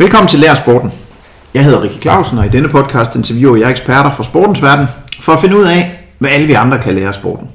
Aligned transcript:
Velkommen 0.00 0.28
til 0.28 0.40
Lær 0.40 0.54
Sporten. 0.54 0.92
Jeg 1.54 1.64
hedder 1.64 1.82
Rikke 1.82 2.00
Clausen, 2.00 2.38
og 2.38 2.46
i 2.46 2.48
denne 2.48 2.68
podcast 2.68 3.16
interviewer 3.16 3.56
jeg 3.56 3.70
eksperter 3.70 4.10
fra 4.10 4.22
sportens 4.22 4.62
verden 4.62 4.86
for 5.20 5.32
at 5.32 5.40
finde 5.40 5.58
ud 5.58 5.64
af, 5.64 6.08
hvad 6.18 6.30
alle 6.30 6.46
vi 6.46 6.52
andre 6.52 6.78
kan 6.78 6.94
lære 6.94 7.08
af 7.08 7.14
sporten. 7.14 7.48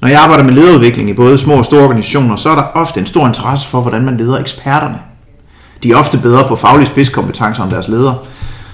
Når 0.00 0.08
jeg 0.08 0.20
arbejder 0.20 0.44
med 0.44 0.52
lederudvikling 0.54 1.10
i 1.10 1.12
både 1.12 1.38
små 1.38 1.54
og 1.54 1.64
store 1.64 1.82
organisationer, 1.82 2.36
så 2.36 2.50
er 2.50 2.54
der 2.54 2.62
ofte 2.62 3.00
en 3.00 3.06
stor 3.06 3.26
interesse 3.26 3.68
for, 3.68 3.80
hvordan 3.80 4.02
man 4.02 4.16
leder 4.16 4.38
eksperterne. 4.38 4.98
De 5.82 5.92
er 5.92 5.96
ofte 5.96 6.18
bedre 6.18 6.48
på 6.48 6.56
faglige 6.56 6.86
spidskompetencer 6.86 7.62
end 7.62 7.70
deres 7.70 7.88
ledere. 7.88 8.18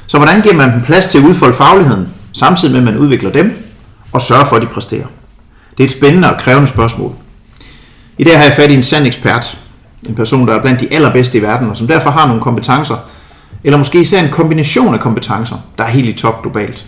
Så 0.06 0.18
hvordan 0.18 0.42
giver 0.42 0.54
man 0.54 0.72
dem 0.72 0.82
plads 0.82 1.08
til 1.08 1.18
at 1.18 1.24
udfolde 1.24 1.54
fagligheden, 1.54 2.08
samtidig 2.32 2.72
med 2.72 2.80
at 2.80 2.94
man 2.94 2.96
udvikler 2.96 3.30
dem 3.30 3.74
og 4.12 4.22
sørger 4.22 4.44
for, 4.44 4.56
at 4.56 4.62
de 4.62 4.66
præsterer? 4.66 5.06
Det 5.70 5.80
er 5.80 5.84
et 5.84 5.90
spændende 5.90 6.30
og 6.30 6.38
krævende 6.38 6.68
spørgsmål. 6.68 7.12
I 8.18 8.24
dag 8.24 8.36
har 8.36 8.44
jeg 8.44 8.52
fat 8.52 8.70
i 8.70 8.74
en 8.74 8.82
sand 8.82 9.06
ekspert, 9.06 9.58
en 10.08 10.14
person, 10.14 10.48
der 10.48 10.54
er 10.54 10.62
blandt 10.62 10.80
de 10.80 10.92
allerbedste 10.92 11.38
i 11.38 11.42
verden, 11.42 11.70
og 11.70 11.76
som 11.76 11.86
derfor 11.86 12.10
har 12.10 12.26
nogle 12.26 12.42
kompetencer, 12.42 12.96
eller 13.64 13.78
måske 13.78 14.00
især 14.00 14.22
en 14.22 14.30
kombination 14.30 14.94
af 14.94 15.00
kompetencer, 15.00 15.56
der 15.78 15.84
er 15.84 15.88
helt 15.88 16.08
i 16.08 16.12
top 16.12 16.42
globalt. 16.42 16.86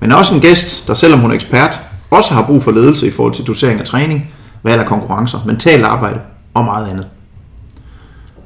Men 0.00 0.12
også 0.12 0.34
en 0.34 0.40
gæst, 0.40 0.88
der 0.88 0.94
selvom 0.94 1.20
hun 1.20 1.30
er 1.30 1.34
ekspert, 1.34 1.80
også 2.10 2.34
har 2.34 2.42
brug 2.42 2.62
for 2.62 2.70
ledelse 2.70 3.06
i 3.06 3.10
forhold 3.10 3.34
til 3.34 3.46
dosering 3.46 3.80
af 3.80 3.86
træning, 3.86 4.30
valg 4.62 4.80
af 4.80 4.86
konkurrencer, 4.86 5.38
mentalt 5.46 5.84
arbejde 5.84 6.20
og 6.54 6.64
meget 6.64 6.88
andet. 6.90 7.06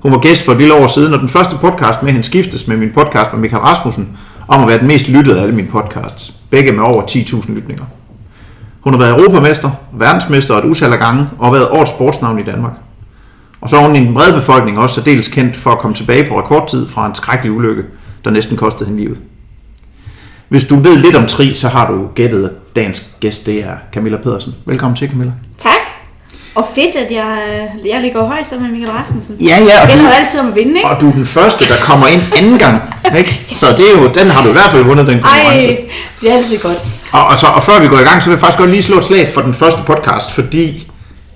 Hun 0.01 0.13
var 0.13 0.19
gæst 0.19 0.45
for 0.45 0.53
et 0.53 0.59
lille 0.59 0.75
år 0.75 0.87
siden, 0.87 1.15
og 1.15 1.21
den 1.21 1.29
første 1.29 1.57
podcast 1.57 2.03
med 2.03 2.13
hende 2.13 2.27
skiftes 2.27 2.67
med 2.69 2.77
min 2.77 2.91
podcast 2.91 3.33
med 3.33 3.41
Michael 3.41 3.63
Rasmussen, 3.63 4.19
om 4.49 4.63
at 4.63 4.69
være 4.69 4.79
den 4.79 4.87
mest 4.87 5.09
lyttede 5.09 5.39
af 5.39 5.43
alle 5.43 5.55
mine 5.55 5.69
podcasts. 5.69 6.35
Begge 6.51 6.73
med 6.73 6.85
over 6.85 7.03
10.000 7.03 7.53
lytninger. 7.53 7.85
Hun 8.81 8.93
har 8.93 8.99
været 8.99 9.19
europamester, 9.19 9.71
verdensmester 9.93 10.55
et 10.55 10.65
utal 10.65 10.93
af 10.93 10.99
gange, 10.99 11.27
og 11.39 11.53
været 11.53 11.69
årets 11.69 11.91
sportsnavn 11.91 12.39
i 12.39 12.43
Danmark. 12.43 12.73
Og 13.61 13.71
så 13.71 13.77
er 13.77 13.87
hun 13.87 13.97
i 13.97 14.01
den 14.01 14.15
brede 14.15 14.33
befolkning 14.33 14.79
også 14.79 14.95
særdeles 14.95 15.29
kendt 15.29 15.57
for 15.57 15.71
at 15.71 15.79
komme 15.79 15.97
tilbage 15.97 16.29
på 16.29 16.41
rekordtid 16.41 16.89
fra 16.89 17.07
en 17.07 17.15
skrækkelig 17.15 17.53
ulykke, 17.53 17.83
der 18.25 18.31
næsten 18.31 18.57
kostede 18.57 18.89
hende 18.89 19.01
livet. 19.01 19.19
Hvis 20.49 20.65
du 20.65 20.77
ved 20.77 20.97
lidt 20.97 21.17
om 21.17 21.27
tri, 21.27 21.55
så 21.55 21.69
har 21.69 21.91
du 21.91 22.07
gættet, 22.15 22.45
at 22.45 22.77
dagens 22.77 23.07
gæst 23.21 23.47
det 23.47 23.65
er 23.65 23.77
Camilla 23.93 24.17
Pedersen. 24.17 24.55
Velkommen 24.67 24.97
til, 24.97 25.09
Camilla. 25.09 25.33
Tak. 25.59 25.73
Og 26.55 26.67
fedt, 26.75 26.97
at 26.97 27.11
jeg, 27.11 27.39
jeg 27.85 28.01
ligger 28.01 28.27
højt 28.27 28.47
sammen 28.47 28.71
med 28.71 28.79
Michael 28.79 28.99
Rasmussen. 28.99 29.37
Ja, 29.37 29.47
ja. 29.47 29.83
Og 29.83 29.89
Jeg 29.91 29.99
du, 29.99 30.07
altid 30.07 30.41
om 30.41 30.49
at 30.49 30.55
vinde, 30.55 30.77
ikke? 30.77 30.89
og 30.89 31.01
du 31.01 31.09
er 31.09 31.13
den 31.13 31.27
første, 31.27 31.65
der 31.69 31.77
kommer 31.81 32.07
ind 32.07 32.23
anden 32.37 32.59
gang. 32.59 32.83
Ikke? 33.17 33.31
Så 33.61 33.67
det 33.77 33.85
er 33.93 34.03
jo, 34.03 34.09
den 34.09 34.31
har 34.31 34.43
du 34.43 34.49
i 34.49 34.53
hvert 34.53 34.71
fald 34.71 34.85
vundet, 34.85 35.07
den 35.07 35.21
konkurrence. 35.21 35.69
Ej, 35.69 35.89
det 36.21 36.31
er 36.33 36.37
altid 36.37 36.59
godt. 36.59 36.85
Og, 37.13 37.27
og, 37.27 37.39
så, 37.39 37.47
og 37.47 37.63
før 37.63 37.81
vi 37.81 37.89
går 37.89 37.99
i 37.99 38.03
gang, 38.03 38.23
så 38.23 38.29
vil 38.29 38.35
jeg 38.35 38.41
faktisk 38.41 38.59
godt 38.59 38.71
lige 38.71 38.83
slå 38.83 38.99
et 38.99 39.05
slag 39.05 39.29
for 39.35 39.41
den 39.41 39.55
første 39.55 39.83
podcast, 39.87 40.33
fordi 40.33 40.88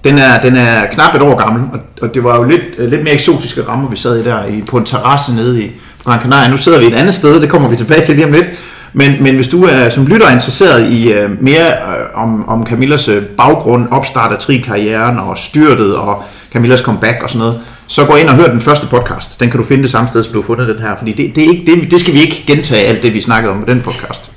den 0.05 0.19
er, 0.19 0.41
den 0.41 0.56
er 0.56 0.86
knap 0.86 1.14
et 1.14 1.22
år 1.22 1.36
gammel, 1.36 1.62
og, 1.72 1.78
og 2.03 2.14
det 2.14 2.25
var 2.25 2.36
jo 2.36 2.42
lidt, 2.42 2.62
øh, 2.78 2.91
lidt 2.91 3.05
mere 3.05 3.14
eksotiske 3.14 3.62
rammer, 3.69 3.89
vi 3.89 3.97
sad 3.97 4.17
i 4.17 4.25
der 4.25 4.44
i, 4.44 4.62
på 4.67 4.77
en 4.77 4.84
terrasse 4.84 5.34
nede 5.34 5.62
i 5.64 5.70
Gran 6.05 6.20
Canaria. 6.20 6.50
Nu 6.50 6.56
sidder 6.56 6.78
vi 6.78 6.86
et 6.86 6.94
andet 6.94 7.14
sted, 7.14 7.41
det 7.41 7.50
kommer 7.50 7.69
vi 7.69 7.77
tilbage 7.77 8.05
til 8.05 8.14
lige 8.14 8.27
om 8.27 8.33
lidt. 8.33 8.47
Men, 8.92 9.22
men 9.22 9.34
hvis 9.34 9.48
du 9.48 9.64
er 9.64 9.91
som 9.91 10.06
lytter 10.06 10.27
er 10.27 10.33
interesseret 10.33 10.92
i 10.92 11.14
uh, 11.14 11.42
mere 11.42 11.67
uh, 11.67 12.22
om, 12.22 12.48
om 12.48 12.67
Camillas 12.67 13.09
uh, 13.09 13.22
baggrund, 13.36 13.89
opstart 13.91 14.33
af 14.33 14.39
tri-karrieren 14.39 15.19
og 15.19 15.39
styrtet 15.39 15.97
og 15.97 16.25
Camillas 16.53 16.81
comeback 16.81 17.22
og 17.22 17.31
sådan 17.31 17.39
noget, 17.39 17.61
så 17.87 18.05
gå 18.05 18.16
ind 18.16 18.28
og 18.28 18.34
hør 18.34 18.47
den 18.47 18.61
første 18.61 18.87
podcast. 18.87 19.41
Den 19.41 19.50
kan 19.50 19.61
du 19.61 19.66
finde 19.66 19.83
det 19.83 19.91
samme 19.91 20.09
sted, 20.09 20.22
som 20.22 20.33
du 20.33 20.41
har 20.41 20.47
fundet 20.47 20.69
den 20.69 20.78
her, 20.78 20.97
fordi 20.98 21.12
det, 21.12 21.37
det, 21.37 21.44
er 21.44 21.48
ikke, 21.50 21.72
det, 21.72 21.91
det 21.91 22.00
skal 22.00 22.14
vi 22.14 22.20
ikke 22.20 22.44
gentage 22.47 22.84
alt 22.87 23.03
det, 23.03 23.14
vi 23.14 23.20
snakkede 23.20 23.53
om 23.53 23.61
på 23.61 23.66
den 23.66 23.81
podcast. 23.81 24.31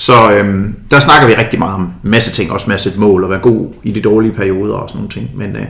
Så 0.00 0.30
øhm, 0.30 0.74
der 0.90 1.00
snakker 1.00 1.26
vi 1.26 1.34
rigtig 1.34 1.58
meget 1.58 1.74
om 1.74 1.92
masse 2.02 2.30
ting, 2.30 2.52
også 2.52 2.74
sætte 2.76 3.00
mål 3.00 3.24
og 3.24 3.30
være 3.30 3.38
god 3.38 3.68
i 3.82 3.90
de 3.90 4.00
dårlige 4.00 4.32
perioder 4.32 4.74
og 4.74 4.88
sådan 4.88 4.98
nogle 4.98 5.10
ting. 5.10 5.30
Men 5.34 5.56
øh, 5.56 5.62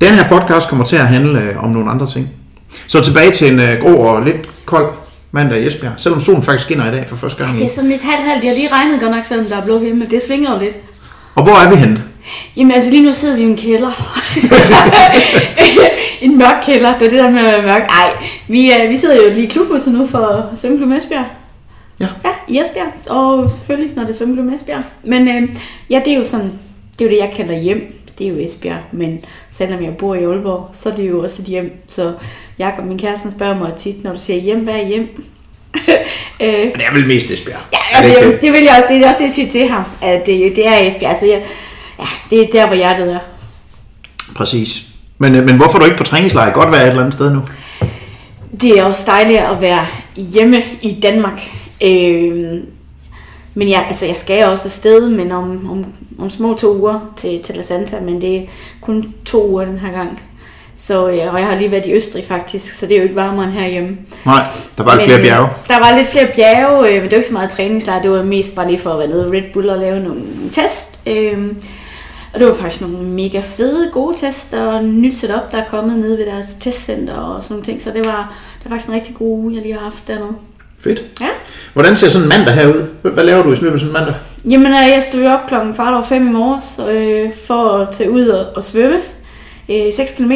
den 0.00 0.14
her 0.14 0.28
podcast 0.28 0.68
kommer 0.68 0.84
til 0.84 0.96
at 0.96 1.06
handle 1.06 1.40
øh, 1.40 1.64
om 1.64 1.70
nogle 1.70 1.90
andre 1.90 2.06
ting. 2.06 2.28
Så 2.86 3.00
tilbage 3.00 3.30
til 3.30 3.52
en 3.52 3.60
øh, 3.60 3.80
grå 3.80 3.94
og 3.94 4.22
lidt 4.22 4.66
kold 4.66 4.92
mandag 5.32 5.60
i 5.62 5.66
Esbjerg, 5.66 5.92
selvom 5.96 6.20
solen 6.20 6.42
faktisk 6.42 6.64
skinner 6.64 6.92
i 6.92 6.94
dag 6.94 7.06
for 7.08 7.16
første 7.16 7.44
gang. 7.44 7.58
Det 7.58 7.64
er 7.64 7.70
sådan 7.70 7.90
lidt 7.90 8.02
halvt-halvt. 8.02 8.44
Jeg 8.44 8.50
har 8.50 8.56
lige 8.56 8.72
regnet 8.72 9.00
godt 9.00 9.12
nok, 9.12 9.24
selvom 9.24 9.46
der 9.46 9.56
er 9.56 9.64
blå 9.64 9.78
himmel. 9.78 10.10
Det 10.10 10.22
svinger 10.22 10.52
jo 10.52 10.58
lidt. 10.60 10.76
Og 11.34 11.42
hvor 11.42 11.52
er 11.52 11.70
vi 11.70 11.76
henne? 11.76 12.02
Jamen 12.56 12.72
altså 12.72 12.90
lige 12.90 13.06
nu 13.06 13.12
sidder 13.12 13.36
vi 13.36 13.42
i 13.42 13.44
en 13.44 13.56
kælder. 13.56 14.18
en 16.24 16.38
mørk 16.38 16.62
kælder. 16.66 16.98
Det 16.98 17.06
er 17.06 17.10
det 17.10 17.18
der 17.18 17.30
med 17.30 17.40
at 17.40 17.44
være 17.44 17.62
mørk. 17.62 17.82
Ej, 17.82 18.10
vi, 18.48 18.70
er, 18.70 18.88
vi 18.88 18.96
sidder 18.96 19.16
jo 19.16 19.28
lige 19.28 19.46
i 19.46 19.48
klubhuset 19.48 19.92
nu 19.92 20.06
for 20.06 20.50
Svømmeklub 20.56 20.92
Esbjerg. 20.92 21.26
Ja. 22.02 22.08
Ja, 22.24 22.34
i 22.48 22.58
Esbjerg. 22.58 23.10
Og 23.10 23.50
selvfølgelig, 23.50 23.96
når 23.96 24.02
det 24.02 24.10
er 24.10 24.14
Svømmeklub 24.14 24.52
Esbjerg. 24.52 24.82
Men 25.04 25.28
øh, 25.28 25.56
ja, 25.90 26.00
det 26.04 26.12
er 26.12 26.16
jo 26.16 26.24
sådan, 26.24 26.52
det 26.98 27.04
er 27.04 27.10
jo 27.10 27.10
det, 27.10 27.18
jeg 27.18 27.32
kalder 27.36 27.58
hjem. 27.58 27.98
Det 28.18 28.26
er 28.26 28.30
jo 28.30 28.38
Esbjerg, 28.38 28.80
men 28.92 29.24
selvom 29.52 29.84
jeg 29.84 29.96
bor 29.96 30.14
i 30.14 30.24
Aalborg, 30.24 30.70
så 30.72 30.88
er 30.88 30.94
det 30.94 31.08
jo 31.08 31.22
også 31.22 31.42
et 31.42 31.48
hjem. 31.48 31.72
Så 31.88 32.12
Jakob, 32.58 32.84
min 32.84 32.98
kæreste, 32.98 33.30
spørger 33.30 33.58
mig 33.58 33.72
tit, 33.78 34.04
når 34.04 34.12
du 34.12 34.18
siger 34.18 34.40
hjem, 34.40 34.58
hvad 34.58 34.74
er 34.74 34.86
hjem? 34.86 35.24
øh, 36.40 36.48
det 36.48 36.82
er 36.88 36.94
vel 36.94 37.06
mest 37.06 37.30
Esbjerg. 37.30 37.60
Ja, 37.72 37.98
Er 37.98 38.02
det 38.02 38.08
altså, 38.08 38.30
ikke 38.30 38.40
det, 38.46 38.52
vil 38.52 38.62
jeg 38.62 38.70
også, 38.70 38.94
det 38.94 39.04
er 39.04 39.08
også 39.08 39.18
det, 39.18 39.24
jeg 39.24 39.32
siger 39.32 39.48
til 39.48 39.68
ham, 39.68 39.84
at 40.02 40.26
det, 40.26 40.56
det 40.56 40.66
er 40.66 40.86
Esbjerg. 40.86 41.10
Altså, 41.10 41.26
jeg, 41.26 41.42
ja, 41.98 42.06
det 42.30 42.40
er 42.40 42.46
der, 42.52 42.66
hvor 42.66 42.76
hjertet 42.76 43.12
er. 43.12 43.18
Præcis. 44.34 44.82
Men, 45.18 45.34
øh, 45.34 45.44
men 45.44 45.56
hvorfor 45.56 45.74
er 45.74 45.78
du 45.78 45.84
ikke 45.84 45.96
på 45.96 46.04
træningslejr? 46.04 46.52
Godt 46.52 46.72
være 46.72 46.82
et 46.82 46.88
eller 46.88 47.00
andet 47.00 47.14
sted 47.14 47.34
nu. 47.34 47.42
Det 48.60 48.78
er 48.78 48.84
også 48.84 49.02
dejligt 49.06 49.38
at 49.38 49.60
være 49.60 49.86
hjemme 50.16 50.62
i 50.82 50.98
Danmark. 51.02 51.40
Øh, 51.82 52.60
men 53.54 53.68
jeg, 53.68 53.84
altså, 53.88 54.06
jeg 54.06 54.16
skal 54.16 54.44
også 54.44 54.68
afsted, 54.68 55.08
men 55.08 55.32
om, 55.32 55.70
om, 55.70 55.84
om 56.18 56.30
små 56.30 56.54
to 56.54 56.78
uger 56.78 57.12
til, 57.16 57.42
til 57.42 57.54
La 57.54 57.62
Santa, 57.62 58.00
men 58.00 58.20
det 58.20 58.36
er 58.36 58.42
kun 58.80 59.14
to 59.24 59.48
uger 59.50 59.64
den 59.64 59.78
her 59.78 59.92
gang. 59.92 60.22
Så, 60.76 61.08
øh, 61.08 61.34
og 61.34 61.40
jeg 61.40 61.46
har 61.46 61.54
lige 61.54 61.70
været 61.70 61.86
i 61.86 61.92
Østrig 61.92 62.24
faktisk, 62.24 62.74
så 62.74 62.86
det 62.86 62.94
er 62.94 62.96
jo 62.96 63.02
ikke 63.02 63.16
varmere 63.16 63.44
end 63.44 63.52
herhjemme. 63.52 63.98
Nej, 64.26 64.46
der 64.78 64.84
var 64.84 64.94
lidt 64.94 65.04
flere 65.04 65.18
øh, 65.18 65.24
bjerge. 65.24 65.48
Der 65.68 65.78
var 65.78 65.96
lidt 65.96 66.08
flere 66.08 66.26
bjerge, 66.26 66.88
øh, 66.88 66.94
men 66.94 67.02
det 67.02 67.10
var 67.10 67.16
ikke 67.16 67.26
så 67.26 67.32
meget 67.32 67.50
træningslejr. 67.50 68.02
Det 68.02 68.10
var 68.10 68.22
mest 68.22 68.56
bare 68.56 68.68
lige 68.68 68.78
for 68.78 68.90
at 68.90 68.98
være 68.98 69.08
nede 69.08 69.28
i 69.28 69.38
Red 69.38 69.52
Bull 69.52 69.68
og 69.68 69.78
lave 69.78 70.00
nogle 70.00 70.22
test. 70.52 71.00
Øh, 71.06 71.46
og 72.34 72.40
det 72.40 72.48
var 72.48 72.54
faktisk 72.54 72.82
nogle 72.82 72.98
mega 72.98 73.40
fede, 73.44 73.90
gode 73.92 74.16
tests, 74.16 74.52
og 74.52 74.84
nyt 74.84 75.16
setup, 75.16 75.52
der 75.52 75.58
er 75.58 75.64
kommet 75.70 75.98
nede 75.98 76.18
ved 76.18 76.26
deres 76.26 76.56
testcenter 76.60 77.14
og 77.14 77.42
sådan 77.42 77.54
nogle 77.54 77.64
ting. 77.64 77.82
Så 77.82 77.90
det 77.90 78.04
var, 78.04 78.34
det 78.58 78.64
var 78.64 78.70
faktisk 78.70 78.88
en 78.88 78.94
rigtig 78.94 79.14
god 79.14 79.38
uge, 79.38 79.54
jeg 79.54 79.62
lige 79.62 79.74
har 79.74 79.80
haft 79.80 80.08
dernede. 80.08 80.34
Fedt. 80.84 81.04
Ja. 81.20 81.26
Hvordan 81.72 81.96
ser 81.96 82.08
sådan 82.08 82.22
en 82.24 82.28
mandag 82.28 82.54
her 82.54 82.66
ud? 82.66 82.82
Hvad- 83.10 83.24
laver 83.24 83.42
du 83.42 83.48
i 83.48 83.52
af 83.52 83.58
sådan 83.58 83.86
en 83.86 83.92
mandag? 83.92 84.14
Jamen, 84.50 84.66
øh, 84.66 84.72
jeg 84.94 85.02
stod 85.10 85.24
op 85.26 85.40
klokken 85.48 85.74
kvart 85.74 85.94
over 85.94 86.02
fem 86.02 86.28
i 86.28 86.30
morges 86.32 86.80
øh, 86.90 87.30
for 87.46 87.68
at 87.78 87.88
tage 87.90 88.10
ud 88.10 88.26
og, 88.26 88.46
og 88.56 88.64
svømme. 88.64 88.96
Øh, 89.68 89.92
6 89.96 90.12
km. 90.16 90.32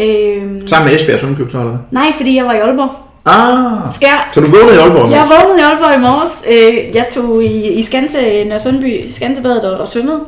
Øh, 0.00 0.42
Sammen 0.66 0.88
med 0.88 0.96
Esbjerg 0.96 1.20
Svømmeklub, 1.20 1.50
så 1.50 1.58
eller 1.58 1.70
hvad? 1.70 1.78
nej, 1.90 2.12
fordi 2.16 2.36
jeg 2.36 2.44
var 2.44 2.54
i 2.54 2.58
Aalborg. 2.58 2.90
Ah, 3.24 3.92
Ja, 4.02 4.14
så 4.32 4.40
du 4.40 4.50
vågnede 4.50 4.74
i 4.74 4.78
Aalborg? 4.78 5.10
Jeg 5.10 5.18
Mads? 5.20 5.30
vågnede 5.30 5.58
i 5.58 5.62
Aalborg 5.62 5.94
i 5.94 6.00
morges. 6.00 6.44
Øh, 6.48 6.94
Jeg 6.96 7.06
tog 7.12 7.44
i, 7.44 7.72
i 7.72 7.82
Skanse, 7.82 8.44
Nørre 8.44 8.60
Sundby, 8.60 9.10
Skansebadet 9.10 9.64
og, 9.64 9.78
og 9.80 9.88
svømmede. 9.88 10.20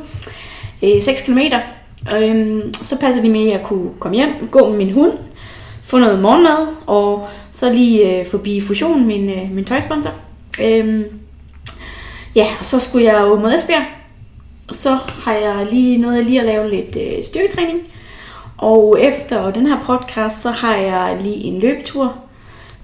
Øh, 0.85 1.03
6 1.03 1.23
km. 1.23 1.39
Så 2.83 2.97
passede 3.01 3.25
de 3.25 3.29
med, 3.33 3.47
at 3.47 3.53
jeg 3.53 3.61
kunne 3.65 3.89
komme 4.01 4.17
hjem, 4.17 4.29
gå 4.51 4.69
med 4.69 4.79
min 4.79 4.93
hund, 4.93 5.13
få 5.91 5.99
noget 5.99 6.21
morgenmad, 6.21 6.67
og 6.87 7.29
så 7.51 7.73
lige 7.73 8.19
øh, 8.19 8.27
forbi 8.27 8.61
Fusion, 8.61 9.07
min, 9.07 9.31
øh, 9.31 9.51
min 9.51 9.65
tøjsponsor. 9.65 10.11
Øhm, 10.63 11.05
ja, 12.35 12.47
og 12.59 12.67
så 12.67 12.81
skulle 12.81 13.05
jeg 13.05 13.21
jo 13.21 13.41
mod 13.41 13.55
Esbjerg. 13.55 13.85
Så 14.71 14.99
har 15.25 15.33
jeg 15.33 15.67
lige 15.71 15.99
noget 15.99 16.25
lige 16.25 16.41
at 16.41 16.47
lave 16.47 16.71
lidt 16.71 16.97
øh, 16.97 17.25
styrketræning. 17.25 17.79
Og 18.57 19.01
efter 19.01 19.51
den 19.51 19.67
her 19.67 19.79
podcast, 19.85 20.43
så 20.43 20.51
har 20.51 20.77
jeg 20.77 21.19
lige 21.21 21.45
en 21.45 21.61
løbetur 21.61 22.17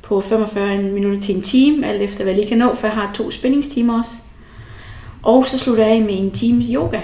på 0.03 0.21
45 0.21 0.77
minutter 0.77 1.21
til 1.21 1.37
en 1.37 1.43
time, 1.43 1.87
alt 1.87 2.03
efter 2.03 2.25
hvad 2.25 2.33
jeg 2.33 2.41
lige 2.41 2.49
kan 2.49 2.59
nå, 2.59 2.75
for 2.75 2.87
jeg 2.87 2.95
har 2.95 3.11
to 3.15 3.31
spændingstimer 3.31 3.99
også. 3.99 4.13
Og 5.23 5.47
så 5.47 5.59
slutter 5.59 5.85
jeg 5.85 5.93
af 5.93 6.01
med 6.01 6.19
en 6.19 6.31
times 6.31 6.67
yoga. 6.75 7.01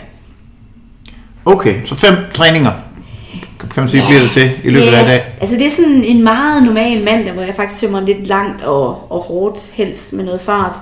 Okay, 1.44 1.84
så 1.84 1.94
fem 1.94 2.14
træninger, 2.34 2.72
kan 3.74 3.82
man 3.82 3.88
sige, 3.88 4.02
bliver 4.08 4.22
det 4.22 4.30
til 4.30 4.50
i 4.64 4.70
løbet 4.70 4.86
af 4.86 5.02
i 5.02 5.06
dag. 5.06 5.24
altså 5.40 5.56
det 5.56 5.66
er 5.66 5.70
sådan 5.70 6.04
en 6.04 6.22
meget 6.22 6.62
normal 6.62 7.04
mandag, 7.04 7.32
hvor 7.32 7.42
jeg 7.42 7.54
faktisk 7.54 7.80
svømmer 7.80 8.00
lidt 8.00 8.26
langt 8.26 8.62
og, 8.62 9.12
og 9.12 9.20
hårdt, 9.20 9.70
helst 9.74 10.12
med 10.12 10.24
noget 10.24 10.40
fart. 10.40 10.76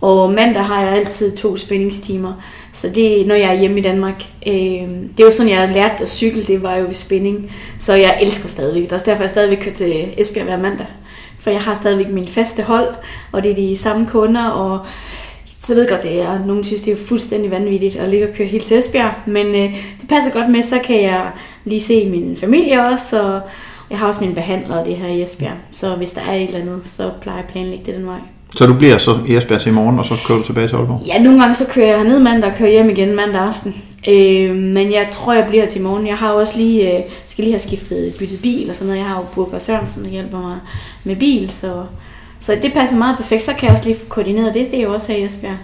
Og 0.00 0.30
mandag 0.30 0.64
har 0.64 0.82
jeg 0.82 0.92
altid 0.92 1.36
to 1.36 1.56
spændingstimer, 1.56 2.32
så 2.72 2.88
det 2.88 3.26
når 3.26 3.34
jeg 3.34 3.54
er 3.54 3.60
hjemme 3.60 3.78
i 3.78 3.82
Danmark. 3.82 4.22
Øh, 4.46 4.52
det 4.52 5.20
er 5.20 5.24
jo 5.24 5.30
sådan, 5.30 5.52
jeg 5.52 5.60
har 5.60 5.74
lært 5.74 6.00
at 6.00 6.08
cykle, 6.08 6.42
det 6.42 6.62
var 6.62 6.76
jo 6.76 6.84
ved 6.84 6.94
spænding. 6.94 7.52
Så 7.78 7.94
jeg 7.94 8.18
elsker 8.22 8.48
stadigvæk. 8.48 8.82
Det 8.82 8.92
er 8.92 8.96
også 8.96 9.06
derfor, 9.06 9.22
jeg 9.22 9.30
stadigvæk 9.30 9.58
kører 9.58 9.74
til 9.74 10.06
Esbjerg 10.16 10.44
hver 10.44 10.56
mandag. 10.56 10.86
For 11.38 11.50
jeg 11.50 11.60
har 11.60 11.74
stadigvæk 11.74 12.08
min 12.08 12.28
faste 12.28 12.62
hold, 12.62 12.94
og 13.32 13.42
det 13.42 13.50
er 13.50 13.54
de 13.54 13.76
samme 13.76 14.06
kunder, 14.06 14.44
og 14.44 14.86
så 15.66 15.72
jeg 15.72 15.76
ved 15.76 15.88
godt, 15.88 16.02
det 16.02 16.20
er, 16.20 16.44
nogen 16.46 16.64
synes, 16.64 16.80
det 16.80 16.92
er 16.92 16.96
fuldstændig 16.96 17.50
vanvittigt 17.50 17.96
at 17.96 18.08
ligge 18.08 18.28
og 18.28 18.34
køre 18.34 18.46
helt 18.46 18.64
til 18.64 18.78
Esbjerg, 18.78 19.12
men 19.26 19.46
øh, 19.46 19.76
det 20.00 20.08
passer 20.08 20.30
godt 20.32 20.48
med, 20.48 20.62
så 20.62 20.78
kan 20.84 21.02
jeg 21.02 21.30
lige 21.64 21.80
se 21.80 22.10
min 22.10 22.36
familie 22.36 22.86
også, 22.86 23.22
og 23.22 23.40
jeg 23.90 23.98
har 23.98 24.06
også 24.06 24.20
mine 24.20 24.34
behandlere 24.34 24.84
det 24.84 24.96
her 24.96 25.06
i 25.06 25.22
Esbjerg, 25.22 25.56
så 25.72 25.94
hvis 25.94 26.12
der 26.12 26.20
er 26.20 26.34
et 26.34 26.46
eller 26.46 26.60
andet, 26.60 26.80
så 26.84 27.10
plejer 27.20 27.38
jeg 27.38 27.44
at 27.44 27.52
planlægge 27.52 27.84
det 27.84 27.94
den 27.94 28.06
vej. 28.06 28.18
Så 28.56 28.66
du 28.66 28.74
bliver 28.74 28.98
så 28.98 29.18
i 29.28 29.36
Esbjerg 29.36 29.60
til 29.60 29.70
i 29.70 29.74
morgen, 29.74 29.98
og 29.98 30.04
så 30.04 30.14
kører 30.26 30.38
du 30.38 30.44
tilbage 30.44 30.68
til 30.68 30.76
Aalborg? 30.76 31.02
Ja, 31.06 31.22
nogle 31.22 31.40
gange 31.40 31.54
så 31.54 31.66
kører 31.66 31.86
jeg 31.86 31.96
herned 31.96 32.18
mandag 32.18 32.50
og 32.50 32.56
kører 32.56 32.70
hjem 32.70 32.90
igen 32.90 33.14
mandag 33.14 33.40
aften. 33.40 33.74
Øh, 34.08 34.56
men 34.56 34.92
jeg 34.92 35.08
tror, 35.12 35.32
jeg 35.32 35.46
bliver 35.48 35.66
til 35.66 35.80
i 35.80 35.84
morgen. 35.84 36.06
Jeg 36.06 36.16
har 36.16 36.32
også 36.32 36.58
lige, 36.58 36.96
øh, 36.96 37.04
skal 37.26 37.44
lige 37.44 37.52
have 37.52 37.60
skiftet 37.60 38.14
byttet 38.18 38.38
bil 38.42 38.70
og 38.70 38.74
sådan 38.74 38.86
noget. 38.86 38.98
Jeg 38.98 39.08
har 39.08 39.16
jo 39.16 39.26
Burger 39.34 39.58
Sørensen, 39.58 40.04
der 40.04 40.10
hjælper 40.10 40.40
mig 40.40 40.58
med 41.04 41.16
bil, 41.16 41.50
så, 41.50 41.72
så 42.44 42.58
det 42.62 42.72
passer 42.72 42.96
meget 42.96 43.16
perfekt. 43.16 43.42
Så 43.42 43.52
kan 43.58 43.64
jeg 43.66 43.72
også 43.72 43.84
lige 43.84 43.98
få 43.98 44.06
koordineret 44.08 44.54
det. 44.54 44.70
Det 44.70 44.78
er 44.78 44.82
jo 44.82 44.92
også 44.92 45.12
her 45.12 45.18
i 45.18 45.24
Esbjerg. 45.24 45.56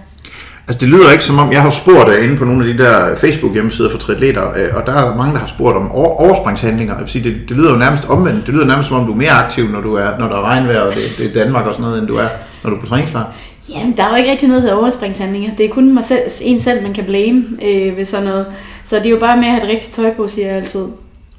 Altså 0.67 0.79
det 0.79 0.89
lyder 0.89 1.11
ikke 1.11 1.23
som 1.23 1.39
om, 1.39 1.51
jeg 1.51 1.61
har 1.61 1.69
spurgt 1.69 2.09
uh, 2.09 2.23
inde 2.23 2.37
på 2.37 2.45
nogle 2.45 2.67
af 2.67 2.73
de 2.73 2.83
der 2.83 3.15
Facebook 3.15 3.53
hjemmesider 3.53 3.89
for 3.89 3.97
triatleter, 3.97 4.41
uh, 4.41 4.77
og 4.77 4.87
der 4.87 4.93
er 4.93 5.15
mange, 5.15 5.33
der 5.33 5.39
har 5.39 5.47
spurgt 5.47 5.77
om 5.77 5.91
over, 5.91 6.07
overspringshandlinger. 6.07 6.93
Jeg 6.93 7.01
vil 7.01 7.09
sige, 7.09 7.23
det, 7.23 7.41
det, 7.49 7.57
lyder 7.57 7.71
jo 7.71 7.77
nærmest 7.77 8.09
omvendt. 8.09 8.45
Det 8.45 8.53
lyder 8.53 8.65
nærmest 8.65 8.89
som 8.89 8.99
om, 8.99 9.05
du 9.05 9.11
er 9.11 9.15
mere 9.15 9.31
aktiv, 9.31 9.69
når, 9.69 9.81
du 9.81 9.93
er, 9.93 10.17
når 10.19 10.27
der 10.27 10.35
er 10.35 10.41
regnvejr, 10.41 10.79
og 10.79 10.93
det, 10.93 11.03
det 11.17 11.25
er 11.25 11.43
Danmark 11.43 11.65
og 11.65 11.73
sådan 11.73 11.85
noget, 11.85 11.99
end 11.99 12.07
du 12.07 12.15
er, 12.15 12.27
når 12.63 12.69
du 12.69 12.75
er 12.75 12.79
på 12.79 12.87
træningslejr. 12.87 13.25
Jamen, 13.69 13.97
der 13.97 14.03
er 14.03 14.09
jo 14.09 14.15
ikke 14.15 14.31
rigtig 14.31 14.49
noget, 14.49 14.63
der 14.63 14.73
overspringshandlinger. 14.73 15.55
Det 15.55 15.65
er 15.65 15.69
kun 15.69 15.93
mig 15.93 16.03
selv, 16.03 16.21
en 16.41 16.59
selv, 16.59 16.83
man 16.83 16.93
kan 16.93 17.03
blame 17.03 17.43
øh, 17.63 17.97
ved 17.97 18.05
sådan 18.05 18.25
noget. 18.25 18.45
Så 18.83 18.95
det 18.95 19.05
er 19.05 19.09
jo 19.09 19.19
bare 19.19 19.37
med 19.37 19.45
at 19.45 19.51
have 19.51 19.61
det 19.61 19.69
rigtige 19.69 19.91
tøj 19.91 20.13
på, 20.13 20.27
siger 20.27 20.47
jeg 20.47 20.55
altid. 20.55 20.85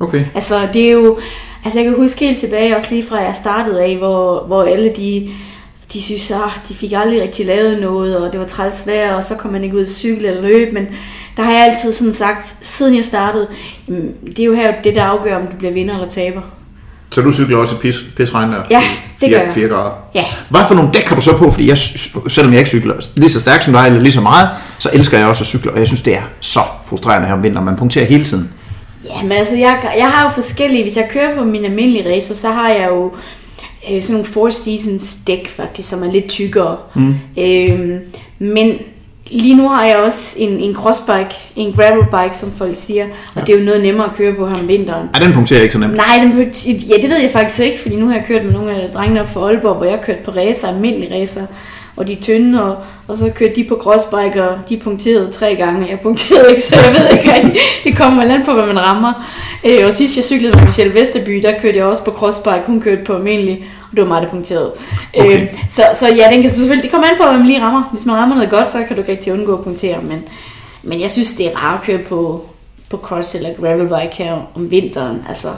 Okay. 0.00 0.24
Altså, 0.34 0.68
det 0.74 0.88
er 0.88 0.92
jo... 0.92 1.18
Altså, 1.64 1.78
jeg 1.78 1.88
kan 1.88 1.96
huske 1.96 2.26
helt 2.26 2.38
tilbage, 2.38 2.76
også 2.76 2.88
lige 2.90 3.06
fra 3.06 3.16
jeg 3.16 3.36
startede 3.36 3.82
af, 3.82 3.96
hvor, 3.96 4.44
hvor 4.46 4.62
alle 4.62 4.92
de 4.96 5.28
de 5.92 6.02
synes, 6.02 6.30
at 6.30 6.36
ah, 6.36 6.50
de 6.68 6.74
fik 6.74 6.92
aldrig 6.92 7.22
rigtig 7.22 7.46
lavet 7.46 7.80
noget, 7.80 8.16
og 8.16 8.32
det 8.32 8.40
var 8.40 8.46
træls 8.46 8.86
vejr, 8.86 9.14
og 9.14 9.24
så 9.24 9.34
kom 9.34 9.52
man 9.52 9.64
ikke 9.64 9.76
ud 9.76 9.82
at 9.82 9.88
cykle 9.88 10.28
eller 10.28 10.42
løbe, 10.42 10.70
men 10.72 10.86
der 11.36 11.42
har 11.42 11.52
jeg 11.52 11.62
altid 11.62 11.92
sådan 11.92 12.12
sagt, 12.12 12.56
siden 12.62 12.96
jeg 12.96 13.04
startede, 13.04 13.46
det 14.26 14.38
er 14.38 14.44
jo 14.44 14.54
her 14.54 14.82
det, 14.84 14.94
der 14.94 15.04
afgør, 15.04 15.36
om 15.36 15.46
du 15.46 15.56
bliver 15.56 15.72
vinder 15.72 15.94
eller 15.94 16.08
taber. 16.08 16.40
Så 17.10 17.20
du 17.20 17.32
cykler 17.32 17.56
også 17.56 17.74
i 17.74 17.78
pis, 17.78 17.96
pisregn 18.16 18.52
der? 18.52 18.62
Ja, 18.70 18.82
det 19.20 19.28
4, 19.28 19.30
gør 19.30 19.40
jeg. 19.40 19.52
4 19.52 19.68
grader? 19.68 19.90
Ja. 20.14 20.24
Hvad 20.48 20.60
for 20.68 20.74
nogle 20.74 20.90
dæk 20.94 21.08
har 21.08 21.16
du 21.16 21.22
så 21.22 21.36
på? 21.36 21.50
Fordi 21.50 21.68
jeg, 21.68 21.76
selvom 22.28 22.52
jeg 22.52 22.58
ikke 22.58 22.68
cykler 22.68 22.94
lige 23.14 23.30
så 23.30 23.40
stærkt 23.40 23.64
som 23.64 23.72
dig, 23.72 23.86
eller 23.86 24.00
lige 24.00 24.12
så 24.12 24.20
meget, 24.20 24.48
så 24.78 24.90
elsker 24.92 25.18
jeg 25.18 25.26
også 25.26 25.42
at 25.42 25.46
cykle, 25.46 25.72
og 25.72 25.78
jeg 25.78 25.86
synes, 25.86 26.02
det 26.02 26.14
er 26.16 26.22
så 26.40 26.60
frustrerende 26.86 27.26
her 27.26 27.34
om 27.34 27.42
vinteren. 27.42 27.64
Man 27.66 27.76
punkterer 27.76 28.04
hele 28.04 28.24
tiden. 28.24 28.52
Ja, 29.04 29.22
men 29.22 29.32
altså, 29.32 29.56
jeg, 29.56 29.92
jeg 29.96 30.10
har 30.10 30.24
jo 30.24 30.30
forskellige, 30.30 30.82
hvis 30.82 30.96
jeg 30.96 31.08
kører 31.10 31.36
på 31.36 31.44
mine 31.44 31.66
almindelige 31.66 32.14
racer, 32.14 32.34
så 32.34 32.48
har 32.48 32.70
jeg 32.70 32.88
jo 32.90 33.12
øh, 33.90 34.02
sådan 34.02 34.14
nogle 34.14 34.28
Four 34.28 34.50
Seasons 34.50 35.16
dæk 35.26 35.48
faktisk, 35.48 35.88
som 35.88 36.02
er 36.02 36.12
lidt 36.12 36.28
tykkere. 36.28 36.76
Mm. 36.94 37.14
Øh, 37.38 38.00
men 38.38 38.78
lige 39.30 39.54
nu 39.54 39.68
har 39.68 39.86
jeg 39.86 39.96
også 39.96 40.34
en, 40.38 40.48
en 40.48 40.74
crossbike, 40.74 41.34
en 41.56 41.72
gravelbike, 41.72 42.36
som 42.36 42.52
folk 42.52 42.76
siger, 42.76 43.04
og 43.04 43.10
ja. 43.36 43.40
det 43.40 43.54
er 43.54 43.58
jo 43.58 43.64
noget 43.64 43.82
nemmere 43.82 44.06
at 44.06 44.16
køre 44.16 44.34
på 44.34 44.46
her 44.46 44.54
om 44.54 44.68
vinteren. 44.68 45.08
Ja, 45.14 45.24
den 45.24 45.32
punkterer 45.32 45.62
ikke 45.62 45.72
så 45.72 45.78
nemt. 45.78 45.94
Nej, 45.94 46.18
den, 46.22 46.38
ja, 46.88 46.96
det 46.96 47.10
ved 47.10 47.20
jeg 47.20 47.30
faktisk 47.32 47.60
ikke, 47.60 47.78
fordi 47.82 47.96
nu 47.96 48.06
har 48.06 48.14
jeg 48.14 48.24
kørt 48.28 48.44
med 48.44 48.52
nogle 48.52 48.74
af 48.74 48.90
drengene 48.90 49.20
op 49.20 49.28
for 49.28 49.46
Aalborg, 49.46 49.76
hvor 49.76 49.84
jeg 49.84 49.94
har 49.98 50.04
kørt 50.04 50.18
på 50.18 50.30
racer, 50.30 50.68
almindelige 50.68 51.14
racer, 51.14 51.46
og 51.96 52.06
de 52.06 52.12
er 52.12 52.22
tynde, 52.22 52.64
og, 52.64 52.76
og 53.08 53.18
så 53.18 53.30
kørte 53.34 53.54
de 53.54 53.64
på 53.64 53.78
crossbike, 53.80 54.48
og 54.48 54.58
de 54.68 54.76
punkterede 54.76 55.32
tre 55.32 55.56
gange. 55.56 55.88
Jeg 55.90 56.00
punkterede 56.00 56.50
ikke, 56.50 56.62
så 56.62 56.76
jeg 56.76 56.94
ved 56.94 57.18
ikke 57.18 57.34
rigtig. 57.34 57.54
Det 57.84 57.96
kommer 57.96 58.24
land 58.24 58.44
på, 58.44 58.52
hvad 58.52 58.66
man 58.66 58.80
rammer. 58.80 59.12
Øh, 59.64 59.86
og 59.86 59.92
sidst 59.92 60.16
jeg 60.16 60.24
cyklede 60.24 60.56
med 60.56 60.64
Michelle 60.64 60.94
Vesterby, 60.94 61.42
der 61.42 61.58
kørte 61.60 61.78
jeg 61.78 61.86
også 61.86 62.04
på 62.04 62.10
crossbike. 62.10 62.62
Hun 62.66 62.80
kørte 62.80 63.04
på 63.04 63.14
almindelig, 63.14 63.64
og 63.90 63.96
det 63.96 64.02
var 64.02 64.08
mig, 64.08 64.22
der 64.22 64.28
punkterede. 64.28 64.72
Okay. 65.18 65.42
Øh, 65.42 65.48
så, 65.68 65.82
så 66.00 66.08
ja, 66.08 66.28
den 66.32 66.42
kan 66.42 66.50
selvfølgelig, 66.50 66.82
det 66.82 66.90
kommer 66.90 67.08
an 67.08 67.14
på, 67.16 67.22
hvad 67.22 67.38
man 67.38 67.46
lige 67.46 67.60
rammer. 67.60 67.82
Hvis 67.90 68.06
man 68.06 68.16
rammer 68.16 68.34
noget 68.34 68.50
godt, 68.50 68.70
så 68.70 68.78
kan 68.88 68.96
du 68.96 69.02
ikke 69.02 69.12
rigtig 69.12 69.32
undgå 69.32 69.56
at 69.58 69.64
punktere. 69.64 70.02
Men, 70.02 70.24
men 70.82 71.00
jeg 71.00 71.10
synes, 71.10 71.32
det 71.32 71.46
er 71.46 71.56
rart 71.56 71.80
at 71.80 71.86
køre 71.86 71.98
på, 71.98 72.44
på 72.90 72.96
cross 72.96 73.34
eller 73.34 73.50
gravelbike 73.60 74.16
her 74.22 74.50
om 74.54 74.70
vinteren. 74.70 75.24
Altså, 75.28 75.48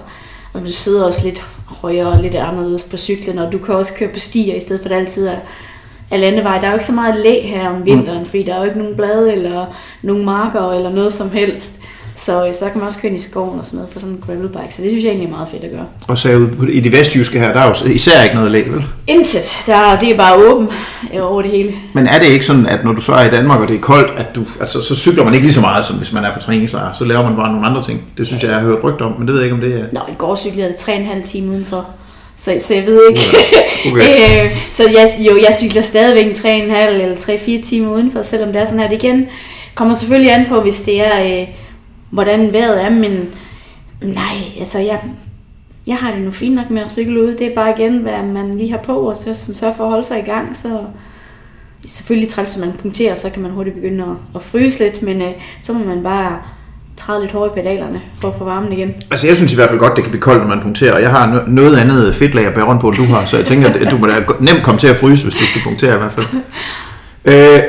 og 0.52 0.60
du 0.60 0.72
sidder 0.72 1.04
også 1.04 1.20
lidt 1.24 1.42
højere 1.66 2.06
og 2.06 2.22
lidt 2.22 2.34
anderledes 2.34 2.84
på 2.84 2.96
cyklen, 2.96 3.38
og 3.38 3.52
du 3.52 3.58
kan 3.58 3.74
også 3.74 3.92
køre 3.94 4.08
på 4.08 4.18
stier, 4.18 4.54
i 4.54 4.60
stedet 4.60 4.82
for 4.82 4.88
det 4.88 4.96
altid 4.96 5.26
er 5.26 5.36
af 6.14 6.20
landevej. 6.20 6.58
Der 6.58 6.66
er 6.66 6.70
jo 6.70 6.74
ikke 6.74 6.84
så 6.84 6.92
meget 6.92 7.16
læ 7.24 7.40
her 7.40 7.68
om 7.68 7.86
vinteren, 7.86 8.18
mm. 8.18 8.26
fordi 8.26 8.42
der 8.42 8.54
er 8.54 8.58
jo 8.58 8.64
ikke 8.64 8.78
nogen 8.78 8.96
blade 8.96 9.32
eller 9.32 9.66
nogen 10.02 10.24
marker 10.24 10.72
eller 10.72 10.90
noget 10.90 11.12
som 11.12 11.30
helst. 11.30 11.72
Så, 12.18 12.54
så 12.58 12.64
kan 12.64 12.78
man 12.78 12.86
også 12.86 13.00
køre 13.00 13.12
ind 13.12 13.20
i 13.20 13.22
skoven 13.22 13.58
og 13.58 13.64
sådan 13.64 13.76
noget 13.76 13.92
på 13.92 14.00
sådan 14.00 14.14
en 14.14 14.22
gravelbike, 14.26 14.74
så 14.74 14.82
det 14.82 14.90
synes 14.90 15.04
jeg 15.04 15.10
egentlig 15.10 15.26
er 15.26 15.30
meget 15.30 15.48
fedt 15.48 15.64
at 15.64 15.70
gøre. 15.70 15.86
Og 16.08 16.18
så 16.18 16.48
i 16.72 16.80
de 16.80 16.92
vestjyske 16.92 17.38
her, 17.38 17.52
der 17.52 17.60
er 17.60 17.66
jo 17.66 17.90
især 17.90 18.22
ikke 18.22 18.34
noget 18.34 18.50
læg, 18.50 18.72
vel? 18.72 18.84
Intet. 19.06 19.56
Der, 19.66 19.98
det 19.98 20.10
er 20.10 20.16
bare 20.16 20.36
åben 20.36 20.68
over 21.20 21.42
det 21.42 21.50
hele. 21.50 21.72
Men 21.92 22.06
er 22.06 22.18
det 22.18 22.26
ikke 22.26 22.46
sådan, 22.46 22.66
at 22.66 22.84
når 22.84 22.92
du 22.92 23.00
så 23.00 23.12
er 23.12 23.24
i 23.24 23.30
Danmark, 23.30 23.60
og 23.60 23.68
det 23.68 23.76
er 23.76 23.80
koldt, 23.80 24.12
at 24.16 24.34
du, 24.34 24.44
altså, 24.60 24.82
så 24.82 24.96
cykler 24.96 25.24
man 25.24 25.34
ikke 25.34 25.46
lige 25.46 25.54
så 25.54 25.60
meget, 25.60 25.84
som 25.84 25.96
hvis 25.96 26.12
man 26.12 26.24
er 26.24 26.32
på 26.34 26.40
træningslejr. 26.40 26.92
Så 26.92 27.04
laver 27.04 27.22
man 27.22 27.36
bare 27.36 27.52
nogle 27.52 27.66
andre 27.66 27.82
ting. 27.82 28.02
Det 28.18 28.26
synes 28.26 28.42
jeg, 28.42 28.50
jeg 28.50 28.58
har 28.58 28.66
hørt 28.66 28.84
rygter 28.84 29.04
om, 29.04 29.12
men 29.18 29.26
det 29.26 29.34
ved 29.34 29.42
jeg 29.42 29.52
ikke, 29.52 29.54
om 29.54 29.60
det 29.70 29.80
er... 29.80 29.84
Nå, 29.92 30.00
i 30.08 30.14
går 30.18 30.36
cyklede 30.36 30.74
jeg 30.86 30.96
3,5 31.22 31.26
timer 31.26 31.52
udenfor. 31.52 31.86
Så, 32.36 32.56
så 32.60 32.74
jeg 32.74 32.86
ved 32.86 33.00
ikke. 33.10 33.20
Okay. 33.92 34.44
øh, 34.44 34.50
så 34.74 34.82
jeg, 34.82 35.08
jo, 35.18 35.36
jeg 35.36 35.54
cykler 35.54 35.82
stadigvæk 35.82 36.26
en 36.26 36.32
3,5 36.32 36.46
eller 36.46 37.16
3-4 37.16 37.68
timer 37.68 37.92
udenfor, 37.92 38.22
selvom 38.22 38.52
det 38.52 38.60
er 38.60 38.64
sådan 38.64 38.80
her. 38.80 38.88
Det 38.88 39.04
igen 39.04 39.28
kommer 39.74 39.94
selvfølgelig 39.94 40.32
an 40.32 40.44
på, 40.44 40.60
hvis 40.60 40.82
det 40.82 41.06
er, 41.06 41.40
øh, 41.40 41.48
hvordan 42.10 42.52
vejret 42.52 42.84
er, 42.84 42.90
men 42.90 43.34
nej, 44.02 44.36
altså 44.58 44.78
jeg, 44.78 45.02
jeg 45.86 45.96
har 45.96 46.12
det 46.12 46.22
nu 46.22 46.30
fint 46.30 46.54
nok 46.54 46.70
med 46.70 46.82
at 46.82 46.90
cykle 46.90 47.22
ud. 47.22 47.34
Det 47.34 47.46
er 47.46 47.54
bare 47.54 47.80
igen, 47.80 47.98
hvad 47.98 48.22
man 48.22 48.58
lige 48.58 48.70
har 48.70 48.78
på, 48.78 48.98
og 48.98 49.16
så, 49.16 49.34
så 49.34 49.72
for 49.76 49.84
at 49.84 49.90
holde 49.90 50.04
sig 50.04 50.18
i 50.18 50.30
gang, 50.30 50.56
så 50.56 50.80
selvfølgelig 51.84 52.28
træls, 52.28 52.56
at 52.56 52.66
man 52.66 52.72
punkterer, 52.72 53.14
så 53.14 53.30
kan 53.30 53.42
man 53.42 53.50
hurtigt 53.50 53.76
begynde 53.76 54.04
at, 54.04 54.16
at 54.34 54.42
fryse 54.42 54.84
lidt, 54.84 55.02
men 55.02 55.22
øh, 55.22 55.32
så 55.60 55.72
må 55.72 55.84
man 55.84 56.02
bare 56.02 56.42
træde 56.96 57.20
lidt 57.20 57.32
hårdt 57.32 57.52
i 57.52 57.60
pedalerne 57.60 58.00
for 58.20 58.28
at 58.28 58.34
få 58.38 58.44
varmen 58.44 58.72
igen. 58.72 58.94
Altså 59.10 59.26
jeg 59.26 59.36
synes 59.36 59.52
i 59.52 59.54
hvert 59.54 59.68
fald 59.68 59.80
godt, 59.80 59.96
det 59.96 60.04
kan 60.04 60.10
blive 60.10 60.22
koldt, 60.22 60.42
når 60.42 60.48
man 60.48 60.62
punkterer, 60.62 60.94
og 60.94 61.02
jeg 61.02 61.10
har 61.10 61.44
noget 61.46 61.76
andet 61.76 62.14
fedtlag 62.14 62.46
at 62.46 62.54
bære 62.54 62.64
rundt 62.64 62.80
på, 62.80 62.88
end 62.88 62.96
du 62.96 63.04
har, 63.04 63.24
så 63.24 63.36
jeg 63.36 63.46
tænker, 63.46 63.68
at 63.68 63.90
du 63.90 63.98
må 63.98 64.06
da 64.06 64.14
nemt 64.40 64.62
komme 64.62 64.78
til 64.78 64.86
at 64.86 64.96
fryse, 64.96 65.22
hvis 65.22 65.34
du 65.34 65.44
skal 65.44 65.62
punktere 65.64 65.94
i 65.94 65.98
hvert 65.98 66.12
fald. 66.12 66.26
øh, 67.34 67.62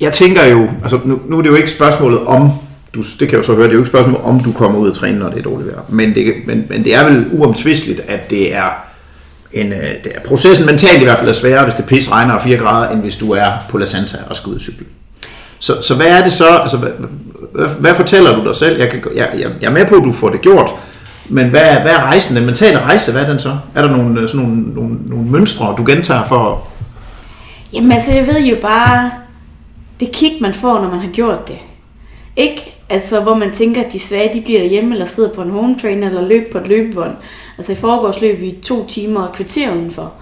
jeg 0.00 0.12
tænker 0.12 0.46
jo, 0.46 0.68
altså 0.82 1.00
nu, 1.04 1.20
nu 1.28 1.38
er 1.38 1.42
det 1.42 1.48
jo 1.48 1.54
ikke 1.54 1.70
spørgsmålet 1.70 2.20
om, 2.20 2.50
du, 2.94 3.02
det 3.02 3.18
kan 3.18 3.30
jeg 3.30 3.38
jo 3.38 3.42
så 3.42 3.54
høre, 3.54 3.64
det 3.64 3.70
er 3.70 3.74
jo 3.74 3.80
ikke 3.80 3.90
spørgsmålet 3.90 4.20
om 4.20 4.40
du 4.40 4.52
kommer 4.52 4.78
ud 4.78 4.90
og 4.90 4.96
træne, 4.96 5.18
når 5.18 5.28
det 5.28 5.38
er 5.38 5.42
dårligt 5.42 5.70
vejr, 5.72 5.82
men 5.88 6.14
det, 6.14 6.34
men, 6.46 6.66
men 6.68 6.84
det 6.84 6.94
er 6.94 7.04
vel 7.04 7.26
uomtvisteligt, 7.32 8.00
at 8.08 8.30
det 8.30 8.54
er 8.54 8.68
en, 9.52 9.72
øh, 9.72 9.78
det 9.78 10.12
er, 10.14 10.20
processen 10.24 10.66
mentalt 10.66 11.00
i 11.00 11.04
hvert 11.04 11.18
fald 11.18 11.28
er 11.28 11.32
sværere, 11.32 11.64
hvis 11.64 11.74
det 11.74 11.84
pis 11.84 12.10
regner 12.10 12.34
og 12.34 12.42
4 12.42 12.58
grader, 12.58 12.90
end 12.90 13.00
hvis 13.00 13.16
du 13.16 13.30
er 13.30 13.50
på 13.68 13.78
La 13.78 13.86
Santa 13.86 14.16
og 14.30 14.36
skal 14.36 14.50
ud 14.50 14.54
og 14.54 14.60
cykle. 14.60 14.86
Så, 15.58 15.82
så 15.82 15.94
hvad 15.94 16.06
er 16.06 16.22
det 16.22 16.32
så, 16.32 16.48
altså 16.48 16.78
hvad, 17.54 17.68
hvad, 17.80 17.94
fortæller 17.94 18.36
du 18.36 18.44
dig 18.44 18.56
selv? 18.56 18.80
Jeg, 18.80 18.90
kan, 18.90 19.02
jeg, 19.14 19.30
jeg, 19.38 19.50
jeg 19.60 19.66
er 19.66 19.72
med 19.72 19.86
på, 19.86 19.94
at 19.94 20.04
du 20.04 20.12
får 20.12 20.28
det 20.28 20.40
gjort, 20.40 20.70
men 21.28 21.50
hvad, 21.50 21.60
hvad 21.60 21.92
er 21.92 22.02
rejsen, 22.02 22.36
den 22.36 22.46
mentale 22.46 22.80
rejse, 22.80 23.12
hvad 23.12 23.22
er 23.22 23.30
den 23.30 23.38
så? 23.38 23.56
Er 23.74 23.82
der 23.82 23.96
nogle, 23.96 24.20
øh, 24.20 24.28
sådan 24.28 24.46
nogle, 24.46 24.62
nogle, 24.62 24.96
nogle 25.06 25.24
mønstre, 25.24 25.74
du 25.78 25.84
gentager 25.86 26.24
for? 26.24 26.68
Jamen 27.72 27.92
altså, 27.92 28.12
jeg 28.12 28.26
ved 28.26 28.46
jo 28.46 28.56
bare, 28.62 29.10
det 30.00 30.12
kig, 30.12 30.32
man 30.40 30.54
får, 30.54 30.74
når 30.74 30.90
man 30.90 30.98
har 30.98 31.10
gjort 31.10 31.48
det. 31.48 31.58
Ikke? 32.36 32.74
Altså, 32.88 33.20
hvor 33.20 33.34
man 33.34 33.52
tænker, 33.52 33.84
at 33.84 33.92
de 33.92 33.98
svage, 33.98 34.34
de 34.34 34.40
bliver 34.40 34.60
derhjemme, 34.60 34.92
eller 34.92 35.06
sidder 35.06 35.30
på 35.30 35.42
en 35.42 35.50
home 35.50 35.76
trainer, 35.82 36.06
eller 36.06 36.28
løber 36.28 36.52
på 36.52 36.58
et 36.58 36.68
løbebånd. 36.68 37.12
Altså, 37.58 37.72
i 37.72 37.74
forgårs 37.74 38.20
løb 38.20 38.40
vi 38.40 38.54
to 38.62 38.86
timer 38.86 39.20
og 39.20 39.34
kvarter 39.34 39.72
udenfor. 39.72 40.12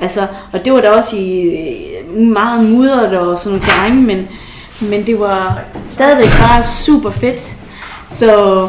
Altså, 0.00 0.26
og 0.52 0.64
det 0.64 0.72
var 0.72 0.80
da 0.80 0.88
også 0.88 1.16
i 1.16 1.40
øh, 1.40 2.16
meget 2.16 2.64
mudret 2.64 3.18
og 3.18 3.38
sådan 3.38 3.58
noget 3.58 3.68
terræn, 3.68 4.06
men 4.06 4.28
men 4.80 5.06
det 5.06 5.20
var 5.20 5.60
stadigvæk 5.88 6.30
bare 6.38 6.62
super 6.62 7.10
fedt. 7.10 7.40
Så 8.08 8.68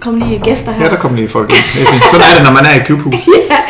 kom 0.00 0.18
lige 0.18 0.40
gæster 0.44 0.72
her. 0.72 0.84
Ja, 0.84 0.90
der 0.90 0.96
kom 0.96 1.14
lige 1.14 1.28
folk 1.28 1.52
ind. 1.52 2.02
Sådan 2.12 2.26
er 2.30 2.34
det, 2.34 2.44
når 2.44 2.52
man 2.52 2.66
er 2.66 2.80
i 2.80 2.84
klubhus. 2.84 3.14
ja. 3.50 3.60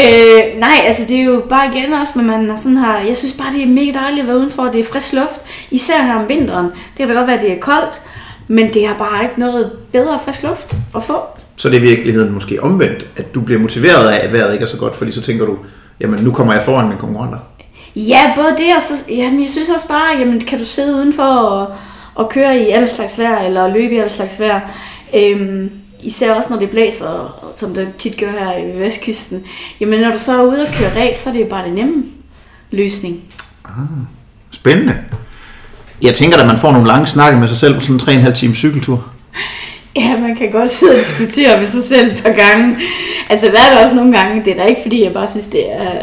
øh, 0.00 0.60
nej, 0.60 0.82
altså 0.86 1.02
det 1.08 1.16
er 1.16 1.24
jo 1.24 1.42
bare 1.48 1.70
igen 1.74 1.92
også, 1.92 2.12
men 2.16 2.26
man 2.26 2.58
sådan 2.58 2.76
har, 2.76 2.98
jeg 2.98 3.16
synes 3.16 3.32
bare, 3.32 3.52
det 3.52 3.62
er 3.62 3.66
mega 3.66 3.98
dejligt 3.98 4.20
at 4.20 4.26
være 4.26 4.36
udenfor, 4.36 4.64
det 4.64 4.80
er 4.80 4.84
frisk 4.84 5.12
luft, 5.12 5.40
især 5.70 6.02
her 6.02 6.14
om 6.14 6.28
vinteren. 6.28 6.66
Det 6.66 6.96
kan 6.96 7.08
da 7.08 7.14
godt 7.14 7.26
være, 7.26 7.36
at 7.36 7.42
det 7.42 7.52
er 7.52 7.60
koldt, 7.60 8.02
men 8.48 8.74
det 8.74 8.86
har 8.86 8.94
bare 8.94 9.22
ikke 9.22 9.40
noget 9.40 9.70
bedre 9.92 10.18
frisk 10.24 10.42
luft 10.42 10.76
at 10.96 11.02
få. 11.02 11.16
Så 11.56 11.68
det 11.68 11.76
er 11.76 11.80
i 11.80 11.82
virkeligheden 11.82 12.32
måske 12.32 12.62
omvendt, 12.62 13.06
at 13.16 13.34
du 13.34 13.40
bliver 13.40 13.60
motiveret 13.60 14.08
af, 14.08 14.24
at 14.24 14.32
vejret 14.32 14.52
ikke 14.52 14.62
er 14.62 14.66
så 14.68 14.76
godt, 14.76 14.96
fordi 14.96 15.12
så 15.12 15.20
tænker 15.20 15.46
du, 15.46 15.56
jamen 16.00 16.24
nu 16.24 16.32
kommer 16.32 16.52
jeg 16.52 16.62
foran 16.62 16.86
mine 16.88 17.00
konkurrenter. 17.00 17.38
Ja, 17.96 18.32
både 18.36 18.54
det 18.58 18.76
og 18.76 18.82
så, 18.82 19.04
jamen, 19.08 19.40
jeg 19.40 19.48
synes 19.48 19.70
også 19.70 19.88
bare, 19.88 20.18
jamen, 20.18 20.40
kan 20.40 20.58
du 20.58 20.64
sidde 20.64 20.94
udenfor 20.94 21.22
og, 21.22 21.74
og 22.14 22.28
køre 22.28 22.58
i 22.60 22.70
alle 22.70 22.88
slags 22.88 23.18
vejr, 23.18 23.38
eller 23.38 23.68
løbe 23.68 23.94
i 23.94 23.98
alle 23.98 24.10
slags 24.10 24.40
vejr. 24.40 24.60
Øhm, 25.14 25.70
især 26.02 26.34
også 26.34 26.50
når 26.50 26.58
det 26.58 26.70
blæser, 26.70 27.42
som 27.54 27.74
det 27.74 27.88
tit 27.98 28.16
gør 28.16 28.30
her 28.30 28.56
i 28.56 28.78
Vestkysten. 28.78 29.44
Jamen 29.80 30.00
når 30.00 30.12
du 30.12 30.18
så 30.18 30.32
er 30.32 30.46
ude 30.46 30.66
og 30.68 30.74
køre 30.74 30.96
race, 30.96 31.22
så 31.22 31.30
er 31.30 31.34
det 31.34 31.40
jo 31.40 31.46
bare 31.46 31.64
det 31.64 31.74
nemme 31.74 32.04
løsning. 32.70 33.20
Ah, 33.64 33.72
spændende. 34.50 34.94
Jeg 36.02 36.14
tænker, 36.14 36.38
at 36.38 36.46
man 36.46 36.58
får 36.58 36.72
nogle 36.72 36.86
lange 36.86 37.06
snakke 37.06 37.38
med 37.38 37.48
sig 37.48 37.56
selv 37.56 37.74
på 37.74 37.80
sådan 37.80 38.18
en 38.18 38.26
3,5 38.26 38.32
times 38.32 38.58
cykeltur. 38.58 39.04
Ja, 39.96 40.18
man 40.18 40.36
kan 40.36 40.50
godt 40.50 40.70
sidde 40.70 40.92
og 40.92 40.98
diskutere 40.98 41.60
med 41.60 41.66
sig 41.66 41.84
selv 41.84 42.12
et 42.12 42.22
par 42.22 42.32
gange. 42.32 42.76
Altså, 43.28 43.46
der 43.46 43.52
er 43.52 43.74
der 43.74 43.82
også 43.82 43.94
nogle 43.94 44.18
gange, 44.18 44.44
det 44.44 44.52
er 44.52 44.56
da 44.56 44.64
ikke 44.64 44.80
fordi, 44.82 45.04
jeg 45.04 45.12
bare 45.12 45.28
synes, 45.28 45.46
det 45.46 45.72
er 45.72 46.00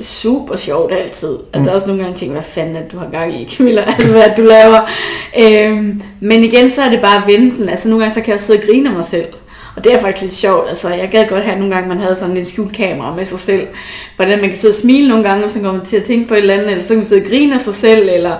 super 0.00 0.56
sjovt 0.56 0.92
altid. 0.92 1.36
At 1.52 1.58
mm. 1.58 1.64
der 1.64 1.70
er 1.70 1.74
også 1.74 1.86
nogle 1.86 2.02
gange 2.02 2.18
tænker, 2.18 2.32
hvad 2.32 2.42
fanden 2.42 2.76
er 2.76 2.88
du 2.88 2.98
har 2.98 3.08
gang 3.10 3.40
i, 3.40 3.48
Camilla, 3.56 3.82
altså, 3.82 4.10
hvad 4.10 4.32
du 4.36 4.42
laver. 4.42 4.80
Øhm, 5.38 6.02
men 6.20 6.44
igen, 6.44 6.70
så 6.70 6.82
er 6.82 6.90
det 6.90 7.00
bare 7.00 7.22
venten. 7.26 7.68
Altså 7.68 7.88
nogle 7.88 8.04
gange, 8.04 8.14
så 8.14 8.20
kan 8.20 8.30
jeg 8.30 8.40
sidde 8.40 8.58
og 8.58 8.64
grine 8.64 8.88
af 8.88 8.94
mig 8.94 9.04
selv. 9.04 9.26
Og 9.76 9.84
det 9.84 9.94
er 9.94 9.98
faktisk 9.98 10.22
lidt 10.22 10.34
sjovt. 10.34 10.68
Altså, 10.68 10.88
jeg 10.88 11.08
gad 11.10 11.28
godt 11.28 11.44
have 11.44 11.58
nogle 11.58 11.74
gange, 11.74 11.88
man 11.88 11.98
havde 11.98 12.16
sådan 12.16 12.34
lidt 12.34 12.48
skjult 12.48 12.76
kamera 12.76 13.14
med 13.14 13.24
sig 13.24 13.40
selv. 13.40 13.66
Hvordan 14.16 14.40
man 14.40 14.48
kan 14.48 14.58
sidde 14.58 14.72
og 14.72 14.76
smile 14.76 15.08
nogle 15.08 15.24
gange, 15.24 15.44
og 15.44 15.50
så 15.50 15.60
kommer 15.60 15.72
man 15.72 15.86
til 15.86 15.96
at 15.96 16.04
tænke 16.04 16.28
på 16.28 16.34
et 16.34 16.38
eller 16.38 16.54
andet, 16.54 16.70
eller 16.70 16.82
så 16.82 16.88
kan 16.88 16.96
man 16.96 17.04
sidde 17.04 17.22
og 17.22 17.28
grine 17.28 17.54
af 17.54 17.60
sig 17.60 17.74
selv, 17.74 18.08
eller 18.12 18.36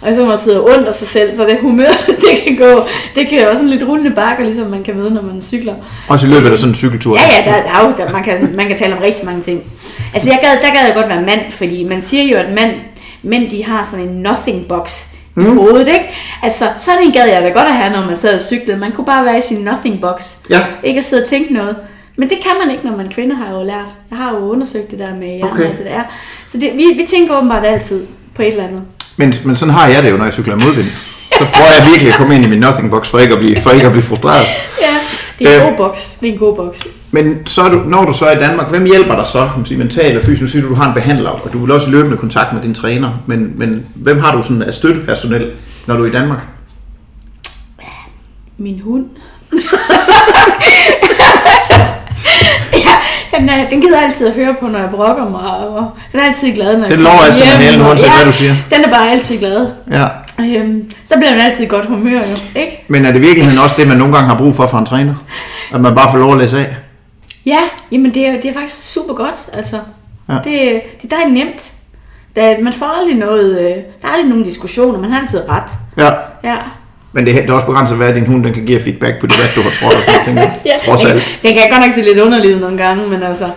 og 0.00 0.14
så 0.14 0.20
må 0.20 0.26
man 0.26 0.38
sidde 0.38 0.60
under 0.60 0.90
sig 0.90 1.08
selv, 1.08 1.36
så 1.36 1.44
det 1.44 1.58
humør, 1.60 1.90
det 2.22 2.42
kan 2.44 2.56
gå, 2.56 2.82
det 3.14 3.28
kan 3.28 3.48
også 3.48 3.56
sådan 3.56 3.70
lidt 3.70 3.88
rullende 3.88 4.10
bakker, 4.10 4.44
ligesom 4.44 4.66
man 4.66 4.82
kan 4.82 4.96
møde, 4.96 5.10
når 5.10 5.22
man 5.22 5.42
cykler. 5.42 5.74
Også 6.08 6.26
i 6.26 6.30
løbet 6.30 6.52
af 6.52 6.58
sådan 6.58 6.70
en 6.70 6.74
cykeltur? 6.74 7.16
Ja, 7.16 7.22
ja, 7.36 7.50
der, 7.50 7.62
der, 7.62 7.88
er 7.88 7.96
der, 7.96 8.12
man, 8.12 8.22
kan, 8.22 8.50
man 8.54 8.68
kan 8.68 8.76
tale 8.76 8.96
om 8.96 9.02
rigtig 9.02 9.24
mange 9.26 9.42
ting. 9.42 9.62
Altså, 10.14 10.30
jeg 10.30 10.38
gad, 10.42 10.68
der 10.68 10.74
gad 10.74 10.86
jeg 10.86 10.94
godt 10.94 11.08
være 11.08 11.22
mand, 11.22 11.50
fordi 11.50 11.84
man 11.84 12.02
siger 12.02 12.22
jo, 12.22 12.36
at 12.36 12.52
mand, 12.54 12.72
mænd 13.22 13.50
de 13.50 13.64
har 13.64 13.88
sådan 13.90 14.08
en 14.08 14.22
nothing 14.22 14.68
box 14.68 15.02
i 15.36 15.40
mm. 15.40 15.56
hovedet, 15.56 15.88
ikke? 15.88 16.14
Altså, 16.42 16.64
sådan 16.78 17.02
en 17.02 17.12
gad 17.12 17.26
jeg 17.28 17.42
da 17.42 17.48
godt 17.48 17.68
at 17.68 17.74
have, 17.74 17.92
når 17.92 18.06
man 18.06 18.16
sad 18.16 18.34
og 18.34 18.40
cyklede. 18.40 18.78
Man 18.78 18.92
kunne 18.92 19.06
bare 19.06 19.24
være 19.24 19.38
i 19.38 19.40
sin 19.40 19.64
nothing 19.64 20.00
box. 20.00 20.36
Ja. 20.50 20.60
Ikke 20.82 20.98
at 20.98 21.04
sidde 21.04 21.22
og 21.22 21.28
tænke 21.28 21.54
noget. 21.54 21.76
Men 22.16 22.30
det 22.30 22.38
kan 22.42 22.52
man 22.64 22.70
ikke, 22.70 22.86
når 22.86 22.96
man 22.96 23.08
kvinde, 23.08 23.34
har 23.34 23.52
jo 23.52 23.62
lært. 23.62 23.88
Jeg 24.10 24.18
har 24.18 24.34
jo 24.34 24.38
undersøgt 24.38 24.90
det 24.90 24.98
der 24.98 25.14
med 25.14 25.28
hjernen 25.28 25.52
Okay. 25.52 25.70
og 25.70 25.78
det 25.78 25.86
der. 25.86 26.02
Så 26.46 26.58
det, 26.58 26.72
vi, 26.74 26.84
vi 26.96 27.06
tænker 27.08 27.36
åbenbart 27.36 27.64
altid 27.64 28.06
på 28.34 28.42
et 28.42 28.48
eller 28.48 28.64
andet. 28.64 28.82
Men, 29.16 29.34
men 29.44 29.56
sådan 29.56 29.74
har 29.74 29.86
jeg 29.86 30.02
det 30.02 30.10
jo, 30.10 30.16
når 30.16 30.24
jeg 30.24 30.32
cykler 30.32 30.54
i 30.54 30.58
modvind. 30.64 30.86
Så 31.38 31.46
prøver 31.54 31.70
jeg 31.78 31.86
virkelig 31.90 32.12
at 32.12 32.18
komme 32.18 32.34
ind 32.34 32.44
i 32.44 32.48
min 32.48 32.58
nothing 32.60 32.90
box, 32.90 33.08
for 33.10 33.18
ikke 33.18 33.32
at 33.32 33.38
blive, 33.38 33.60
for 33.60 33.70
ikke 33.70 33.86
at 33.86 33.92
blive 33.92 34.02
frustreret. 34.04 34.46
Ja, 34.82 34.86
det 35.38 35.48
er 35.48 35.54
en 35.56 35.62
Øh. 35.62 35.68
god 35.68 35.76
boks. 35.76 36.16
Det 36.20 36.28
er 36.28 36.32
en 36.32 36.38
god 36.38 36.56
boks. 36.56 36.86
Men 37.10 37.46
så 37.46 37.62
er 37.62 37.68
du, 37.68 37.82
når 37.86 38.04
du 38.04 38.12
så 38.12 38.24
er 38.26 38.36
i 38.36 38.38
Danmark, 38.40 38.68
hvem 38.70 38.84
hjælper 38.84 39.16
dig 39.16 39.26
så, 39.26 39.38
kan 39.38 39.50
man 39.56 39.66
sige, 39.66 39.78
mentalt 39.78 40.16
og 40.16 40.22
fysisk? 40.22 40.42
Nu 40.42 40.48
siger 40.48 40.62
du, 40.62 40.68
du 40.68 40.74
har 40.74 40.88
en 40.88 40.94
behandler, 40.94 41.30
og 41.30 41.52
du 41.52 41.58
vil 41.64 41.70
også 41.74 41.90
løbende 41.90 42.16
kontakt 42.16 42.52
med 42.52 42.62
din 42.62 42.74
træner. 42.74 43.10
Men, 43.26 43.52
men 43.56 43.86
hvem 43.94 44.20
har 44.20 44.36
du 44.36 44.42
sådan 44.42 44.62
af 44.62 44.74
støttepersonel, 44.74 45.50
når 45.86 45.96
du 45.96 46.02
er 46.04 46.08
i 46.08 46.12
Danmark? 46.12 46.38
Min 48.58 48.80
hund. 48.84 49.04
den, 53.40 53.48
er, 53.48 53.68
den 53.68 53.80
gider 53.80 54.00
altid 54.00 54.26
at 54.26 54.32
høre 54.34 54.54
på, 54.60 54.66
når 54.66 54.78
jeg 54.78 54.90
brokker 54.90 55.28
mig. 55.30 55.40
Og 55.50 55.90
den 56.12 56.20
er 56.20 56.24
altid 56.24 56.52
glad, 56.54 56.76
når 56.78 56.88
Den 56.88 57.00
lover 57.00 57.18
altid 57.26 57.44
med 57.44 57.52
halen, 57.52 57.80
uanset 57.86 58.08
hvad 58.16 58.24
du 58.24 58.32
siger. 58.32 58.54
Den 58.70 58.84
er 58.84 58.90
bare 58.90 59.10
altid 59.10 59.38
glad. 59.38 59.68
Ja. 59.90 60.06
Øhm, 60.40 60.90
så 61.04 61.14
bliver 61.16 61.30
man 61.30 61.40
altid 61.40 61.64
i 61.64 61.68
godt 61.68 61.86
humør, 61.86 62.18
jo. 62.20 62.60
Ikke? 62.60 62.84
Men 62.88 63.04
er 63.06 63.10
det 63.12 63.18
i 63.18 63.22
virkeligheden 63.22 63.58
også 63.58 63.74
det, 63.78 63.88
man 63.88 63.96
nogle 63.96 64.14
gange 64.16 64.28
har 64.28 64.36
brug 64.38 64.54
for 64.54 64.66
fra 64.66 64.78
en 64.78 64.86
træner? 64.86 65.14
At 65.74 65.80
man 65.80 65.94
bare 65.94 66.10
får 66.12 66.18
lov 66.18 66.32
at 66.32 66.38
læse 66.38 66.58
af? 66.58 66.76
Ja, 67.46 67.58
jamen 67.92 68.14
det 68.14 68.26
er, 68.26 68.32
det 68.32 68.44
er 68.44 68.54
faktisk 68.54 68.92
super 68.92 69.14
godt. 69.14 69.48
Altså, 69.52 69.76
Ja. 70.28 70.34
det, 70.44 70.80
det 71.02 71.10
der 71.10 71.16
er 71.24 71.28
nemt. 71.28 71.72
Der, 72.36 72.62
man 72.62 72.72
får 72.72 72.98
aldrig 73.00 73.16
noget, 73.16 73.60
øh, 73.60 73.66
der 74.02 74.08
er 74.08 74.12
aldrig 74.12 74.28
nogen 74.28 74.44
diskussioner, 74.44 74.98
man 75.00 75.10
har 75.12 75.20
altid 75.20 75.40
ret. 75.48 75.70
Ja. 75.96 76.10
Ja. 76.50 76.56
Men 77.12 77.26
det 77.26 77.36
er, 77.36 77.40
det 77.40 77.50
er 77.50 77.54
også 77.54 77.66
begrænset, 77.66 77.96
hvad 77.96 78.14
din 78.14 78.26
hund 78.26 78.44
den 78.44 78.54
kan 78.54 78.64
give 78.64 78.80
feedback 78.80 79.20
på 79.20 79.26
det, 79.26 79.36
hvad 79.36 79.48
du 79.56 79.60
har 79.68 79.70
trådt 79.70 80.08
og 80.08 80.24
sådan 80.24 80.38
jeg. 80.38 80.56
ja. 80.70 80.76
Trods 80.84 81.04
alt. 81.04 81.38
den 81.42 81.54
kan 81.54 81.62
godt 81.70 81.82
nok 81.84 81.92
se 81.92 82.00
lidt 82.00 82.18
underlig 82.18 82.54
ud 82.54 82.60
nogle 82.60 82.78
gange, 82.78 83.08
men 83.08 83.22
altså, 83.22 83.50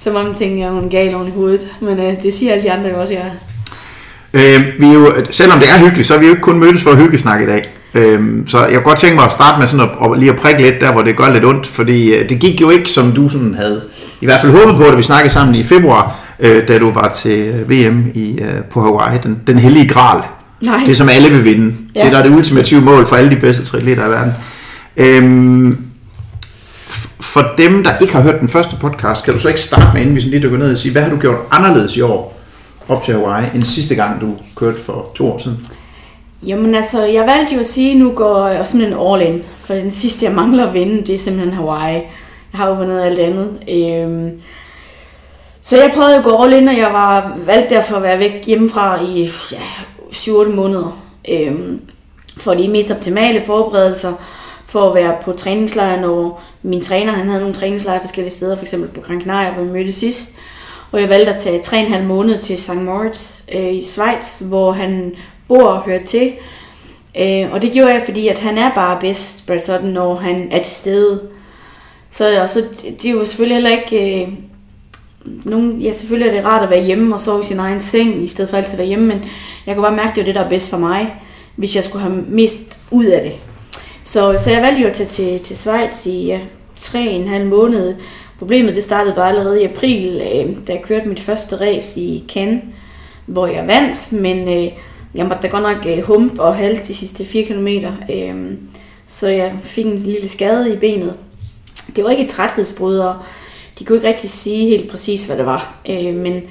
så 0.00 0.10
må 0.10 0.22
man 0.22 0.34
tænke, 0.34 0.64
at 0.64 0.72
hun 0.72 0.84
er 0.84 0.88
gal 0.88 1.14
oven 1.14 1.28
i 1.28 1.30
hovedet. 1.30 1.60
Men 1.80 1.98
øh, 1.98 2.22
det 2.22 2.34
siger 2.34 2.52
alle 2.52 2.64
de 2.64 2.72
andre 2.72 2.90
jo 2.90 3.00
også, 3.00 3.14
ja. 3.14 3.24
Øh, 4.32 4.66
vi 4.78 4.86
er 4.86 4.92
jo, 4.92 5.12
selvom 5.30 5.58
det 5.58 5.68
er 5.68 5.78
hyggeligt, 5.78 6.08
så 6.08 6.14
er 6.14 6.18
vi 6.18 6.26
jo 6.26 6.30
ikke 6.30 6.42
kun 6.42 6.58
mødtes 6.58 6.82
for 6.82 6.90
at 6.90 6.96
hyggesnakke 6.96 7.44
i 7.44 7.48
dag. 7.48 7.62
Øh, 7.94 8.20
så 8.46 8.58
jeg 8.58 8.74
kunne 8.74 8.82
godt 8.82 8.98
tænke 8.98 9.14
mig 9.14 9.24
at 9.24 9.32
starte 9.32 9.58
med 9.58 9.66
sådan 9.66 9.88
at, 10.02 10.10
at 10.12 10.18
lige 10.18 10.30
at 10.30 10.38
prikke 10.38 10.62
lidt 10.62 10.80
der, 10.80 10.92
hvor 10.92 11.02
det 11.02 11.16
gør 11.16 11.32
lidt 11.32 11.44
ondt, 11.44 11.66
fordi 11.66 12.14
øh, 12.14 12.28
det 12.28 12.38
gik 12.38 12.60
jo 12.60 12.70
ikke, 12.70 12.90
som 12.90 13.12
du 13.12 13.28
sådan 13.28 13.54
havde 13.54 13.82
i 14.20 14.24
hvert 14.24 14.40
fald 14.40 14.52
håbet 14.52 14.76
på, 14.76 14.82
da 14.82 14.96
vi 14.96 15.02
snakkede 15.02 15.32
sammen 15.32 15.54
i 15.54 15.62
februar, 15.62 16.14
øh, 16.40 16.68
da 16.68 16.78
du 16.78 16.90
var 16.90 17.08
til 17.08 17.38
øh, 17.38 17.70
VM 17.70 18.04
i, 18.14 18.38
øh, 18.40 18.64
på 18.70 18.80
Hawaii, 18.80 19.18
den, 19.22 19.40
den 19.46 19.58
hellige 19.58 19.88
gral. 19.88 20.22
Nej. 20.60 20.82
Det, 20.86 20.96
som 20.96 21.08
alle 21.08 21.28
vil 21.28 21.44
vinde. 21.44 21.74
Ja. 21.94 22.04
Det, 22.04 22.12
der 22.12 22.18
er 22.18 22.22
det 22.22 22.30
ultimative 22.30 22.80
mål 22.80 23.06
for 23.06 23.16
alle 23.16 23.30
de 23.30 23.36
bedste 23.36 23.64
triatleter 23.64 24.06
i 24.06 24.10
verden. 24.10 24.32
Øhm, 24.96 25.86
for 27.20 27.44
dem, 27.58 27.84
der 27.84 27.98
ikke 28.00 28.12
har 28.12 28.22
hørt 28.22 28.40
den 28.40 28.48
første 28.48 28.76
podcast, 28.80 29.24
kan 29.24 29.34
du 29.34 29.40
så 29.40 29.48
ikke 29.48 29.60
starte 29.60 29.86
med, 29.92 30.00
inden 30.00 30.14
vi 30.14 30.20
sådan 30.20 30.30
lige 30.30 30.42
dykker 30.42 30.58
ned 30.58 30.70
og 30.70 30.76
sige, 30.76 30.92
hvad 30.92 31.02
har 31.02 31.10
du 31.10 31.18
gjort 31.18 31.36
anderledes 31.50 31.96
i 31.96 32.00
år 32.00 32.40
op 32.88 33.02
til 33.02 33.14
Hawaii, 33.14 33.46
end 33.54 33.62
sidste 33.62 33.94
gang, 33.94 34.20
du 34.20 34.36
kørte 34.56 34.78
for 34.80 35.10
to 35.14 35.32
år 35.32 35.38
siden? 35.38 35.66
Jamen 36.46 36.74
altså, 36.74 37.04
jeg 37.04 37.26
valgte 37.26 37.54
jo 37.54 37.60
at 37.60 37.66
sige, 37.66 37.90
at 37.90 37.96
nu 37.96 38.10
går 38.10 38.48
jeg 38.48 38.66
simpelthen 38.66 38.98
all 39.00 39.22
in. 39.22 39.42
For 39.58 39.74
den 39.74 39.90
sidste, 39.90 40.26
jeg 40.26 40.34
mangler 40.34 40.66
at 40.66 40.74
vinde, 40.74 41.06
det 41.06 41.14
er 41.14 41.18
simpelthen 41.18 41.54
Hawaii. 41.54 41.94
Jeg 42.52 42.58
har 42.60 42.68
jo 42.68 42.74
vundet 42.74 43.02
alt 43.02 43.18
andet. 43.18 43.50
Øhm, 43.70 44.30
så 45.62 45.76
jeg 45.76 45.90
prøvede 45.94 46.16
at 46.16 46.24
gå 46.24 46.42
all 46.42 46.52
in, 46.52 46.68
og 46.68 46.76
jeg 46.76 46.92
var 46.92 47.38
valgt 47.46 47.70
derfor 47.70 47.96
at 47.96 48.02
være 48.02 48.18
væk 48.18 48.44
hjemmefra 48.46 49.02
i 49.02 49.30
ja, 49.52 49.56
7-8 50.12 50.54
måneder. 50.54 51.02
øh, 51.28 51.78
for 52.36 52.54
de 52.54 52.68
mest 52.68 52.90
optimale 52.90 53.42
forberedelser, 53.42 54.12
for 54.66 54.88
at 54.88 54.94
være 54.94 55.16
på 55.22 55.32
træningslejr, 55.32 56.00
når 56.00 56.42
min 56.62 56.80
træner 56.80 57.12
han 57.12 57.26
havde 57.26 57.40
nogle 57.40 57.54
træningslejre 57.54 58.00
forskellige 58.00 58.32
steder, 58.32 58.56
f.eks. 58.56 58.74
på 58.94 59.00
Gran 59.00 59.20
Canaria, 59.20 59.52
hvor 59.52 59.64
vi 59.64 59.70
mødte 59.70 59.92
sidst. 59.92 60.38
Og 60.92 61.00
jeg 61.00 61.08
valgte 61.08 61.34
at 61.34 61.40
tage 61.40 61.60
3,5 61.60 62.02
måneder 62.02 62.40
til 62.40 62.58
St. 62.58 62.74
Moritz 62.74 63.42
øh, 63.54 63.74
i 63.74 63.80
Schweiz, 63.80 64.40
hvor 64.40 64.72
han 64.72 65.14
bor 65.48 65.62
og 65.62 65.82
hører 65.82 66.04
til. 66.04 66.32
Øh, 67.20 67.52
og 67.52 67.62
det 67.62 67.72
gjorde 67.72 67.92
jeg, 67.92 68.02
fordi 68.04 68.28
at 68.28 68.38
han 68.38 68.58
er 68.58 68.74
bare 68.74 69.00
bedst, 69.00 69.46
Brad 69.46 69.60
Sutton, 69.60 69.90
når 69.90 70.14
han 70.14 70.48
er 70.52 70.62
til 70.62 70.74
stede. 70.74 71.20
Så, 72.10 72.42
og 72.42 72.50
så 72.50 72.64
det 73.02 73.04
er 73.04 73.10
jo 73.12 73.24
selvfølgelig 73.24 73.56
heller 73.56 73.80
ikke... 73.80 74.22
Øh, 74.22 74.28
nogle, 75.44 75.74
ja, 75.74 75.92
selvfølgelig 75.92 76.28
er 76.28 76.36
det 76.36 76.44
rart 76.44 76.62
at 76.62 76.70
være 76.70 76.84
hjemme 76.84 77.14
og 77.14 77.20
sove 77.20 77.42
i 77.42 77.44
sin 77.44 77.58
egen 77.58 77.80
seng, 77.80 78.24
i 78.24 78.26
stedet 78.26 78.50
for 78.50 78.56
altid 78.56 78.72
at 78.72 78.78
være 78.78 78.86
hjemme, 78.86 79.06
men 79.06 79.24
jeg 79.66 79.74
kunne 79.74 79.84
bare 79.84 79.96
mærke, 79.96 80.10
at 80.10 80.16
det 80.16 80.22
var 80.22 80.26
det, 80.26 80.34
der 80.34 80.44
er 80.44 80.48
bedst 80.48 80.70
for 80.70 80.78
mig, 80.78 81.14
hvis 81.56 81.76
jeg 81.76 81.84
skulle 81.84 82.02
have 82.02 82.24
mest 82.28 82.80
ud 82.90 83.04
af 83.04 83.22
det. 83.22 83.32
Så, 84.02 84.36
så 84.44 84.50
jeg 84.50 84.62
valgte 84.62 84.82
jo 84.82 84.88
at 84.88 84.94
tage 84.94 85.08
til, 85.08 85.40
til 85.40 85.56
Schweiz 85.56 86.06
i 86.06 86.26
ja, 86.26 86.40
tre 86.76 87.08
og 87.08 87.14
en 87.14 87.28
halv 87.28 87.46
måned. 87.46 87.94
Problemet 88.38 88.74
det 88.74 88.82
startede 88.82 89.14
bare 89.14 89.28
allerede 89.28 89.62
i 89.62 89.64
april, 89.64 90.22
øh, 90.22 90.66
da 90.66 90.72
jeg 90.72 90.82
kørte 90.82 91.08
mit 91.08 91.20
første 91.20 91.56
race 91.60 92.00
i 92.00 92.24
Cannes, 92.28 92.62
hvor 93.26 93.46
jeg 93.46 93.66
vandt, 93.66 94.12
men 94.12 94.48
øh, 94.48 94.72
jeg 95.14 95.26
måtte 95.26 95.42
da 95.42 95.48
godt 95.48 95.62
nok 95.62 95.86
øh, 95.86 96.02
hump 96.04 96.38
og 96.38 96.56
halte 96.56 96.84
de 96.84 96.94
sidste 96.94 97.24
4 97.24 97.44
km. 97.44 97.68
Øh, 98.12 98.52
så 99.06 99.28
jeg 99.28 99.54
fik 99.62 99.86
en 99.86 99.98
lille 99.98 100.28
skade 100.28 100.72
i 100.72 100.76
benet. 100.76 101.14
Det 101.96 102.04
var 102.04 102.10
ikke 102.10 102.24
et 102.24 102.30
træthedsbrud, 102.30 102.96
og 102.96 103.14
de 103.78 103.84
kunne 103.84 103.96
ikke 103.96 104.08
rigtig 104.08 104.30
sige 104.30 104.66
helt 104.66 104.90
præcis, 104.90 105.24
hvad 105.24 105.36
det 105.36 105.46
var. 105.46 105.74
Øh, 105.88 106.14
men 106.14 106.42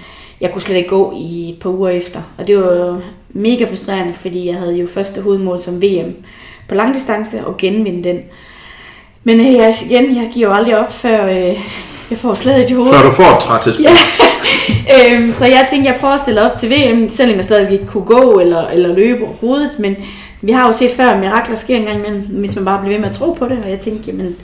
jeg 0.42 0.52
kunne 0.52 0.62
slet 0.62 0.76
ikke 0.76 0.90
gå 0.90 1.14
i 1.18 1.50
et 1.50 1.60
par 1.60 1.70
uger 1.70 1.90
efter. 1.90 2.22
Og 2.38 2.48
det 2.48 2.58
var 2.58 3.02
mega 3.30 3.66
frustrerende, 3.66 4.14
fordi 4.14 4.48
jeg 4.48 4.56
havde 4.56 4.76
jo 4.78 4.88
første 4.88 5.22
hovedmål 5.22 5.60
som 5.60 5.82
VM 5.82 6.16
på 6.70 6.76
langdistance 6.76 7.46
og 7.46 7.58
genvinde 7.58 8.10
den. 8.10 8.20
Men 9.24 9.40
øh, 9.40 9.54
jeg, 9.54 9.74
igen, 9.90 10.16
jeg 10.16 10.30
giver 10.34 10.48
jo 10.48 10.54
aldrig 10.54 10.78
op, 10.78 10.94
før 10.94 11.26
øh, 11.26 11.60
jeg 12.12 12.18
får 12.18 12.34
slaget 12.34 12.70
i 12.70 12.74
hovedet. 12.74 12.96
Før 12.96 13.10
du 13.10 13.12
får 13.12 13.36
et 13.36 13.40
træthedsbrud. 13.40 13.86
Ja. 13.86 15.16
øhm, 15.16 15.32
så 15.32 15.46
jeg 15.46 15.68
tænkte, 15.70 15.92
jeg 15.92 16.00
prøver 16.00 16.14
at 16.14 16.20
stille 16.20 16.52
op 16.52 16.58
til 16.58 16.70
VM, 16.70 17.10
selvom 17.10 17.36
jeg 17.36 17.44
stadig 17.44 17.72
ikke 17.72 17.86
kunne 17.86 18.06
gå 18.06 18.40
eller, 18.40 18.68
eller 18.68 18.96
løbe 18.96 19.24
overhovedet. 19.24 19.80
Men 19.80 19.96
vi 20.42 20.52
har 20.52 20.68
jo 20.68 20.72
set 20.72 20.92
før, 20.92 21.10
at 21.10 21.20
mirakler 21.20 21.56
sker 21.56 21.76
engang 21.76 22.00
imellem, 22.00 22.22
hvis 22.22 22.56
man 22.56 22.66
bare 22.66 22.80
bliver 22.82 22.94
ved 22.94 23.00
med 23.02 23.10
at 23.10 23.16
tro 23.16 23.34
på 23.34 23.48
det. 23.48 23.60
Og 23.64 23.70
jeg 23.70 23.80
tænkte, 23.80 24.12
jamen, 24.12 24.36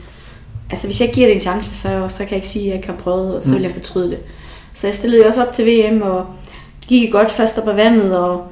altså 0.71 0.87
hvis 0.87 1.01
jeg 1.01 1.11
giver 1.13 1.27
det 1.27 1.35
en 1.35 1.41
chance, 1.41 1.71
så, 1.75 2.07
så 2.09 2.17
kan 2.17 2.27
jeg 2.29 2.35
ikke 2.35 2.47
sige, 2.47 2.63
at 2.63 2.67
jeg 2.67 2.75
ikke 2.75 2.87
har 2.87 2.95
prøvet, 2.95 3.35
og 3.35 3.43
så 3.43 3.53
vil 3.53 3.61
jeg 3.61 3.71
fortryde 3.71 4.09
det. 4.09 4.19
Så 4.73 4.87
jeg 4.87 4.95
stillede 4.95 5.25
også 5.25 5.41
op 5.41 5.53
til 5.53 5.65
VM, 5.65 6.01
og 6.01 6.25
det 6.79 6.87
gik 6.87 7.11
godt 7.11 7.31
først 7.31 7.57
op 7.57 7.67
ad 7.67 7.73
vandet, 7.73 8.17
og 8.17 8.43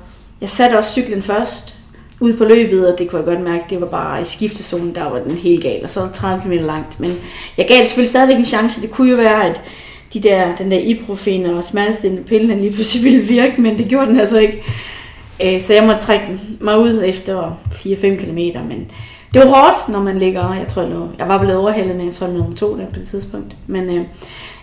jeg 0.41 0.49
satte 0.49 0.77
også 0.77 0.91
cyklen 0.91 1.21
først 1.21 1.75
ud 2.19 2.33
på 2.37 2.43
løbet, 2.43 2.93
og 2.93 2.99
det 2.99 3.09
kunne 3.09 3.19
jeg 3.19 3.25
godt 3.25 3.41
mærke, 3.41 3.63
det 3.69 3.81
var 3.81 3.87
bare 3.87 4.21
i 4.21 4.23
skiftezonen, 4.23 4.95
der 4.95 5.03
var 5.03 5.19
den 5.19 5.37
helt 5.37 5.63
gal, 5.63 5.83
og 5.83 5.89
så 5.89 6.07
30 6.13 6.41
km 6.43 6.51
langt. 6.51 6.99
Men 6.99 7.11
jeg 7.57 7.67
gav 7.67 7.77
det 7.77 7.87
selvfølgelig 7.87 8.09
stadigvæk 8.09 8.37
en 8.37 8.45
chance. 8.45 8.81
Det 8.81 8.91
kunne 8.91 9.09
jo 9.11 9.15
være, 9.17 9.45
at 9.49 9.61
de 10.13 10.19
der, 10.19 10.55
den 10.55 10.71
der 10.71 10.79
ibuprofen 10.79 11.45
og 11.45 11.63
smertestillende 11.63 12.23
pille, 12.23 12.49
den 12.49 12.59
lige 12.59 12.73
pludselig 12.73 13.03
ville 13.11 13.21
virke, 13.21 13.61
men 13.61 13.77
det 13.77 13.87
gjorde 13.87 14.07
den 14.07 14.19
altså 14.19 14.37
ikke. 14.37 14.63
Øh, 15.43 15.61
Så 15.61 15.73
jeg 15.73 15.83
måtte 15.83 16.01
trække 16.01 16.25
mig 16.59 16.79
ud 16.79 17.03
efter 17.05 17.57
4-5 17.71 18.15
km, 18.15 18.37
men 18.67 18.91
det 19.33 19.41
var 19.41 19.47
hårdt, 19.47 19.89
når 19.89 19.99
man 19.99 20.19
ligger, 20.19 20.53
jeg 20.53 20.67
tror, 20.67 20.85
nu, 20.85 21.09
jeg 21.19 21.27
var 21.27 21.37
blevet 21.37 21.57
overhældet, 21.57 21.95
men 21.95 22.05
jeg 22.05 22.13
tror, 22.13 22.27
nummer 22.27 22.55
to 22.55 22.77
der 22.77 22.85
på 22.85 22.99
det 22.99 23.07
tidspunkt. 23.07 23.55
Men 23.67 23.89
øh, 23.89 24.05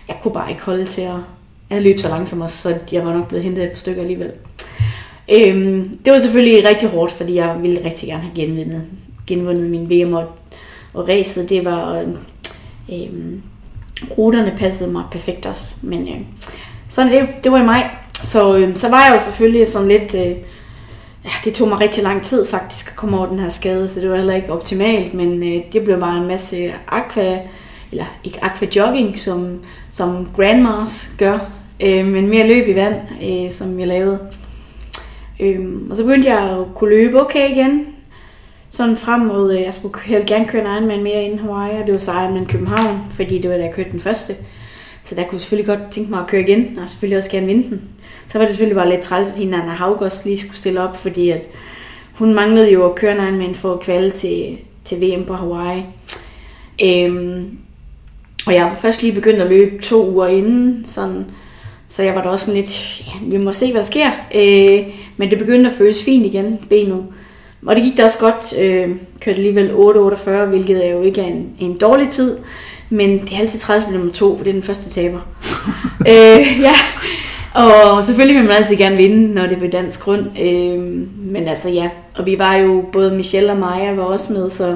jeg 0.07 0.17
kunne 0.21 0.33
bare 0.33 0.49
ikke 0.49 0.61
holde 0.61 0.85
til 0.85 1.01
at, 1.01 1.15
jeg 1.69 1.81
løb 1.81 1.99
så 1.99 2.09
langsomt 2.09 2.43
også, 2.43 2.57
så 2.57 2.77
jeg 2.91 3.05
var 3.05 3.13
nok 3.13 3.27
blevet 3.27 3.43
hentet 3.43 3.63
et 3.63 3.69
par 3.69 3.77
stykker 3.77 4.01
alligevel. 4.01 4.31
Øhm, 5.29 5.97
det 6.05 6.13
var 6.13 6.19
selvfølgelig 6.19 6.69
rigtig 6.69 6.89
hårdt, 6.89 7.11
fordi 7.11 7.35
jeg 7.35 7.57
ville 7.61 7.85
rigtig 7.85 8.09
gerne 8.09 8.21
have 8.21 8.35
genvundet, 8.35 8.83
genvundet 9.27 9.69
min 9.69 9.89
VM, 9.89 10.13
og, 10.13 10.25
og 10.93 11.07
racet, 11.09 11.49
det 11.49 11.65
var, 11.65 11.99
øhm, 11.99 12.17
øhm, 12.91 13.41
ruterne 14.17 14.55
passede 14.57 14.91
mig 14.91 15.03
perfekt 15.11 15.45
også, 15.45 15.75
men 15.81 16.07
øh, 16.07 16.19
sådan 16.89 17.11
det, 17.11 17.27
det 17.43 17.51
var 17.51 17.61
i 17.61 17.65
maj. 17.65 17.89
Så, 18.23 18.57
øh, 18.57 18.75
så 18.75 18.89
var 18.89 19.05
jeg 19.05 19.13
jo 19.13 19.19
selvfølgelig 19.19 19.67
sådan 19.67 19.87
lidt, 19.87 20.15
øh, 20.15 20.35
ja, 21.27 21.31
det 21.43 21.53
tog 21.53 21.67
mig 21.67 21.79
rigtig 21.79 22.03
lang 22.03 22.23
tid 22.23 22.45
faktisk 22.45 22.87
at 22.89 22.95
komme 22.95 23.17
over 23.17 23.27
den 23.27 23.39
her 23.39 23.49
skade, 23.49 23.87
så 23.87 23.99
det 24.01 24.09
var 24.09 24.15
heller 24.15 24.33
ikke 24.33 24.53
optimalt, 24.53 25.13
men 25.13 25.43
øh, 25.43 25.61
det 25.73 25.83
blev 25.83 25.99
bare 25.99 26.17
en 26.17 26.27
masse 26.27 26.73
aqua, 26.87 27.39
eller 27.91 28.05
ikke 28.23 28.43
aqua 28.43 28.67
jogging, 28.75 29.17
som, 29.17 29.59
som 29.89 30.29
grandmas 30.35 31.09
gør, 31.17 31.39
øh, 31.79 32.05
men 32.05 32.27
mere 32.27 32.47
løb 32.47 32.67
i 32.67 32.75
vand, 32.75 32.95
øh, 33.23 33.51
som 33.51 33.79
jeg 33.79 33.87
lavede. 33.87 34.19
Øh, 35.39 35.59
og 35.89 35.97
så 35.97 36.03
begyndte 36.03 36.29
jeg 36.29 36.39
at 36.39 36.65
kunne 36.75 36.89
løbe 36.89 37.21
okay 37.21 37.49
igen. 37.51 37.87
sådan 38.69 38.95
frem 38.95 39.19
mod, 39.19 39.53
øh, 39.53 39.61
jeg 39.61 39.73
skulle 39.73 39.99
helt 40.05 40.25
gerne 40.25 40.45
køre 40.45 40.61
en 40.61 40.67
Ironman 40.67 41.03
mere 41.03 41.23
inden 41.23 41.39
Hawaii, 41.39 41.81
og 41.81 41.85
det 41.85 41.93
var 41.93 41.99
så 41.99 42.11
Ironman 42.11 42.45
København, 42.45 42.99
fordi 43.11 43.41
det 43.41 43.51
var 43.51 43.57
da 43.57 43.63
jeg 43.63 43.73
kørte 43.73 43.91
den 43.91 43.99
første. 43.99 44.35
Så 45.03 45.15
der 45.15 45.23
kunne 45.23 45.33
jeg 45.33 45.41
selvfølgelig 45.41 45.67
godt 45.67 45.91
tænke 45.91 46.09
mig 46.09 46.19
at 46.19 46.27
køre 46.27 46.41
igen, 46.41 46.79
og 46.83 46.89
selvfølgelig 46.89 47.17
også 47.17 47.29
gerne 47.29 47.47
vinde 47.47 47.69
den. 47.69 47.81
Så 48.27 48.37
var 48.37 48.45
det 48.45 48.49
selvfølgelig 48.49 48.77
bare 48.77 48.89
lidt 48.89 49.01
træls, 49.01 49.39
at 49.39 49.47
Nana 49.47 49.71
Haugos 49.71 50.25
lige 50.25 50.37
skulle 50.37 50.57
stille 50.57 50.81
op, 50.81 50.97
fordi 50.97 51.29
at 51.29 51.47
hun 52.13 52.33
manglede 52.33 52.71
jo 52.71 52.89
at 52.89 52.95
køre 52.95 53.11
en 53.11 53.23
Ironman 53.23 53.55
for 53.55 53.73
at 53.73 53.79
kvalde 53.79 54.09
til, 54.09 54.57
til 54.83 55.01
VM 55.01 55.25
på 55.25 55.33
Hawaii. 55.33 55.83
Øhm, 56.83 57.57
og 58.45 58.53
jeg 58.53 58.65
var 58.65 58.73
først 58.73 59.03
lige 59.03 59.13
begyndt 59.13 59.41
at 59.41 59.49
løbe 59.49 59.81
to 59.81 60.09
uger 60.09 60.27
inden, 60.27 60.85
sådan, 60.85 61.25
så 61.87 62.03
jeg 62.03 62.15
var 62.15 62.21
da 62.21 62.29
også 62.29 62.45
sådan 62.45 62.61
lidt, 62.61 63.01
ja, 63.07 63.37
vi 63.37 63.43
må 63.43 63.53
se, 63.53 63.71
hvad 63.71 63.81
der 63.81 63.87
sker. 63.87 64.11
Øh, 64.35 64.93
men 65.17 65.29
det 65.29 65.37
begyndte 65.37 65.69
at 65.69 65.75
føles 65.75 66.03
fint 66.03 66.25
igen, 66.25 66.59
benet. 66.69 67.05
Og 67.65 67.75
det 67.75 67.83
gik 67.83 67.97
da 67.97 68.03
også 68.03 68.19
godt. 68.19 68.59
Øh, 68.59 68.95
kørte 69.21 69.37
alligevel 69.37 69.69
8.48, 69.71 70.29
hvilket 70.29 70.87
er 70.87 70.91
jo 70.91 71.01
ikke 71.01 71.21
er 71.21 71.25
en, 71.25 71.49
en 71.59 71.77
dårlig 71.77 72.09
tid. 72.09 72.37
Men 72.89 73.19
det 73.19 73.33
er 73.33 73.39
altid 73.39 73.59
træls 73.59 73.85
med 73.85 73.97
nummer 73.97 74.13
to, 74.13 74.37
for 74.37 74.43
det 74.43 74.49
er 74.51 74.53
den 74.53 74.63
første 74.63 74.89
taber. 74.89 75.19
øh, 76.11 76.61
ja, 76.61 76.73
og 77.63 78.03
selvfølgelig 78.03 78.41
vil 78.41 78.47
man 78.47 78.55
altid 78.55 78.75
gerne 78.75 78.97
vinde, 78.97 79.33
når 79.33 79.41
det 79.41 79.51
er 79.51 79.59
på 79.59 79.67
dansk 79.67 80.01
grund. 80.01 80.25
Øh, 80.41 80.79
men 81.17 81.47
altså 81.47 81.69
ja, 81.69 81.89
og 82.15 82.25
vi 82.25 82.39
var 82.39 82.55
jo, 82.55 82.85
både 82.91 83.11
Michelle 83.11 83.51
og 83.51 83.57
Maja 83.57 83.93
var 83.93 84.03
også 84.03 84.33
med, 84.33 84.49
så 84.49 84.75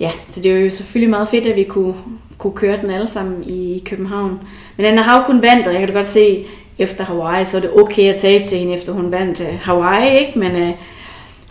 ja, 0.00 0.10
så 0.28 0.40
det 0.40 0.54
var 0.54 0.60
jo 0.60 0.70
selvfølgelig 0.70 1.10
meget 1.10 1.28
fedt, 1.28 1.46
at 1.46 1.56
vi 1.56 1.64
kunne, 1.64 1.94
kunne 2.38 2.52
køre 2.52 2.80
den 2.80 2.90
alle 2.90 3.06
sammen 3.06 3.44
i 3.44 3.82
København. 3.86 4.40
Men 4.76 4.86
Anna 4.86 5.02
Hav 5.02 5.24
kun 5.26 5.42
vandt, 5.42 5.66
og 5.66 5.72
jeg 5.72 5.80
kan 5.80 5.88
da 5.88 5.94
godt 5.94 6.06
se, 6.06 6.44
efter 6.78 7.04
Hawaii, 7.04 7.44
så 7.44 7.56
er 7.56 7.60
det 7.60 7.70
okay 7.76 8.12
at 8.12 8.20
tabe 8.20 8.48
til 8.48 8.58
hende, 8.58 8.74
efter 8.74 8.92
hun 8.92 9.12
vandt 9.12 9.40
øh, 9.40 9.60
Hawaii, 9.62 10.18
ikke? 10.18 10.38
Men 10.38 10.56
øh, 10.56 10.74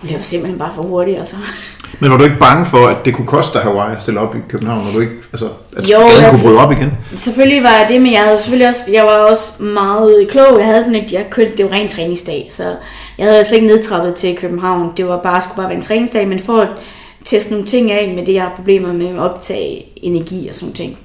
hun 0.02 0.10
løber 0.10 0.24
simpelthen 0.24 0.60
bare 0.60 0.74
for 0.76 0.82
hurtigt, 0.82 1.20
altså. 1.20 1.36
Men 2.00 2.12
var 2.12 2.18
du 2.18 2.24
ikke 2.24 2.40
bange 2.40 2.66
for, 2.66 2.88
at 2.88 2.98
det 3.06 3.14
kunne 3.16 3.28
koste 3.28 3.54
dig 3.54 3.62
Hawaii 3.62 3.96
at 3.96 4.02
stille 4.02 4.20
op 4.20 4.36
i 4.36 4.40
København, 4.50 4.86
når 4.86 4.92
du 4.92 5.00
ikke, 5.00 5.14
altså, 5.34 5.46
at 5.78 5.90
Jo, 5.90 5.98
gaden 5.98 6.12
altså- 6.12 6.30
kunne 6.32 6.52
bryde 6.52 6.66
op 6.66 6.72
igen? 6.72 6.92
Selvfølgelig 7.16 7.64
var 7.64 7.70
jeg 7.70 7.86
det, 7.90 8.02
men 8.02 8.14
jeg 8.14 8.22
havde 8.24 8.38
selvfølgelig 8.40 8.68
også, 8.68 8.82
jeg 8.92 9.04
var 9.04 9.12
også 9.12 9.64
meget 9.64 10.28
klog. 10.32 10.60
Jeg 10.60 10.66
havde 10.68 10.84
sådan 10.84 11.04
et, 11.04 11.12
jeg 11.12 11.26
kørte, 11.32 11.52
det 11.58 11.66
var 11.66 11.72
ren 11.72 11.88
træningsdag, 11.90 12.48
så 12.52 12.64
jeg 13.18 13.28
havde 13.28 13.46
slet 13.46 13.56
ikke 13.56 13.68
nedtrappet 13.68 14.16
til 14.16 14.38
København. 14.38 14.92
Det 14.98 15.08
var 15.08 15.18
bare, 15.22 15.42
skulle 15.42 15.56
bare 15.58 15.68
være 15.68 15.76
en 15.76 15.82
træningsdag, 15.82 16.28
men 16.28 16.40
for 16.40 16.62
at 16.62 16.68
teste 17.26 17.52
nogle 17.52 17.66
ting 17.66 17.92
af 17.92 18.14
med 18.16 18.26
det, 18.26 18.34
jeg 18.34 18.42
har 18.44 18.54
problemer 18.56 18.94
med 18.94 19.08
at 19.08 19.20
optage 19.20 19.86
energi 19.96 20.48
og 20.50 20.56
sådan 20.56 20.74
ting. 20.74 20.98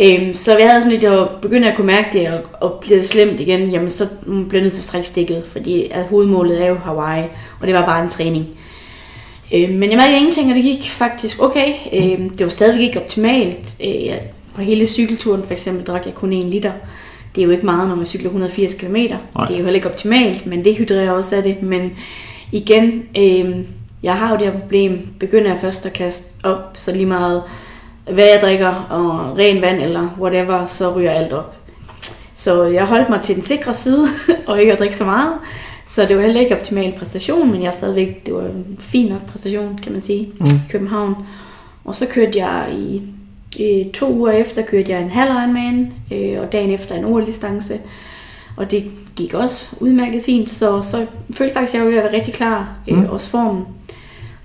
Øhm, 0.00 0.34
så 0.34 0.58
jeg 0.58 0.68
havde 0.68 0.80
sådan 0.80 0.92
lidt, 0.92 1.04
at 1.04 1.28
begyndte 1.42 1.70
at 1.70 1.76
kunne 1.76 1.86
mærke 1.86 2.08
det, 2.12 2.28
og, 2.28 2.40
og 2.60 2.78
blev 2.80 2.98
det 2.98 3.08
slemt 3.08 3.40
igen, 3.40 3.68
jamen 3.68 3.90
så 3.90 4.04
blev 4.24 4.44
jeg 4.52 4.60
nødt 4.60 4.72
til 4.72 4.80
at 4.80 4.84
strække 4.84 5.08
stikket, 5.08 5.44
fordi 5.52 5.90
at 5.90 6.04
hovedmålet 6.10 6.62
er 6.64 6.68
jo 6.68 6.76
Hawaii, 6.84 7.22
og 7.60 7.66
det 7.66 7.74
var 7.74 7.86
bare 7.86 8.02
en 8.02 8.08
træning. 8.10 8.46
Øh, 9.52 9.70
men 9.70 9.90
jeg 9.90 9.98
mærkede 9.98 10.16
ingenting, 10.16 10.50
og 10.50 10.54
det 10.54 10.64
gik 10.64 10.90
faktisk 10.90 11.42
okay. 11.42 11.72
Øh, 11.92 12.18
det 12.18 12.40
var 12.40 12.48
stadigvæk 12.48 12.82
ikke 12.82 13.02
optimalt. 13.02 13.76
Øh, 13.84 14.16
på 14.54 14.62
hele 14.62 14.86
cykelturen 14.86 15.42
for 15.42 15.52
eksempel 15.52 15.84
drak 15.84 16.06
jeg 16.06 16.14
kun 16.14 16.32
1 16.32 16.44
liter. 16.44 16.72
Det 17.34 17.40
er 17.40 17.44
jo 17.44 17.50
ikke 17.50 17.66
meget, 17.66 17.88
når 17.88 17.96
man 17.96 18.06
cykler 18.06 18.26
180 18.26 18.74
km. 18.74 18.94
Det 18.94 19.10
er 19.10 19.48
jo 19.48 19.54
heller 19.54 19.74
ikke 19.74 19.88
optimalt, 19.90 20.46
men 20.46 20.64
det 20.64 20.76
hydrerer 20.76 21.10
også 21.10 21.36
af 21.36 21.42
det. 21.42 21.62
Men 21.62 21.92
igen, 22.52 23.08
øh, 23.18 23.56
jeg 24.02 24.14
har 24.14 24.30
jo 24.30 24.36
det 24.36 24.52
her 24.52 24.60
problem. 24.60 25.08
Begynder 25.20 25.50
jeg 25.50 25.58
først 25.60 25.86
at 25.86 25.92
kaste 25.92 26.24
op, 26.42 26.70
så 26.74 26.92
lige 26.92 27.06
meget 27.06 27.42
hvad 28.10 28.24
jeg 28.24 28.40
drikker, 28.40 28.86
og 28.90 29.38
ren 29.38 29.62
vand 29.62 29.82
eller 29.82 30.08
whatever, 30.20 30.66
så 30.66 30.96
ryger 30.96 31.10
alt 31.10 31.32
op. 31.32 31.56
Så 32.34 32.64
jeg 32.64 32.84
holdt 32.84 33.10
mig 33.10 33.22
til 33.22 33.34
den 33.34 33.42
sikre 33.42 33.72
side, 33.72 34.08
og 34.46 34.60
ikke 34.60 34.72
at 34.72 34.78
drikke 34.78 34.96
så 34.96 35.04
meget. 35.04 35.32
Så 35.94 36.06
det 36.06 36.16
var 36.16 36.22
heller 36.22 36.40
ikke 36.40 36.56
optimal 36.56 36.94
præstation, 36.98 37.52
men 37.52 37.62
jeg 37.62 37.72
stadigvæk, 37.72 38.26
det 38.26 38.34
var 38.34 38.40
en 38.40 38.76
fin 38.78 39.08
nok 39.12 39.26
præstation, 39.26 39.78
kan 39.82 39.92
man 39.92 40.00
sige, 40.00 40.32
mm. 40.40 40.46
i 40.46 40.70
København. 40.70 41.14
Og 41.84 41.94
så 41.96 42.06
kørte 42.06 42.38
jeg 42.38 42.68
i, 42.72 43.02
i 43.62 43.90
to 43.94 44.12
uger 44.12 44.32
efter, 44.32 44.62
kørte 44.62 44.90
jeg 44.92 45.02
en 45.02 45.10
halv 45.10 45.30
Ironman, 45.30 45.92
øh, 46.12 46.40
og 46.40 46.52
dagen 46.52 46.70
efter 46.70 46.94
en 46.94 47.04
OL-distance. 47.04 47.78
Og 48.56 48.70
det 48.70 48.84
gik 49.16 49.34
også 49.34 49.68
udmærket 49.80 50.22
fint, 50.22 50.50
så, 50.50 50.82
så 50.82 51.06
følte 51.34 51.54
faktisk, 51.54 51.74
at 51.74 51.78
jeg 51.78 51.84
var 51.84 51.90
ved 51.90 51.98
at 51.98 52.04
være 52.04 52.14
rigtig 52.14 52.34
klar, 52.34 52.74
øh, 52.88 52.98
Mm. 52.98 53.06
også 53.08 53.28
formen. 53.30 53.64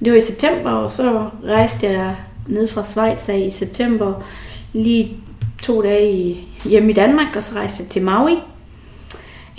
Det 0.06 0.12
var 0.12 0.18
i 0.18 0.22
september, 0.22 0.70
og 0.70 0.92
så 0.92 1.26
rejste 1.46 1.88
jeg 1.88 2.16
ned 2.48 2.68
fra 2.68 2.84
Schweiz 2.84 3.30
af 3.30 3.38
i 3.38 3.50
september, 3.50 4.14
lige 4.74 5.18
to 5.62 5.82
dage 5.82 6.12
i, 6.14 6.48
hjemme 6.66 6.90
i 6.90 6.94
Danmark, 6.94 7.36
og 7.36 7.44
så 7.44 7.56
rejste 7.56 7.84
jeg 7.84 7.90
til 7.90 8.02
Maui. 8.02 8.34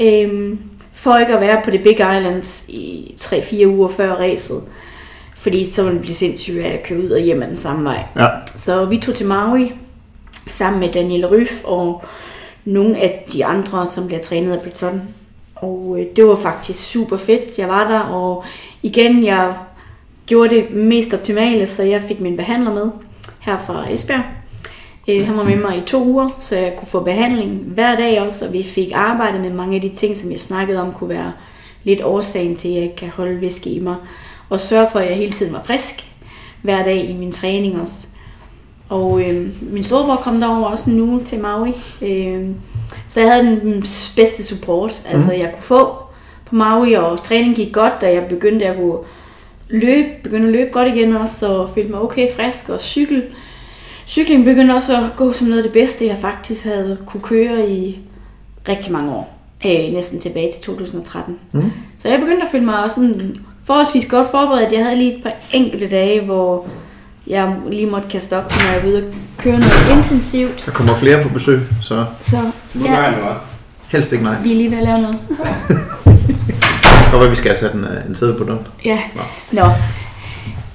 Øhm, 0.00 0.58
for 1.00 1.16
ikke 1.16 1.34
at 1.34 1.40
være 1.40 1.60
på 1.64 1.70
det 1.70 1.82
Big 1.82 1.92
Island 1.92 2.64
i 2.68 3.14
3-4 3.20 3.66
uger 3.66 3.88
før 3.88 4.12
racet. 4.12 4.62
Fordi 5.36 5.70
så 5.70 5.82
ville 5.82 5.94
det 5.94 6.02
blive 6.02 6.14
sindssygt 6.14 6.58
af 6.58 6.68
at 6.68 6.82
køre 6.82 6.98
ud 6.98 7.10
og 7.10 7.20
hjem 7.20 7.42
ad 7.42 7.46
den 7.46 7.56
samme 7.56 7.84
vej. 7.84 8.04
Ja. 8.16 8.26
Så 8.46 8.84
vi 8.84 8.98
tog 8.98 9.14
til 9.14 9.26
Maui 9.26 9.72
sammen 10.46 10.80
med 10.80 10.92
Daniel 10.92 11.26
Ryf 11.26 11.64
og 11.64 12.04
nogle 12.64 12.98
af 12.98 13.24
de 13.32 13.44
andre, 13.44 13.86
som 13.86 14.06
bliver 14.06 14.22
trænet 14.22 14.52
af 14.52 14.60
Breton. 14.60 15.02
Og 15.54 15.96
øh, 15.98 16.06
det 16.16 16.26
var 16.26 16.36
faktisk 16.36 16.90
super 16.90 17.16
fedt. 17.16 17.58
Jeg 17.58 17.68
var 17.68 17.88
der, 17.88 18.00
og 18.00 18.44
igen, 18.82 19.24
jeg 19.24 19.54
gjorde 20.26 20.54
det 20.54 20.70
mest 20.70 21.14
optimale, 21.14 21.66
så 21.66 21.82
jeg 21.82 22.00
fik 22.00 22.20
min 22.20 22.36
behandler 22.36 22.74
med 22.74 22.90
her 23.40 23.58
fra 23.58 23.92
Esbjerg. 23.92 24.24
Øh, 25.10 25.26
han 25.26 25.36
var 25.36 25.44
med 25.44 25.56
mig 25.56 25.76
i 25.76 25.80
to 25.86 26.04
uger, 26.04 26.36
så 26.38 26.56
jeg 26.56 26.76
kunne 26.76 26.88
få 26.88 27.00
behandling 27.00 27.50
hver 27.50 27.96
dag 27.96 28.20
også, 28.20 28.46
og 28.46 28.52
vi 28.52 28.62
fik 28.62 28.92
arbejdet 28.94 29.40
med 29.40 29.50
mange 29.50 29.76
af 29.76 29.80
de 29.80 29.88
ting, 29.88 30.16
som 30.16 30.30
jeg 30.30 30.40
snakkede 30.40 30.80
om, 30.80 30.92
kunne 30.92 31.10
være 31.10 31.32
lidt 31.84 32.02
årsagen 32.02 32.56
til, 32.56 32.68
at 32.68 32.74
jeg 32.74 32.82
ikke 32.82 32.96
kan 32.96 33.08
holde 33.08 33.40
væske 33.40 33.70
i 33.70 33.80
mig. 33.80 33.96
Og 34.48 34.60
sørge 34.60 34.88
for, 34.92 34.98
at 34.98 35.08
jeg 35.08 35.16
hele 35.16 35.32
tiden 35.32 35.52
var 35.52 35.62
frisk 35.64 36.04
hver 36.62 36.84
dag 36.84 37.10
i 37.10 37.16
min 37.16 37.32
træning 37.32 37.80
også. 37.80 38.06
Og 38.88 39.22
øh, 39.22 39.48
min 39.72 39.84
storebror 39.84 40.16
kom 40.16 40.40
derover 40.40 40.66
også 40.66 40.90
nu 40.90 41.20
til 41.24 41.40
Maui. 41.40 41.72
Øh, 42.02 42.48
så 43.08 43.20
jeg 43.20 43.32
havde 43.32 43.60
den 43.60 43.80
bedste 44.16 44.44
support, 44.44 45.02
altså 45.06 45.32
jeg 45.32 45.52
kunne 45.54 45.62
få 45.62 45.94
på 46.46 46.54
Maui, 46.54 46.92
og 46.92 47.22
træning 47.22 47.56
gik 47.56 47.72
godt, 47.72 47.92
da 48.00 48.12
jeg 48.12 48.26
begyndte 48.28 48.66
at 48.66 48.76
kunne 48.76 48.98
løbe, 49.68 50.08
begyndte 50.22 50.46
at 50.46 50.52
løbe 50.52 50.70
godt 50.72 50.88
igen 50.88 51.16
også, 51.16 51.46
og 51.46 51.70
følte 51.70 51.90
mig 51.90 52.00
okay 52.00 52.28
frisk, 52.36 52.68
og 52.68 52.80
cykel. 52.80 53.22
Cykling 54.10 54.44
begyndte 54.44 54.72
også 54.72 54.96
at 54.96 55.16
gå 55.16 55.32
som 55.32 55.46
noget 55.46 55.58
af 55.58 55.62
det 55.64 55.72
bedste, 55.72 56.06
jeg 56.06 56.16
faktisk 56.20 56.64
havde 56.64 56.98
kunne 57.06 57.20
køre 57.22 57.68
i 57.70 57.98
rigtig 58.68 58.92
mange 58.92 59.10
år. 59.12 59.38
Øh, 59.66 59.92
næsten 59.92 60.20
tilbage 60.20 60.50
til 60.52 60.62
2013. 60.62 61.36
Mm. 61.52 61.72
Så 61.98 62.08
jeg 62.08 62.20
begyndte 62.20 62.42
at 62.42 62.48
føle 62.52 62.64
mig 62.64 62.82
også 62.84 62.94
sådan 62.94 63.36
forholdsvis 63.64 64.06
godt 64.06 64.30
forberedt. 64.30 64.72
Jeg 64.72 64.84
havde 64.84 64.96
lige 64.98 65.16
et 65.16 65.22
par 65.22 65.32
enkelte 65.52 65.88
dage, 65.88 66.20
hvor 66.24 66.66
jeg 67.26 67.56
lige 67.70 67.86
måtte 67.86 68.08
kaste 68.08 68.36
op, 68.38 68.50
når 68.50 68.72
jeg 68.74 68.82
var 68.82 68.88
ude 68.88 68.96
og 69.06 69.12
køre 69.38 69.58
noget 69.58 69.96
intensivt. 69.96 70.62
Der 70.66 70.72
kommer 70.72 70.94
flere 70.94 71.22
på 71.22 71.28
besøg, 71.28 71.60
så 71.82 72.04
Så 72.22 72.36
Nu 72.74 72.84
ja, 72.84 72.90
gør 72.96 73.02
jeg 73.02 73.18
noget. 73.20 73.36
helst 73.88 74.12
ikke 74.12 74.24
nej. 74.24 74.42
vi 74.42 74.52
er 74.52 74.56
lige 74.56 74.70
ved 74.70 74.78
at 74.78 74.84
lave 74.84 74.98
noget. 75.00 75.18
Og 77.12 77.18
hvad 77.18 77.28
vi 77.28 77.34
skal 77.34 77.48
have 77.50 77.58
sat 77.58 77.74
en, 77.74 77.84
øh, 77.84 78.06
en 78.08 78.14
sæde 78.14 78.34
på 78.34 78.44
den. 78.44 78.58
Ja, 78.84 78.98
Nå. 79.14 79.22
nå. 79.52 79.66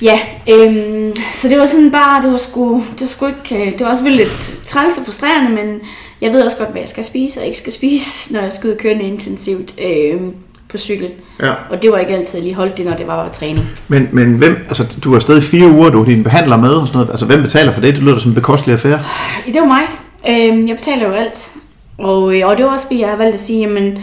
Ja, 0.01 0.19
øhm, 0.49 1.13
så 1.33 1.49
det 1.49 1.59
var 1.59 1.65
sådan 1.65 1.91
bare, 1.91 2.21
det 2.21 2.31
var 2.31 2.37
sgu, 2.37 2.83
det 2.93 3.01
var 3.01 3.07
sgu 3.07 3.25
ikke, 3.25 3.65
øh, 3.65 3.71
det 3.71 3.81
var 3.81 3.91
også 3.91 4.09
lidt 4.09 4.57
træls 4.65 4.97
og 4.97 5.05
frustrerende, 5.05 5.51
men 5.51 5.79
jeg 6.21 6.33
ved 6.33 6.45
også 6.45 6.57
godt, 6.57 6.69
hvad 6.69 6.81
jeg 6.81 6.89
skal 6.89 7.03
spise 7.03 7.39
og 7.39 7.45
ikke 7.45 7.57
skal 7.57 7.73
spise, 7.73 8.11
når 8.33 8.41
jeg 8.41 8.53
skal 8.53 8.67
ud 8.67 8.73
og 8.73 8.79
køre 8.79 8.93
intensivt 8.93 9.75
øhm, 9.81 10.33
på 10.69 10.77
cykel. 10.77 11.09
Ja. 11.41 11.53
Og 11.69 11.81
det 11.81 11.91
var 11.91 11.97
ikke 11.97 12.15
altid 12.15 12.41
lige 12.41 12.55
holdt 12.55 12.77
det, 12.77 12.85
når 12.85 12.93
det 12.93 13.07
var 13.07 13.29
træning. 13.29 13.69
Men, 13.87 14.09
men 14.11 14.33
hvem, 14.33 14.57
altså 14.67 14.97
du 15.03 15.13
har 15.13 15.19
stadig 15.19 15.43
fire 15.43 15.67
uger, 15.67 15.89
du 15.89 15.97
har 15.97 16.05
din 16.05 16.23
behandler 16.23 16.57
med 16.57 16.69
og 16.69 16.87
sådan 16.87 16.97
noget. 16.97 17.09
Altså 17.09 17.25
hvem 17.25 17.41
betaler 17.41 17.73
for 17.73 17.81
det? 17.81 17.93
Det 17.93 18.03
lyder 18.03 18.19
som 18.19 18.31
en 18.31 18.35
bekostelig 18.35 18.73
affære. 18.73 18.99
Det 19.45 19.61
var 19.61 19.67
mig. 19.67 19.83
Øhm, 20.29 20.67
jeg 20.67 20.75
betaler 20.75 21.07
jo 21.07 21.13
alt. 21.13 21.51
Og, 21.97 22.35
øh, 22.35 22.47
og 22.47 22.57
det 22.57 22.65
var 22.65 22.71
også, 22.71 22.87
fordi 22.87 23.01
jeg 23.01 23.09
har 23.09 23.17
valgt 23.17 23.33
at 23.33 23.39
sige, 23.39 23.59
jamen, 23.59 23.97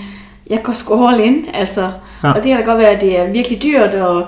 jeg 0.50 0.60
går 0.62 0.72
sgu 0.72 1.06
all 1.06 1.20
in. 1.20 1.46
Altså, 1.54 1.90
ja. 2.22 2.28
Og 2.32 2.34
det 2.34 2.44
kan 2.44 2.56
da 2.56 2.62
godt 2.64 2.78
være, 2.78 2.90
at 2.90 3.00
det 3.00 3.18
er 3.18 3.32
virkelig 3.32 3.62
dyrt, 3.62 3.94
og, 3.94 4.26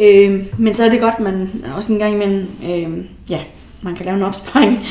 øh, 0.00 0.42
men 0.58 0.74
så 0.74 0.84
er 0.84 0.88
det 0.88 1.00
godt, 1.00 1.20
man 1.20 1.64
også 1.76 1.92
en 1.92 1.98
gang 1.98 2.14
imellem, 2.14 2.46
øh, 2.64 3.04
ja, 3.30 3.40
man 3.82 3.94
kan 3.94 4.06
lave 4.06 4.16
en 4.16 4.22
opsparing. 4.22 4.78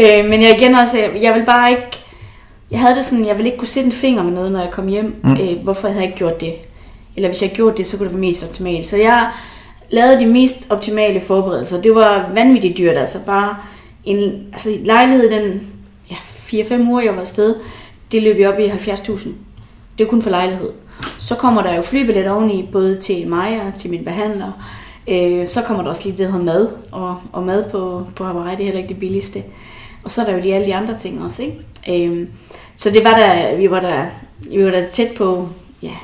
Øh, 0.00 0.30
men 0.30 0.42
jeg 0.42 0.56
igen 0.58 0.74
også, 0.74 0.98
jeg, 1.22 1.34
vil 1.34 1.44
bare 1.46 1.70
ikke, 1.70 1.82
jeg 2.70 2.80
havde 2.80 2.94
det 2.94 3.04
sådan, 3.04 3.26
jeg 3.26 3.36
ville 3.36 3.48
ikke 3.48 3.58
kunne 3.58 3.68
sætte 3.68 3.86
en 3.86 3.92
finger 3.92 4.22
med 4.22 4.32
noget, 4.32 4.52
når 4.52 4.60
jeg 4.60 4.70
kom 4.70 4.86
hjem. 4.86 5.04
Mm. 5.04 5.30
Mm. 5.30 5.36
Øh, 5.36 5.62
hvorfor 5.62 5.88
havde 5.88 6.00
jeg 6.00 6.08
ikke 6.08 6.18
gjort 6.18 6.40
det? 6.40 6.54
Eller 7.16 7.28
hvis 7.28 7.42
jeg 7.42 7.50
gjorde 7.50 7.76
det, 7.76 7.86
så 7.86 7.96
kunne 7.96 8.04
det 8.04 8.14
være 8.14 8.20
mest 8.20 8.44
optimalt. 8.48 8.86
Så 8.86 8.96
jeg 8.96 9.30
lavede 9.90 10.20
de 10.20 10.26
mest 10.26 10.66
optimale 10.70 11.20
forberedelser. 11.20 11.82
Det 11.82 11.94
var 11.94 12.30
vanvittigt 12.34 12.78
dyrt, 12.78 12.96
altså 12.96 13.18
bare 13.26 13.56
en 14.04 14.46
altså, 14.52 14.76
lejlighed, 14.84 15.30
den 15.30 15.62
ja, 16.10 16.16
4-5 16.16 16.80
uger, 16.80 17.02
jeg 17.02 17.14
var 17.14 17.20
afsted, 17.20 17.54
det 18.12 18.22
løb 18.22 18.38
jeg 18.38 18.48
op 18.48 18.58
i 18.58 18.66
70.000. 18.66 19.28
Det 19.98 20.04
er 20.04 20.08
kun 20.08 20.22
for 20.22 20.30
lejlighed. 20.30 20.70
Så 21.18 21.34
kommer 21.34 21.62
der 21.62 21.74
jo 21.74 21.82
flybillet 21.82 22.30
oveni, 22.30 22.68
både 22.72 22.96
til 22.96 23.28
mig 23.28 23.60
og 23.66 23.74
til 23.74 23.90
min 23.90 24.04
behandler. 24.04 24.52
Øh, 25.08 25.48
så 25.48 25.62
kommer 25.62 25.82
der 25.82 25.90
også 25.90 26.02
lige 26.04 26.18
det, 26.18 26.26
der 26.26 26.32
hedder 26.32 26.44
mad, 26.44 26.68
og, 26.92 27.16
og 27.32 27.42
mad 27.42 27.70
på, 27.70 28.06
på 28.16 28.24
Hawaii, 28.24 28.56
det 28.56 28.60
er 28.60 28.64
heller 28.64 28.80
ikke 28.80 28.94
det 28.94 29.00
billigste. 29.00 29.42
Og 30.04 30.10
så 30.10 30.20
er 30.20 30.24
der 30.24 30.32
jo 30.32 30.40
lige 30.40 30.54
alle 30.54 30.66
de 30.66 30.74
andre 30.74 30.98
ting 30.98 31.24
også, 31.24 31.42
ikke? 31.42 32.06
Øh, 32.06 32.26
så 32.76 32.90
det 32.90 33.04
var 33.04 33.16
der, 33.16 33.56
vi 33.56 33.70
var 33.70 33.80
der, 33.80 34.06
vi 34.50 34.64
var 34.64 34.70
der 34.70 34.86
tæt 34.86 35.08
på, 35.16 35.48
ja, 35.82 35.94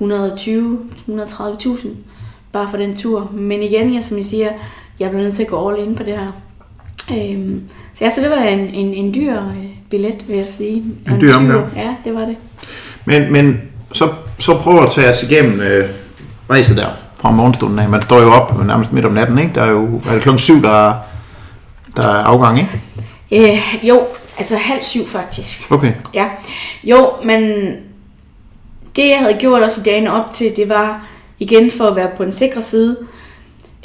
120-130.000 0.00 1.88
bare 2.52 2.68
for 2.68 2.76
den 2.76 2.96
tur. 2.96 3.30
Men 3.34 3.62
igen, 3.62 3.94
jeg, 3.94 4.04
som 4.04 4.16
jeg 4.16 4.24
siger, 4.24 4.50
jeg 5.00 5.10
bliver 5.10 5.22
nødt 5.22 5.34
til 5.34 5.42
at 5.42 5.48
gå 5.48 5.70
all 5.70 5.88
in 5.88 5.94
på 5.94 6.02
det 6.02 6.18
her. 6.18 6.32
Øhm, 7.10 7.62
så 7.94 8.04
ja, 8.04 8.10
så 8.10 8.20
det 8.20 8.30
var 8.30 8.36
en, 8.36 8.58
en, 8.58 8.94
en 8.94 9.14
dyr 9.14 9.42
øh, 9.42 9.66
billet, 9.90 10.28
vil 10.28 10.36
jeg 10.36 10.48
sige. 10.48 10.84
En 11.06 11.20
dyr 11.20 11.34
omgang. 11.34 11.72
Ja, 11.76 11.94
det 12.04 12.14
var 12.14 12.24
det. 12.24 12.36
Men, 13.04 13.32
men 13.32 13.62
så, 13.92 14.08
så 14.38 14.54
prøv 14.58 14.82
at 14.84 14.90
tage 14.92 15.10
os 15.10 15.22
igennem 15.22 15.60
øh, 15.60 15.88
racet 16.50 16.76
der 16.76 16.88
fra 17.16 17.30
morgenstunden 17.30 17.78
af. 17.78 17.88
Man 17.88 18.02
står 18.02 18.20
jo 18.20 18.32
op 18.32 18.66
nærmest 18.66 18.92
midt 18.92 19.04
om 19.06 19.12
natten, 19.12 19.38
ikke? 19.38 19.50
Der 19.54 19.62
er 19.62 19.70
jo 19.70 20.00
er 20.08 20.12
det 20.12 20.22
klokken 20.22 20.38
syv, 20.38 20.62
der, 20.62 20.88
er- 20.88 20.94
der 21.96 22.02
er 22.08 22.22
afgang, 22.24 22.58
ikke? 22.58 23.50
Øh, 23.52 23.58
jo, 23.88 24.02
altså 24.38 24.56
halv 24.56 24.82
syv 24.82 25.06
faktisk. 25.06 25.70
Okay. 25.70 25.92
Ja, 26.14 26.26
jo, 26.84 27.10
men 27.24 27.40
det 28.96 29.08
jeg 29.08 29.18
havde 29.18 29.36
gjort 29.38 29.62
også 29.62 29.80
i 29.80 29.84
dagen 29.84 30.06
op 30.06 30.32
til, 30.32 30.52
det 30.56 30.68
var 30.68 31.06
igen 31.38 31.70
for 31.70 31.84
at 31.84 31.96
være 31.96 32.10
på 32.16 32.24
den 32.24 32.32
sikre 32.32 32.62
side. 32.62 32.96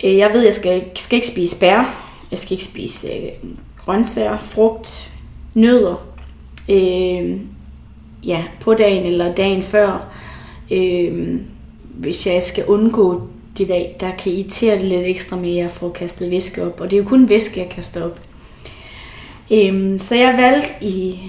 Øh, 0.03 0.17
Jeg 0.17 0.29
ved, 0.33 0.43
jeg 0.43 0.53
skal, 0.53 0.75
ikke- 0.75 0.91
skal 0.95 1.15
ikke 1.15 1.27
spise 1.27 1.59
bær, 1.59 1.95
jeg 2.31 2.39
skal 2.39 2.51
ikke 2.51 2.63
spise 2.65 3.07
øh, 3.07 3.49
grøntsager, 3.85 4.37
frugt, 4.41 5.11
nødder. 5.53 5.95
Øh, 6.69 7.31
ja, 8.25 8.43
på 8.59 8.73
dagen 8.73 9.05
eller 9.05 9.35
dagen 9.35 9.63
før. 9.63 10.13
Øh, 10.71 11.39
hvis 11.93 12.27
jeg 12.27 12.43
skal 12.43 12.65
undgå 12.65 13.21
det 13.57 13.69
dag, 13.69 13.95
der 13.99 14.11
kan 14.11 14.31
irritere 14.31 14.77
det 14.77 14.85
lidt 14.85 15.05
ekstra 15.05 15.35
med, 15.35 15.49
at 15.49 15.55
jeg 15.55 15.71
får 15.71 15.89
kastet 15.89 16.31
væske 16.31 16.63
op. 16.63 16.81
Og 16.81 16.89
det 16.89 16.97
er 16.97 17.01
jo 17.01 17.09
kun 17.09 17.29
væske, 17.29 17.59
jeg 17.59 17.69
kaster 17.69 18.05
op. 18.05 18.19
Øhm, 19.51 19.97
så 19.97 20.15
jeg 20.15 20.35
valgte 20.37 20.69
i 20.81 21.19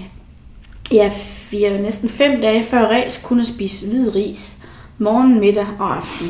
ja, 0.91 1.11
fire, 1.15 1.81
næsten 1.81 2.09
fem 2.09 2.41
dage 2.41 2.63
før 2.63 2.87
ræs 2.87 3.17
kun 3.17 3.39
at 3.39 3.47
spise 3.47 3.87
hvid 3.87 4.15
ris. 4.15 4.57
Morgen, 4.97 5.39
middag 5.39 5.67
og 5.79 5.95
aften. 5.95 6.27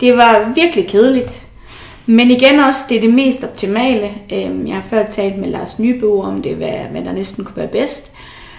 Det 0.00 0.16
var 0.16 0.52
virkelig 0.54 0.88
kedeligt. 0.88 1.46
Men 2.06 2.30
igen 2.30 2.60
også, 2.60 2.80
det 2.88 2.96
er 2.96 3.00
det 3.00 3.14
mest 3.14 3.44
optimale. 3.44 4.10
Øhm, 4.32 4.66
jeg 4.66 4.74
har 4.74 4.82
før 4.82 5.06
talt 5.06 5.38
med 5.38 5.48
Lars 5.48 5.78
Nybo 5.78 6.20
om 6.20 6.42
det, 6.42 6.56
hvad, 6.56 6.78
hvad 6.90 7.04
der 7.04 7.12
næsten 7.12 7.44
kunne 7.44 7.56
være 7.56 7.68
bedst. 7.68 8.14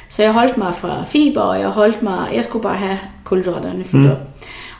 Så 0.09 0.23
jeg 0.23 0.31
holdt 0.33 0.57
mig 0.57 0.75
fra 0.75 1.03
fiber, 1.05 1.41
og 1.41 1.59
jeg 1.59 1.67
holdt 1.69 2.03
mig, 2.03 2.29
jeg 2.35 2.43
skulle 2.43 2.63
bare 2.63 2.77
have 2.77 2.97
kulhydraterne 3.23 3.83
fyldt 3.83 4.03
Mm. 4.03 4.11
op. 4.11 4.17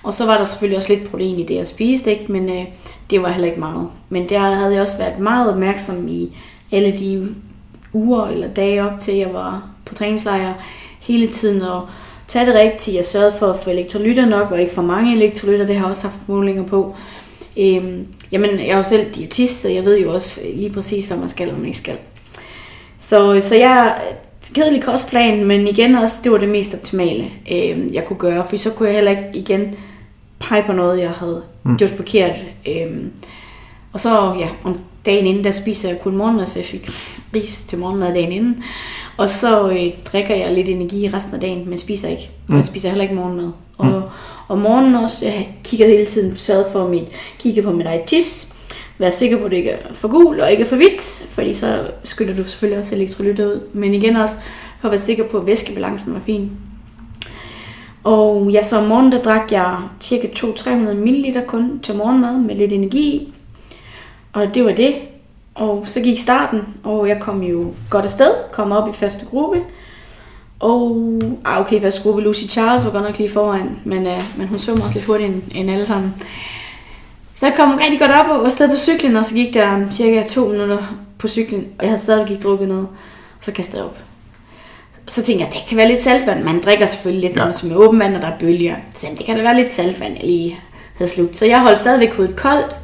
Og 0.03 0.13
så 0.13 0.25
var 0.25 0.37
der 0.37 0.45
selvfølgelig 0.45 0.77
også 0.77 0.93
lidt 0.93 1.09
protein 1.11 1.39
i 1.39 1.43
det, 1.43 1.55
jeg 1.55 1.67
spiste, 1.67 2.11
ikke? 2.11 2.31
men 2.31 2.49
øh, 2.49 2.65
det 3.09 3.21
var 3.21 3.29
heller 3.29 3.47
ikke 3.47 3.59
meget. 3.59 3.87
Men 4.09 4.29
der 4.29 4.39
havde 4.39 4.73
jeg 4.73 4.81
også 4.81 4.97
været 4.97 5.19
meget 5.19 5.51
opmærksom 5.51 6.07
i 6.07 6.37
alle 6.71 6.91
de 6.91 7.35
uger 7.93 8.27
eller 8.27 8.47
dage 8.47 8.83
op 8.83 8.99
til, 8.99 9.15
jeg 9.15 9.33
var 9.33 9.63
på 9.85 9.95
træningslejr 9.95 10.53
hele 10.99 11.27
tiden 11.27 11.61
og 11.61 11.87
tage 12.27 12.45
det 12.45 12.55
rigtigt. 12.55 12.97
Jeg 12.97 13.05
sørgede 13.05 13.33
for 13.39 13.47
at 13.47 13.59
få 13.59 13.69
elektrolytter 13.69 14.25
nok, 14.25 14.51
og 14.51 14.61
ikke 14.61 14.73
for 14.73 14.81
mange 14.81 15.15
elektrolytter, 15.15 15.65
det 15.65 15.75
har 15.75 15.83
jeg 15.85 15.89
også 15.89 16.07
haft 16.07 16.19
målinger 16.27 16.63
på. 16.63 16.95
Øhm, 17.57 18.07
jamen, 18.31 18.49
jeg 18.59 18.67
er 18.67 18.77
jo 18.77 18.83
selv 18.83 19.11
diætist, 19.15 19.61
så 19.61 19.69
jeg 19.69 19.85
ved 19.85 19.99
jo 19.99 20.13
også 20.13 20.41
lige 20.53 20.69
præcis, 20.73 21.05
hvad 21.05 21.17
man 21.17 21.29
skal 21.29 21.45
og 21.47 21.51
hvad 21.51 21.59
man 21.59 21.67
ikke 21.67 21.77
skal. 21.77 21.97
Så, 22.97 23.37
så 23.41 23.55
jeg 23.55 23.95
kedelig 24.55 24.83
kostplan, 24.83 25.43
men 25.45 25.67
igen 25.67 25.95
også, 25.95 26.19
det 26.23 26.31
var 26.31 26.37
det 26.37 26.49
mest 26.49 26.73
optimale, 26.73 27.25
øh, 27.51 27.93
jeg 27.93 28.05
kunne 28.05 28.19
gøre, 28.19 28.45
for 28.49 28.57
så 28.57 28.73
kunne 28.73 28.87
jeg 28.87 28.95
heller 28.95 29.11
ikke 29.11 29.23
igen 29.33 29.75
pege 30.39 30.63
på 30.63 30.71
noget, 30.73 30.99
jeg 31.01 31.09
havde 31.09 31.41
Mm. 31.63 31.71
mm. 31.71 31.77
gjort 31.77 31.89
forkert. 31.91 32.37
Øh, 32.67 32.97
og 33.93 33.99
så, 33.99 34.35
ja, 34.39 34.47
om 34.63 34.79
dagen 35.05 35.25
inden, 35.25 35.43
der 35.43 35.51
spiser 35.51 35.89
jeg 35.89 35.99
kun 35.99 36.15
morgenmad, 36.17 36.45
så 36.45 36.59
jeg 36.59 36.65
fik 36.65 36.89
ris 37.35 37.61
til 37.67 37.77
morgenmad 37.77 38.13
dagen 38.13 38.31
inden. 38.31 38.63
Og 39.17 39.29
så 39.29 39.69
øh, 39.69 39.85
drikker 40.11 40.35
jeg 40.35 40.53
lidt 40.53 40.69
energi 40.69 41.09
resten 41.13 41.33
af 41.33 41.39
dagen, 41.41 41.69
men 41.69 41.77
spiser 41.77 42.07
ikke. 42.07 42.29
Og 42.47 42.51
Mm. 42.53 42.57
jeg 42.57 42.65
spiser 42.65 42.89
heller 42.89 43.03
ikke 43.03 43.15
morgenmad. 43.15 43.51
Og, 43.77 44.03
og 44.47 44.57
morgenen 44.59 44.95
også, 44.95 45.25
jeg 45.25 45.49
kigger 45.63 45.87
hele 45.87 46.05
tiden, 46.05 46.37
sørget 46.37 46.65
for 46.71 46.87
mit, 46.87 47.03
kigge 47.39 47.61
på 47.61 47.71
mit 47.71 47.85
eget 47.85 48.03
tis, 48.03 48.53
være 48.99 49.11
sikker 49.11 49.37
på, 49.37 49.45
at 49.45 49.51
det 49.51 49.57
ikke 49.57 49.69
er 49.69 49.93
for 49.93 50.07
gul 50.07 50.39
og 50.39 50.51
ikke 50.51 50.63
er 50.63 50.67
for 50.67 50.75
hvidt, 50.75 51.25
fordi 51.27 51.53
så 51.53 51.91
skyller 52.03 52.35
du 52.35 52.43
selvfølgelig 52.43 52.79
også 52.79 52.95
elektrolytter 52.95 53.45
ud. 53.45 53.61
Men 53.73 53.93
igen 53.93 54.15
også 54.15 54.35
for 54.79 54.87
at 54.87 54.91
være 54.91 55.01
sikker 55.01 55.23
på, 55.23 55.37
at 55.37 55.47
væskebalancen 55.47 56.13
var 56.13 56.19
fin. 56.19 56.51
Og 58.03 58.49
ja, 58.51 58.63
så 58.63 58.77
om 58.77 58.87
morgenen, 58.87 59.11
der 59.11 59.21
drak 59.21 59.51
jeg 59.51 59.77
cirka 60.01 60.27
200-300 60.27 60.69
ml 60.93 61.41
kun 61.47 61.79
til 61.83 61.95
morgenmad 61.95 62.37
med 62.37 62.55
lidt 62.55 62.73
energi. 62.73 63.33
Og 64.33 64.53
det 64.53 64.65
var 64.65 64.71
det. 64.71 64.95
Og 65.55 65.83
så 65.87 66.01
gik 66.01 66.19
starten, 66.19 66.61
og 66.83 67.07
jeg 67.07 67.17
kom 67.19 67.43
jo 67.43 67.73
godt 67.89 68.05
afsted, 68.05 68.31
kom 68.51 68.71
op 68.71 68.89
i 68.89 68.93
første 68.93 69.25
gruppe. 69.25 69.61
Og, 70.59 71.19
ah 71.45 71.61
okay, 71.61 71.81
første 71.81 72.03
gruppe, 72.03 72.21
Lucy 72.21 72.43
Charles 72.43 72.85
var 72.85 72.91
godt 72.91 73.03
nok 73.03 73.17
lige 73.17 73.29
foran, 73.29 73.79
men, 73.85 74.07
uh, 74.07 74.37
men 74.37 74.47
hun 74.47 74.59
svømmer 74.59 74.83
også 74.83 74.95
lidt 74.95 75.05
hurtigere 75.05 75.33
end, 75.33 75.41
end 75.55 75.71
alle 75.71 75.85
sammen. 75.85 76.13
Så 77.39 77.45
jeg 77.45 77.55
kom 77.55 77.73
rigtig 77.83 77.99
godt 77.99 78.11
op 78.11 78.25
og 78.29 78.39
var 78.39 78.45
afsted 78.45 78.69
på 78.69 78.75
cyklen, 78.75 79.15
og 79.15 79.25
så 79.25 79.33
gik 79.33 79.53
der 79.53 79.91
cirka 79.91 80.23
to 80.29 80.47
minutter 80.47 80.77
på 81.17 81.27
cyklen, 81.27 81.67
og 81.77 81.83
jeg 81.83 81.89
havde 81.89 82.01
stadigvæk 82.01 82.29
ikke 82.31 82.43
drukket 82.43 82.67
noget. 82.67 82.87
Og 83.37 83.43
så 83.43 83.51
kastede 83.51 83.77
jeg 83.77 83.85
op. 83.85 83.97
Så 85.07 85.23
tænkte 85.23 85.45
jeg, 85.45 85.53
det 85.53 85.61
kan 85.67 85.77
være 85.77 85.87
lidt 85.87 86.01
saltvand. 86.01 86.43
Man 86.43 86.61
drikker 86.61 86.85
selvfølgelig 86.85 87.21
lidt, 87.21 87.33
Ja. 87.33 87.37
når 87.37 87.45
man 87.45 87.53
svømmer 87.53 87.75
i 87.77 87.87
åben 87.87 87.99
vand, 87.99 88.15
og 88.15 88.21
der 88.21 88.27
er 88.27 88.39
bølger. 88.39 88.75
Så 88.95 89.07
det 89.17 89.25
kan 89.25 89.35
da 89.37 89.41
være 89.41 89.55
lidt 89.55 89.73
saltvand, 89.73 90.13
jeg 90.15 90.23
lige 90.25 90.59
havde 90.97 91.11
slugt. 91.11 91.37
Så 91.37 91.45
jeg 91.45 91.61
holdt 91.61 91.79
stadigvæk 91.79 92.13
hovedet 92.13 92.35
koldt, 92.35 92.79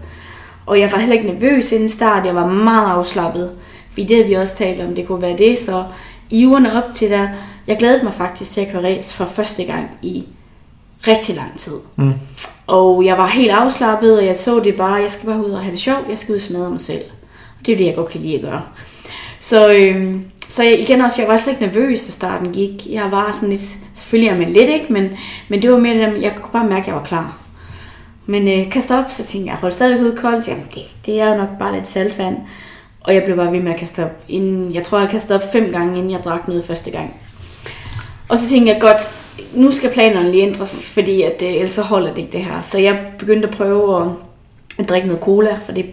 og 0.66 0.80
jeg 0.80 0.92
var 0.92 0.98
heller 0.98 1.16
ikke 1.16 1.28
nervøs 1.28 1.72
inden 1.72 1.90
start. 1.90 2.26
Jeg 2.26 2.36
var 2.36 2.48
meget 2.48 2.92
afslappet, 2.92 3.52
fordi 3.90 4.04
det 4.04 4.16
havde 4.16 4.28
vi 4.28 4.34
også 4.34 4.56
talt 4.58 4.82
om, 4.82 4.96
det 4.96 5.08
kunne 5.08 5.22
være 5.22 5.38
det. 5.38 5.60
Så 5.60 5.84
i 6.30 6.46
ugerne 6.46 6.84
op 6.84 6.94
til 6.94 7.10
der, 7.10 7.28
jeg 7.68 7.78
glædede 7.78 8.04
mig 8.04 8.14
faktisk 8.14 8.52
til 8.52 8.62
at 8.62 8.72
køre 8.72 8.84
race 8.84 9.14
for 9.14 9.26
første 9.26 9.64
gang 9.64 9.90
i 10.02 10.26
rigtig 11.08 11.36
lang 11.36 11.60
tid. 11.60 11.74
Mm. 11.96 12.14
Og 12.68 13.06
jeg 13.06 13.18
var 13.18 13.28
helt 13.28 13.52
afslappet, 13.52 14.18
og 14.18 14.26
jeg 14.26 14.38
så 14.38 14.60
det 14.60 14.76
bare, 14.76 14.94
jeg 14.94 15.12
skal 15.12 15.28
bare 15.30 15.46
ud 15.46 15.52
og 15.52 15.60
have 15.60 15.72
det 15.72 15.80
sjovt, 15.80 16.10
jeg 16.10 16.18
skal 16.18 16.32
ud 16.32 16.36
og 16.36 16.42
smadre 16.42 16.70
mig 16.70 16.82
selv. 16.82 17.02
Og 17.60 17.66
det 17.66 17.74
er 17.74 17.78
det, 17.78 17.86
jeg 17.86 17.96
godt 17.96 18.10
kan 18.10 18.22
lide 18.22 18.36
at 18.36 18.42
gøre. 18.42 18.62
Så, 19.40 19.74
øh, 19.74 20.16
så 20.50 20.64
jeg, 20.64 20.80
igen 20.80 21.02
også, 21.02 21.22
jeg 21.22 21.32
var 21.32 21.38
slet 21.38 21.54
ikke 21.54 21.66
nervøs, 21.66 22.06
da 22.06 22.12
starten 22.12 22.54
gik. 22.54 22.88
Jeg 22.90 23.12
var 23.12 23.32
sådan 23.34 23.50
lidt, 23.50 23.62
selvfølgelig 23.94 24.30
er 24.30 24.38
man 24.38 24.54
lidt, 24.54 24.70
ikke? 24.70 24.94
Men, 24.94 25.10
men 25.50 25.62
det 25.62 25.72
var 25.72 25.78
mere 25.78 25.94
det, 25.94 26.22
jeg 26.22 26.36
kunne 26.42 26.52
bare 26.54 26.68
mærke, 26.68 26.82
at 26.82 26.88
jeg 26.88 26.96
var 26.96 27.04
klar. 27.04 27.38
Men 28.26 28.48
øh, 28.48 28.72
kaste 28.72 29.00
op, 29.00 29.06
så 29.10 29.24
tænkte 29.24 29.46
jeg, 29.46 29.52
jeg 29.52 29.56
holdt 29.56 29.76
stadigvæk 29.76 30.12
ud 30.12 30.18
koldt, 30.18 30.44
så 30.44 30.52
jamen, 30.52 30.66
det, 30.74 30.84
det 31.06 31.22
er 31.22 31.30
jo 31.30 31.38
nok 31.38 31.50
bare 31.60 31.76
lidt 31.76 31.88
saltvand. 31.88 32.38
Og 33.02 33.14
jeg 33.14 33.24
blev 33.24 33.36
bare 33.36 33.52
ved 33.52 33.60
med 33.60 33.72
at 33.72 33.80
kaste 33.80 34.04
op. 34.04 34.24
Inden, 34.30 34.74
jeg 34.74 34.84
tror, 34.84 35.00
jeg 35.00 35.10
kastede 35.10 35.40
op 35.40 35.52
fem 35.52 35.72
gange, 35.72 35.98
inden 35.98 36.12
jeg 36.12 36.24
drak 36.24 36.48
noget 36.48 36.66
første 36.66 36.92
gang. 36.92 37.16
Og 38.30 38.38
så 38.38 38.50
tænkte 38.50 38.74
jeg 38.74 38.82
godt, 38.82 39.25
nu 39.54 39.72
skal 39.72 39.92
planerne 39.92 40.32
lige 40.32 40.44
ændres, 40.44 40.90
fordi 40.94 41.22
at, 41.22 41.42
øh, 41.42 41.54
ellers 41.54 41.70
så 41.70 41.82
holder 41.82 42.10
det 42.10 42.18
ikke 42.18 42.32
det 42.32 42.44
her. 42.46 42.62
Så 42.62 42.78
jeg 42.78 43.06
begyndte 43.20 43.48
at 43.48 43.54
prøve 43.54 44.02
at, 44.02 44.08
at 44.80 44.90
drikke 44.90 45.08
noget 45.08 45.24
cola, 45.24 45.58
for 45.66 45.72
det 45.72 45.86
er 45.86 45.90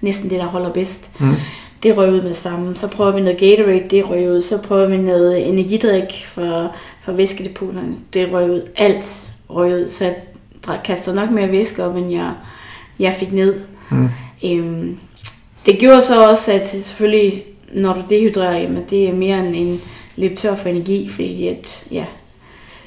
næsten 0.00 0.30
det, 0.30 0.38
der 0.38 0.46
holder 0.46 0.72
bedst. 0.72 1.20
Mm. 1.20 1.34
Det 1.82 1.96
røg 1.96 2.12
ud 2.12 2.20
med 2.20 2.28
det 2.28 2.36
samme. 2.36 2.76
Så 2.76 2.88
prøver 2.88 3.12
vi 3.12 3.20
noget 3.20 3.38
Gatorade, 3.38 3.82
det 3.90 4.10
røg 4.10 4.30
ud. 4.30 4.40
Så 4.40 4.58
prøver 4.62 4.88
vi 4.88 4.96
noget 4.96 5.48
energidrik 5.48 6.24
for, 6.24 6.74
for 7.02 7.12
væskedepoterne, 7.12 7.94
det 8.12 8.32
røg 8.32 8.50
ud. 8.50 8.62
Alt 8.76 9.32
røg 9.50 9.74
ud, 9.74 9.88
så 9.88 10.04
jeg 10.04 10.80
kastede 10.84 11.16
nok 11.16 11.30
mere 11.30 11.50
væske 11.50 11.84
op, 11.84 11.96
end 11.96 12.10
jeg, 12.10 12.32
jeg 12.98 13.12
fik 13.12 13.32
ned. 13.32 13.54
Mm. 13.90 14.08
Øhm, 14.44 14.98
det 15.66 15.78
gjorde 15.78 16.02
så 16.02 16.30
også, 16.30 16.52
at 16.52 16.68
selvfølgelig, 16.68 17.44
når 17.72 17.92
du 17.92 18.02
dehydrerer, 18.08 18.58
jamen, 18.58 18.84
det 18.90 19.08
er 19.08 19.12
mere 19.12 19.38
end 19.38 19.56
en 19.56 19.80
løb 20.16 20.36
tør 20.36 20.54
for 20.54 20.68
energi, 20.68 21.08
fordi 21.08 21.48
at, 21.48 21.84
ja, 21.90 22.04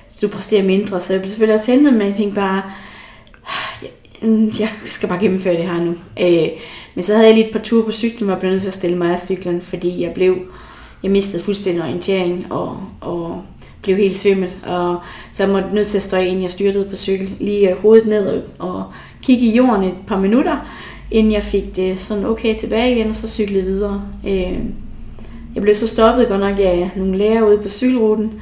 så 0.10 0.28
du 0.28 0.32
præsterer 0.32 0.64
mindre. 0.64 1.02
Så 1.02 1.14
jeg 1.14 1.22
blev 1.22 1.30
selvfølgelig 1.30 1.56
også 1.56 1.72
hentet, 1.72 1.94
men 1.94 2.08
jeg 2.08 2.16
tænkte 2.16 2.36
bare, 2.36 2.62
ah, 3.48 3.90
jeg, 4.60 4.70
skal 4.86 5.10
bare 5.10 5.20
gennemføre 5.20 5.54
det 5.54 5.64
her 5.64 5.84
nu. 5.84 5.96
Øh, 6.20 6.50
men 6.96 7.04
så 7.04 7.14
havde 7.14 7.28
jeg 7.28 7.36
lige 7.36 7.48
et 7.48 7.54
par 7.54 7.60
ture 7.60 7.86
på 7.86 7.92
cyklen, 7.92 8.26
hvor 8.26 8.34
jeg 8.34 8.40
blev 8.40 8.52
nødt 8.52 8.62
til 8.62 8.68
at 8.68 8.74
stille 8.74 8.98
mig 8.98 9.12
af 9.12 9.20
cyklen, 9.20 9.62
fordi 9.62 10.02
jeg 10.02 10.12
blev, 10.14 10.38
jeg 11.04 11.12
mistede 11.12 11.44
fuldstændig 11.44 11.84
orientering 11.84 12.52
og, 12.52 12.78
og 13.02 13.42
blev 13.82 13.98
helt 13.98 14.18
svimmel. 14.18 14.50
Og 14.66 15.00
så 15.32 15.44
jeg 15.44 15.52
måtte 15.52 15.76
nødt 15.76 15.88
til 15.88 15.98
at 15.98 16.04
stå 16.04 16.18
ind, 16.18 16.42
jeg 16.42 16.52
styrtede 16.52 16.90
på 16.90 16.96
cykel, 16.96 17.36
lige 17.40 17.70
øh, 17.70 17.78
hovedet 17.78 18.08
ned 18.08 18.28
og, 18.28 18.44
og 18.60 18.84
kigge 19.24 19.46
i 19.46 19.56
jorden 19.56 19.84
et 19.84 19.94
par 20.08 20.20
minutter, 20.20 20.58
inden 21.12 21.34
jeg 21.34 21.44
fik 21.44 21.76
det 21.76 22.02
sådan 22.02 22.26
okay 22.26 22.58
tilbage 22.58 22.96
igen, 22.96 23.10
og 23.10 23.16
så 23.16 23.28
cyklede 23.28 23.64
videre. 23.64 24.02
Øh, 24.28 24.60
jeg 25.56 25.62
blev 25.62 25.76
så 25.76 25.88
stoppet 25.88 26.28
godt 26.28 26.40
nok 26.40 26.60
af 26.60 26.92
nogle 26.96 27.18
læger 27.18 27.42
ude 27.42 27.58
på 27.58 27.70
cykelruten, 27.70 28.42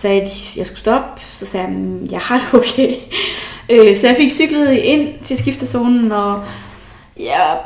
sagde, 0.00 0.20
at 0.22 0.56
jeg 0.56 0.66
skulle 0.66 0.80
stoppe. 0.80 1.20
Så 1.24 1.46
sagde 1.46 1.66
jeg, 1.66 1.74
"Mm, 1.74 2.08
jeg 2.10 2.20
har 2.20 2.38
det 2.38 2.60
okay. 2.60 2.94
Øh, 3.68 3.96
så 3.96 4.06
jeg 4.06 4.16
fik 4.16 4.30
cyklet 4.30 4.72
ind 4.72 5.08
til 5.22 5.36
skiftezonen, 5.36 6.12
og 6.12 6.42
jeg, 7.20 7.56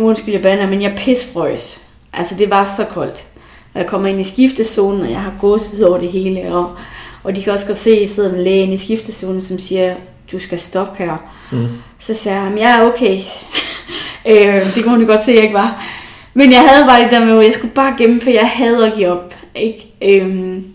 undskyld 0.00 0.34
jeg 0.34 0.42
bander, 0.42 0.66
men 0.66 0.82
jeg 0.82 0.94
pisfrøs. 0.96 1.80
Altså 2.12 2.34
det 2.38 2.50
var 2.50 2.64
så 2.64 2.84
koldt. 2.84 3.24
Og 3.74 3.80
jeg 3.80 3.86
kommer 3.88 4.08
ind 4.08 4.20
i 4.20 4.24
skiftezonen, 4.24 5.00
og 5.00 5.10
jeg 5.10 5.20
har 5.20 5.32
gåsehud 5.40 5.80
over 5.80 5.98
det 5.98 6.08
hele, 6.08 6.54
og, 6.54 6.76
og 7.24 7.36
de 7.36 7.42
kan 7.42 7.52
også 7.52 7.66
godt 7.66 7.76
se, 7.78 7.90
at 7.90 8.00
jeg 8.00 8.08
sidder 8.08 8.34
en 8.34 8.44
læge 8.44 8.72
i 8.72 8.76
skiftezonen, 8.76 9.40
som 9.42 9.58
siger, 9.58 9.94
du 10.32 10.38
skal 10.38 10.58
stoppe 10.58 11.04
her. 11.04 11.16
Mm. 11.52 11.66
Så 11.98 12.14
sagde 12.14 12.40
jeg, 12.40 12.52
ja, 12.56 12.86
okay. 12.86 13.18
øh, 14.30 14.74
det 14.74 14.82
kunne 14.82 14.90
hun 14.90 15.00
jo 15.00 15.06
godt 15.06 15.20
se, 15.20 15.30
at 15.32 15.36
jeg 15.36 15.44
ikke 15.44 15.54
var. 15.54 15.84
Men 16.34 16.52
jeg 16.52 16.60
havde 16.68 16.86
bare 16.86 17.02
det 17.02 17.10
der 17.10 17.24
med, 17.24 17.38
at 17.38 17.44
jeg 17.44 17.52
skulle 17.52 17.74
bare 17.74 17.94
gennemføre, 17.98 18.34
jeg 18.34 18.48
havde 18.48 18.86
at 18.86 18.94
give 18.94 19.08
op. 19.08 19.34
Ikke? 19.54 19.86
Øhm, 20.02 20.73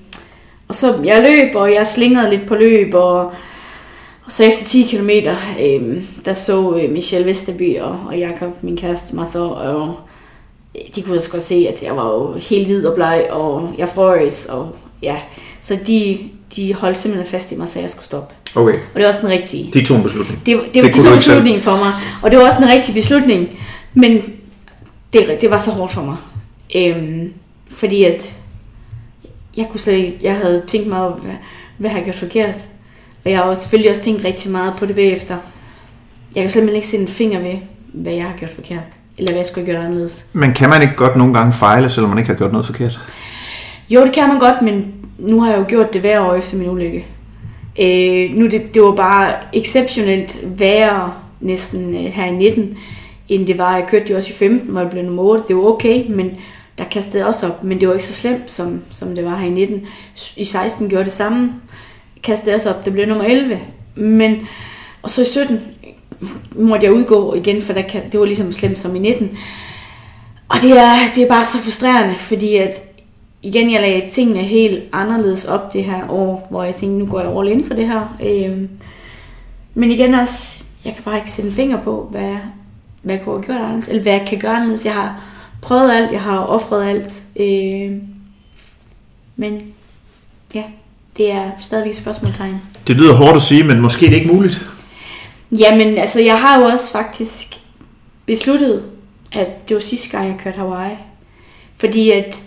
og 0.70 0.76
så 0.76 0.96
jeg 1.04 1.24
løb, 1.24 1.56
og 1.56 1.74
jeg 1.74 1.88
slingede 1.88 2.30
lidt 2.30 2.48
på 2.48 2.56
løb, 2.56 2.94
og, 2.94 3.26
Og 4.26 4.32
så 4.32 4.44
efter 4.44 4.66
10 4.66 4.84
km, 4.84 5.10
øh, 5.62 6.04
der 6.26 6.34
så 6.34 6.78
øh, 6.78 6.92
Michelle 6.92 7.28
Vesterby 7.28 7.80
og, 7.80 8.00
og 8.08 8.18
Jakob, 8.18 8.64
min 8.64 8.78
kæreste, 8.78 9.16
mig 9.16 9.28
så, 9.28 9.44
og 9.44 9.96
de 10.96 11.02
kunne 11.02 11.16
også 11.16 11.32
godt 11.32 11.44
se, 11.44 11.68
at 11.74 11.84
jeg 11.84 11.96
var 11.96 12.06
jo 12.06 12.34
helt 12.34 12.66
hvid 12.66 12.86
og 12.86 12.96
bleg, 12.96 13.28
og 13.30 13.74
jeg 13.78 13.90
frøs, 13.90 14.46
og 14.46 14.76
ja. 15.02 15.16
Så 15.62 15.78
de, 15.88 16.18
de 16.56 16.74
holdt 16.74 16.98
simpelthen 16.98 17.32
fast 17.32 17.52
i 17.52 17.56
mig, 17.56 17.70
så 17.70 17.80
jeg 17.80 17.90
skulle 17.90 18.06
stoppe. 18.06 18.36
Okay. 18.56 18.74
Og 18.74 18.96
det 18.96 19.02
var 19.02 19.08
også 19.08 19.22
den 19.22 19.30
rigtige. 19.30 19.72
De 19.74 19.86
tog 19.86 19.98
en 19.98 20.04
beslutning. 20.04 20.42
Det, 20.46 20.60
det, 20.74 20.84
det, 20.84 20.94
det 20.94 21.04
tog 21.04 21.12
en 21.12 21.18
beslutning 21.18 21.62
for 21.62 21.78
mig, 21.78 21.94
og 22.24 22.32
det 22.32 22.40
var 22.40 22.46
også 22.46 22.64
en 22.64 22.70
rigtig 22.70 22.94
beslutning, 22.94 23.60
men 23.94 24.22
det, 25.14 25.38
det 25.42 25.52
var 25.52 25.58
så 25.58 25.72
hårdt 25.72 25.94
for 25.94 26.02
mig. 26.02 26.18
Øhm, 26.76 27.34
fordi 27.70 28.04
at 28.04 28.36
jeg 29.58 29.68
kunne 29.72 29.80
slet 29.80 29.94
ikke, 29.94 30.18
jeg 30.22 30.36
havde 30.36 30.64
tænkt 30.68 30.88
mig, 30.88 31.10
hvad, 31.10 31.34
hvad 31.78 31.90
har 31.90 31.98
jeg 31.98 32.06
gjort 32.06 32.16
forkert? 32.16 32.56
Og 33.26 33.32
jeg 33.32 33.38
har 33.38 33.44
også, 33.46 33.62
selvfølgelig 33.62 33.92
også 33.92 34.04
tænkt 34.04 34.26
rigtig 34.26 34.52
meget 34.52 34.74
på 34.78 34.86
det 34.86 34.96
bagefter. 34.96 35.38
Jeg 36.36 36.44
kan 36.44 36.50
simpelthen 36.50 36.76
ikke 36.76 36.88
sætte 36.88 37.04
en 37.04 37.12
finger 37.12 37.40
ved, 37.40 37.56
hvad 37.94 38.14
jeg 38.14 38.24
har 38.24 38.38
gjort 38.38 38.52
forkert. 38.52 38.84
Eller 39.18 39.32
hvad 39.32 39.40
jeg 39.40 39.46
skulle 39.46 39.66
have 39.66 39.76
gjort 39.76 39.86
anderledes. 39.86 40.26
Men 40.34 40.54
kan 40.54 40.70
man 40.70 40.82
ikke 40.82 40.96
godt 40.96 41.16
nogle 41.16 41.34
gange 41.34 41.54
fejle, 41.54 41.90
selvom 41.90 42.10
man 42.10 42.18
ikke 42.18 42.30
har 42.30 42.38
gjort 42.38 42.52
noget 42.52 42.66
forkert? 42.66 43.00
Jo, 43.90 44.06
det 44.06 44.14
kan 44.14 44.28
man 44.28 44.40
godt, 44.40 44.62
men 44.62 44.94
nu 45.18 45.42
har 45.42 45.50
jeg 45.50 45.60
jo 45.60 45.66
gjort 45.68 45.94
det 45.94 46.02
hver 46.02 46.20
år 46.20 46.36
efter 46.36 46.58
min 46.58 46.70
ulykke. 46.70 47.06
Øh, 47.80 48.32
nu 48.36 48.48
det, 48.48 48.74
det 48.74 48.82
var 48.82 48.92
bare 48.92 49.34
exceptionelt 49.54 50.40
værre 50.44 51.14
næsten 51.40 51.96
øh, 51.96 52.12
her 52.12 52.26
i 52.26 52.32
19, 52.32 52.78
end 53.30 53.48
det 53.48 53.58
var. 53.58 53.76
Jeg 53.76 53.88
kørte 53.88 54.06
jo 54.10 54.16
også 54.16 54.30
i 54.30 54.36
15, 54.36 54.72
hvor 54.72 54.82
det 54.82 54.90
blev 54.90 55.04
nummer 55.04 55.24
8. 55.24 55.44
Det 55.48 55.56
var 55.56 55.64
okay, 55.64 56.06
men 56.10 56.32
der 56.80 56.86
kastede 56.86 57.26
også 57.26 57.48
op. 57.48 57.64
Men 57.64 57.80
det 57.80 57.88
var 57.88 57.94
ikke 57.94 58.06
så 58.06 58.14
slemt, 58.14 58.52
som, 58.52 58.82
som 58.92 59.16
det 59.16 59.26
var 59.26 59.38
her 59.38 59.48
i 59.48 59.50
19. 59.50 59.82
I 60.38 60.44
16 60.44 60.90
gjorde 60.90 61.06
det 61.06 61.14
samme. 61.14 61.54
Kastede 62.24 62.56
også 62.56 62.70
op. 62.70 62.86
Det 62.86 62.94
blev 62.94 63.08
nummer 63.08 63.24
11. 63.26 63.60
Men, 63.96 64.48
og 65.02 65.10
så 65.10 65.22
i 65.22 65.26
17 65.26 65.62
måtte 66.56 66.86
jeg 66.86 66.94
udgå 66.94 67.34
igen, 67.34 67.62
for 67.62 67.74
der, 67.74 67.84
det 68.12 68.20
var 68.20 68.26
ligesom 68.26 68.54
slemt 68.54 68.80
som 68.80 68.96
i 68.96 69.00
19. 69.00 69.38
Og 70.50 70.62
det 70.62 70.72
er, 70.72 70.96
det 71.16 71.24
er 71.24 71.28
bare 71.28 71.46
så 71.46 71.58
frustrerende, 71.58 72.16
fordi 72.16 72.56
at 72.56 72.82
igen, 73.42 73.72
jeg 73.72 73.82
lagde 73.82 74.10
tingene 74.10 74.40
helt 74.40 74.84
anderledes 74.94 75.46
op 75.46 75.74
det 75.74 75.84
her 75.84 76.10
år, 76.10 76.48
hvor 76.50 76.64
jeg 76.64 76.76
tænkte, 76.76 77.00
nu 77.00 77.06
går 77.06 77.20
jeg 77.20 77.38
all 77.38 77.50
in 77.50 77.66
for 77.66 77.74
det 77.74 77.88
her. 77.88 78.18
Øhm, 78.26 78.70
men 79.74 79.92
igen 79.92 80.14
også, 80.14 80.64
jeg 80.86 80.94
kan 80.94 81.04
bare 81.04 81.18
ikke 81.18 81.32
sætte 81.32 81.50
en 81.50 81.56
finger 81.56 81.82
på, 81.82 82.08
hvad, 82.12 82.38
hvad 83.02 83.16
jeg 83.16 83.24
kunne 83.24 83.36
have 83.36 83.44
gjort 83.44 83.58
anderledes, 83.58 83.88
eller 83.88 84.02
hvad 84.02 84.14
jeg 84.14 84.26
kan 84.30 84.40
gøre 84.40 84.56
anderledes. 84.56 84.86
Jeg 84.86 84.94
har 84.94 85.29
prøvet 85.62 85.92
alt, 85.92 86.12
jeg 86.12 86.22
har 86.22 86.40
offret 86.40 86.90
alt. 86.90 87.24
Øhm, 87.40 88.02
men 89.36 89.62
ja, 90.54 90.64
det 91.18 91.32
er 91.32 91.52
stadigvæk 91.60 91.92
et 91.92 91.98
spørgsmålstegn. 91.98 92.62
Det 92.88 92.96
lyder 92.96 93.14
hårdt 93.14 93.36
at 93.36 93.42
sige, 93.42 93.64
men 93.64 93.82
måske 93.82 94.06
er 94.06 94.10
det 94.10 94.18
ikke 94.18 94.34
muligt. 94.34 94.66
Jamen, 95.52 95.98
altså, 95.98 96.20
jeg 96.22 96.42
har 96.42 96.60
jo 96.60 96.66
også 96.66 96.92
faktisk 96.92 97.60
besluttet, 98.26 98.86
at 99.32 99.70
det 99.70 99.76
var 99.76 99.82
sidste 99.82 100.10
gang, 100.10 100.28
jeg 100.28 100.40
kørte 100.44 100.58
Hawaii. 100.58 100.96
Fordi 101.78 102.12
at 102.12 102.44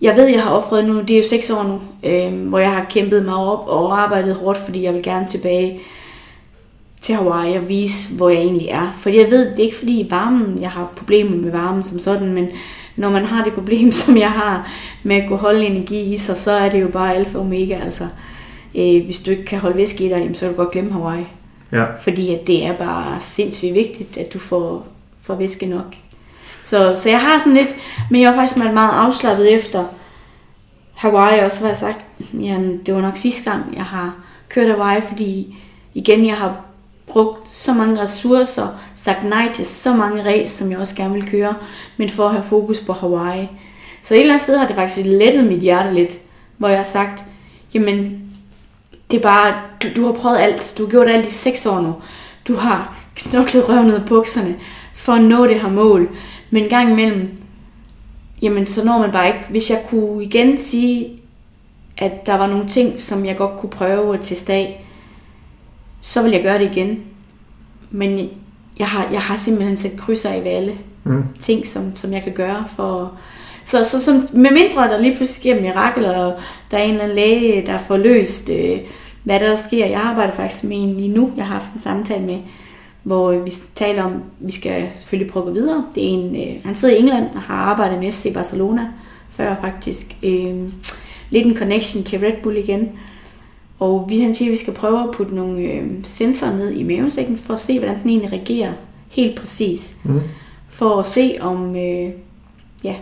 jeg 0.00 0.16
ved, 0.16 0.26
jeg 0.26 0.42
har 0.42 0.50
offret 0.50 0.84
nu, 0.84 1.00
det 1.00 1.10
er 1.10 1.16
jo 1.16 1.28
seks 1.28 1.50
år 1.50 1.62
nu, 1.62 1.80
øh, 2.02 2.48
hvor 2.48 2.58
jeg 2.58 2.72
har 2.72 2.86
kæmpet 2.90 3.24
mig 3.24 3.34
op 3.34 3.68
og 3.68 4.02
arbejdet 4.02 4.34
hårdt, 4.34 4.58
fordi 4.58 4.82
jeg 4.82 4.94
vil 4.94 5.02
gerne 5.02 5.26
tilbage 5.26 5.80
til 7.00 7.14
Hawaii 7.14 7.56
og 7.56 7.68
vise, 7.68 8.14
hvor 8.14 8.28
jeg 8.28 8.38
egentlig 8.38 8.68
er. 8.68 8.92
Fordi 8.96 9.18
jeg 9.18 9.30
ved, 9.30 9.50
det 9.50 9.58
er 9.58 9.62
ikke 9.62 9.76
fordi 9.76 10.06
varmen, 10.10 10.60
jeg 10.60 10.70
har 10.70 10.92
problemer 10.96 11.36
med 11.36 11.50
varmen 11.50 11.82
som 11.82 11.98
sådan, 11.98 12.32
men 12.32 12.48
når 12.96 13.10
man 13.10 13.24
har 13.24 13.44
det 13.44 13.52
problem, 13.52 13.92
som 14.02 14.16
jeg 14.16 14.30
har 14.30 14.70
med 15.02 15.16
at 15.16 15.28
kunne 15.28 15.38
holde 15.38 15.66
energi 15.66 16.12
i 16.12 16.16
sig, 16.16 16.38
så 16.38 16.50
er 16.50 16.68
det 16.68 16.82
jo 16.82 16.88
bare 16.88 17.14
alfa 17.14 17.38
og 17.38 17.44
omega. 17.44 17.74
Altså, 17.74 18.04
øh, 18.74 19.04
hvis 19.04 19.22
du 19.22 19.30
ikke 19.30 19.44
kan 19.44 19.58
holde 19.58 19.76
væske 19.76 20.04
i 20.04 20.08
dig, 20.08 20.18
jamen, 20.18 20.34
så 20.34 20.40
kan 20.40 20.54
du 20.54 20.62
godt 20.62 20.70
glemme 20.70 20.92
Hawaii. 20.92 21.26
Ja. 21.72 21.84
Fordi 21.96 22.34
at 22.34 22.46
det 22.46 22.66
er 22.66 22.72
bare 22.72 23.18
sindssygt 23.20 23.74
vigtigt, 23.74 24.16
at 24.16 24.32
du 24.32 24.38
får, 24.38 24.86
får 25.22 25.34
væske 25.34 25.66
nok. 25.66 25.94
Så, 26.62 26.94
så 26.96 27.10
jeg 27.10 27.20
har 27.20 27.38
sådan 27.38 27.52
lidt, 27.52 27.76
men 28.10 28.20
jeg 28.20 28.30
har 28.30 28.36
faktisk 28.36 28.58
været 28.58 28.74
meget 28.74 28.92
afslappet 28.92 29.54
efter 29.54 29.84
Hawaii 30.94 31.40
også, 31.40 31.58
hvor 31.58 31.66
jeg 31.66 31.74
har 31.74 31.78
sagt, 31.78 32.04
jamen, 32.34 32.80
det 32.86 32.94
var 32.94 33.00
nok 33.00 33.16
sidste 33.16 33.50
gang, 33.50 33.76
jeg 33.76 33.84
har 33.84 34.14
kørt 34.48 34.68
Hawaii, 34.68 35.00
fordi 35.00 35.56
igen, 35.94 36.26
jeg 36.26 36.34
har 36.34 36.65
brugt 37.06 37.52
så 37.52 37.72
mange 37.72 38.02
ressourcer, 38.02 38.66
sagt 38.94 39.24
nej 39.24 39.52
til 39.54 39.66
så 39.66 39.94
mange 39.94 40.24
ræs, 40.24 40.50
som 40.50 40.70
jeg 40.70 40.78
også 40.78 40.96
gerne 40.96 41.14
vil 41.14 41.30
køre, 41.30 41.54
men 41.96 42.10
for 42.10 42.26
at 42.26 42.32
have 42.32 42.44
fokus 42.44 42.80
på 42.80 42.92
Hawaii. 42.92 43.48
Så 44.02 44.14
et 44.14 44.20
eller 44.20 44.32
andet 44.32 44.42
sted 44.42 44.58
har 44.58 44.66
det 44.66 44.76
faktisk 44.76 45.06
lettet 45.06 45.44
mit 45.44 45.60
hjerte 45.60 45.94
lidt, 45.94 46.18
hvor 46.58 46.68
jeg 46.68 46.78
har 46.78 46.84
sagt, 46.84 47.24
jamen, 47.74 48.22
det 49.10 49.16
er 49.16 49.22
bare, 49.22 49.54
du, 49.82 49.88
du 49.96 50.06
har 50.06 50.12
prøvet 50.12 50.38
alt. 50.38 50.74
Du 50.78 50.84
har 50.84 50.90
gjort 50.90 51.08
alt 51.08 51.26
i 51.26 51.30
seks 51.30 51.66
år 51.66 51.80
nu. 51.80 51.94
Du 52.48 52.56
har 52.56 52.96
knoklet 53.14 53.68
røven 53.68 53.86
ud 53.86 53.92
af 53.92 54.06
bukserne 54.06 54.56
for 54.94 55.12
at 55.12 55.24
nå 55.24 55.46
det 55.46 55.60
her 55.60 55.70
mål. 55.70 56.08
Men 56.50 56.62
en 56.62 56.68
gang 56.68 56.90
imellem, 56.90 57.30
jamen 58.42 58.66
så 58.66 58.84
når 58.84 58.98
man 58.98 59.12
bare 59.12 59.26
ikke. 59.26 59.40
Hvis 59.50 59.70
jeg 59.70 59.82
kunne 59.90 60.24
igen 60.24 60.58
sige, 60.58 61.12
at 61.98 62.26
der 62.26 62.34
var 62.34 62.46
nogle 62.46 62.68
ting, 62.68 63.00
som 63.00 63.26
jeg 63.26 63.36
godt 63.36 63.58
kunne 63.58 63.70
prøve 63.70 64.14
at 64.14 64.20
teste 64.22 64.52
af, 64.52 64.85
så 66.06 66.22
vil 66.22 66.32
jeg 66.32 66.42
gøre 66.42 66.58
det 66.58 66.76
igen. 66.76 67.00
Men 67.90 68.28
jeg 68.78 68.86
har, 68.86 69.08
jeg 69.12 69.20
har 69.20 69.36
simpelthen 69.36 69.76
sat 69.76 69.98
krydser 69.98 70.30
af 70.30 70.44
ved 70.44 70.50
alle 70.50 70.72
Mm. 71.04 71.24
ting, 71.38 71.66
som, 71.66 71.96
som 71.96 72.12
jeg 72.12 72.22
kan 72.22 72.32
gøre 72.32 72.64
for... 72.76 73.12
Så, 73.64 73.84
så 73.84 74.00
som, 74.04 74.14
med 74.32 74.50
mindre 74.50 74.88
der 74.88 74.98
lige 74.98 75.16
pludselig 75.16 75.40
sker 75.40 75.60
mirakel, 75.60 76.04
og 76.04 76.34
der 76.70 76.78
er 76.78 76.82
en 76.82 76.90
eller 76.90 77.02
anden 77.02 77.16
læge, 77.16 77.66
der 77.66 77.78
får 77.78 77.96
løst, 77.96 78.50
øh, 78.50 78.78
hvad 79.24 79.40
der, 79.40 79.48
der 79.48 79.54
sker. 79.56 79.86
Jeg 79.86 80.00
arbejder 80.00 80.32
faktisk 80.32 80.64
med 80.64 80.76
en 80.82 80.94
lige 80.96 81.08
nu, 81.08 81.32
jeg 81.36 81.46
har 81.46 81.52
haft 81.52 81.72
en 81.72 81.80
samtale 81.80 82.24
med, 82.26 82.38
hvor 83.02 83.32
vi 83.38 83.50
taler 83.74 84.02
om, 84.02 84.22
vi 84.40 84.52
skal 84.52 84.88
selvfølgelig 84.92 85.32
prøve 85.32 85.42
at 85.42 85.46
gå 85.54 85.60
videre. 85.60 85.84
Det 85.94 86.04
er 86.04 86.08
en, 86.08 86.36
øh, 86.36 86.60
han 86.64 86.74
sidder 86.74 86.94
i 86.94 86.98
England 86.98 87.26
og 87.34 87.40
har 87.42 87.54
arbejdet 87.56 87.98
med 87.98 88.12
FC 88.12 88.34
Barcelona 88.34 88.88
før 89.30 89.56
faktisk. 89.60 90.16
Øh, 90.22 90.68
lidt 91.30 91.46
en 91.46 91.56
connection 91.56 92.04
til 92.04 92.18
Red 92.18 92.42
Bull 92.42 92.56
igen. 92.56 92.88
Og 93.78 94.06
vi, 94.08 94.20
han 94.20 94.34
siger, 94.34 94.48
at 94.48 94.52
vi 94.52 94.56
skal 94.56 94.74
prøve 94.74 95.02
at 95.02 95.10
putte 95.14 95.34
nogle 95.34 95.60
øh, 95.60 95.82
sensorer 96.04 96.56
ned 96.56 96.70
i 96.72 96.82
mavesækken, 96.82 97.38
for 97.38 97.54
at 97.54 97.60
se, 97.60 97.78
hvordan 97.78 98.02
den 98.02 98.10
egentlig 98.10 98.32
reagerer 98.32 98.72
helt 99.08 99.38
præcis 99.38 99.96
Mm. 100.04 100.20
for 100.68 100.98
at 101.00 101.06
se 101.06 101.36
om 101.40 101.76
øh, 101.76 102.10
ja, 102.84 102.94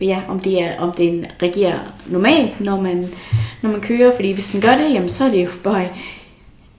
ja, 0.00 0.20
om 0.28 0.40
det 0.40 0.62
er 0.62 0.78
om 0.80 0.92
den 0.92 1.26
reagerer 1.42 1.78
normalt, 2.06 2.60
når 2.60 2.80
man 2.80 3.06
når 3.62 3.70
man 3.70 3.80
kører, 3.80 4.14
fordi 4.14 4.32
hvis 4.32 4.50
den 4.50 4.60
gør 4.60 4.76
det, 4.76 4.94
jamen 4.94 5.08
så 5.08 5.24
er 5.24 5.30
det 5.30 5.44
jo 5.44 5.50
bare 5.64 5.88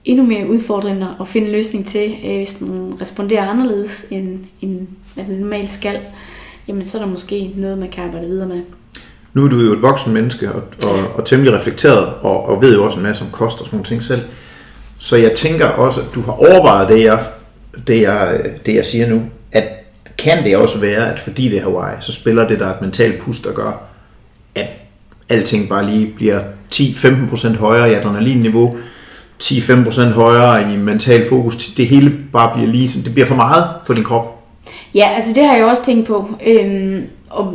endnu 0.04 0.26
mere 0.26 0.48
udfordrende 0.50 1.08
at 1.20 1.28
finde 1.28 1.46
en 1.46 1.52
løsning 1.52 1.86
til, 1.86 2.14
øh, 2.24 2.36
hvis 2.36 2.54
den 2.54 3.00
responderer 3.00 3.48
anderledes 3.48 4.06
end, 4.10 4.38
end 4.60 4.86
hvad 5.14 5.24
den 5.24 5.34
normalt 5.38 5.70
skal, 5.70 5.98
jamen 6.68 6.84
så 6.84 6.98
er 6.98 7.02
der 7.02 7.10
måske 7.10 7.50
noget, 7.56 7.78
man 7.78 7.88
kan 7.90 8.04
arbejde 8.04 8.26
videre 8.26 8.48
med. 8.48 8.62
Nu 9.34 9.44
er 9.44 9.48
du 9.48 9.56
jo 9.60 9.72
et 9.72 9.82
voksen 9.82 10.12
menneske 10.12 10.52
og, 10.52 10.62
og, 10.86 10.98
og 11.14 11.24
temmelig 11.24 11.54
reflekteret, 11.54 12.06
og, 12.22 12.48
og 12.48 12.62
ved 12.62 12.74
jo 12.76 12.84
også 12.84 12.96
en 12.98 13.02
masse 13.02 13.24
om 13.24 13.30
kost 13.30 13.60
og 13.60 13.66
sådan 13.66 13.76
nogle 13.76 13.86
ting 13.88 14.02
selv. 14.02 14.20
Så 14.98 15.16
jeg 15.16 15.32
tænker 15.32 15.66
også, 15.66 16.00
at 16.00 16.06
du 16.14 16.22
har 16.22 16.32
overvejet 16.32 16.88
det, 16.88 17.04
jeg, 17.04 17.18
det, 17.86 18.00
jeg, 18.02 18.40
det, 18.66 18.74
jeg 18.74 18.86
siger 18.86 19.08
nu, 19.08 19.22
at 19.52 19.64
kan 20.18 20.44
det 20.44 20.56
også 20.56 20.80
være, 20.80 21.12
at 21.12 21.18
fordi 21.20 21.48
det 21.48 21.58
er 21.58 21.62
Hawaii, 21.62 21.96
så 22.00 22.12
spiller 22.12 22.46
det 22.48 22.60
der 22.60 22.66
et 22.70 22.80
mentalt 22.80 23.18
pust, 23.18 23.44
der 23.44 23.52
gør, 23.52 23.82
at 24.54 24.68
alting 25.28 25.68
bare 25.68 25.86
lige 25.90 26.06
bliver 26.16 26.40
10-15% 26.74 27.56
højere 27.56 27.90
i 27.90 27.94
adrenalinniveau, 27.94 28.76
10-15% 29.42 30.00
højere 30.02 30.72
i 30.72 30.76
mental 30.76 31.28
fokus, 31.28 31.56
det 31.66 31.86
hele 31.86 32.12
bare 32.32 32.54
bliver 32.54 32.70
lige, 32.70 32.88
sådan- 32.88 33.04
det 33.04 33.12
bliver 33.14 33.26
for 33.26 33.34
meget 33.34 33.64
for 33.86 33.94
din 33.94 34.04
krop. 34.04 34.44
Ja, 34.94 35.08
altså 35.16 35.32
det 35.34 35.44
har 35.46 35.56
jeg 35.56 35.64
også 35.64 35.84
tænkt 35.84 36.06
på. 36.06 36.28
Øhm, 36.46 37.02
og 37.30 37.54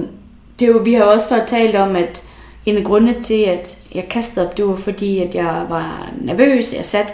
det 0.59 0.65
er 0.65 0.71
jo, 0.71 0.77
vi 0.77 0.93
har 0.93 1.03
også 1.03 1.29
før 1.29 1.45
talt 1.45 1.75
om, 1.75 1.95
at 1.95 2.23
en 2.65 2.77
af 2.77 2.83
grundene 2.83 3.21
til, 3.21 3.41
at 3.43 3.77
jeg 3.95 4.07
kastede 4.09 4.47
op, 4.47 4.57
det 4.57 4.65
var 4.65 4.75
fordi, 4.75 5.19
at 5.19 5.35
jeg 5.35 5.65
var 5.69 6.11
nervøs. 6.21 6.73
Jeg 6.73 6.85
satte 6.85 7.13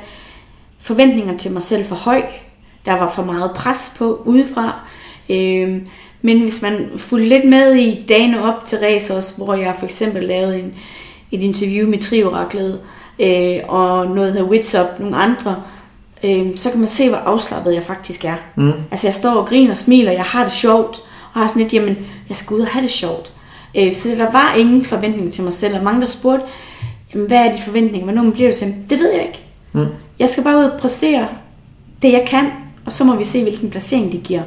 forventninger 0.81 1.37
til 1.37 1.51
mig 1.51 1.63
selv 1.63 1.85
for 1.85 1.95
høj. 1.95 2.23
Der 2.85 2.93
var 2.93 3.09
for 3.09 3.23
meget 3.23 3.51
pres 3.55 3.93
på 3.97 4.21
udefra. 4.25 4.79
Øhm, 5.29 5.87
men 6.21 6.41
hvis 6.41 6.61
man 6.61 6.89
fulgte 6.97 7.29
lidt 7.29 7.49
med 7.49 7.75
i 7.75 8.05
dagene 8.09 8.43
op 8.43 8.63
til 8.63 8.77
race 8.79 9.15
også, 9.15 9.43
hvor 9.43 9.53
jeg 9.53 9.75
for 9.79 9.85
eksempel 9.85 10.23
lavede 10.23 10.59
en, 10.59 10.73
et 11.31 11.41
interview 11.41 11.89
med 11.89 11.99
Trioraklet 11.99 12.81
øh, 13.19 13.57
og 13.67 14.07
noget 14.07 14.35
der 14.35 14.43
Wits 14.43 14.75
Up, 14.75 14.99
nogle 14.99 15.17
andre, 15.17 15.63
øh, 16.23 16.47
så 16.55 16.69
kan 16.69 16.79
man 16.79 16.87
se, 16.87 17.09
hvor 17.09 17.17
afslappet 17.17 17.73
jeg 17.73 17.83
faktisk 17.83 18.25
er. 18.25 18.35
Mm. 18.55 18.73
Altså 18.91 19.07
jeg 19.07 19.13
står 19.13 19.31
og 19.31 19.47
griner 19.47 19.71
og 19.71 19.77
smiler, 19.77 20.11
jeg 20.11 20.23
har 20.23 20.43
det 20.43 20.53
sjovt, 20.53 20.99
og 21.33 21.41
har 21.41 21.47
sådan 21.47 21.61
lidt, 21.61 21.73
jamen, 21.73 21.97
jeg 22.29 22.37
skal 22.37 22.55
ud 22.55 22.61
og 22.61 22.67
have 22.67 22.83
det 22.83 22.91
sjovt. 22.91 23.34
Øh, 23.75 23.93
så 23.93 24.09
der 24.09 24.31
var 24.31 24.53
ingen 24.57 24.85
forventning 24.85 25.33
til 25.33 25.43
mig 25.43 25.53
selv, 25.53 25.77
og 25.77 25.83
mange 25.83 26.01
der 26.01 26.07
spurgte, 26.07 26.45
hvad 27.13 27.37
er 27.37 27.55
de 27.55 27.61
forventninger, 27.61 28.11
hvornår 28.11 28.31
bliver 28.31 28.49
det 28.49 28.57
til? 28.57 28.75
Det 28.89 28.99
ved 28.99 29.11
jeg 29.13 29.21
ikke. 29.21 29.43
Mm. 29.73 29.85
Jeg 30.19 30.29
skal 30.29 30.43
bare 30.43 30.57
ud 30.57 30.63
og 30.63 30.79
præstere 30.79 31.27
det, 32.01 32.11
jeg 32.11 32.25
kan, 32.27 32.45
og 32.85 32.93
så 32.93 33.03
må 33.03 33.15
vi 33.15 33.23
se, 33.23 33.43
hvilken 33.43 33.69
placering 33.69 34.11
det 34.11 34.23
giver. 34.23 34.41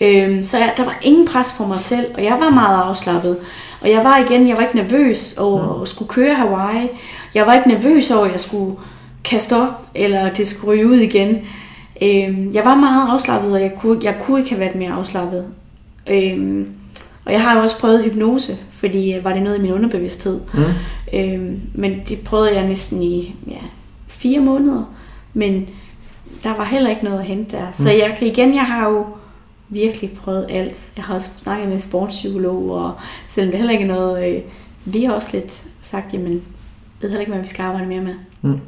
Øhm, 0.00 0.42
så 0.42 0.58
jeg, 0.58 0.72
der 0.76 0.84
var 0.84 0.98
ingen 1.02 1.26
pres 1.28 1.54
på 1.58 1.66
mig 1.66 1.80
selv, 1.80 2.06
og 2.14 2.24
jeg 2.24 2.36
var 2.40 2.50
meget 2.50 2.82
afslappet. 2.82 3.36
Og 3.80 3.90
jeg 3.90 4.04
var 4.04 4.18
igen, 4.18 4.48
jeg 4.48 4.56
var 4.56 4.62
ikke 4.62 4.76
nervøs 4.76 5.38
over 5.38 5.82
at 5.82 5.88
skulle 5.88 6.08
køre 6.08 6.34
Hawaii. 6.34 6.88
Jeg 7.34 7.46
var 7.46 7.54
ikke 7.54 7.68
nervøs 7.68 8.10
over, 8.10 8.24
at 8.24 8.32
jeg 8.32 8.40
skulle 8.40 8.76
kaste 9.24 9.56
op, 9.56 9.86
eller 9.94 10.30
det 10.30 10.48
skulle 10.48 10.72
ryge 10.72 10.86
ud 10.86 10.96
igen. 10.96 11.38
Øh, 12.02 12.54
jeg 12.54 12.64
var 12.64 12.74
meget 12.74 13.08
afslappet, 13.10 13.52
og 13.52 13.60
jeg 13.60 13.72
kunne, 13.80 14.00
jeg 14.02 14.16
kunne 14.22 14.38
ikke 14.38 14.50
have 14.50 14.60
været 14.60 14.74
mere 14.74 14.92
afslappet. 14.92 15.44
Øh, 16.06 16.66
og 17.24 17.32
jeg 17.32 17.42
har 17.42 17.56
jo 17.56 17.62
også 17.62 17.78
prøvet 17.78 18.04
hypnose, 18.04 18.58
fordi 18.70 19.14
øh, 19.14 19.24
var 19.24 19.32
det 19.32 19.42
noget 19.42 19.58
i 19.58 19.60
min 19.60 19.72
underbevidsthed. 19.72 20.40
Mm. 20.54 20.62
Øh, 21.18 21.58
men 21.74 22.00
det 22.08 22.20
prøvede 22.20 22.54
jeg 22.54 22.66
næsten 22.66 23.02
i 23.02 23.34
ja, 23.46 23.62
fire 24.06 24.40
måneder. 24.40 24.84
Men 25.34 25.68
der 26.42 26.56
var 26.56 26.64
heller 26.64 26.90
ikke 26.90 27.04
noget 27.04 27.18
at 27.18 27.24
hente 27.24 27.56
der. 27.56 27.66
Så 27.72 27.90
jeg 27.90 28.16
kan 28.18 28.26
igen, 28.26 28.54
jeg 28.54 28.64
har 28.64 28.88
jo 28.88 29.06
virkelig 29.68 30.10
prøvet 30.24 30.46
alt. 30.50 30.90
Jeg 30.96 31.04
har 31.04 31.14
også 31.14 31.30
snakket 31.42 31.68
med 31.68 31.78
sportspsykolog, 31.78 32.70
og 32.70 32.92
selvom 33.28 33.50
det 33.50 33.58
heller 33.58 33.72
ikke 33.72 33.84
er 33.84 33.94
noget, 33.94 34.28
øh, 34.28 34.42
vi 34.84 35.04
har 35.04 35.12
også 35.12 35.30
lidt 35.32 35.62
sagt, 35.82 36.14
jamen, 36.14 36.32
jeg 36.32 36.40
ved 37.00 37.08
heller 37.08 37.20
ikke, 37.20 37.32
hvad 37.32 37.42
vi 37.42 37.48
skal 37.48 37.62
arbejde 37.62 37.86
mere 37.86 38.00
med. 38.00 38.14
Mm. 38.42 38.58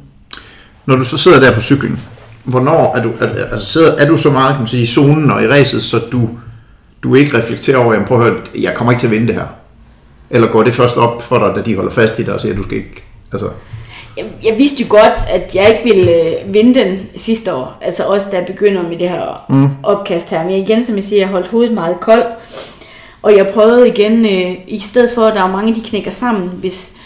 Når 0.87 0.97
du 0.97 1.05
så 1.05 1.17
sidder 1.17 1.41
der 1.41 1.55
på 1.55 1.61
cyklen, 1.61 2.01
hvornår 2.45 2.97
er 2.97 3.03
du, 3.03 3.13
er, 3.21 3.45
altså 3.45 3.73
sidder, 3.73 3.97
er 3.97 4.09
du 4.09 4.17
så 4.17 4.31
meget 4.31 4.51
kan 4.51 4.61
man 4.61 4.67
sige, 4.67 4.83
i 4.83 4.87
zonen 4.87 5.31
og 5.31 5.43
i 5.43 5.49
racet, 5.49 5.83
så 5.83 5.99
du, 6.13 6.31
du 7.05 7.15
ikke 7.15 7.39
reflekterer 7.39 7.79
over, 7.79 7.93
jamen 7.93 8.09
prøv 8.09 8.21
at 8.21 8.25
høre, 8.25 8.41
jeg 8.55 8.75
kommer 8.75 8.93
ikke 8.93 9.01
til 9.01 9.07
at 9.07 9.13
vinde 9.13 9.27
det 9.27 9.35
her? 9.35 9.47
Eller 10.31 10.49
går 10.49 10.63
det 10.63 10.75
først 10.75 10.97
op 10.97 11.23
for 11.23 11.39
dig, 11.39 11.53
da 11.57 11.63
de 11.71 11.77
holder 11.77 11.91
fast 11.91 12.19
i 12.19 12.23
dig 12.23 12.35
og 12.35 12.41
siger, 12.41 12.53
at 12.53 12.59
du 12.59 12.63
skal 12.63 12.77
ikke... 12.77 13.05
Altså 13.33 13.49
jeg, 14.17 14.25
jeg 14.45 14.59
vidste 14.59 14.83
jo 14.83 14.89
godt, 14.89 15.21
at 15.29 15.55
jeg 15.55 15.69
ikke 15.69 15.95
ville 15.95 16.13
øh, 16.13 16.55
vinde 16.55 16.75
den 16.81 16.99
sidste 17.17 17.55
år. 17.55 17.79
Altså 17.81 18.05
også 18.05 18.29
da 18.31 18.37
jeg 18.37 18.47
begynder 18.47 18.83
med 18.83 18.99
det 18.99 19.09
her 19.09 19.45
mm. 19.49 19.69
opkast 19.83 20.31
her. 20.31 20.45
Men 20.45 20.55
igen, 20.55 20.85
som 20.85 20.95
jeg 20.95 21.05
siger, 21.05 21.21
jeg 21.21 21.29
holdt 21.29 21.47
hovedet 21.47 21.75
meget 21.75 22.01
koldt. 22.01 22.27
Og 23.23 23.37
jeg 23.37 23.51
prøvede 23.55 23.89
igen, 23.89 24.25
øh, 24.25 24.57
i 24.67 24.81
stedet 24.81 25.11
for, 25.15 25.27
at 25.27 25.35
der 25.35 25.43
er 25.43 25.53
mange, 25.53 25.75
de 25.75 25.81
knækker 25.81 26.11
sammen, 26.11 26.49
hvis, 26.49 26.97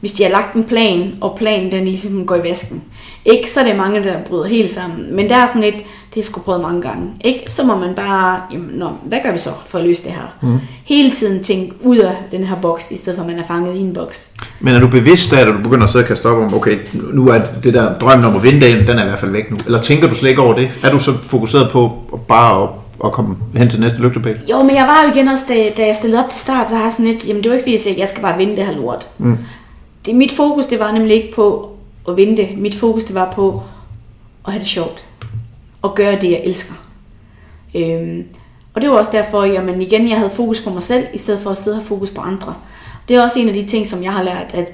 hvis 0.00 0.12
de 0.12 0.22
har 0.22 0.30
lagt 0.30 0.54
en 0.54 0.64
plan, 0.64 1.14
og 1.20 1.36
planen 1.38 1.72
den 1.72 1.84
ligesom 1.84 2.26
går 2.26 2.36
i 2.36 2.42
vasken. 2.42 2.84
Ikke 3.24 3.50
så 3.50 3.60
er 3.60 3.64
det 3.64 3.76
mange, 3.76 4.04
der 4.04 4.18
bryder 4.24 4.44
helt 4.44 4.70
sammen, 4.70 5.16
men 5.16 5.28
der 5.28 5.36
er 5.36 5.46
sådan 5.46 5.62
lidt, 5.62 5.74
det 6.14 6.20
er 6.20 6.24
sgu 6.24 6.40
prøvet 6.40 6.60
mange 6.60 6.82
gange. 6.82 7.12
Ikke? 7.24 7.44
Så 7.48 7.64
må 7.64 7.76
man 7.76 7.94
bare, 7.94 8.40
jamen, 8.52 8.70
nå, 8.74 8.90
hvad 9.04 9.18
gør 9.24 9.32
vi 9.32 9.38
så 9.38 9.50
for 9.66 9.78
at 9.78 9.84
løse 9.84 10.04
det 10.04 10.12
her? 10.12 10.36
Mm. 10.42 10.58
Hele 10.84 11.10
tiden 11.10 11.42
tænke 11.42 11.74
ud 11.80 11.96
af 11.96 12.16
den 12.30 12.44
her 12.44 12.56
boks, 12.56 12.90
i 12.90 12.96
stedet 12.96 13.16
for 13.16 13.22
at 13.22 13.30
man 13.30 13.38
er 13.38 13.46
fanget 13.46 13.76
i 13.76 13.78
en 13.78 13.92
boks. 13.92 14.30
Men 14.60 14.74
er 14.74 14.80
du 14.80 14.88
bevidst 14.88 15.30
da, 15.30 15.40
at 15.40 15.46
du 15.46 15.62
begynder 15.62 15.84
at 15.84 15.90
sidde 15.90 16.02
og 16.02 16.08
kaste 16.08 16.26
op 16.26 16.42
om, 16.42 16.54
okay, 16.54 16.78
nu 17.12 17.28
er 17.28 17.40
det 17.64 17.74
der 17.74 17.98
drømmen 17.98 18.26
om 18.26 18.36
at 18.36 18.42
vinde 18.42 18.60
dagen, 18.60 18.86
den 18.86 18.98
er 18.98 19.04
i 19.04 19.08
hvert 19.08 19.20
fald 19.20 19.30
væk 19.30 19.50
nu. 19.50 19.56
Eller 19.66 19.82
tænker 19.82 20.08
du 20.08 20.14
slet 20.14 20.30
ikke 20.30 20.42
over 20.42 20.54
det? 20.54 20.70
Er 20.82 20.90
du 20.90 20.98
så 20.98 21.12
fokuseret 21.22 21.70
på 21.70 21.92
bare 22.28 22.62
at 22.62 22.68
at 23.04 23.12
komme 23.12 23.36
hen 23.56 23.68
til 23.68 23.80
næste 23.80 24.02
lygtepæl? 24.02 24.36
Jo, 24.50 24.62
men 24.62 24.76
jeg 24.76 24.86
var 24.86 25.02
jo 25.04 25.14
igen 25.14 25.28
også, 25.28 25.44
da, 25.48 25.70
da 25.76 25.86
jeg 25.86 25.96
stillede 25.96 26.24
op 26.24 26.30
til 26.30 26.40
start, 26.40 26.70
så 26.70 26.76
har 26.76 26.82
jeg 26.82 26.92
sådan 26.92 27.06
lidt, 27.06 27.28
jamen 27.28 27.42
det 27.42 27.50
var 27.50 27.54
ikke 27.54 27.64
fordi, 27.64 27.72
jeg 27.72 27.80
sagde, 27.80 28.00
jeg 28.00 28.08
skal 28.08 28.22
bare 28.22 28.38
vinde 28.38 28.56
det 28.56 28.66
her 28.66 28.76
lort. 28.76 29.08
Mm. 29.18 29.38
Det, 30.06 30.14
mit 30.14 30.32
fokus, 30.32 30.66
det 30.66 30.78
var 30.78 30.92
nemlig 30.92 31.14
ikke 31.16 31.34
på 31.34 31.71
at 32.08 32.16
vinde 32.16 32.36
det. 32.36 32.58
Mit 32.58 32.74
fokus, 32.74 33.04
det 33.04 33.14
var 33.14 33.32
på 33.32 33.62
at 34.46 34.52
have 34.52 34.60
det 34.60 34.68
sjovt. 34.68 35.04
Og 35.82 35.94
gøre 35.94 36.20
det, 36.20 36.30
jeg 36.30 36.40
elsker. 36.44 36.74
Øhm, 37.74 38.24
og 38.74 38.82
det 38.82 38.90
var 38.90 38.96
også 38.96 39.12
derfor, 39.12 39.44
jamen 39.44 39.82
igen, 39.82 40.08
jeg 40.08 40.18
havde 40.18 40.30
fokus 40.30 40.60
på 40.60 40.70
mig 40.70 40.82
selv, 40.82 41.06
i 41.14 41.18
stedet 41.18 41.40
for 41.40 41.50
at 41.50 41.58
sidde 41.58 41.74
og 41.74 41.80
have 41.80 41.88
fokus 41.88 42.10
på 42.10 42.20
andre. 42.20 42.54
Det 43.08 43.16
er 43.16 43.22
også 43.22 43.38
en 43.38 43.48
af 43.48 43.54
de 43.54 43.66
ting, 43.66 43.86
som 43.86 44.02
jeg 44.02 44.12
har 44.12 44.22
lært, 44.22 44.54
at 44.54 44.72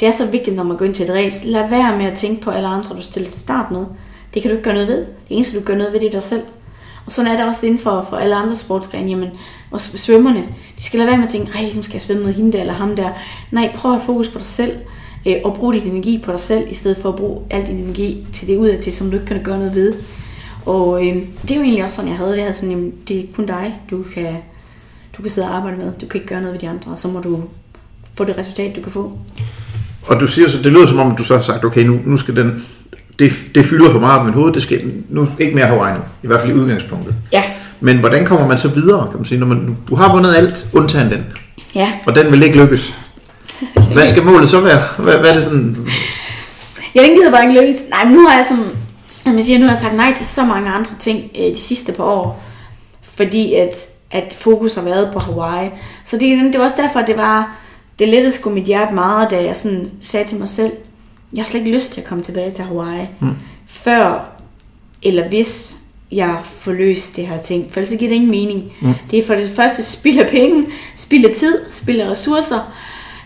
det 0.00 0.08
er 0.08 0.12
så 0.12 0.26
vigtigt, 0.26 0.56
når 0.56 0.62
man 0.62 0.76
går 0.76 0.84
ind 0.84 0.94
til 0.94 1.04
et 1.04 1.14
race. 1.14 1.46
Lad 1.46 1.68
være 1.68 1.96
med 1.96 2.06
at 2.06 2.14
tænke 2.14 2.42
på 2.42 2.50
alle 2.50 2.68
andre, 2.68 2.96
du 2.96 3.02
stiller 3.02 3.30
til 3.30 3.40
start 3.40 3.70
med. 3.70 3.86
Det 4.34 4.42
kan 4.42 4.50
du 4.50 4.56
ikke 4.56 4.64
gøre 4.64 4.74
noget 4.74 4.88
ved. 4.88 4.98
Det 4.98 5.14
eneste, 5.28 5.60
du 5.60 5.64
gør 5.64 5.74
noget 5.74 5.92
ved, 5.92 6.00
det 6.00 6.06
er 6.06 6.10
dig 6.10 6.22
selv. 6.22 6.42
Og 7.06 7.12
sådan 7.12 7.32
er 7.32 7.36
det 7.36 7.46
også 7.46 7.66
inden 7.66 7.80
for, 7.80 8.06
for 8.10 8.16
alle 8.16 8.36
andre 8.36 8.56
sportsgrene. 8.56 9.10
Jamen, 9.10 9.28
og 9.70 9.80
svømmerne, 9.80 10.46
de 10.78 10.82
skal 10.82 10.98
lade 10.98 11.08
være 11.08 11.16
med 11.16 11.24
at 11.24 11.30
tænke, 11.30 11.52
ej, 11.54 11.70
nu 11.76 11.82
skal 11.82 11.92
jeg 11.92 12.02
svømme 12.02 12.24
med 12.24 12.34
hende 12.34 12.52
der 12.52 12.60
eller 12.60 12.72
ham 12.72 12.96
der. 12.96 13.08
Nej, 13.50 13.72
prøv 13.76 13.90
at 13.92 13.98
have 13.98 14.06
fokus 14.06 14.28
på 14.28 14.38
dig 14.38 14.46
selv 14.46 14.76
øh, 15.26 15.36
og 15.44 15.54
brug 15.54 15.72
din 15.72 15.82
energi 15.82 16.22
på 16.24 16.30
dig 16.32 16.40
selv, 16.40 16.64
i 16.70 16.74
stedet 16.74 16.96
for 16.96 17.08
at 17.08 17.16
bruge 17.16 17.40
al 17.50 17.66
din 17.66 17.76
energi 17.76 18.26
til 18.32 18.48
det 18.48 18.56
udad 18.56 18.78
til, 18.78 18.92
som 18.92 19.10
du 19.10 19.14
ikke 19.14 19.26
kan 19.26 19.42
gøre 19.42 19.58
noget 19.58 19.74
ved. 19.74 19.94
Og 20.66 21.06
øh, 21.06 21.16
det 21.42 21.50
er 21.50 21.54
jo 21.54 21.62
egentlig 21.62 21.84
også 21.84 21.96
sådan, 21.96 22.10
jeg 22.10 22.18
havde 22.18 22.30
det. 22.30 22.36
Jeg 22.36 22.44
havde 22.44 22.56
sådan, 22.56 22.70
jamen, 22.70 22.92
det 23.08 23.18
er 23.18 23.24
kun 23.36 23.46
dig, 23.46 23.80
du 23.90 24.04
kan, 24.14 24.36
du 25.16 25.22
kan 25.22 25.30
sidde 25.30 25.48
og 25.48 25.56
arbejde 25.56 25.76
med. 25.76 25.92
Du 26.00 26.06
kan 26.06 26.20
ikke 26.20 26.28
gøre 26.28 26.40
noget 26.40 26.52
ved 26.52 26.60
de 26.60 26.68
andre, 26.68 26.90
og 26.90 26.98
så 26.98 27.08
må 27.08 27.20
du 27.20 27.42
få 28.14 28.24
det 28.24 28.38
resultat, 28.38 28.76
du 28.76 28.80
kan 28.80 28.92
få. 28.92 29.18
Og 30.06 30.20
du 30.20 30.26
siger 30.26 30.48
så, 30.48 30.58
det 30.62 30.72
lyder 30.72 30.86
som 30.86 30.98
om, 30.98 31.16
du 31.16 31.24
så 31.24 31.34
har 31.34 31.40
sagt, 31.40 31.64
okay, 31.64 31.84
nu, 31.84 32.00
nu 32.04 32.16
skal 32.16 32.36
den, 32.36 32.66
det, 33.18 33.32
det 33.54 33.64
fylder 33.64 33.90
for 33.90 34.00
meget 34.00 34.20
på 34.20 34.26
mit 34.26 34.34
hoved, 34.34 34.52
det 34.52 34.62
skal 34.62 34.92
nu 35.08 35.28
ikke 35.38 35.54
mere 35.54 35.66
Hawaii 35.66 35.94
nu, 35.94 36.00
i 36.22 36.26
hvert 36.26 36.40
fald 36.40 36.52
i 36.52 36.54
udgangspunktet. 36.54 37.14
Ja. 37.32 37.42
Men 37.80 37.98
hvordan 37.98 38.24
kommer 38.24 38.48
man 38.48 38.58
så 38.58 38.68
videre, 38.68 39.06
kan 39.10 39.16
man 39.16 39.24
sige, 39.24 39.38
når 39.38 39.46
man, 39.46 39.76
du 39.88 39.94
har 39.94 40.12
vundet 40.12 40.34
alt, 40.34 40.66
undtagen 40.72 41.10
den. 41.10 41.24
Ja. 41.74 41.92
Og 42.06 42.14
den 42.14 42.32
vil 42.32 42.42
ikke 42.42 42.58
lykkes. 42.62 42.98
Hvad 43.94 44.06
skal 44.06 44.22
målet 44.22 44.48
så 44.48 44.60
være? 44.60 44.82
Hvad, 44.98 45.18
hvad 45.18 45.30
er 45.30 45.34
det 45.34 45.44
sådan? 45.44 45.86
Jeg 46.94 47.04
den 47.04 47.14
gider 47.14 47.30
bare 47.30 47.48
ikke 47.48 47.60
lykkes. 47.60 47.80
Nej, 47.90 48.04
men 48.04 48.14
nu 48.14 48.26
har 48.26 48.36
jeg 48.36 48.44
som, 48.44 48.66
jeg 49.26 49.44
siger, 49.44 49.58
nu 49.58 49.64
har 49.64 49.72
jeg 49.72 49.82
sagt 49.82 49.96
nej 49.96 50.12
til 50.12 50.26
så 50.26 50.44
mange 50.44 50.70
andre 50.70 50.92
ting 51.00 51.30
øh, 51.38 51.54
de 51.54 51.60
sidste 51.60 51.92
par 51.92 52.04
år. 52.04 52.42
Fordi 53.02 53.54
at, 53.54 53.86
at 54.10 54.36
fokus 54.38 54.74
har 54.74 54.82
været 54.82 55.10
på 55.12 55.18
Hawaii. 55.18 55.70
Så 56.04 56.16
det, 56.16 56.52
det 56.52 56.58
var 56.58 56.64
også 56.64 56.82
derfor, 56.82 57.00
at 57.00 57.06
det 57.06 57.16
var, 57.16 57.56
det 57.98 58.08
lettede 58.08 58.32
sgu 58.32 58.50
mit 58.50 58.64
hjerte 58.64 58.94
meget, 58.94 59.30
da 59.30 59.44
jeg 59.44 59.56
sådan 59.56 59.90
sagde 60.00 60.28
til 60.28 60.38
mig 60.38 60.48
selv, 60.48 60.72
jeg 61.32 61.38
har 61.38 61.44
slet 61.44 61.60
ikke 61.60 61.72
lyst 61.72 61.92
til 61.92 62.00
at 62.00 62.06
komme 62.06 62.24
tilbage 62.24 62.50
til 62.50 62.64
Hawaii. 62.64 63.06
Mm. 63.20 63.28
Før 63.66 64.30
eller 65.02 65.28
hvis 65.28 65.76
jeg 66.12 66.40
får 66.44 66.72
løst 66.72 67.16
det 67.16 67.26
her 67.26 67.42
ting. 67.42 67.72
For 67.72 67.80
ellers 67.80 67.98
giver 67.98 68.08
det 68.08 68.16
ingen 68.16 68.30
mening. 68.30 68.72
Mm. 68.80 68.94
Det 69.10 69.18
er 69.18 69.26
for 69.26 69.34
det 69.34 69.48
første 69.48 69.82
spilder 69.82 70.28
penge, 70.28 70.64
spilder 70.96 71.34
tid, 71.34 71.58
spilder 71.70 72.10
ressourcer 72.10 72.72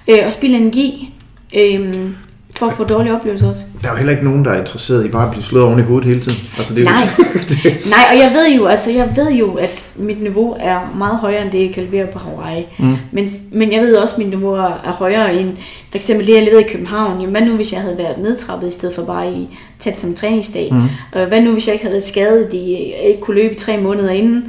øh, 0.09 0.19
og 0.27 0.33
spilder 0.33 0.59
energi. 0.59 1.15
Øh, 1.57 2.11
for 2.57 2.67
at 2.67 2.73
få 2.73 2.85
dårlige 2.85 3.15
oplevelser 3.15 3.49
også. 3.49 3.61
Der 3.83 3.89
er 3.89 3.93
jo 3.93 3.97
heller 3.97 4.13
ikke 4.13 4.25
nogen, 4.25 4.45
der 4.45 4.51
er 4.51 4.61
interesseret 4.61 5.05
i 5.07 5.09
bare 5.09 5.25
at 5.25 5.31
blive 5.31 5.43
slået 5.45 5.65
oven 5.65 5.79
i 5.79 5.83
hovedet 5.83 6.09
hele 6.09 6.21
tiden. 6.21 6.39
Altså, 6.59 6.75
det 6.75 6.81
er 6.81 6.85
Nej. 6.85 7.09
det. 7.49 7.65
Nej, 7.65 8.05
og 8.11 8.19
jeg 8.19 8.33
ved 8.35 8.55
jo, 8.57 8.67
altså 8.67 8.91
jeg 8.91 9.13
ved 9.17 9.33
jo, 9.33 9.55
at 9.55 9.93
mit 9.97 10.23
niveau 10.23 10.57
er 10.61 10.95
meget 10.99 11.19
højere 11.19 11.43
end 11.43 11.51
det, 11.53 11.61
jeg 11.67 11.75
kan 11.75 11.83
levere 11.83 12.07
på 12.07 12.19
Hawaii. 12.19 12.67
Mm. 12.79 12.97
Men, 13.13 13.29
men 13.53 13.73
jeg 13.73 13.81
ved 13.81 13.97
også, 13.97 14.15
at 14.15 14.19
mit 14.19 14.29
niveau 14.29 14.55
er 14.55 14.93
højere 14.99 15.35
end 15.35 15.57
for 15.91 15.97
eksempel 15.97 16.27
det, 16.27 16.35
jeg 16.35 16.43
levede 16.43 16.65
i 16.65 16.69
København. 16.69 17.21
Jamen, 17.21 17.31
hvad 17.31 17.43
nu, 17.47 17.57
hvis 17.57 17.73
jeg 17.73 17.81
havde 17.81 17.99
været 17.99 18.19
nedtrappet 18.19 18.69
i 18.69 18.73
stedet 18.73 18.95
for 18.95 19.03
bare 19.03 19.33
i 19.33 19.49
tæt 19.79 19.99
som 19.99 20.15
træningsdag? 20.15 20.69
Mm. 20.73 21.29
hvad 21.29 21.41
nu, 21.41 21.53
hvis 21.53 21.67
jeg 21.67 21.73
ikke 21.73 21.85
havde 21.85 21.93
været 21.93 22.05
skadet, 22.05 22.55
i, 22.55 22.75
ikke 23.09 23.21
kunne 23.21 23.43
løbe 23.43 23.55
tre 23.55 23.81
måneder 23.81 24.11
inden? 24.11 24.45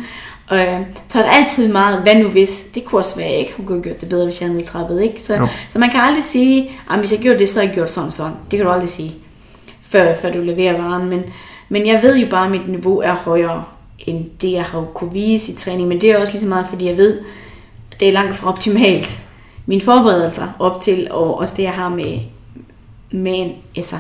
Øh, 0.52 0.82
så 1.08 1.20
er 1.20 1.24
der 1.24 1.30
altid 1.30 1.72
meget, 1.72 2.02
hvad 2.02 2.16
nu 2.16 2.28
hvis, 2.28 2.64
det 2.76 2.86
kunne 2.86 3.00
også 3.00 3.16
være, 3.16 3.30
jeg 3.30 3.38
ikke 3.38 3.54
kunne 3.54 3.68
have 3.68 3.84
gjort 3.84 4.02
det 4.02 4.10
bedre, 4.10 4.26
hvis 4.26 4.42
jeg 4.42 4.48
havde 4.48 4.58
nedtrappet, 4.58 5.02
ikke? 5.02 5.22
Så, 5.22 5.40
no. 5.40 5.48
så 5.70 5.80
man 5.80 5.90
kan 5.90 6.02
aldrig 6.02 6.24
sige, 6.24 6.72
at 6.92 7.00
hvis 7.00 7.12
jeg 7.12 7.20
gjorde 7.20 7.40
det, 7.40 7.50
så 7.50 7.60
har 7.60 7.68
jeg 7.68 7.76
gjort 7.76 7.92
sådan 7.92 8.12
sådan. 8.12 8.34
Det 8.52 8.58
kan 8.58 8.66
du 8.66 8.72
aldrig 8.72 8.90
sige, 8.90 9.16
før, 9.82 10.16
før 10.16 10.32
du 10.32 10.42
leverer 10.42 10.82
varen. 10.82 11.10
Men, 11.10 11.24
men 11.70 11.88
jeg 11.88 12.04
ved 12.04 12.18
jo 12.18 12.28
bare, 12.30 12.46
at 12.46 12.52
mit 12.52 12.70
niveau 12.70 13.00
er 13.00 13.14
højere, 13.14 13.64
end 14.00 14.26
det, 14.42 14.52
jeg 14.52 14.64
har 14.64 14.86
kunne 14.94 15.14
vise 15.14 15.52
i 15.52 15.56
træning. 15.56 15.88
Men 15.88 16.02
det 16.02 16.12
er 16.12 16.20
også 16.20 16.34
lige 16.34 16.42
så 16.42 16.48
meget, 16.48 16.68
fordi 16.68 16.88
jeg 16.88 16.98
ved, 16.98 17.20
at 17.92 18.00
det 18.00 18.08
er 18.08 18.14
langt 18.14 18.36
fra 18.36 18.50
optimalt. 18.50 19.22
Mine 19.66 19.82
forberedelser 19.82 20.48
op 20.60 20.82
til, 20.82 21.08
og 21.12 21.40
også 21.40 21.54
det, 21.58 21.64
jeg 21.64 21.74
har 21.74 21.90
med, 21.90 22.20
med 23.12 23.50
altså, 23.76 23.96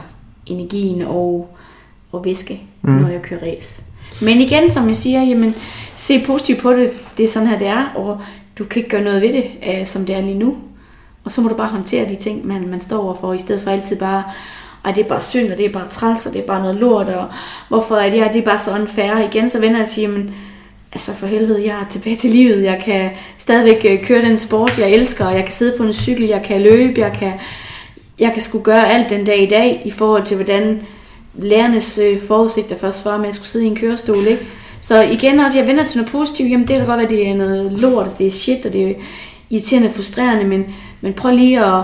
energien 0.45 1.01
og, 1.01 1.55
og 2.11 2.25
væske, 2.25 2.61
mm. 2.81 2.91
når 2.91 3.07
jeg 3.07 3.21
kører 3.21 3.41
race. 3.41 3.83
Men 4.21 4.41
igen, 4.41 4.71
som 4.71 4.87
jeg 4.87 4.95
siger, 4.95 5.23
jamen, 5.23 5.55
se 5.95 6.23
positivt 6.25 6.61
på 6.61 6.73
det. 6.73 6.93
Det 7.17 7.23
er 7.23 7.27
sådan 7.27 7.47
her, 7.47 7.57
det 7.57 7.67
er, 7.67 7.91
og 7.95 8.21
du 8.57 8.63
kan 8.63 8.79
ikke 8.79 8.89
gøre 8.89 9.03
noget 9.03 9.21
ved 9.21 9.33
det, 9.33 9.45
uh, 9.67 9.85
som 9.85 10.05
det 10.05 10.15
er 10.15 10.21
lige 10.21 10.39
nu. 10.39 10.57
Og 11.23 11.31
så 11.31 11.41
må 11.41 11.49
du 11.49 11.55
bare 11.55 11.67
håndtere 11.67 12.09
de 12.09 12.15
ting, 12.15 12.47
man, 12.47 12.67
man 12.67 12.79
står 12.79 13.03
overfor, 13.03 13.33
i 13.33 13.37
stedet 13.37 13.61
for 13.61 13.71
altid 13.71 13.99
bare, 13.99 14.23
at 14.85 14.95
det 14.95 15.03
er 15.03 15.07
bare 15.07 15.21
synd, 15.21 15.51
og 15.51 15.57
det 15.57 15.65
er 15.65 15.73
bare 15.73 15.87
træls, 15.87 16.25
og 16.25 16.33
det 16.33 16.41
er 16.41 16.45
bare 16.45 16.61
noget 16.61 16.75
lort, 16.75 17.09
og 17.09 17.27
hvorfor 17.67 17.95
er 17.95 18.09
det 18.09 18.19
her, 18.19 18.31
det 18.31 18.41
er 18.41 18.45
bare 18.45 18.57
så 18.57 18.71
unfair. 18.71 19.17
Igen 19.17 19.49
så 19.49 19.59
vender 19.59 19.77
jeg 19.77 19.87
til, 19.87 20.01
jamen, 20.01 20.35
altså 20.93 21.13
for 21.13 21.27
helvede, 21.27 21.65
jeg 21.65 21.81
er 21.81 21.89
tilbage 21.89 22.15
til 22.15 22.29
livet, 22.29 22.63
jeg 22.63 22.81
kan 22.85 23.11
stadigvæk 23.37 23.85
øh, 23.89 24.03
køre 24.03 24.21
den 24.21 24.37
sport, 24.37 24.77
jeg 24.77 24.89
elsker, 24.89 25.29
jeg 25.29 25.43
kan 25.43 25.53
sidde 25.53 25.77
på 25.77 25.83
en 25.83 25.93
cykel, 25.93 26.25
jeg 26.25 26.43
kan 26.43 26.61
løbe, 26.61 27.01
jeg 27.01 27.13
kan, 27.13 27.33
jeg 28.19 28.31
kan 28.33 28.41
sgu 28.41 28.59
gøre 28.59 28.89
alt 28.91 29.09
den 29.09 29.25
dag 29.25 29.43
i 29.43 29.45
dag, 29.45 29.81
i 29.85 29.91
forhold 29.91 30.23
til 30.23 30.35
hvordan 30.35 30.81
lærernes 31.37 31.97
øh, 31.97 32.21
forudsigter 32.27 32.77
først 32.77 33.05
var 33.05 33.17
med, 33.17 33.23
at 33.23 33.27
jeg 33.27 33.35
skulle 33.35 33.49
sidde 33.49 33.65
i 33.65 33.67
en 33.67 33.75
kørestol, 33.75 34.27
ikke? 34.27 34.47
Så 34.81 35.01
igen 35.01 35.39
også, 35.39 35.59
jeg 35.59 35.67
vender 35.67 35.85
til 35.85 35.97
noget 35.97 36.11
positivt. 36.11 36.51
Jamen 36.51 36.67
det 36.67 36.77
kan 36.77 36.85
godt 36.85 36.97
være, 36.97 37.03
at 37.03 37.09
det 37.09 37.27
er 37.29 37.35
noget 37.35 37.71
lort, 37.71 38.17
det 38.17 38.27
er 38.27 38.31
shit, 38.31 38.65
og 38.65 38.73
det 38.73 38.89
er 38.89 38.93
irriterende 39.49 39.87
og 39.87 39.93
frustrerende, 39.93 40.43
men, 40.43 40.65
men 41.01 41.13
prøv 41.13 41.35
lige 41.35 41.65
at, 41.65 41.83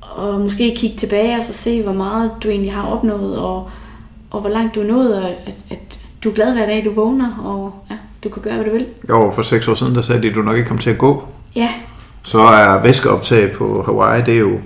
og 0.00 0.40
måske 0.40 0.74
kigge 0.76 0.96
tilbage 0.96 1.36
og 1.36 1.44
så 1.44 1.52
se, 1.52 1.82
hvor 1.82 1.92
meget 1.92 2.30
du 2.42 2.48
egentlig 2.48 2.72
har 2.72 2.86
opnået, 2.86 3.38
og, 3.38 3.70
og 4.30 4.40
hvor 4.40 4.50
langt 4.50 4.74
du 4.74 4.80
er 4.80 4.86
nået, 4.86 5.22
og 5.22 5.28
at, 5.28 5.54
at 5.70 5.98
du 6.24 6.30
er 6.30 6.34
glad 6.34 6.52
hver 6.52 6.66
dag, 6.66 6.84
du 6.84 6.92
vågner, 6.92 7.42
og 7.44 7.74
ja, 7.90 7.96
du 8.24 8.28
kan 8.28 8.42
gøre, 8.42 8.54
hvad 8.54 8.64
du 8.64 8.70
vil. 8.70 8.86
Jo, 9.08 9.32
for 9.34 9.42
seks 9.42 9.68
år 9.68 9.74
siden, 9.74 9.94
der 9.94 10.02
sagde 10.02 10.22
de, 10.22 10.28
at 10.28 10.34
du 10.34 10.42
nok 10.42 10.56
ikke 10.56 10.68
kom 10.68 10.78
til 10.78 10.90
at 10.90 10.98
gå. 10.98 11.24
Ja. 11.56 11.68
Så 12.22 12.38
er 12.38 12.82
væskeoptag 12.82 13.52
på 13.52 13.82
Hawaii, 13.82 14.22
det 14.22 14.34
er 14.34 14.38
jo 14.38 14.58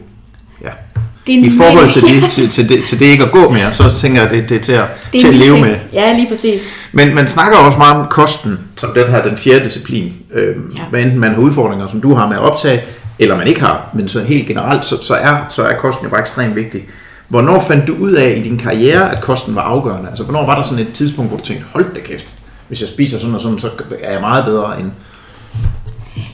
I 1.26 1.50
forhold 1.56 1.90
til 1.90 2.02
det, 2.02 2.30
til, 2.34 2.48
til, 2.48 2.68
det, 2.68 2.84
til 2.84 2.98
det 2.98 3.06
ikke 3.06 3.24
at 3.24 3.32
gå 3.32 3.50
mere, 3.50 3.74
så 3.74 3.96
tænker 3.98 4.22
jeg, 4.22 4.30
at 4.30 4.34
det, 4.34 4.48
det 4.48 4.56
er 4.56 4.60
til 4.60 4.72
at, 4.72 4.84
det 5.12 5.18
er 5.18 5.22
til 5.22 5.28
at 5.28 5.34
leve 5.34 5.60
med. 5.60 5.76
Ja, 5.92 6.12
lige 6.12 6.28
præcis. 6.28 6.74
Men 6.92 7.14
man 7.14 7.28
snakker 7.28 7.58
også 7.58 7.78
meget 7.78 7.96
om 7.96 8.06
kosten, 8.06 8.58
som 8.76 8.90
den 8.94 9.08
her, 9.08 9.22
den 9.22 9.36
fjerde 9.36 9.64
disciplin. 9.64 10.12
Øhm, 10.32 10.72
ja. 10.76 10.82
Hvad 10.90 11.02
enten 11.02 11.18
man 11.18 11.30
har 11.30 11.38
udfordringer, 11.38 11.86
som 11.86 12.00
du 12.00 12.14
har 12.14 12.28
med 12.28 12.36
at 12.36 12.42
optage, 12.42 12.82
eller 13.18 13.36
man 13.36 13.46
ikke 13.46 13.60
har, 13.60 13.90
men 13.94 14.08
så 14.08 14.20
helt 14.20 14.46
generelt, 14.46 14.84
så, 14.84 15.02
så, 15.02 15.14
er, 15.14 15.36
så 15.50 15.62
er 15.62 15.76
kosten 15.76 16.04
jo 16.04 16.10
bare 16.10 16.20
ekstremt 16.20 16.56
vigtig. 16.56 16.84
Hvornår 17.28 17.60
fandt 17.60 17.86
du 17.86 17.94
ud 17.94 18.12
af 18.12 18.34
i 18.38 18.42
din 18.42 18.58
karriere, 18.58 19.16
at 19.16 19.22
kosten 19.22 19.54
var 19.54 19.62
afgørende? 19.62 20.08
Altså, 20.08 20.24
hvornår 20.24 20.46
var 20.46 20.56
der 20.56 20.62
sådan 20.62 20.86
et 20.86 20.92
tidspunkt, 20.92 21.30
hvor 21.30 21.38
du 21.38 21.44
tænkte, 21.44 21.66
hold 21.72 21.94
da 21.94 22.00
kæft, 22.00 22.34
hvis 22.68 22.80
jeg 22.80 22.88
spiser 22.88 23.18
sådan 23.18 23.34
og 23.34 23.40
sådan, 23.40 23.58
så 23.58 23.68
er 24.02 24.12
jeg 24.12 24.20
meget 24.20 24.44
bedre 24.44 24.80
end... 24.80 24.90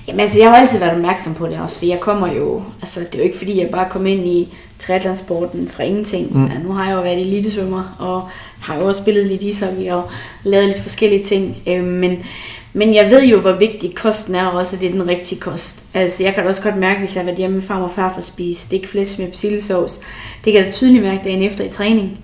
Jamen 0.09 0.21
altså, 0.21 0.39
jeg 0.39 0.49
har 0.49 0.57
altid 0.57 0.79
været 0.79 0.93
opmærksom 0.93 1.35
på 1.35 1.47
det 1.47 1.61
også, 1.61 1.79
for 1.79 1.87
jeg 1.87 2.01
kommer 2.01 2.33
jo, 2.33 2.63
altså 2.81 3.01
det 3.01 3.15
er 3.15 3.19
jo 3.19 3.25
ikke 3.25 3.39
fordi, 3.39 3.61
jeg 3.61 3.69
bare 3.69 3.91
kom 3.91 4.07
ind 4.07 4.27
i 4.27 4.55
triathlonsporten 4.79 5.69
fra 5.69 5.83
ingenting. 5.83 6.37
Mm. 6.37 6.47
Ja, 6.47 6.59
nu 6.59 6.73
har 6.73 6.87
jeg 6.87 6.97
jo 6.97 7.01
været 7.01 7.21
elitesvømmer, 7.21 7.97
og 7.99 8.29
har 8.61 8.77
jo 8.77 8.87
også 8.87 9.03
spillet 9.03 9.27
lidt 9.27 9.43
ishockey 9.43 9.91
og 9.91 10.11
lavet 10.45 10.67
lidt 10.67 10.81
forskellige 10.81 11.25
ting. 11.25 11.57
Øh, 11.67 11.85
men, 11.85 12.19
men 12.73 12.95
jeg 12.95 13.11
ved 13.11 13.25
jo, 13.25 13.41
hvor 13.41 13.53
vigtig 13.53 13.95
kosten 13.95 14.35
er, 14.35 14.47
og 14.47 14.59
også 14.59 14.77
at 14.77 14.81
det 14.81 14.89
er 14.89 14.93
den 14.93 15.09
rigtige 15.09 15.41
kost. 15.41 15.85
Altså, 15.95 16.23
jeg 16.25 16.35
kan 16.35 16.43
da 16.43 16.49
også 16.49 16.63
godt 16.63 16.77
mærke, 16.77 16.99
hvis 16.99 17.15
jeg 17.15 17.21
har 17.21 17.27
været 17.27 17.39
hjemme 17.39 17.55
med 17.57 17.63
far 17.63 17.83
og 17.83 17.91
far 17.91 18.11
for 18.11 18.19
at 18.19 18.25
spise 18.25 18.63
stikflæsk 18.63 19.19
med 19.19 19.27
persillesauce. 19.27 20.01
Det 20.45 20.53
kan 20.53 20.55
jeg 20.55 20.65
da 20.65 20.71
tydeligt 20.71 21.05
mærke 21.05 21.25
dagen 21.25 21.43
efter 21.43 21.65
i 21.65 21.69
træning. 21.69 22.19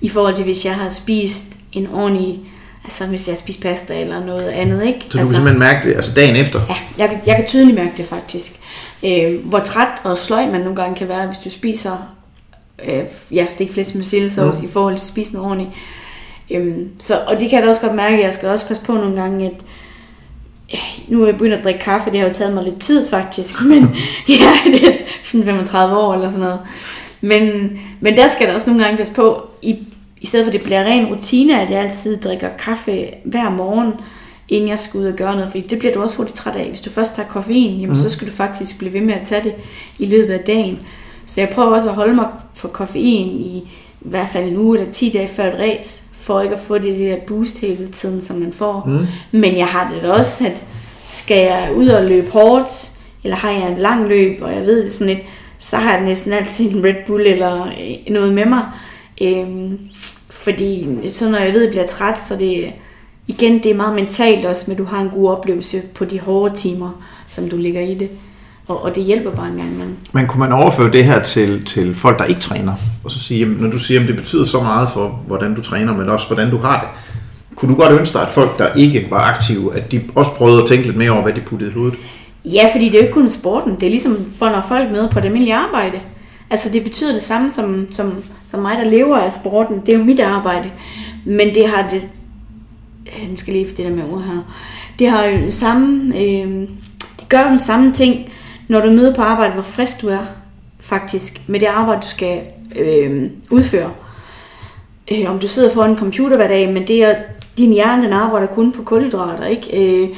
I 0.00 0.08
forhold 0.08 0.34
til, 0.34 0.44
hvis 0.44 0.64
jeg 0.64 0.74
har 0.74 0.88
spist 0.88 1.46
en 1.72 1.88
ordentlig 1.94 2.40
Altså 2.86 3.06
hvis 3.06 3.28
jeg 3.28 3.36
spiser 3.36 3.60
pasta 3.60 4.00
eller 4.00 4.24
noget 4.24 4.48
andet, 4.48 4.86
ikke? 4.86 4.98
Så 5.00 5.08
du 5.12 5.18
altså, 5.18 5.18
kan 5.18 5.34
simpelthen 5.34 5.58
mærke 5.58 5.88
det, 5.88 5.94
altså 5.96 6.12
dagen 6.14 6.36
efter? 6.36 6.60
Ja, 6.68 6.74
jeg, 6.98 7.08
kan- 7.08 7.20
jeg 7.26 7.36
kan 7.36 7.46
tydeligt 7.46 7.78
mærke 7.78 7.92
det 7.96 8.04
faktisk. 8.06 8.52
Øh, 9.04 9.44
hvor 9.44 9.58
træt 9.58 9.88
og 10.04 10.18
sløj 10.18 10.46
man 10.46 10.60
nogle 10.60 10.76
gange 10.76 10.94
kan 10.94 11.08
være, 11.08 11.26
hvis 11.26 11.38
du 11.38 11.50
spiser 11.50 12.14
øh, 12.84 13.04
ja, 13.32 13.46
stikflæsk 13.48 13.94
med 13.94 14.04
sildesauce 14.04 14.60
mm. 14.60 14.68
i 14.68 14.70
forhold 14.70 14.94
til 14.94 15.02
at 15.02 15.06
spise 15.08 15.32
noget 15.32 15.48
ordentligt. 15.48 15.70
Øhm, 16.50 16.88
så, 16.98 17.14
og 17.28 17.40
det 17.40 17.50
kan 17.50 17.56
jeg 17.58 17.62
da 17.62 17.68
også 17.68 17.80
godt 17.80 17.94
mærke. 17.94 18.22
Jeg 18.22 18.32
skal 18.32 18.48
også 18.48 18.68
passe 18.68 18.82
på 18.82 18.92
nogle 18.92 19.16
gange, 19.22 19.46
at 19.46 19.64
nu 21.08 21.22
er 21.22 21.26
jeg 21.26 21.34
begyndt 21.34 21.54
at 21.54 21.64
drikke 21.64 21.80
kaffe. 21.80 22.10
Det 22.10 22.20
har 22.20 22.26
jo 22.26 22.34
taget 22.34 22.54
mig 22.54 22.64
lidt 22.64 22.80
tid 22.80 23.08
faktisk. 23.08 23.60
Men 23.70 23.82
ja, 24.28 24.52
det 24.66 24.88
er 24.88 24.92
sådan 25.24 25.44
35 25.44 25.96
år 25.96 26.14
eller 26.14 26.28
sådan 26.28 26.40
noget. 26.44 26.60
Men, 27.20 27.70
men 28.00 28.16
der 28.16 28.28
skal 28.28 28.48
da 28.48 28.54
også 28.54 28.66
nogle 28.66 28.84
gange 28.84 28.96
passe 28.96 29.12
på, 29.12 29.42
i, 29.62 29.78
i 30.20 30.26
stedet 30.26 30.44
for 30.44 30.50
at 30.50 30.52
det 30.52 30.62
bliver 30.62 30.84
ren 30.84 31.06
rutine, 31.06 31.60
at 31.60 31.70
jeg 31.70 31.80
altid 31.80 32.16
drikker 32.16 32.48
kaffe 32.58 33.08
hver 33.24 33.50
morgen, 33.50 33.92
inden 34.48 34.68
jeg 34.68 34.78
skal 34.78 35.00
ud 35.00 35.06
og 35.06 35.14
gøre 35.14 35.34
noget. 35.34 35.50
Fordi 35.50 35.66
det 35.66 35.78
bliver 35.78 35.94
du 35.94 36.02
også 36.02 36.16
hurtigt 36.16 36.36
træt 36.36 36.56
af. 36.56 36.68
Hvis 36.68 36.80
du 36.80 36.90
først 36.90 37.14
tager 37.14 37.28
koffein, 37.28 37.80
jamen, 37.80 37.88
mm. 37.88 37.96
så 37.96 38.10
skal 38.10 38.26
du 38.26 38.32
faktisk 38.32 38.78
blive 38.78 38.92
ved 38.92 39.00
med 39.00 39.14
at 39.14 39.26
tage 39.26 39.44
det 39.44 39.54
i 39.98 40.06
løbet 40.06 40.32
af 40.32 40.40
dagen. 40.40 40.78
Så 41.26 41.40
jeg 41.40 41.48
prøver 41.48 41.74
også 41.74 41.88
at 41.88 41.94
holde 41.94 42.14
mig 42.14 42.28
for 42.54 42.68
koffein 42.68 43.40
i, 43.40 43.56
i 44.00 44.08
hvert 44.08 44.28
fald 44.28 44.48
en 44.48 44.56
uge 44.56 44.78
eller 44.78 44.92
10 44.92 45.10
dage 45.10 45.28
før 45.28 45.52
et 45.52 45.60
race, 45.60 46.04
for 46.12 46.40
ikke 46.40 46.54
at 46.54 46.60
få 46.60 46.78
det, 46.78 46.98
det 46.98 47.10
der 47.10 47.16
boost 47.26 47.58
hele 47.58 47.88
tiden, 47.88 48.22
som 48.22 48.36
man 48.36 48.52
får. 48.52 48.84
Mm. 48.86 49.06
Men 49.40 49.56
jeg 49.56 49.66
har 49.66 49.92
det 49.94 50.04
da 50.04 50.12
også, 50.12 50.46
at 50.46 50.62
skal 51.04 51.38
jeg 51.38 51.70
ud 51.76 51.88
og 51.88 52.04
løbe 52.04 52.30
hårdt, 52.30 52.90
eller 53.24 53.36
har 53.36 53.50
jeg 53.50 53.72
en 53.72 53.78
lang 53.78 54.08
løb, 54.08 54.42
og 54.42 54.54
jeg 54.54 54.66
ved 54.66 54.84
det 54.84 54.92
sådan 54.92 55.14
lidt, 55.14 55.26
så 55.58 55.76
har 55.76 55.92
jeg 55.92 56.04
næsten 56.04 56.32
altid 56.32 56.70
en 56.70 56.84
Red 56.84 57.06
Bull 57.06 57.26
eller 57.26 57.66
øh, 57.66 58.14
noget 58.14 58.34
med 58.34 58.44
mig. 58.44 58.62
Øhm, 59.22 59.78
fordi 60.30 60.88
så 61.10 61.30
når 61.30 61.38
jeg 61.38 61.52
ved, 61.52 61.60
at 61.60 61.62
jeg 61.62 61.70
bliver 61.70 61.86
træt, 61.86 62.20
så 62.20 62.36
det 62.36 62.72
igen, 63.26 63.62
det 63.62 63.70
er 63.70 63.74
meget 63.74 63.94
mentalt 63.94 64.44
også, 64.44 64.64
men 64.68 64.76
du 64.76 64.84
har 64.84 65.00
en 65.00 65.08
god 65.08 65.30
oplevelse 65.30 65.82
på 65.94 66.04
de 66.04 66.20
hårde 66.20 66.56
timer, 66.56 67.02
som 67.26 67.48
du 67.48 67.56
ligger 67.56 67.80
i 67.80 67.94
det. 67.94 68.08
Og, 68.68 68.82
og 68.82 68.94
det 68.94 69.04
hjælper 69.04 69.30
bare 69.30 69.48
en 69.48 69.56
gang 69.56 69.72
imellem. 69.72 69.96
Men 70.12 70.26
kunne 70.26 70.40
man 70.40 70.52
overføre 70.52 70.92
det 70.92 71.04
her 71.04 71.22
til, 71.22 71.64
til 71.64 71.94
folk, 71.94 72.18
der 72.18 72.24
ikke 72.24 72.40
træner? 72.40 72.74
Og 73.04 73.10
så 73.10 73.20
sige, 73.20 73.40
jamen, 73.40 73.56
når 73.56 73.70
du 73.70 73.78
siger, 73.78 74.00
at 74.00 74.08
det 74.08 74.16
betyder 74.16 74.44
så 74.44 74.60
meget 74.60 74.88
for, 74.90 75.22
hvordan 75.26 75.54
du 75.54 75.62
træner, 75.62 75.94
men 75.94 76.08
også 76.08 76.26
hvordan 76.26 76.50
du 76.50 76.58
har 76.58 76.80
det. 76.80 76.88
Kunne 77.56 77.74
du 77.74 77.80
godt 77.80 77.92
ønske 77.92 78.12
dig, 78.12 78.22
at 78.22 78.30
folk, 78.30 78.58
der 78.58 78.74
ikke 78.74 79.06
var 79.10 79.20
aktive, 79.20 79.76
at 79.76 79.92
de 79.92 80.00
også 80.14 80.30
prøvede 80.30 80.62
at 80.62 80.68
tænke 80.68 80.86
lidt 80.86 80.96
mere 80.96 81.10
over, 81.10 81.22
hvad 81.22 81.32
de 81.32 81.40
puttede 81.40 81.70
i 81.70 81.74
hovedet? 81.74 81.98
Ja, 82.44 82.68
fordi 82.74 82.84
det 82.84 82.94
er 82.94 82.98
jo 82.98 83.02
ikke 83.02 83.14
kun 83.14 83.30
sporten. 83.30 83.74
Det 83.74 83.82
er 83.82 83.90
ligesom 83.90 84.16
for, 84.38 84.48
når 84.48 84.64
folk 84.68 84.90
med 84.90 85.08
på 85.08 85.20
det 85.20 85.26
almindelige 85.26 85.54
arbejde. 85.54 86.00
Altså 86.50 86.68
det 86.68 86.84
betyder 86.84 87.12
det 87.12 87.22
samme 87.22 87.50
som, 87.50 87.88
som, 87.92 88.24
som 88.44 88.60
mig, 88.62 88.78
der 88.78 88.90
lever 88.90 89.16
af 89.16 89.32
sporten. 89.32 89.82
Det 89.86 89.94
er 89.94 89.98
jo 89.98 90.04
mit 90.04 90.20
arbejde. 90.20 90.70
Men 91.24 91.54
det 91.54 91.68
har 91.68 91.88
det... 91.88 92.10
Øh, 93.06 93.30
Nu 93.30 93.36
skal 93.36 93.52
lige 93.52 93.68
for 93.68 93.74
det 93.76 93.84
der 93.84 93.90
med 93.96 94.12
ord 94.12 94.22
her. 94.22 94.54
Det 94.98 95.10
har 95.10 95.24
jo 95.24 95.36
den 95.36 95.50
samme... 95.50 96.16
Øh, 96.16 96.68
det 97.20 97.28
gør 97.28 97.42
jo 97.42 97.48
den 97.48 97.58
samme 97.58 97.92
ting, 97.92 98.32
når 98.68 98.80
du 98.80 98.90
møder 98.90 99.14
på 99.14 99.22
arbejde, 99.22 99.52
hvor 99.52 99.62
frisk 99.62 100.02
du 100.02 100.08
er, 100.08 100.26
faktisk, 100.80 101.48
med 101.48 101.60
det 101.60 101.66
arbejde, 101.66 102.02
du 102.02 102.06
skal 102.08 102.40
øh, 102.76 103.30
udføre. 103.50 103.90
Øh, 105.12 105.30
om 105.30 105.38
du 105.38 105.48
sidder 105.48 105.70
foran 105.70 105.90
en 105.90 105.96
computer 105.96 106.36
hver 106.36 106.48
dag, 106.48 106.72
men 106.72 106.88
det 106.88 107.04
er, 107.04 107.14
din 107.58 107.72
hjerne 107.72 108.02
den 108.02 108.12
arbejder 108.12 108.46
kun 108.46 108.72
på 108.72 108.82
kulhydrater, 108.82 109.46
ikke? 109.46 110.02
Øh, 110.02 110.08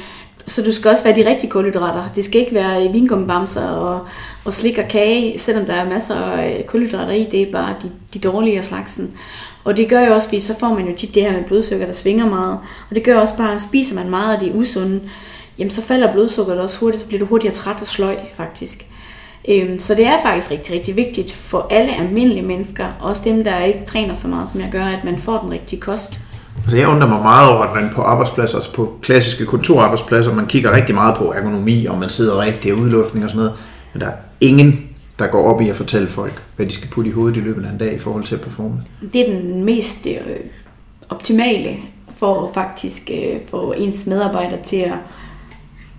så 0.49 0.63
du 0.63 0.71
skal 0.71 0.91
også 0.91 1.03
være 1.03 1.15
de 1.15 1.29
rigtige 1.29 1.49
kulhydrater. 1.49 2.09
Det 2.15 2.25
skal 2.25 2.41
ikke 2.41 2.55
være 2.55 2.87
øh, 2.87 2.93
vingummibamser 2.93 3.67
og, 3.67 4.07
og 4.45 4.53
slik 4.53 4.77
og 4.77 4.87
kage, 4.89 5.39
selvom 5.39 5.65
der 5.65 5.73
er 5.73 5.89
masser 5.89 6.15
af 6.15 6.57
øh, 6.59 6.65
kulhydrater 6.65 7.11
i. 7.11 7.27
Det 7.31 7.41
er 7.41 7.51
bare 7.51 7.75
de, 7.81 7.91
de 8.13 8.19
dårlige 8.19 8.57
af 8.57 8.65
slagsen. 8.65 9.11
Og 9.63 9.77
det 9.77 9.89
gør 9.89 10.05
jo 10.05 10.13
også, 10.13 10.27
fordi 10.27 10.39
så 10.39 10.59
får 10.59 10.73
man 10.73 10.87
jo 10.87 10.95
tit 10.95 11.15
det 11.15 11.23
her 11.23 11.31
med 11.31 11.43
blodsukker, 11.43 11.85
der 11.85 11.93
svinger 11.93 12.29
meget. 12.29 12.59
Og 12.89 12.95
det 12.95 13.03
gør 13.03 13.19
også 13.19 13.37
bare, 13.37 13.55
at 13.55 13.61
spiser 13.61 13.95
man 13.95 14.09
meget 14.09 14.33
af 14.33 14.39
det 14.39 14.51
usunde, 14.55 15.01
jamen 15.57 15.71
så 15.71 15.81
falder 15.81 16.13
blodsukkeret 16.13 16.59
også 16.59 16.79
hurtigt, 16.79 17.01
så 17.01 17.07
bliver 17.07 17.19
du 17.19 17.25
hurtigere 17.25 17.55
træt 17.55 17.81
og 17.81 17.87
sløj 17.87 18.15
faktisk. 18.33 18.85
Øhm, 19.49 19.79
så 19.79 19.95
det 19.95 20.05
er 20.05 20.21
faktisk 20.21 20.51
rigtig, 20.51 20.75
rigtig 20.75 20.95
vigtigt 20.95 21.31
for 21.31 21.67
alle 21.69 21.95
almindelige 21.95 22.41
mennesker, 22.41 22.85
også 23.01 23.21
dem, 23.25 23.43
der 23.43 23.63
ikke 23.63 23.85
træner 23.85 24.13
så 24.13 24.27
meget, 24.27 24.49
som 24.49 24.61
jeg 24.61 24.69
gør, 24.71 24.85
at 24.85 25.03
man 25.03 25.17
får 25.17 25.39
den 25.39 25.51
rigtige 25.51 25.81
kost. 25.81 26.19
Altså, 26.63 26.77
jeg 26.77 26.87
undrer 26.87 27.07
mig 27.07 27.21
meget 27.21 27.49
over, 27.49 27.63
at 27.63 27.81
man 27.81 27.91
på 27.95 28.01
arbejdspladser, 28.01 28.55
altså 28.55 28.73
på 28.73 28.97
klassiske 29.01 29.45
kontorarbejdspladser, 29.45 30.33
man 30.33 30.47
kigger 30.47 30.71
rigtig 30.71 30.95
meget 30.95 31.17
på 31.17 31.33
ergonomi, 31.33 31.85
og 31.85 31.97
man 31.97 32.09
sidder 32.09 32.41
rigtigt 32.41 32.73
og 32.73 32.79
udluftning 32.79 33.25
og 33.25 33.31
sådan 33.31 33.45
noget. 33.45 33.59
Men 33.93 34.01
der 34.01 34.07
er 34.07 34.13
ingen, 34.41 34.89
der 35.19 35.27
går 35.27 35.53
op 35.53 35.61
i 35.61 35.69
at 35.69 35.75
fortælle 35.75 36.07
folk, 36.07 36.43
hvad 36.55 36.65
de 36.65 36.71
skal 36.71 36.89
putte 36.89 37.09
i 37.09 37.13
hovedet 37.13 37.37
i 37.37 37.39
løbet 37.39 37.65
af 37.65 37.69
en 37.69 37.77
dag 37.77 37.93
i 37.93 37.99
forhold 37.99 38.23
til 38.23 38.35
at 38.35 38.41
performe. 38.41 38.83
Det 39.13 39.29
er 39.29 39.33
den 39.33 39.63
mest 39.63 40.07
øh, 40.07 40.35
optimale 41.09 41.77
for 42.17 42.51
faktisk 42.53 43.09
øh, 43.13 43.39
få 43.47 43.73
ens 43.77 44.07
medarbejdere 44.07 44.59
til 44.63 44.77
at 44.77 44.93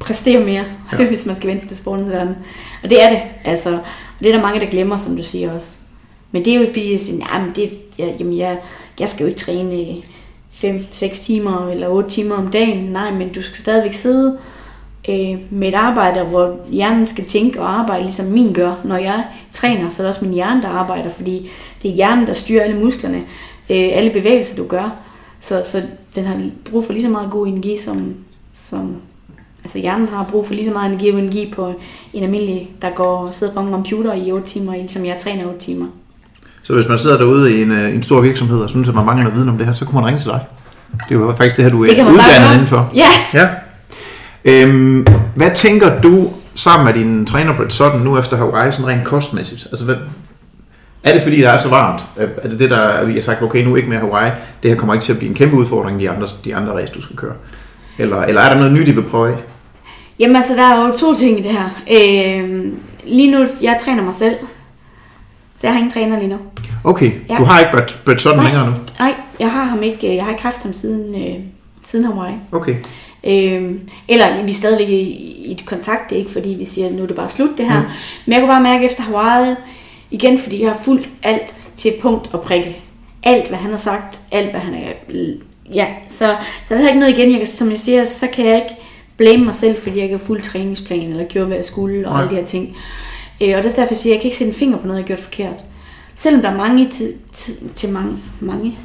præstere 0.00 0.44
mere, 0.44 0.64
ja. 0.92 1.04
Hvis 1.08 1.26
man 1.26 1.36
skal 1.36 1.50
vente 1.50 1.66
til 1.66 1.76
sportens 1.76 2.10
verden. 2.10 2.34
Og 2.82 2.90
det 2.90 3.02
er 3.02 3.08
det, 3.08 3.20
altså. 3.44 3.72
Og 3.72 4.20
det 4.20 4.28
er 4.28 4.32
der 4.32 4.42
mange, 4.42 4.60
der 4.60 4.66
glemmer, 4.66 4.96
som 4.96 5.16
du 5.16 5.22
siger 5.22 5.52
også. 5.52 5.76
Men 6.32 6.44
det 6.44 6.54
er 6.54 6.60
jo 6.60 6.66
fordi, 6.66 6.90
jeg 6.90 7.00
siger, 7.00 7.40
men 7.40 7.52
det, 7.56 7.70
jeg, 7.98 8.16
jamen 8.18 8.38
jeg, 8.38 8.58
jeg 9.00 9.08
skal 9.08 9.24
jo 9.24 9.28
ikke 9.28 9.40
træne 9.40 10.02
5-6 10.64 11.24
timer 11.24 11.68
eller 11.68 11.88
8 11.88 12.10
timer 12.10 12.36
om 12.36 12.48
dagen. 12.48 12.84
Nej, 12.84 13.10
men 13.10 13.32
du 13.32 13.42
skal 13.42 13.58
stadigvæk 13.58 13.92
sidde 13.92 14.38
øh, 15.08 15.38
med 15.50 15.68
et 15.68 15.74
arbejde, 15.74 16.24
hvor 16.24 16.56
hjernen 16.70 17.06
skal 17.06 17.24
tænke 17.24 17.60
og 17.60 17.78
arbejde, 17.80 18.02
ligesom 18.02 18.26
min 18.26 18.52
gør. 18.52 18.74
Når 18.84 18.96
jeg 18.96 19.24
træner, 19.52 19.90
så 19.90 20.02
er 20.02 20.06
det 20.06 20.08
også 20.08 20.24
min 20.24 20.34
hjerne, 20.34 20.62
der 20.62 20.68
arbejder, 20.68 21.10
fordi 21.10 21.50
det 21.82 21.90
er 21.90 21.94
hjernen, 21.94 22.26
der 22.26 22.32
styrer 22.32 22.62
alle 22.62 22.80
musklerne, 22.80 23.18
øh, 23.70 23.88
alle 23.92 24.10
bevægelser, 24.10 24.56
du 24.56 24.66
gør. 24.66 24.96
Så, 25.40 25.62
så 25.64 25.82
den 26.14 26.24
har 26.24 26.40
brug 26.70 26.84
for 26.84 26.92
lige 26.92 27.02
så 27.02 27.08
meget 27.10 27.30
god 27.30 27.46
energi, 27.46 27.76
som, 27.76 28.14
som 28.52 28.96
altså 29.64 29.78
hjernen 29.78 30.08
har 30.08 30.28
brug 30.30 30.46
for 30.46 30.54
lige 30.54 30.66
så 30.66 30.72
meget 30.72 30.92
energi 30.92 31.10
og 31.10 31.18
energi 31.18 31.52
på 31.52 31.72
en 32.12 32.22
almindelig, 32.22 32.70
der 32.82 32.90
går 32.90 33.16
og 33.16 33.34
sidder 33.34 33.52
foran 33.52 33.66
en 33.66 33.72
computer 33.72 34.14
i 34.14 34.32
8 34.32 34.46
timer, 34.46 34.76
ligesom 34.76 35.04
jeg 35.04 35.18
træner 35.18 35.46
8 35.46 35.58
timer. 35.58 35.86
Så 36.62 36.72
hvis 36.72 36.88
man 36.88 36.98
sidder 36.98 37.18
derude 37.18 37.56
i 37.56 37.62
en, 37.62 37.72
øh, 37.72 37.94
en 37.94 38.02
stor 38.02 38.20
virksomhed 38.20 38.60
og 38.60 38.70
synes, 38.70 38.88
at 38.88 38.94
man 38.94 39.06
mangler 39.06 39.30
viden 39.30 39.48
om 39.48 39.58
det 39.58 39.66
her, 39.66 39.72
så 39.72 39.84
kunne 39.84 40.00
man 40.00 40.06
ringe 40.06 40.20
til 40.20 40.28
dig. 40.28 40.40
Det 41.08 41.14
er 41.14 41.18
jo 41.18 41.34
faktisk 41.36 41.56
det 41.56 41.64
her, 41.64 41.70
du 41.70 41.84
Det 41.86 41.98
er 41.98 42.10
uddannet 42.10 42.52
indenfor. 42.54 42.90
Ja, 42.94 43.08
Ja. 43.34 43.48
Øhm, 44.44 45.06
hvad 45.34 45.50
tænker 45.54 46.00
du 46.00 46.30
sammen 46.54 46.86
med 46.86 46.94
din 46.94 47.26
træner 47.26 47.54
på 47.54 47.62
et 47.62 47.72
sådan 47.72 48.00
nu 48.00 48.18
efter 48.18 48.70
sådan 48.70 48.86
rent 48.86 49.04
kostmæssigt? 49.04 49.66
Altså, 49.70 49.84
hvad, 49.84 49.96
er 51.04 51.12
det 51.12 51.22
fordi, 51.22 51.40
der 51.40 51.50
er 51.50 51.58
så 51.58 51.68
varmt? 51.68 52.02
Er 52.16 52.48
det 52.48 52.58
det, 52.58 52.70
der 52.70 52.76
er, 52.76 53.04
vi 53.04 53.14
har 53.14 53.22
sagt, 53.22 53.42
okay, 53.42 53.64
nu 53.64 53.76
ikke 53.76 53.88
mere 53.88 53.98
Hawaii, 53.98 54.30
det 54.62 54.70
her 54.70 54.78
kommer 54.78 54.94
ikke 54.94 55.04
til 55.04 55.12
at 55.12 55.18
blive 55.18 55.28
en 55.28 55.34
kæmpe 55.34 55.56
udfordring, 55.56 56.00
de 56.00 56.10
andre, 56.10 56.26
de 56.44 56.56
andre 56.56 56.72
race, 56.72 56.92
du 56.92 57.02
skal 57.02 57.16
køre? 57.16 57.32
Eller, 57.98 58.22
eller 58.22 58.40
er 58.40 58.48
der 58.48 58.56
noget 58.56 58.72
nyt, 58.72 58.88
I 58.88 58.90
vil 58.90 59.02
prøve? 59.02 59.36
Jamen 60.18 60.36
altså, 60.36 60.54
der 60.54 60.62
er 60.62 60.86
jo 60.86 60.94
to 60.94 61.14
ting 61.14 61.38
i 61.38 61.42
det 61.42 61.50
her. 61.50 61.64
Øh, 61.90 62.72
lige 63.06 63.30
nu, 63.30 63.46
jeg 63.62 63.78
træner 63.80 64.02
mig 64.02 64.14
selv. 64.14 64.34
Så 65.60 65.66
jeg 65.66 65.72
har 65.72 65.78
ingen 65.78 65.90
træner 65.92 66.18
lige 66.18 66.28
nu. 66.28 66.36
Okay, 66.84 67.10
Ja. 67.28 67.36
du 67.36 67.44
har 67.44 67.58
ikke 67.60 67.72
Brett, 68.04 68.20
Sutton 68.22 68.44
længere 68.44 68.66
nu? 68.66 68.72
Nej, 68.98 69.14
jeg 69.40 69.52
har 69.52 69.64
ham 69.64 69.82
ikke. 69.82 70.14
Jeg 70.16 70.24
har 70.24 70.30
ikke 70.30 70.42
haft 70.42 70.62
ham 70.62 70.72
siden, 70.72 71.14
øh, 71.22 71.34
siden 71.84 72.04
Hawaii. 72.04 72.34
Okay. 72.52 72.74
Øh, 73.24 73.72
eller 74.08 74.42
vi 74.42 74.50
er 74.50 74.54
stadigvæk 74.54 74.88
i, 74.88 75.00
i 75.46 75.52
et 75.52 75.66
kontakt, 75.66 76.10
det 76.10 76.16
er 76.16 76.20
ikke 76.20 76.32
fordi 76.32 76.48
vi 76.48 76.64
siger, 76.64 76.86
at 76.86 76.94
nu 76.94 77.02
er 77.02 77.06
det 77.06 77.16
bare 77.16 77.28
slut 77.30 77.50
det 77.58 77.66
her. 77.70 77.80
Mm. 77.80 77.86
Men 78.26 78.32
jeg 78.32 78.40
kunne 78.40 78.50
bare 78.52 78.62
mærke 78.62 78.84
efter 78.84 79.02
Hawaii, 79.02 79.54
igen 80.10 80.38
fordi 80.38 80.62
jeg 80.62 80.70
har 80.70 80.78
fulgt 80.84 81.08
alt 81.22 81.70
til 81.76 81.92
punkt 82.02 82.30
og 82.34 82.40
prikke. 82.42 82.76
Alt 83.22 83.48
hvad 83.48 83.58
han 83.58 83.70
har 83.70 83.76
sagt, 83.76 84.20
alt 84.32 84.50
hvad 84.50 84.60
han 84.60 84.74
er... 84.74 84.92
Ja, 85.74 85.86
så, 86.08 86.36
så 86.68 86.74
der 86.74 86.80
er 86.80 86.86
ikke 86.88 87.00
noget 87.00 87.18
igen, 87.18 87.30
jeg 87.30 87.38
kan, 87.38 87.46
som 87.46 87.70
jeg 87.70 87.78
siger, 87.78 88.04
så 88.04 88.26
kan 88.32 88.44
jeg 88.46 88.54
ikke 88.56 88.74
blame 89.16 89.44
mig 89.44 89.54
selv, 89.54 89.76
fordi 89.82 89.96
jeg 89.96 90.04
ikke 90.04 90.16
har 90.18 90.24
fuldt 90.24 90.44
træningsplan, 90.44 91.00
eller 91.10 91.24
gjort 91.24 91.46
hvad 91.46 91.56
jeg 91.56 91.64
skulle, 91.64 92.08
og 92.08 92.12
Nej. 92.12 92.22
alle 92.22 92.30
de 92.30 92.40
her 92.40 92.46
ting. 92.46 92.76
Øh, 93.40 93.56
og 93.56 93.62
det 93.62 93.72
er 93.72 93.76
derfor, 93.76 93.90
jeg 93.90 93.96
siger, 93.96 94.12
at 94.12 94.16
jeg 94.16 94.20
kan 94.20 94.26
ikke 94.26 94.36
sætte 94.36 94.52
en 94.52 94.58
finger 94.58 94.78
på 94.78 94.86
noget, 94.86 94.98
jeg 94.98 95.02
har 95.02 95.06
gjort 95.06 95.20
forkert. 95.20 95.64
Selvom 96.14 96.42
der 96.42 96.50
er 96.50 96.56
mange 96.56 96.88
til, 96.88 97.12
til, 97.32 97.54
til 97.74 97.92
mange, 97.92 98.18
mange, 98.40 98.78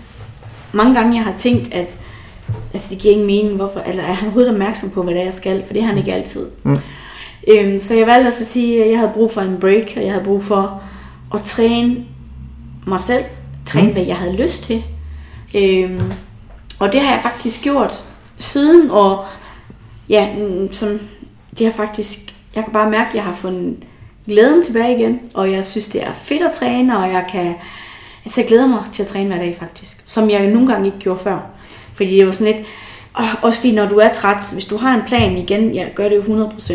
mange 0.74 0.94
gange, 0.94 1.16
jeg 1.16 1.24
har 1.24 1.38
tænkt, 1.38 1.74
at 1.74 2.00
altså, 2.74 2.96
det 2.96 3.02
giver 3.02 3.14
ingen 3.14 3.28
mening, 3.28 3.56
hvorfor, 3.56 3.80
eller 3.80 4.04
er 4.04 4.14
han 4.14 4.26
overhovedet 4.26 4.54
opmærksom 4.54 4.90
på, 4.90 5.04
hvad 5.04 5.14
det 5.14 5.20
er, 5.20 5.26
jeg 5.26 5.34
skal, 5.34 5.64
for 5.66 5.74
det 5.74 5.82
er 5.82 5.86
han 5.86 5.98
ikke 5.98 6.14
altid. 6.14 6.48
Mm. 6.64 6.78
Øhm, 7.48 7.80
så 7.80 7.94
jeg 7.94 8.08
valgte 8.08 8.26
altså 8.26 8.44
at 8.44 8.48
sige, 8.48 8.84
at 8.84 8.92
jeg 8.92 9.00
havde 9.00 9.12
brug 9.14 9.32
for 9.32 9.42
en 9.42 9.58
break, 9.60 9.94
og 9.96 10.04
jeg 10.04 10.12
havde 10.12 10.26
brug 10.26 10.44
for 10.44 10.84
at 11.34 11.42
træne 11.42 12.06
mig 12.86 13.02
selv, 13.02 13.24
træne, 13.66 13.88
mm. 13.88 13.94
hvad 13.94 14.04
jeg 14.04 14.16
havde 14.16 14.36
lyst 14.36 14.64
til. 14.64 14.84
Øhm, 15.56 16.12
og 16.80 16.92
det 16.92 17.00
har 17.00 17.14
jeg 17.14 17.22
faktisk 17.22 17.64
gjort 17.64 18.06
siden, 18.38 18.92
og 18.92 19.26
ja, 20.10 20.36
mm, 20.38 20.74
som, 20.74 21.00
det 21.58 21.66
har 21.66 21.74
faktisk, 21.74 22.36
jeg 22.56 22.64
kan 22.64 22.74
bare 22.74 22.90
mærke, 22.90 23.10
at 23.10 23.16
jeg 23.16 23.24
har 23.24 23.34
fundet 23.34 23.78
glæden 24.28 24.64
tilbage 24.64 24.98
igen, 25.00 25.20
og 25.34 25.52
jeg 25.52 25.66
synes, 25.66 25.88
det 25.88 26.04
er 26.04 26.14
fedt 26.14 26.42
at 26.42 26.52
træne, 26.52 26.98
og 26.98 27.10
jeg 27.10 27.26
kan, 27.32 27.56
altså 28.26 28.42
jeg 28.42 28.48
glæder 28.48 28.68
mig 28.68 28.84
til 28.92 29.04
at 29.04 29.08
træne 29.08 29.28
hver 29.28 29.38
dag 29.38 29.56
faktisk, 29.60 30.04
som 30.06 30.30
jeg 30.30 30.48
nogle 30.48 30.68
gange 30.68 30.86
ikke 30.86 31.00
gjorde 31.00 31.20
før. 31.20 31.40
Fordi 31.94 32.18
det 32.18 32.26
var 32.26 32.32
sådan 32.32 32.54
lidt, 32.54 32.68
og 33.14 33.26
også 33.42 33.60
fordi 33.60 33.76
når 33.76 33.86
du 33.86 33.98
er 33.98 34.10
træt, 34.10 34.50
hvis 34.54 34.66
du 34.66 34.78
har 34.78 34.96
en 34.96 35.08
plan 35.08 35.38
igen, 35.38 35.76
jeg 35.76 35.92
gør 35.96 36.10
det 36.10 36.16
jo 36.16 36.22
100%. 36.22 36.74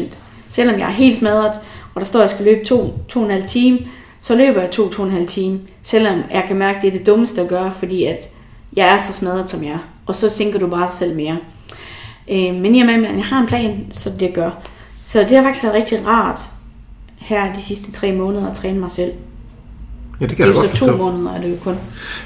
Selvom 0.48 0.78
jeg 0.78 0.86
er 0.86 0.92
helt 0.92 1.16
smadret, 1.16 1.61
og 1.94 2.01
der 2.01 2.05
står, 2.05 2.18
at 2.18 2.22
jeg 2.22 2.30
skal 2.30 2.44
løbe 2.44 2.64
to, 2.64 2.94
to 3.09 3.20
og 3.20 3.26
en 3.26 3.32
halv 3.32 3.46
time, 3.46 3.78
så 4.20 4.34
løber 4.34 4.61
jeg 4.61 4.70
to, 4.70 4.88
to 4.88 5.03
og 5.03 5.09
en 5.09 5.14
halv 5.14 5.26
time. 5.26 5.61
Selvom 5.82 6.22
jeg 6.30 6.44
kan 6.48 6.57
mærke, 6.57 6.76
at 6.76 6.82
det 6.82 6.88
er 6.88 6.98
det 6.98 7.07
dummeste 7.07 7.40
at 7.40 7.48
gøre, 7.48 7.72
fordi 7.72 8.05
at 8.05 8.28
jeg 8.76 8.94
er 8.94 8.98
så 8.98 9.12
smadret 9.12 9.51
som 9.51 9.64
jeg 9.64 9.72
er. 9.72 9.88
Og 10.07 10.14
så 10.14 10.30
tænker 10.30 10.59
du 10.59 10.66
bare 10.66 10.90
selv 10.90 11.16
mere. 11.16 11.36
Øh, 12.30 12.55
men 12.55 12.74
i 12.74 12.80
og 12.80 12.86
med, 12.86 13.07
at 13.07 13.16
jeg 13.16 13.24
har 13.24 13.40
en 13.40 13.46
plan, 13.46 13.86
så 13.90 14.11
det 14.20 14.34
gør. 14.34 14.51
Så 15.05 15.20
det 15.20 15.30
har 15.30 15.42
faktisk 15.42 15.64
været 15.64 15.76
rigtig 15.76 16.07
rart 16.07 16.40
her 17.20 17.52
de 17.52 17.60
sidste 17.62 17.92
tre 17.92 18.12
måneder 18.12 18.50
at 18.50 18.56
træne 18.56 18.78
mig 18.80 18.90
selv. 18.90 19.10
Ja, 20.20 20.26
det 20.26 20.30
Det 20.30 20.36
kan 20.36 20.44
er 20.46 20.48
jo 20.48 20.54
godt 20.54 20.66
så 20.70 20.76
to 20.76 20.86
forstå. 20.86 20.96
måneder, 20.96 21.32
er 21.34 21.40
det 21.40 21.50
jo 21.50 21.56
kun. 21.64 21.74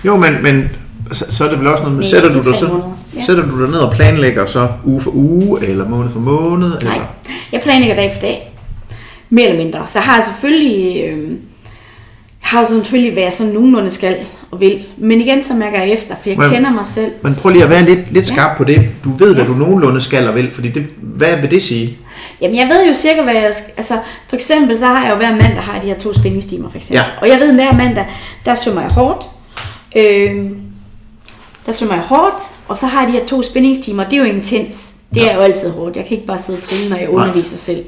Jo, 0.04 0.16
men, 0.16 0.42
men 0.42 0.68
så, 1.12 1.24
så 1.28 1.44
er 1.44 1.48
det 1.50 1.58
vel 1.58 1.66
også 1.66 1.82
noget 1.84 1.96
med, 1.96 2.04
Nej, 2.04 2.10
sætter 2.10 2.28
det 2.28 2.34
du 2.34 2.38
er 2.40 2.44
dig 2.44 2.54
så. 2.54 2.80
Ja. 3.16 3.24
sætter 3.24 3.48
du 3.48 3.60
dig 3.62 3.70
ned 3.70 3.78
og 3.78 3.92
planlægger 3.92 4.46
så 4.46 4.68
uge 4.84 5.00
for 5.00 5.10
uge, 5.14 5.64
eller 5.66 5.88
måned 5.88 6.10
for 6.10 6.20
måned? 6.20 6.68
Nej, 6.68 6.78
Eller? 6.94 7.06
jeg 7.52 7.60
planlægger 7.60 7.96
dag 7.96 8.10
for 8.14 8.20
dag. 8.20 8.54
Mere 9.30 9.48
eller 9.48 9.64
mindre. 9.64 9.86
Så 9.86 9.98
har 9.98 10.14
jeg 10.16 10.24
selvfølgelig... 10.24 11.04
Øh, 11.04 11.30
har 12.44 12.58
jeg 12.58 12.66
selvfølgelig, 12.66 13.12
hvad 13.12 13.22
jeg 13.22 13.32
sådan 13.32 13.52
nogenlunde 13.52 13.90
skal 13.90 14.16
og 14.50 14.60
vil. 14.60 14.84
Men 14.96 15.20
igen, 15.20 15.42
så 15.42 15.54
mærker 15.54 15.78
jeg 15.80 15.90
efter, 15.90 16.14
for 16.22 16.28
jeg 16.28 16.38
Men- 16.38 16.50
kender 16.50 16.70
mig 16.72 16.86
selv. 16.86 17.12
Men 17.22 17.32
prøv 17.42 17.52
lige 17.52 17.64
at 17.64 17.70
være 17.70 17.84
lidt, 17.84 18.12
lidt 18.12 18.28
Ja. 18.30 18.32
skarp 18.34 18.56
på 18.56 18.64
det. 18.64 18.88
Du 19.04 19.10
ved, 19.10 19.34
hvad 19.34 19.44
Ja. 19.44 19.50
du 19.50 19.54
nogenlunde 19.56 20.00
skal 20.00 20.28
og 20.28 20.34
vil, 20.34 20.50
fordi 20.54 20.68
det, 20.68 20.86
hvad 21.02 21.36
vil 21.40 21.50
det 21.50 21.62
sige? 21.62 21.98
Jamen, 22.40 22.56
jeg 22.56 22.68
ved 22.68 22.86
jo 22.88 22.94
cirka, 22.94 23.22
hvad 23.22 23.34
jeg 23.34 23.54
skal... 23.54 23.72
Altså, 23.76 23.94
for 24.28 24.36
eksempel, 24.36 24.76
så 24.78 24.86
har 24.86 25.02
jeg 25.04 25.10
jo 25.12 25.16
hver 25.16 25.30
mandag 25.30 25.62
har 25.62 25.80
de 25.80 25.86
her 25.86 25.98
to 25.98 26.12
spændingstimer, 26.12 26.70
for 26.70 26.76
eksempel. 26.76 26.96
Ja. 26.98 27.04
Og 27.20 27.28
jeg 27.28 27.38
ved, 27.40 27.52
hver 27.54 27.72
mandag, 27.72 28.04
der 28.44 28.54
svømmer 28.54 28.80
jeg 28.82 28.90
hårdt. 28.90 29.24
Øh, 29.96 30.44
der 31.66 31.72
svømmer 31.72 31.94
jeg 31.94 32.04
hårdt, 32.04 32.34
og 32.68 32.76
så 32.76 32.86
har 32.86 33.00
jeg 33.04 33.12
de 33.12 33.18
her 33.18 33.26
to 33.26 33.42
spændingstimer. 33.42 34.04
Det 34.04 34.12
er 34.12 34.18
jo 34.18 34.24
intens. 34.24 34.94
Det 35.14 35.20
Ja. 35.20 35.28
er 35.28 35.34
jo 35.34 35.40
altid 35.40 35.70
hårdt. 35.70 35.96
Jeg 35.96 36.04
kan 36.04 36.14
ikke 36.16 36.26
bare 36.26 36.38
sidde 36.38 36.58
og 36.58 36.62
trille, 36.62 36.88
når 36.90 36.96
jeg 36.96 37.06
Nej. 37.06 37.14
underviser 37.14 37.56
selv. 37.56 37.84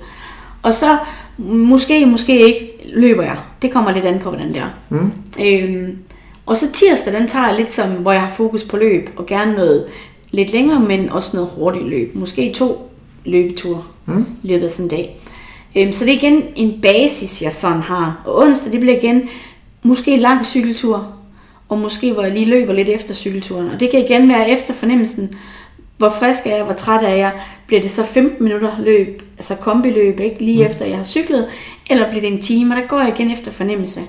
Og 0.63 0.75
så, 0.75 0.97
måske, 1.39 2.07
måske 2.07 2.47
ikke, 2.47 2.91
løber 2.95 3.23
jeg. 3.23 3.37
Det 3.63 3.71
kommer 3.71 3.93
lidt 3.93 4.05
an 4.05 4.19
på, 4.19 4.29
hvordan 4.31 4.49
det 4.49 4.57
er. 4.57 4.71
Mm. 4.89 5.13
Øhm, 5.45 5.99
og 6.47 6.57
så 6.57 6.73
tirsdag, 6.73 7.13
den 7.13 7.29
tager 7.29 7.47
jeg 7.49 7.57
lidt 7.57 7.73
som, 7.73 7.89
hvor 7.91 8.13
jeg 8.13 8.21
har 8.21 8.31
fokus 8.31 8.65
på 8.65 8.77
løb, 8.77 9.11
og 9.17 9.27
gerne 9.27 9.53
noget 9.53 9.85
lidt 10.31 10.53
længere, 10.53 10.81
men 10.81 11.11
også 11.11 11.31
noget 11.37 11.51
hurtigt 11.57 11.89
løb. 11.89 12.15
Måske 12.15 12.53
to 12.53 12.91
løbeture 13.25 13.83
Mm. 14.09 14.25
i 14.43 14.49
løbet 14.49 14.65
af 14.65 14.71
sådan 14.71 14.85
en 14.85 14.91
dag. 14.91 15.21
Øhm, 15.77 15.93
så 15.93 16.05
det 16.05 16.13
er 16.13 16.17
igen 16.17 16.43
en 16.57 16.81
basis, 16.83 17.43
jeg 17.43 17.53
sådan 17.53 17.81
har. 17.81 18.23
Og 18.25 18.39
onsdag, 18.39 18.73
det 18.73 18.81
bliver 18.81 18.97
igen 18.97 19.23
måske 19.83 20.15
en 20.15 20.21
lang 20.21 20.47
cykeltur, 20.47 21.13
og 21.69 21.79
måske 21.79 22.13
hvor 22.13 22.23
jeg 22.23 22.33
lige 22.33 22.47
løber 22.47 22.73
lidt 22.73 22.89
efter 22.89 23.15
cykelturen. 23.15 23.69
Og 23.69 23.81
det 23.81 23.91
kan 23.91 24.01
igen 24.05 24.29
være 24.29 24.51
efter 24.51 24.75
fornemmelsen, 24.75 25.35
hvor 25.99 26.09
frisk 26.09 26.47
er 26.47 26.57
jeg, 26.57 26.65
hvor 26.65 26.75
træt 26.75 27.03
er 27.05 27.15
jeg. 27.15 27.33
Bliver 27.67 27.83
det 27.83 27.91
så 27.91 28.05
15 28.05 28.45
minutter 28.45 28.73
løb, 28.79 29.23
altså 29.37 29.55
kombiløb, 29.55 30.21
ikke? 30.21 30.45
lige 30.45 30.65
efter 30.65 30.85
jeg 30.87 30.97
har 30.97 31.05
cyklet, 31.05 31.47
eller 31.91 32.09
bliver 32.11 32.21
det 32.21 32.33
en 32.33 32.41
time, 32.41 32.75
og 32.75 32.81
der 32.83 32.87
går 32.87 33.01
jeg 33.01 33.09
igen 33.09 33.31
efter 33.31 33.51
fornemmelse. 33.51 34.01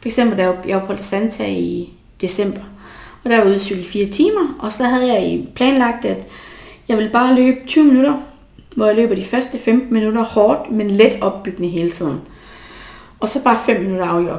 For 0.00 0.08
eksempel, 0.08 0.38
da 0.38 0.52
jeg 0.68 0.76
var- 0.80 0.86
på 0.86 0.96
Santa 0.96 1.46
i 1.48 1.92
december, 2.20 2.60
og 3.24 3.30
der 3.30 3.36
var 3.36 3.44
jeg 3.44 3.52
ude 3.52 3.58
cykle 3.58 3.84
fire 3.84 4.06
timer, 4.06 4.56
og 4.58 4.72
så 4.72 4.84
havde 4.84 5.12
jeg 5.12 5.26
i 5.26 5.48
planlagt, 5.54 6.04
at 6.04 6.26
jeg 6.88 6.96
ville 6.96 7.12
bare 7.12 7.34
løbe 7.34 7.58
20 7.66 7.84
minutter, 7.84 8.14
hvor 8.76 8.86
jeg 8.86 8.96
løber 8.96 9.14
de 9.14 9.24
første 9.24 9.58
15 9.58 9.94
minutter 9.94 10.24
hårdt, 10.24 10.70
men 10.70 10.90
let 10.90 11.18
opbyggende 11.20 11.68
hele 11.68 11.90
tiden. 11.90 12.20
Og 13.20 13.28
så 13.28 13.44
bare 13.44 13.56
5 13.66 13.80
minutter 13.80 14.06
afjog. 14.06 14.38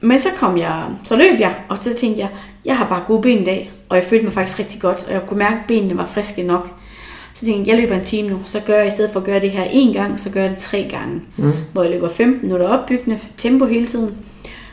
Men 0.00 0.18
så 0.18 0.28
kom 0.36 0.58
jeg, 0.58 0.84
så 1.04 1.16
løb 1.16 1.40
jeg, 1.40 1.54
og 1.68 1.78
så 1.80 1.94
tænkte 1.94 2.20
jeg, 2.20 2.28
jeg 2.64 2.76
har 2.76 2.88
bare 2.88 3.02
gode 3.06 3.22
ben 3.22 3.38
i 3.42 3.44
dag, 3.44 3.70
og 3.94 4.00
jeg 4.00 4.06
følte 4.08 4.24
mig 4.24 4.34
faktisk 4.34 4.58
rigtig 4.58 4.80
godt, 4.80 5.04
og 5.06 5.12
jeg 5.12 5.22
kunne 5.26 5.38
mærke, 5.38 5.54
at 5.54 5.66
benene 5.68 5.96
var 5.96 6.06
friske 6.06 6.42
nok. 6.42 6.68
Så 7.34 7.44
tænkte 7.44 7.60
jeg, 7.60 7.76
jeg 7.76 7.82
løber 7.82 7.94
en 7.94 8.04
time 8.04 8.28
nu, 8.28 8.40
så 8.44 8.60
gør 8.60 8.76
jeg 8.78 8.86
i 8.86 8.90
stedet 8.90 9.10
for 9.12 9.20
at 9.20 9.26
gøre 9.26 9.40
det 9.40 9.50
her 9.50 9.64
en 9.70 9.92
gang, 9.92 10.20
så 10.20 10.30
gør 10.30 10.40
jeg 10.40 10.50
det 10.50 10.58
tre 10.58 10.88
gange. 10.90 11.22
Mm. 11.36 11.52
Hvor 11.72 11.82
jeg 11.82 11.92
løber 11.92 12.08
15 12.08 12.42
minutter 12.42 12.68
opbyggende, 12.68 13.18
tempo 13.36 13.66
hele 13.66 13.86
tiden, 13.86 14.16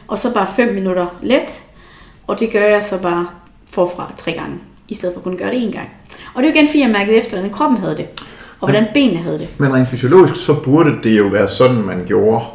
og 0.08 0.20
så 0.20 0.34
bare 0.34 0.48
5 0.56 0.74
minutter 0.74 1.08
let, 1.22 1.62
og 2.28 2.40
det 2.40 2.52
gør 2.52 2.66
jeg 2.66 2.84
så 2.84 3.02
bare 3.02 3.28
forfra 3.72 4.14
tre 4.18 4.32
gange, 4.32 4.56
i 4.88 4.94
stedet 4.94 5.14
for 5.14 5.20
at 5.20 5.24
kunne 5.24 5.38
gøre 5.38 5.50
det 5.50 5.64
en 5.64 5.72
gang. 5.72 5.90
Og 6.34 6.44
det 6.44 6.50
er 6.50 6.54
jo 6.54 6.58
igen, 6.58 6.68
fordi 6.68 6.82
jeg 6.82 6.90
mærkede 6.90 7.18
efter, 7.18 7.38
hvordan 7.38 7.54
kroppen 7.54 7.80
havde 7.80 7.98
det, 7.98 8.08
og 8.60 8.70
hvordan 8.70 8.88
benene 8.94 9.20
havde 9.20 9.40
det. 9.40 9.48
Men 9.58 9.74
rent 9.74 9.88
fysiologisk, 9.90 10.46
så 10.46 10.54
burde 10.64 10.92
det 11.04 11.18
jo 11.18 11.28
være 11.28 11.48
sådan, 11.48 11.76
man 11.76 12.06
gjorde 12.06 12.46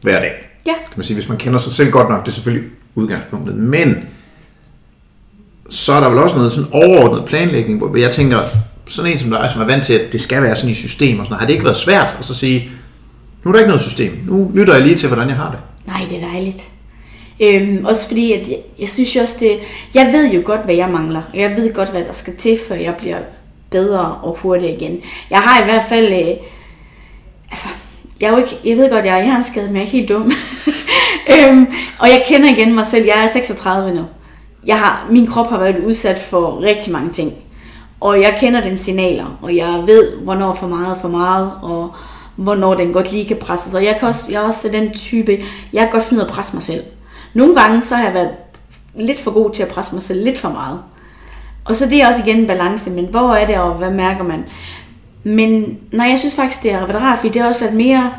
hver 0.00 0.20
dag. 0.20 0.32
Ja, 0.66 0.74
Kan 0.74 0.96
man 0.96 1.04
sige, 1.04 1.14
hvis 1.14 1.28
man 1.28 1.38
kender 1.38 1.58
sig 1.58 1.72
selv 1.72 1.90
godt 1.90 2.08
nok, 2.08 2.22
det 2.24 2.28
er 2.28 2.34
selvfølgelig 2.34 2.68
udgangspunktet. 2.94 3.54
Men 3.54 4.08
så 5.70 5.92
er 5.92 6.00
der 6.00 6.08
vel 6.08 6.18
også 6.18 6.36
noget 6.36 6.52
sådan 6.52 6.72
overordnet 6.72 7.24
planlægning, 7.24 7.78
hvor 7.78 7.96
jeg 7.96 8.10
tænker, 8.10 8.38
sådan 8.86 9.12
en 9.12 9.18
som 9.18 9.30
dig, 9.30 9.50
som 9.52 9.60
er 9.60 9.66
vant 9.66 9.84
til, 9.84 9.92
at 9.92 10.12
det 10.12 10.20
skal 10.20 10.42
være 10.42 10.56
sådan 10.56 10.70
i 10.70 10.74
system 10.74 11.18
og 11.18 11.26
sådan 11.26 11.38
har 11.38 11.46
det 11.46 11.52
ikke 11.52 11.64
været 11.64 11.76
svært 11.76 12.16
at 12.18 12.24
så 12.24 12.34
sige, 12.34 12.70
nu 13.44 13.50
er 13.50 13.52
der 13.52 13.60
ikke 13.60 13.68
noget 13.68 13.82
system, 13.82 14.12
nu 14.26 14.50
lytter 14.54 14.74
jeg 14.74 14.82
lige 14.82 14.96
til, 14.96 15.08
hvordan 15.08 15.28
jeg 15.28 15.36
har 15.36 15.50
det. 15.50 15.58
Nej, 15.86 16.06
det 16.10 16.22
er 16.22 16.28
dejligt. 16.28 16.68
Øhm, 17.40 17.84
også 17.84 18.08
fordi, 18.08 18.32
at 18.32 18.48
jeg, 18.48 18.58
jeg 18.78 18.88
synes 18.88 19.16
jo 19.16 19.20
også, 19.20 19.36
det... 19.40 19.58
Jeg 19.94 20.12
ved 20.12 20.32
jo 20.32 20.42
godt, 20.44 20.64
hvad 20.64 20.74
jeg 20.74 20.88
mangler. 20.88 21.22
Og 21.32 21.38
jeg 21.38 21.56
ved 21.56 21.74
godt, 21.74 21.90
hvad 21.90 22.04
der 22.04 22.12
skal 22.12 22.36
til, 22.36 22.58
før 22.68 22.74
jeg 22.74 22.94
bliver 22.94 23.18
bedre 23.70 24.18
og 24.22 24.38
hurtigere 24.42 24.76
igen. 24.76 25.00
Jeg 25.30 25.38
har 25.38 25.62
i 25.62 25.64
hvert 25.64 25.82
fald... 25.88 26.12
Øh, 26.12 26.36
altså, 27.50 27.68
jeg, 28.20 28.26
er 28.26 28.30
jo 28.30 28.36
ikke, 28.36 28.58
jeg 28.64 28.76
ved 28.76 28.90
godt, 28.90 29.04
jeg 29.04 29.18
er 29.18 29.24
hjerneskadet, 29.24 29.70
men 29.70 29.76
jeg 29.76 29.82
er 29.82 29.86
ikke 29.86 29.96
helt 29.96 30.08
dum. 30.08 30.32
øhm, 31.34 31.66
og 31.98 32.08
jeg 32.08 32.22
kender 32.28 32.50
igen 32.50 32.74
mig 32.74 32.86
selv. 32.86 33.04
Jeg 33.06 33.22
er 33.22 33.26
36 33.26 33.94
nu. 33.94 34.04
Jeg 34.66 34.78
har, 34.78 35.06
min 35.10 35.26
krop 35.26 35.50
har 35.50 35.58
været 35.58 35.84
udsat 35.84 36.18
for 36.18 36.62
rigtig 36.62 36.92
mange 36.92 37.10
ting. 37.10 37.32
Og 38.00 38.20
jeg 38.20 38.36
kender 38.40 38.60
den 38.60 38.76
signaler, 38.76 39.38
og 39.42 39.56
jeg 39.56 39.82
ved, 39.86 40.16
hvornår 40.16 40.54
for 40.54 40.66
meget 40.66 40.96
er 40.96 41.00
for 41.00 41.08
meget, 41.08 41.52
og 41.62 41.94
hvornår 42.36 42.74
den 42.74 42.92
godt 42.92 43.12
lige 43.12 43.24
kan 43.24 43.36
presse. 43.36 43.70
Så 43.70 43.78
jeg, 43.78 43.96
kan 43.98 44.08
også, 44.08 44.32
jeg 44.32 44.42
er 44.42 44.46
også 44.46 44.68
den 44.72 44.94
type, 44.94 45.38
jeg 45.72 45.82
kan 45.82 45.90
godt 45.90 46.04
finde 46.04 46.20
ud 46.20 46.26
af 46.26 46.30
at 46.30 46.34
presse 46.34 46.56
mig 46.56 46.62
selv. 46.62 46.82
Nogle 47.34 47.54
gange 47.54 47.82
så 47.82 47.96
har 47.96 48.04
jeg 48.04 48.14
været 48.14 48.30
lidt 48.94 49.20
for 49.20 49.30
god 49.30 49.50
til 49.50 49.62
at 49.62 49.68
presse 49.68 49.94
mig 49.94 50.02
selv 50.02 50.24
lidt 50.24 50.38
for 50.38 50.48
meget. 50.48 50.78
Og 51.64 51.76
så 51.76 51.86
det 51.86 52.02
er 52.02 52.06
også 52.06 52.22
igen 52.26 52.36
en 52.36 52.46
balance, 52.46 52.90
men 52.90 53.06
hvor 53.10 53.34
er 53.34 53.46
det, 53.46 53.56
og 53.56 53.74
hvad 53.74 53.90
mærker 53.90 54.24
man? 54.24 54.44
Men 55.24 55.78
nej, 55.92 56.06
jeg 56.06 56.18
synes 56.18 56.36
faktisk, 56.36 56.62
det 56.62 56.72
har 56.72 56.86
været 56.86 57.02
rart, 57.02 57.18
fordi 57.18 57.32
det 57.32 57.42
har 57.42 57.48
også 57.48 57.60
været 57.60 57.76
mere... 57.76 58.12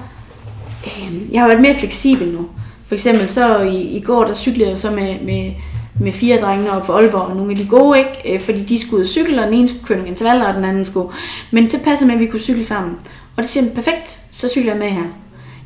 Øh, 0.85 1.33
jeg 1.33 1.41
har 1.41 1.47
været 1.47 1.61
mere 1.61 1.75
fleksibel 1.75 2.27
nu. 2.27 2.47
For 2.85 2.95
eksempel 2.95 3.29
så 3.29 3.59
i, 3.59 3.81
i 3.81 4.01
går, 4.01 4.23
der 4.23 4.33
cyklede 4.33 4.69
jeg 4.69 4.77
så 4.77 4.91
med, 4.91 5.19
med, 5.21 5.51
med 5.99 6.11
fire 6.11 6.41
drenge 6.41 6.71
op 6.71 6.85
for 6.85 6.93
Aalborg, 6.93 7.21
og 7.21 7.35
nogle 7.35 7.51
af 7.51 7.57
de 7.57 7.67
gode, 7.67 7.99
ikke? 7.99 8.33
Øh, 8.33 8.39
fordi 8.39 8.63
de 8.63 8.79
skulle 8.79 8.95
ud 8.95 9.01
og 9.01 9.07
cykle, 9.07 9.39
og 9.39 9.45
den 9.45 9.53
ene 9.53 9.69
skulle 9.69 9.85
køre 9.85 9.97
nogle 9.97 10.09
intervaller, 10.09 10.47
og 10.47 10.53
den 10.53 10.65
anden 10.65 10.85
skulle. 10.85 11.09
Men 11.51 11.65
det 11.67 11.81
passede 11.83 12.07
med, 12.07 12.15
at 12.15 12.21
vi 12.21 12.25
kunne 12.25 12.39
cykle 12.39 12.65
sammen. 12.65 12.97
Og 13.37 13.43
det 13.43 13.49
siger 13.49 13.73
perfekt, 13.75 14.19
så 14.31 14.47
cykler 14.47 14.71
jeg 14.71 14.79
med 14.79 14.89
her. 14.89 15.03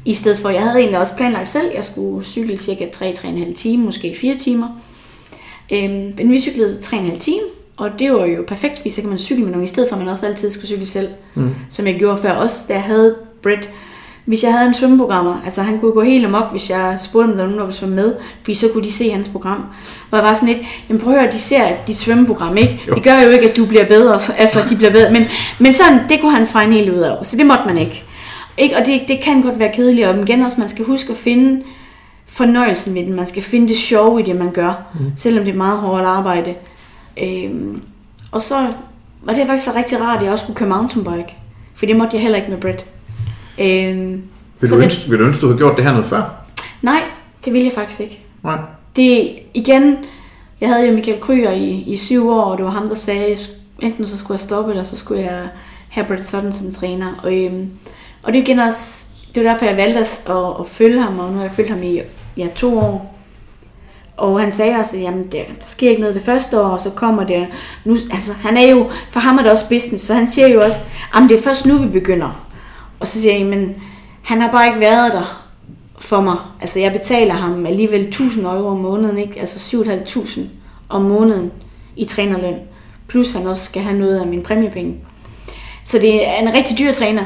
I 0.05 0.13
stedet 0.13 0.37
for, 0.37 0.49
jeg 0.49 0.61
havde 0.61 0.79
egentlig 0.79 0.99
også 0.99 1.15
planlagt 1.15 1.47
selv, 1.47 1.71
jeg 1.75 1.85
skulle 1.85 2.25
cykle 2.25 2.57
cirka 2.57 2.85
3-3,5 2.95 3.53
timer, 3.53 3.85
måske 3.85 4.15
4 4.21 4.35
timer. 4.35 4.67
Øhm, 5.71 6.13
men 6.17 6.31
vi 6.31 6.39
cyklede 6.39 6.79
3,5 6.83 7.17
timer, 7.17 7.47
og 7.77 7.89
det 7.99 8.13
var 8.13 8.25
jo 8.25 8.43
perfekt, 8.47 8.77
fordi 8.77 8.89
så 8.89 9.01
kan 9.01 9.09
man 9.09 9.19
cykle 9.19 9.43
med 9.43 9.51
nogen, 9.51 9.63
i 9.63 9.67
stedet 9.67 9.89
for 9.89 9.95
at 9.95 10.01
man 10.01 10.11
også 10.11 10.25
altid 10.25 10.49
skulle 10.49 10.67
cykle 10.67 10.85
selv. 10.85 11.07
Mm. 11.35 11.49
Som 11.69 11.87
jeg 11.87 11.95
gjorde 11.95 12.17
før, 12.17 12.31
også 12.31 12.65
da 12.67 12.73
jeg 12.73 12.83
havde 12.83 13.15
Brett. 13.43 13.69
Hvis 14.25 14.43
jeg 14.43 14.53
havde 14.53 14.67
en 14.67 14.73
svømmeprogrammer, 14.73 15.41
altså 15.45 15.61
han 15.61 15.79
kunne 15.79 15.91
gå 15.91 16.01
helt 16.01 16.25
amok, 16.25 16.51
hvis 16.51 16.69
jeg 16.69 16.97
spurgte, 16.99 17.25
om 17.25 17.31
der 17.31 17.37
var 17.37 17.43
nogen, 17.43 17.57
der 17.57 17.63
ville 17.63 17.75
svømme 17.75 17.95
med, 17.95 18.15
fordi 18.41 18.53
så 18.53 18.67
kunne 18.73 18.83
de 18.83 18.91
se 18.91 19.09
hans 19.09 19.29
program. 19.29 19.65
Og 20.11 20.17
jeg 20.17 20.23
var 20.25 20.33
sådan 20.33 20.49
lidt, 20.49 20.59
jamen 20.89 21.01
prøv 21.01 21.13
at 21.13 21.19
høre, 21.19 21.31
de 21.31 21.39
ser 21.39 21.67
dit 21.87 21.97
svømmeprogram, 21.97 22.57
ikke? 22.57 22.81
Jo. 22.87 22.93
Det 22.93 23.03
gør 23.03 23.21
jo 23.21 23.29
ikke, 23.29 23.49
at 23.49 23.57
du 23.57 23.65
bliver 23.65 23.85
bedre, 23.85 24.19
altså 24.37 24.59
de 24.69 24.75
bliver 24.75 24.91
bedre, 24.91 25.11
men, 25.11 25.23
men 25.59 25.73
sådan, 25.73 25.99
det 26.09 26.21
kunne 26.21 26.31
han 26.35 26.47
fejne 26.47 26.73
helt 26.73 26.89
ud 26.89 26.99
af, 26.99 27.25
så 27.25 27.35
det 27.35 27.45
måtte 27.45 27.63
man 27.67 27.77
ikke. 27.77 28.03
ikke? 28.57 28.77
Og 28.77 28.85
det, 28.85 29.01
det 29.07 29.19
kan 29.19 29.41
godt 29.41 29.59
være 29.59 29.71
kedeligt, 29.73 30.07
og 30.07 30.21
igen 30.21 30.41
også, 30.41 30.59
man 30.59 30.69
skal 30.69 30.85
huske 30.85 31.11
at 31.11 31.17
finde 31.17 31.63
fornøjelsen 32.25 32.95
ved 32.95 33.01
det, 33.01 33.15
man 33.15 33.27
skal 33.27 33.43
finde 33.43 33.67
det 33.67 33.77
sjove 33.77 34.19
i 34.19 34.23
det, 34.23 34.35
man 34.35 34.51
gør, 34.51 34.73
mm. 34.99 35.11
selvom 35.17 35.45
det 35.45 35.53
er 35.53 35.57
meget 35.57 35.77
hårdt 35.77 36.05
arbejde. 36.05 36.55
Øhm, 37.23 37.81
og 38.31 38.41
så 38.41 38.67
var 39.21 39.33
det 39.33 39.47
faktisk 39.47 39.67
været 39.67 39.77
rigtig 39.77 40.01
rart, 40.01 40.17
at 40.17 40.23
jeg 40.23 40.31
også 40.31 40.45
kunne 40.45 40.55
køre 40.55 40.69
mountainbike, 40.69 41.35
for 41.75 41.85
det 41.85 41.95
måtte 41.95 42.15
jeg 42.15 42.21
heller 42.21 42.37
ikke 42.37 42.51
med 42.51 42.57
Brett. 42.57 42.85
Øhm, 43.59 44.23
Vil 44.59 44.69
du, 44.69 44.75
det- 44.75 44.83
ønske, 44.83 45.09
vil 45.09 45.19
du 45.19 45.23
ønske, 45.23 45.41
du 45.41 45.45
havde 45.47 45.57
gjort 45.57 45.75
det 45.75 45.83
her 45.85 45.91
noget 45.91 46.05
før? 46.05 46.45
Nej, 46.81 47.01
det 47.45 47.53
ville 47.53 47.65
jeg 47.65 47.73
faktisk 47.73 47.99
ikke. 47.99 48.19
Nej. 48.43 48.57
Det 48.95 49.29
igen, 49.53 49.97
jeg 50.61 50.69
havde 50.69 50.87
jo 50.87 50.93
Michael 50.93 51.19
Kryer 51.21 51.51
i, 51.51 51.69
i 51.87 51.97
syv 51.97 52.29
år, 52.29 52.41
og 52.43 52.57
det 52.57 52.65
var 52.65 52.71
ham, 52.71 52.87
der 52.87 52.95
sagde, 52.95 53.37
enten 53.79 54.07
så 54.07 54.17
skulle 54.17 54.35
jeg 54.35 54.39
stoppe, 54.39 54.71
eller 54.71 54.83
så 54.83 54.97
skulle 54.97 55.21
jeg 55.21 55.41
have 55.89 56.07
Brett 56.07 56.23
Sutton 56.25 56.53
som 56.53 56.71
træner. 56.71 57.19
Og, 57.23 57.35
øhm, 57.35 57.69
og 58.23 58.33
det 58.33 58.39
er 58.39 58.43
igen 58.43 58.59
også, 58.59 59.07
det 59.35 59.43
var 59.43 59.49
derfor, 59.51 59.65
jeg 59.65 59.77
valgte 59.77 59.99
at, 59.99 60.23
at, 60.29 60.35
at 60.59 60.67
følge 60.67 61.01
ham, 61.01 61.19
og 61.19 61.29
nu 61.31 61.35
har 61.37 61.43
jeg 61.43 61.51
følt 61.51 61.69
ham 61.69 61.83
i 61.83 62.01
ja, 62.37 62.47
to 62.55 62.79
år. 62.79 63.11
Og 64.17 64.39
han 64.39 64.51
sagde 64.51 64.75
også, 64.75 64.97
at 64.97 65.03
jamen, 65.03 65.23
der, 65.23 65.37
der 65.37 65.53
sker 65.61 65.89
ikke 65.89 66.01
noget 66.01 66.15
det 66.15 66.23
første 66.23 66.61
år, 66.61 66.65
og 66.65 66.81
så 66.81 66.89
kommer 66.89 67.23
det. 67.23 67.47
Nu, 67.85 67.97
altså, 68.11 68.33
han 68.33 68.57
er 68.57 68.67
jo, 68.71 68.89
for 69.11 69.19
ham 69.19 69.37
er 69.37 69.41
det 69.41 69.51
også 69.51 69.69
business, 69.69 70.05
så 70.05 70.13
han 70.13 70.27
siger 70.27 70.47
jo 70.47 70.63
også, 70.63 70.79
at 71.15 71.23
det 71.29 71.37
er 71.37 71.41
først 71.41 71.65
nu, 71.65 71.77
vi 71.77 71.87
begynder. 71.87 72.44
Og 72.99 73.07
så 73.07 73.21
siger 73.21 73.37
jeg, 73.37 73.45
men 73.45 73.75
han 74.21 74.41
har 74.41 74.51
bare 74.51 74.67
ikke 74.67 74.79
været 74.79 75.13
der 75.13 75.45
for 75.99 76.21
mig. 76.21 76.37
Altså, 76.61 76.79
jeg 76.79 76.91
betaler 76.91 77.33
ham 77.33 77.65
alligevel 77.65 78.01
1000 78.01 78.45
euro 78.45 78.67
om 78.67 78.77
måneden, 78.77 79.17
ikke? 79.17 79.39
Altså 79.39 79.77
7.500 79.77 80.41
om 80.89 81.01
måneden 81.01 81.51
i 81.95 82.05
trænerløn. 82.05 82.55
Plus 83.07 83.31
han 83.31 83.47
også 83.47 83.63
skal 83.63 83.81
have 83.81 83.97
noget 83.97 84.19
af 84.19 84.27
min 84.27 84.41
præmiepenge. 84.41 84.95
Så 85.83 85.99
det 85.99 86.27
er 86.27 86.33
en 86.33 86.53
rigtig 86.53 86.79
dyr 86.79 86.91
træner. 86.91 87.23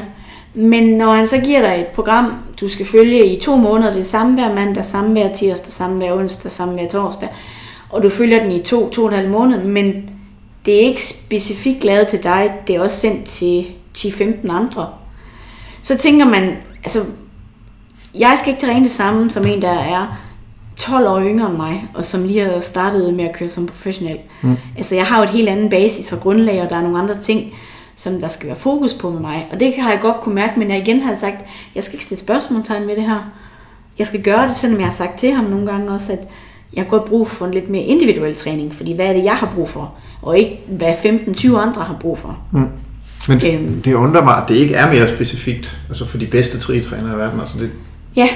Men 0.54 0.84
når 0.84 1.14
han 1.14 1.26
så 1.26 1.38
giver 1.38 1.60
dig 1.60 1.80
et 1.80 1.86
program, 1.86 2.34
du 2.60 2.68
skal 2.68 2.86
følge 2.86 3.26
i 3.26 3.40
to 3.40 3.56
måneder, 3.56 3.92
det 3.92 4.00
er 4.00 4.04
samme 4.04 4.34
hver 4.34 4.54
mandag, 4.54 4.84
samme 4.84 5.12
hver 5.12 5.34
tirsdag, 5.34 5.72
samme 5.72 5.96
hver 5.96 6.12
onsdag, 6.12 6.52
samme 6.52 6.74
hver 6.74 6.88
torsdag, 6.88 7.28
og 7.90 8.02
du 8.02 8.08
følger 8.08 8.42
den 8.42 8.52
i 8.52 8.62
to, 8.62 8.90
to 8.90 9.02
og 9.02 9.08
en 9.08 9.14
halv 9.14 9.30
måned, 9.30 9.64
men 9.64 10.10
det 10.66 10.74
er 10.74 10.80
ikke 10.80 11.02
specifikt 11.02 11.84
lavet 11.84 12.08
til 12.08 12.22
dig, 12.22 12.52
det 12.66 12.76
er 12.76 12.80
også 12.80 12.96
sendt 12.96 13.24
til 13.24 13.66
10-15 13.98 14.52
andre. 14.52 14.88
Så 15.82 15.96
tænker 15.96 16.24
man, 16.24 16.56
altså, 16.82 17.04
jeg 18.14 18.34
skal 18.36 18.52
ikke 18.52 18.66
træne 18.66 18.82
det 18.82 18.90
samme 18.90 19.30
som 19.30 19.46
en, 19.46 19.62
der 19.62 19.78
er 19.78 20.20
12 20.76 21.08
år 21.08 21.20
yngre 21.20 21.48
end 21.48 21.56
mig, 21.56 21.88
og 21.94 22.04
som 22.04 22.24
lige 22.24 22.40
har 22.40 22.60
startet 22.60 23.14
med 23.14 23.24
at 23.24 23.36
køre 23.36 23.50
som 23.50 23.66
professionel. 23.66 24.18
Mm. 24.42 24.56
Altså, 24.76 24.94
jeg 24.94 25.06
har 25.06 25.18
jo 25.18 25.24
et 25.24 25.30
helt 25.30 25.48
andet 25.48 25.70
basis 25.70 26.12
og 26.12 26.20
grundlag, 26.20 26.62
og 26.62 26.70
der 26.70 26.76
er 26.76 26.82
nogle 26.82 26.98
andre 26.98 27.14
ting, 27.14 27.52
som 27.96 28.20
der 28.20 28.28
skal 28.28 28.48
være 28.48 28.56
fokus 28.56 28.94
på 28.94 29.10
med 29.10 29.20
mig. 29.20 29.48
Og 29.52 29.60
det 29.60 29.74
har 29.74 29.90
jeg 29.90 30.00
godt 30.00 30.20
kunne 30.20 30.34
mærke, 30.34 30.58
men 30.58 30.70
jeg 30.70 30.78
igen 30.78 31.00
har 31.00 31.14
sagt, 31.14 31.36
jeg 31.74 31.82
skal 31.82 31.94
ikke 31.94 32.04
stille 32.04 32.20
spørgsmålstegn 32.20 32.86
med 32.86 32.96
det 32.96 33.04
her. 33.04 33.32
Jeg 33.98 34.06
skal 34.06 34.22
gøre 34.22 34.48
det, 34.48 34.56
selvom 34.56 34.80
jeg 34.80 34.86
har 34.86 34.94
sagt 34.94 35.18
til 35.18 35.32
ham 35.32 35.44
nogle 35.44 35.66
gange 35.66 35.92
også, 35.92 36.12
at 36.12 36.28
jeg 36.74 36.84
har 36.84 36.88
godt 36.88 37.04
brug 37.04 37.28
for 37.28 37.46
en 37.46 37.52
lidt 37.54 37.70
mere 37.70 37.82
individuel 37.82 38.34
træning, 38.34 38.74
fordi 38.74 38.94
hvad 38.94 39.06
er 39.06 39.12
det, 39.12 39.24
jeg 39.24 39.36
har 39.36 39.52
brug 39.54 39.68
for, 39.68 39.94
og 40.22 40.38
ikke 40.38 40.60
hvad 40.68 40.92
15-20 40.92 41.56
andre 41.56 41.82
har 41.82 41.96
brug 42.00 42.18
for. 42.18 42.38
Mm. 42.52 42.68
Men 43.28 43.40
det, 43.40 43.54
øhm, 43.54 43.82
det 43.82 43.94
undrer 43.94 44.24
mig, 44.24 44.36
at 44.36 44.48
det 44.48 44.54
ikke 44.54 44.74
er 44.74 44.92
mere 44.92 45.08
specifikt, 45.08 45.80
altså 45.88 46.06
for 46.06 46.18
de 46.18 46.26
bedste 46.26 46.58
tritrænere 46.58 47.14
i 47.14 47.18
verden. 47.18 47.40
Altså 47.40 47.58
det... 47.58 47.70
Ja, 48.16 48.28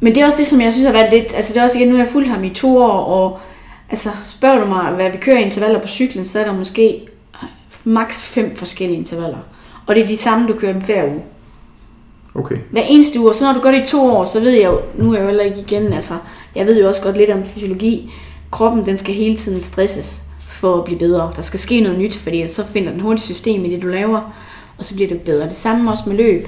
men 0.00 0.14
det 0.14 0.20
er 0.20 0.24
også 0.24 0.38
det, 0.38 0.46
som 0.46 0.60
jeg 0.60 0.72
synes 0.72 0.86
har 0.86 0.92
været 0.92 1.12
lidt, 1.12 1.34
altså 1.34 1.52
det 1.52 1.60
er 1.60 1.64
også 1.64 1.78
igen, 1.78 1.88
nu 1.88 1.96
har 1.96 2.04
jeg 2.04 2.12
fulgt 2.12 2.28
ham 2.28 2.44
i 2.44 2.50
to 2.50 2.78
år, 2.78 3.04
og 3.04 3.40
altså 3.90 4.08
spørger 4.24 4.60
du 4.60 4.66
mig, 4.66 4.92
hvad 4.92 5.10
vi 5.10 5.16
kører 5.16 5.38
intervaller 5.38 5.80
på 5.80 5.88
cyklen, 5.88 6.24
så 6.24 6.40
er 6.40 6.44
der 6.44 6.52
måske 6.52 7.00
maks 7.84 8.24
fem 8.24 8.56
forskellige 8.56 8.98
intervaller. 8.98 9.38
Og 9.86 9.94
det 9.94 10.02
er 10.02 10.06
de 10.06 10.16
samme, 10.16 10.48
du 10.48 10.54
kører 10.54 10.72
hver 10.72 11.04
uge. 11.04 11.22
Okay. 12.34 12.56
Hver 12.70 12.82
eneste 12.82 13.20
uge. 13.20 13.28
Og 13.28 13.34
så 13.34 13.44
når 13.44 13.52
du 13.52 13.60
gør 13.60 13.70
det 13.70 13.82
i 13.82 13.86
to 13.86 14.16
år, 14.16 14.24
så 14.24 14.40
ved 14.40 14.50
jeg 14.50 14.64
jo, 14.64 14.80
nu 14.94 15.10
er 15.10 15.14
jeg 15.14 15.22
jo 15.22 15.26
heller 15.26 15.44
ikke 15.44 15.60
igen, 15.60 15.92
altså, 15.92 16.14
jeg 16.54 16.66
ved 16.66 16.80
jo 16.80 16.88
også 16.88 17.02
godt 17.02 17.16
lidt 17.16 17.30
om 17.30 17.44
fysiologi. 17.44 18.10
Kroppen, 18.50 18.86
den 18.86 18.98
skal 18.98 19.14
hele 19.14 19.36
tiden 19.36 19.60
stresses 19.60 20.22
for 20.54 20.78
at 20.78 20.84
blive 20.84 20.98
bedre. 20.98 21.32
Der 21.36 21.42
skal 21.42 21.60
ske 21.60 21.80
noget 21.80 21.98
nyt, 21.98 22.16
fordi 22.16 22.48
så 22.48 22.64
finder 22.72 22.90
den 22.90 23.00
hurtigt 23.00 23.24
system 23.24 23.64
i 23.64 23.70
det, 23.70 23.82
du 23.82 23.86
laver, 23.86 24.34
og 24.78 24.84
så 24.84 24.94
bliver 24.94 25.08
det 25.08 25.20
bedre. 25.20 25.48
Det 25.48 25.56
samme 25.56 25.90
også 25.90 26.02
med 26.06 26.16
løb. 26.16 26.46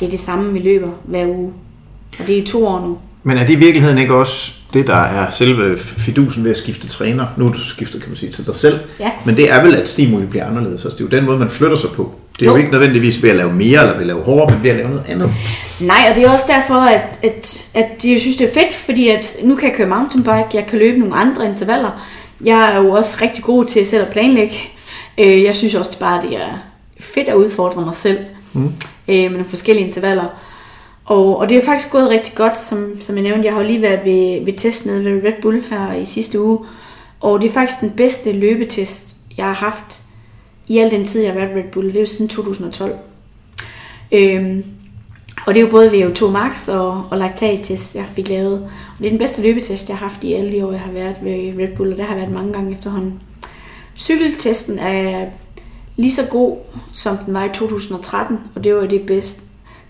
Det 0.00 0.06
er 0.06 0.10
det 0.10 0.20
samme, 0.20 0.52
vi 0.52 0.58
løber 0.58 0.90
hver 1.04 1.26
uge. 1.26 1.52
Og 2.18 2.26
det 2.26 2.38
er 2.38 2.42
i 2.42 2.46
to 2.46 2.66
år 2.66 2.80
nu. 2.80 2.98
Men 3.22 3.38
er 3.38 3.46
det 3.46 3.52
i 3.52 3.56
virkeligheden 3.56 3.98
ikke 3.98 4.14
også 4.14 4.52
det, 4.74 4.86
der 4.86 4.96
er 4.96 5.30
selve 5.30 5.78
fidusen 5.78 6.44
ved 6.44 6.50
at 6.50 6.56
skifte 6.56 6.88
træner? 6.88 7.26
Nu 7.36 7.48
du 7.48 7.60
skifter, 7.60 7.98
kan 7.98 8.08
man 8.08 8.16
sige, 8.16 8.32
til 8.32 8.46
dig 8.46 8.54
selv. 8.54 8.78
Ja. 9.00 9.10
Men 9.24 9.36
det 9.36 9.52
er 9.52 9.62
vel, 9.62 9.74
at 9.74 9.88
stimuli 9.88 10.26
bliver 10.26 10.46
anderledes. 10.46 10.84
Altså, 10.84 10.88
det 10.88 11.04
er 11.04 11.08
jo 11.10 11.18
den 11.20 11.24
måde, 11.26 11.38
man 11.38 11.50
flytter 11.50 11.76
sig 11.76 11.90
på. 11.90 12.14
Det 12.38 12.42
er 12.42 12.46
jo, 12.46 12.52
jo 12.52 12.56
ikke 12.56 12.70
nødvendigvis 12.70 13.22
ved 13.22 13.30
at 13.30 13.36
lave 13.36 13.52
mere, 13.52 13.80
eller 13.80 13.92
ved 13.92 14.00
at 14.00 14.06
lave 14.06 14.22
hårdere, 14.22 14.54
men 14.54 14.62
ved 14.62 14.70
at 14.70 14.76
lave 14.76 14.88
noget 14.88 15.04
andet. 15.08 15.30
Nej, 15.80 16.06
og 16.10 16.16
det 16.16 16.24
er 16.24 16.30
også 16.30 16.44
derfor, 16.48 16.74
at, 16.74 17.18
at, 17.22 17.64
at 17.74 18.04
jeg 18.04 18.20
synes, 18.20 18.36
det 18.36 18.48
er 18.50 18.54
fedt, 18.54 18.74
fordi 18.74 19.08
at 19.08 19.36
nu 19.42 19.56
kan 19.56 19.68
jeg 19.68 19.76
køre 19.76 19.88
mountainbike, 19.88 20.48
jeg 20.54 20.66
kan 20.68 20.78
løbe 20.78 20.98
nogle 20.98 21.14
andre 21.14 21.46
intervaller. 21.46 21.90
Jeg 22.44 22.72
er 22.72 22.78
jo 22.78 22.90
også 22.90 23.18
rigtig 23.22 23.44
god 23.44 23.64
til 23.64 23.80
at 23.80 23.88
sætte 23.88 24.04
og 24.04 24.12
planlægge. 24.12 24.56
Øh, 25.18 25.42
jeg 25.42 25.54
synes 25.54 25.74
også 25.74 25.98
bare, 25.98 26.22
det 26.22 26.36
er 26.36 26.58
fedt 27.00 27.28
at 27.28 27.34
udfordre 27.34 27.84
mig 27.84 27.94
selv 27.94 28.18
mm. 28.52 28.72
Øh, 29.08 29.22
med 29.22 29.30
nogle 29.30 29.44
forskellige 29.44 29.86
intervaller. 29.86 30.26
Og, 31.04 31.38
og 31.38 31.48
det 31.48 31.56
er 31.56 31.64
faktisk 31.64 31.90
gået 31.90 32.10
rigtig 32.10 32.34
godt, 32.34 32.58
som, 32.58 33.00
som 33.00 33.16
jeg 33.16 33.22
nævnte. 33.22 33.44
Jeg 33.44 33.52
har 33.52 33.60
jo 33.60 33.66
lige 33.66 33.82
været 33.82 34.04
ved, 34.04 34.44
ved 34.44 34.52
test 34.52 34.86
nede 34.86 35.04
ved 35.04 35.24
Red 35.24 35.42
Bull 35.42 35.64
her 35.70 35.92
i 35.92 36.04
sidste 36.04 36.40
uge. 36.40 36.58
Og 37.20 37.40
det 37.40 37.48
er 37.48 37.52
faktisk 37.52 37.80
den 37.80 37.90
bedste 37.90 38.32
løbetest, 38.32 39.16
jeg 39.36 39.46
har 39.46 39.52
haft 39.52 40.02
i 40.66 40.78
al 40.78 40.90
den 40.90 41.04
tid, 41.04 41.22
jeg 41.22 41.32
har 41.32 41.40
været 41.40 41.54
ved 41.54 41.62
Red 41.62 41.70
Bull. 41.72 41.86
Det 41.86 41.96
er 41.96 42.00
jo 42.00 42.06
siden 42.06 42.28
2012. 42.28 42.94
Øhm, 44.12 44.64
og 45.46 45.54
det 45.54 45.60
er 45.60 45.64
jo 45.64 45.70
både 45.70 45.90
VO2 45.90 46.26
Max 46.26 46.68
og, 46.68 47.04
og 47.10 47.18
laktattest, 47.18 47.96
jeg 47.96 48.04
fik 48.14 48.28
lavet. 48.28 48.62
Og 48.62 48.98
det 48.98 49.06
er 49.06 49.10
den 49.10 49.18
bedste 49.18 49.42
løbetest, 49.42 49.88
jeg 49.88 49.96
har 49.96 50.08
haft 50.08 50.24
i 50.24 50.32
alle 50.32 50.52
de 50.52 50.66
år, 50.66 50.72
jeg 50.72 50.80
har 50.80 50.92
været 50.92 51.16
ved 51.22 51.62
Red 51.62 51.76
Bull, 51.76 51.92
og 51.92 51.98
det 51.98 52.04
har 52.04 52.14
været 52.14 52.32
mange 52.32 52.52
gange 52.52 52.72
efterhånden. 52.72 53.22
Cykeltesten 53.96 54.78
er 54.78 55.26
lige 55.96 56.12
så 56.12 56.26
god, 56.30 56.56
som 56.92 57.16
den 57.16 57.34
var 57.34 57.44
i 57.44 57.48
2013, 57.54 58.38
og 58.54 58.64
det 58.64 58.74
var 58.74 58.86
det 58.86 59.06
bedste, 59.06 59.40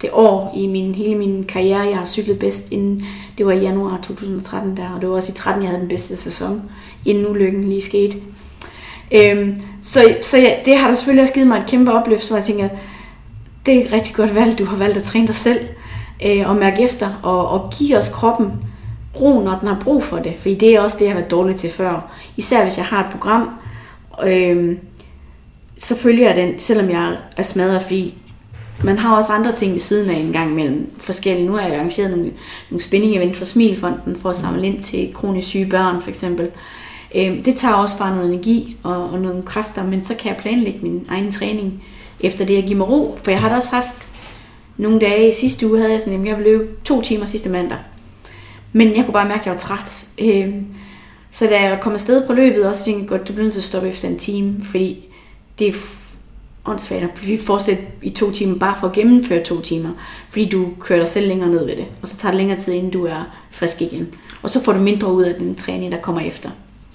det 0.02 0.10
år 0.12 0.52
i 0.56 0.66
min, 0.66 0.94
hele 0.94 1.14
min 1.14 1.44
karriere, 1.44 1.80
jeg 1.80 1.98
har 1.98 2.04
cyklet 2.04 2.38
bedst, 2.38 2.72
inden 2.72 3.06
det 3.38 3.46
var 3.46 3.52
i 3.52 3.60
januar 3.60 3.98
2013 4.02 4.76
der, 4.76 4.90
og 4.94 5.00
det 5.00 5.08
var 5.08 5.16
også 5.16 5.32
i 5.32 5.36
13, 5.36 5.62
jeg 5.62 5.70
havde 5.70 5.80
den 5.80 5.88
bedste 5.88 6.16
sæson, 6.16 6.62
inden 7.04 7.26
ulykken 7.26 7.64
lige 7.64 7.80
skete. 7.80 8.16
Øhm, 9.12 9.56
så 9.82 10.14
så 10.22 10.38
ja, 10.38 10.54
det 10.64 10.76
har 10.76 10.88
da 10.88 10.94
selvfølgelig 10.94 11.22
også 11.22 11.34
givet 11.34 11.48
mig 11.48 11.58
et 11.58 11.66
kæmpe 11.66 11.92
opløft, 11.92 12.22
så 12.22 12.34
jeg 12.34 12.44
tænker, 12.44 12.68
det 13.66 13.76
er 13.76 13.84
et 13.84 13.92
rigtig 13.92 14.14
godt 14.14 14.34
valg, 14.34 14.58
du 14.58 14.64
har 14.64 14.76
valgt 14.76 14.96
at 14.96 15.02
træne 15.02 15.26
dig 15.26 15.34
selv, 15.34 15.60
øh, 16.24 16.48
og 16.48 16.56
mærke 16.56 16.82
efter, 16.82 17.20
og, 17.22 17.48
og 17.48 17.72
give 17.78 17.98
os 17.98 18.08
kroppen 18.08 18.52
ro, 19.20 19.40
når 19.40 19.58
den 19.58 19.68
har 19.68 19.80
brug 19.80 20.04
for 20.04 20.16
det, 20.16 20.34
fordi 20.38 20.54
det 20.54 20.74
er 20.74 20.80
også 20.80 20.96
det, 20.98 21.04
jeg 21.04 21.12
har 21.12 21.18
været 21.20 21.30
dårlig 21.30 21.56
til 21.56 21.70
før. 21.70 22.12
Især 22.36 22.62
hvis 22.62 22.78
jeg 22.78 22.86
har 22.86 23.04
et 23.04 23.10
program, 23.10 23.50
øh, 24.26 24.76
så 25.78 25.96
følger 25.96 26.26
jeg 26.26 26.36
den, 26.36 26.58
selvom 26.58 26.90
jeg 26.90 27.16
er 27.36 27.42
smadret, 27.42 27.82
fordi 27.82 28.14
man 28.84 28.98
har 28.98 29.16
også 29.16 29.32
andre 29.32 29.52
ting 29.52 29.72
ved 29.72 29.80
siden 29.80 30.10
af 30.10 30.14
en 30.14 30.32
gang 30.32 30.54
mellem 30.54 30.90
forskellige. 30.98 31.46
Nu 31.46 31.52
har 31.52 31.66
jeg 31.66 31.76
arrangeret 31.76 32.10
nogle, 32.10 32.32
nogle 32.70 32.82
spinning 32.82 33.16
event 33.16 33.36
for 33.36 33.44
Smilfonden 33.44 34.16
for 34.16 34.30
at 34.30 34.36
samle 34.36 34.66
ind 34.66 34.80
til 34.80 35.14
kronisk 35.14 35.48
syge 35.48 35.66
børn 35.66 36.02
for 36.02 36.08
eksempel. 36.08 36.50
Øh, 37.14 37.44
det 37.44 37.56
tager 37.56 37.74
også 37.74 37.98
bare 37.98 38.14
noget 38.16 38.32
energi 38.32 38.76
og, 38.82 39.10
og 39.10 39.20
nogle 39.20 39.42
kræfter, 39.42 39.84
men 39.84 40.02
så 40.02 40.14
kan 40.14 40.28
jeg 40.28 40.36
planlægge 40.36 40.78
min 40.82 41.06
egen 41.08 41.30
træning 41.30 41.82
efter 42.20 42.44
det 42.44 42.56
at 42.56 42.64
give 42.64 42.78
mig 42.78 42.88
ro. 42.88 43.18
For 43.22 43.30
jeg 43.30 43.40
har 43.40 43.48
da 43.48 43.54
også 43.54 43.74
haft 43.74 44.08
nogle 44.76 45.00
dage 45.00 45.28
i 45.28 45.32
sidste 45.32 45.68
uge, 45.68 45.78
havde 45.78 45.92
jeg 45.92 46.00
sådan, 46.00 46.20
at 46.20 46.26
jeg 46.26 46.36
ville 46.36 46.50
løbe 46.52 46.68
to 46.84 47.02
timer 47.02 47.26
sidste 47.26 47.48
mandag. 47.48 47.78
Men 48.72 48.96
jeg 48.96 49.04
kunne 49.04 49.12
bare 49.12 49.28
mærke, 49.28 49.40
at 49.40 49.46
jeg 49.46 49.52
var 49.52 49.58
træt. 49.58 50.06
Øhm, 50.18 50.66
så 51.30 51.46
da 51.46 51.62
jeg 51.62 51.78
kom 51.82 51.92
afsted 51.92 52.26
på 52.26 52.32
løbet, 52.32 52.66
også 52.66 52.84
tænkte 52.84 53.00
jeg 53.00 53.08
godt, 53.08 53.28
du 53.28 53.32
bliver 53.32 53.44
nødt 53.44 53.52
til 53.52 53.60
at 53.60 53.64
stoppe 53.64 53.88
efter 53.88 54.08
en 54.08 54.18
time, 54.18 54.54
fordi 54.64 55.08
det 55.58 55.68
er 55.68 55.72
åndssvagt 56.64 57.02
at 57.02 57.26
vi 57.26 57.38
fortsætter 57.38 57.84
i 58.02 58.10
to 58.10 58.32
timer, 58.32 58.58
bare 58.58 58.74
for 58.80 58.86
at 58.86 58.92
gennemføre 58.92 59.44
to 59.44 59.60
timer, 59.60 59.90
fordi 60.28 60.48
du 60.48 60.68
kører 60.80 60.98
dig 60.98 61.08
selv 61.08 61.28
længere 61.28 61.50
ned 61.50 61.66
ved 61.66 61.76
det, 61.76 61.84
og 62.02 62.08
så 62.08 62.16
tager 62.16 62.32
det 62.32 62.38
længere 62.38 62.60
tid, 62.60 62.72
inden 62.72 62.90
du 62.90 63.06
er 63.06 63.36
frisk 63.50 63.82
igen. 63.82 64.08
Og 64.42 64.50
så 64.50 64.64
får 64.64 64.72
du 64.72 64.80
mindre 64.80 65.12
ud 65.12 65.22
af 65.22 65.34
den 65.34 65.54
træning, 65.54 65.92
der 65.92 66.00
kommer 66.00 66.20
efter. 66.20 66.50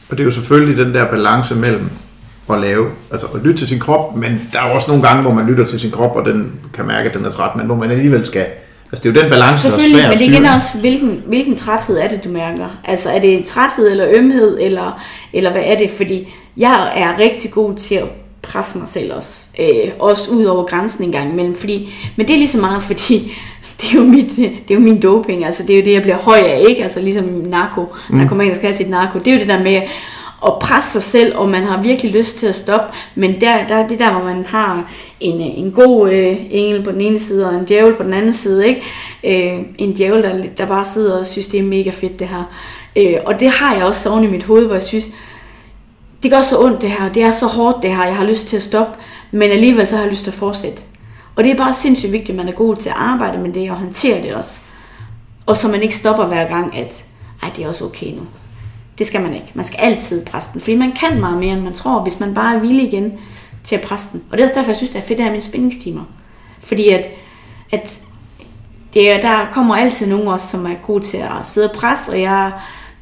Og 0.10 0.18
det 0.18 0.20
er 0.20 0.26
jo 0.26 0.32
selvfølgelig 0.32 0.86
den 0.86 0.94
der 0.94 1.12
balance 1.12 1.56
mellem 1.56 1.90
at 2.50 2.62
lave, 2.62 2.88
altså 3.12 3.28
at 3.36 3.42
lytte 3.44 3.60
til 3.60 3.68
sin 3.68 3.80
krop, 3.80 4.16
men 4.16 4.50
der 4.54 4.60
er 4.60 4.64
også 4.64 4.88
nogle 4.88 5.08
gange, 5.08 5.22
hvor 5.22 5.34
man 5.34 5.46
lytter 5.46 5.66
til 5.66 5.80
sin 5.80 5.92
krop, 5.92 6.16
og 6.16 6.26
den 6.26 6.52
kan 6.74 6.86
mærke, 6.86 7.10
at 7.10 7.16
den 7.16 7.26
er 7.26 7.32
træt, 7.32 7.56
men 7.56 7.66
hvor 7.66 7.76
man 7.76 7.92
alligevel 7.92 8.26
skal 8.26 8.46
Altså 8.92 9.04
det 9.04 9.10
er 9.10 9.20
jo 9.20 9.24
den 9.24 9.32
balance, 9.32 9.68
der 9.68 9.76
er 9.76 9.80
svær 9.80 10.10
men 10.10 10.18
det 10.18 10.26
igen 10.26 10.46
også, 10.46 10.80
hvilken, 10.80 11.24
hvilken 11.26 11.56
træthed 11.56 11.98
er 11.98 12.08
det, 12.08 12.24
du 12.24 12.30
mærker? 12.30 12.68
Altså 12.84 13.10
er 13.10 13.20
det 13.20 13.46
træthed 13.46 13.92
eller 13.92 14.08
ømhed, 14.12 14.58
eller, 14.62 15.02
eller 15.34 15.52
hvad 15.52 15.62
er 15.66 15.78
det? 15.78 15.89
Fordi 15.89 16.34
jeg 16.58 16.92
er 16.96 17.20
rigtig 17.20 17.52
god 17.52 17.76
til 17.76 17.96
at 17.96 18.06
presse 18.42 18.78
mig 18.78 18.88
selv 18.88 19.14
også. 19.14 19.46
Øh, 19.60 19.92
også 20.00 20.32
ud 20.32 20.46
over 20.46 20.66
grænsen 20.66 21.04
en 21.04 21.12
gang 21.12 21.32
imellem. 21.32 21.56
Fordi, 21.56 21.94
men 22.16 22.28
det 22.28 22.34
er 22.34 22.38
lige 22.38 22.48
så 22.48 22.62
meget, 22.62 22.84
fordi 22.89 23.38
det 23.82 23.89
er, 23.92 23.96
jo 23.96 24.04
mit, 24.04 24.36
det 24.38 24.72
er 24.72 24.76
jo 24.76 24.80
min 24.80 25.02
doping. 25.02 25.46
Altså, 25.46 25.64
det 25.64 25.74
er 25.74 25.80
jo 25.80 25.86
det, 25.86 25.94
jeg 25.94 26.02
bliver 26.02 26.18
høj 26.18 26.38
af, 26.38 26.64
ikke? 26.70 26.84
Altså 26.84 27.00
ligesom 27.00 27.26
narko. 27.26 27.94
Mm. 28.10 28.16
Narkomaner 28.16 28.56
skal 28.56 28.68
have 28.68 28.78
sit 28.78 28.89
narko. 28.89 29.20
Det 29.20 29.28
er 29.28 29.34
jo 29.34 29.39
det 29.39 29.48
der 29.48 29.64
med 29.64 29.82
at 30.46 30.60
presse 30.60 30.92
sig 30.92 31.04
selv, 31.04 31.38
og 31.38 31.50
man 31.50 31.64
har 31.64 31.82
virkelig 31.82 32.12
lyst 32.12 32.38
til 32.38 32.48
at 32.48 32.56
stoppe. 32.56 32.96
Men 33.16 33.42
der, 33.42 33.68
der 33.68 33.76
er 33.76 33.88
det 33.88 34.00
der, 34.00 34.12
hvor 34.12 34.24
man 34.24 34.46
har 34.46 34.92
en, 35.20 35.42
øh, 35.42 35.60
en 35.60 35.72
god 35.72 36.12
øh, 36.12 36.38
engel 36.50 36.84
på 36.84 36.92
den 36.92 37.02
ene 37.02 37.20
side, 37.20 37.48
og 37.50 37.56
en 37.56 37.66
djævel 37.66 37.96
på 37.96 38.04
den 38.04 38.14
anden 38.14 38.34
side. 38.34 38.68
Ikke? 38.68 38.82
Øh, 39.24 39.66
en 39.78 39.94
djævel, 39.94 40.24
der, 40.24 40.44
der 40.58 40.66
bare 40.66 40.86
sidder 40.86 41.20
og 41.20 41.28
synes, 41.28 41.48
det 41.48 41.60
er 41.60 41.64
mega 41.64 41.89
fedt 41.89 42.20
det 42.20 42.28
her. 42.28 42.44
Øh, 42.96 43.18
og 43.26 43.39
det 43.39 43.50
har 43.50 43.76
jeg 43.76 43.86
også 43.86 44.10
oven 44.10 44.24
i 44.24 44.28
mit 44.28 44.44
hoved, 44.44 44.66
hvor 44.66 44.76
jeg 44.76 44.84
synes, 44.84 45.10
det 46.24 46.32
gør 46.32 46.42
så 46.42 46.60
ondt 46.60 46.82
det 46.82 46.92
her, 46.92 47.10
det 47.10 47.24
er 47.24 47.32
så 47.32 47.46
hårdt 47.46 47.84
det 47.84 47.96
her, 47.96 48.06
jeg 48.06 48.16
har 48.16 48.26
lyst 48.26 48.48
til 48.48 48.58
at 48.58 48.64
stoppe, 48.64 49.00
men 49.32 49.52
alligevel 49.52 49.88
så 49.88 49.96
har 49.96 50.04
jeg 50.04 50.12
lyst 50.12 50.24
til 50.24 50.32
at 50.32 50.36
fortsætte. 50.36 50.84
Og 51.36 51.44
det 51.44 51.52
er 51.52 51.56
bare 51.56 51.74
sindssygt 51.74 52.12
vigtigt, 52.12 52.30
at 52.30 52.36
man 52.36 52.48
er 52.48 52.58
god 52.58 52.76
til 52.76 52.89
at 52.89 52.96
arbejde 52.98 53.38
med 53.38 53.54
det 53.54 53.72
og 53.72 53.78
håndtere 53.78 54.22
det 54.22 54.36
også. 54.36 54.60
Og 55.46 55.58
så 55.58 55.68
man 55.68 55.82
ikke 55.82 55.96
stopper 55.96 56.26
hver 56.26 56.48
gang, 56.48 56.78
at 56.78 57.06
ej, 57.44 57.50
det 57.56 57.64
er 57.64 57.70
også 57.70 57.86
okay 57.86 58.08
nu. 58.08 58.22
Det 59.02 59.08
skal 59.08 59.22
man 59.22 59.34
ikke. 59.34 59.52
Man 59.54 59.66
skal 59.66 59.80
altid 59.80 60.26
presse 60.26 60.54
den, 60.54 60.62
fordi 60.62 60.76
man 60.76 60.91
kan 60.91 61.20
meget 61.20 61.38
mere, 61.38 61.54
end 61.54 61.62
man 61.62 61.74
tror, 61.74 62.02
hvis 62.02 62.20
man 62.20 62.34
bare 62.34 62.56
er 62.56 62.60
villig 62.60 62.88
igen 62.88 63.14
til 63.64 63.76
at 63.76 63.82
presse 63.82 64.10
den. 64.12 64.24
Og 64.32 64.38
det 64.38 64.43
er 64.43 64.47
også 64.47 64.56
derfor, 64.56 64.70
jeg 64.70 64.76
synes, 64.78 64.89
det 64.89 64.97
er 64.97 65.04
fedt 65.04 65.20
at 65.20 65.24
have 65.24 65.32
mine 65.32 65.41
spændingstimer. 65.41 66.02
Fordi 66.60 66.89
at, 66.89 67.08
at 67.72 67.99
det 68.93 69.12
er, 69.12 69.22
der 69.22 69.45
kommer 69.54 69.76
altid 69.76 70.08
nogen 70.08 70.28
også, 70.28 70.47
som 70.47 70.66
er 70.66 70.76
gode 70.86 71.04
til 71.04 71.18
at 71.18 71.30
sidde 71.43 71.70
og 71.70 71.76
presse, 71.76 72.12
og 72.12 72.22
jeg 72.22 72.52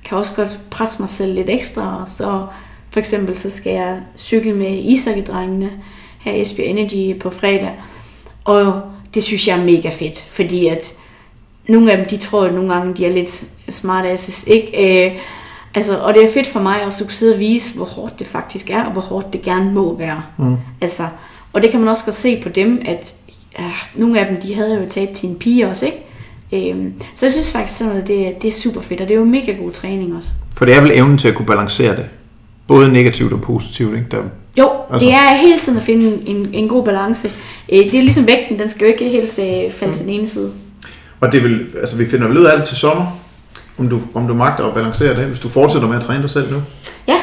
kan 0.05 0.17
også 0.17 0.35
godt 0.35 0.59
presse 0.71 1.01
mig 1.01 1.09
selv 1.09 1.33
lidt 1.33 1.49
ekstra, 1.49 2.01
og 2.01 2.09
så 2.09 2.45
for 2.91 2.99
eksempel 2.99 3.37
så 3.37 3.49
skal 3.49 3.73
jeg 3.73 3.99
cykle 4.17 4.53
med 4.53 4.79
ishockeydrengene 4.83 5.71
her 6.19 6.31
i 6.31 6.41
Esbjerg 6.41 6.69
Energy 6.69 7.19
på 7.19 7.29
fredag, 7.29 7.75
og 8.45 8.81
det 9.13 9.23
synes 9.23 9.47
jeg 9.47 9.59
er 9.59 9.65
mega 9.65 9.89
fedt, 9.89 10.25
fordi 10.27 10.67
at 10.67 10.93
nogle 11.67 11.91
af 11.91 11.97
dem, 11.97 12.07
de 12.07 12.17
tror 12.17 12.45
at 12.45 12.53
nogle 12.53 12.73
gange, 12.73 12.93
de 12.93 13.05
er 13.05 13.13
lidt 13.13 13.43
smart 13.69 14.05
asses, 14.05 14.43
ikke? 14.47 15.05
Øh, 15.05 15.19
altså, 15.75 15.97
og 15.97 16.13
det 16.13 16.23
er 16.23 16.33
fedt 16.33 16.47
for 16.47 16.59
mig 16.59 16.85
også 16.85 17.03
at 17.03 17.07
kunne 17.07 17.15
sidde 17.15 17.33
og 17.33 17.39
vise, 17.39 17.75
hvor 17.75 17.85
hårdt 17.85 18.19
det 18.19 18.27
faktisk 18.27 18.69
er, 18.69 18.83
og 18.83 18.91
hvor 18.91 19.01
hårdt 19.01 19.33
det 19.33 19.41
gerne 19.41 19.71
må 19.71 19.97
være. 19.97 20.23
Mm. 20.37 20.55
Altså, 20.81 21.03
og 21.53 21.61
det 21.61 21.71
kan 21.71 21.79
man 21.79 21.89
også 21.89 22.05
godt 22.05 22.15
se 22.15 22.41
på 22.43 22.49
dem, 22.49 22.81
at 22.85 23.13
ja, 23.59 23.71
nogle 23.95 24.19
af 24.19 24.27
dem, 24.27 24.41
de 24.41 24.55
havde 24.55 24.75
jo 24.75 24.89
tabt 24.89 25.11
til 25.11 25.29
en 25.29 25.35
pige 25.35 25.67
også, 25.67 25.85
ikke? 25.85 26.05
Øhm, 26.53 26.93
så 27.15 27.25
jeg 27.25 27.33
synes 27.33 27.51
faktisk, 27.51 27.77
sådan 27.77 27.93
noget, 27.93 28.07
det, 28.07 28.41
det 28.41 28.47
er 28.47 28.51
super 28.51 28.81
fedt, 28.81 29.01
og 29.01 29.07
det 29.07 29.13
er 29.13 29.19
jo 29.19 29.25
mega 29.25 29.51
god 29.51 29.71
træning 29.71 30.15
også. 30.17 30.29
For 30.55 30.65
det 30.65 30.75
er 30.75 30.81
vel 30.81 30.91
evnen 30.93 31.17
til 31.17 31.27
at 31.27 31.35
kunne 31.35 31.45
balancere 31.45 31.95
det? 31.95 32.05
Både 32.67 32.91
negativt 32.91 33.33
og 33.33 33.41
positivt, 33.41 33.95
ikke? 33.95 34.05
Der, 34.11 34.17
jo, 34.57 34.71
altså. 34.93 35.05
det 35.05 35.13
er 35.13 35.35
hele 35.41 35.59
tiden 35.59 35.77
at 35.77 35.83
finde 35.83 36.21
en, 36.25 36.49
en 36.53 36.67
god 36.67 36.85
balance. 36.85 37.31
Øh, 37.71 37.79
det 37.79 37.95
er 37.95 38.01
ligesom 38.01 38.27
vægten, 38.27 38.59
den 38.59 38.69
skal 38.69 38.85
jo 38.85 38.91
ikke 38.91 39.09
helt 39.09 39.39
øh, 39.39 39.71
falde 39.71 39.91
mm. 39.91 39.97
til 39.97 40.05
den 40.05 40.13
ene 40.13 40.27
side. 40.27 40.51
Og 41.19 41.31
det 41.31 41.43
vil, 41.43 41.67
altså 41.81 41.95
vi 41.95 42.09
finder 42.09 42.27
vel 42.27 42.37
ud 42.37 42.45
af 42.45 42.57
det 42.57 42.67
til 42.67 42.77
sommer, 42.77 43.05
om 43.79 43.89
du, 43.89 44.01
om 44.13 44.27
du 44.27 44.33
magter 44.33 44.65
at 44.65 44.73
balancere 44.73 45.15
det, 45.15 45.25
hvis 45.25 45.39
du 45.39 45.49
fortsætter 45.49 45.87
med 45.87 45.97
at 45.97 46.03
træne 46.03 46.21
dig 46.21 46.29
selv 46.29 46.51
nu? 46.51 46.61
Ja, 47.07 47.17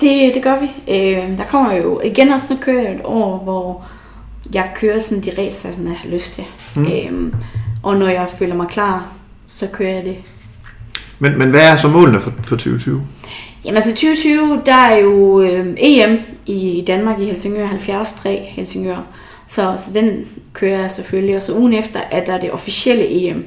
det, 0.00 0.34
det 0.34 0.42
gør 0.42 0.58
vi. 0.60 0.92
Øh, 0.92 1.38
der 1.38 1.44
kommer 1.50 1.72
jo 1.72 2.00
igen 2.00 2.28
også, 2.28 2.54
nu 2.54 2.60
kører 2.60 2.82
jeg 2.82 2.92
et 2.94 3.00
år, 3.04 3.38
hvor 3.44 3.84
jeg 4.54 4.72
kører 4.76 4.98
sådan 4.98 5.22
de 5.22 5.30
racer, 5.30 5.68
jeg 5.68 5.74
sådan 5.74 5.94
har 5.94 6.08
lyst 6.08 6.32
til. 6.34 6.44
Mm. 6.76 6.86
Øh, 6.86 7.32
og 7.82 7.96
når 7.96 8.08
jeg 8.08 8.26
føler 8.38 8.54
mig 8.54 8.68
klar, 8.68 9.12
så 9.46 9.66
kører 9.72 9.94
jeg 9.94 10.04
det. 10.04 10.16
Men, 11.18 11.38
men 11.38 11.50
hvad 11.50 11.60
er 11.60 11.76
så 11.76 11.88
målene 11.88 12.20
for, 12.20 12.30
for 12.30 12.56
2020? 12.56 13.02
Jamen 13.64 13.76
altså 13.76 13.90
2020, 13.90 14.62
der 14.66 14.74
er 14.74 14.96
jo 14.96 15.40
øh, 15.40 15.66
EM 15.76 16.18
i 16.46 16.84
Danmark 16.86 17.20
i 17.20 17.24
Helsingør, 17.24 17.68
73 17.68 18.16
Helsingør. 18.48 19.06
Så, 19.48 19.74
så 19.76 19.90
den 19.94 20.28
kører 20.52 20.80
jeg 20.80 20.90
selvfølgelig, 20.90 21.36
og 21.36 21.42
så 21.42 21.54
ugen 21.54 21.72
efter 21.72 22.00
er 22.10 22.24
der 22.24 22.40
det 22.40 22.50
officielle 22.50 23.04
EM. 23.08 23.44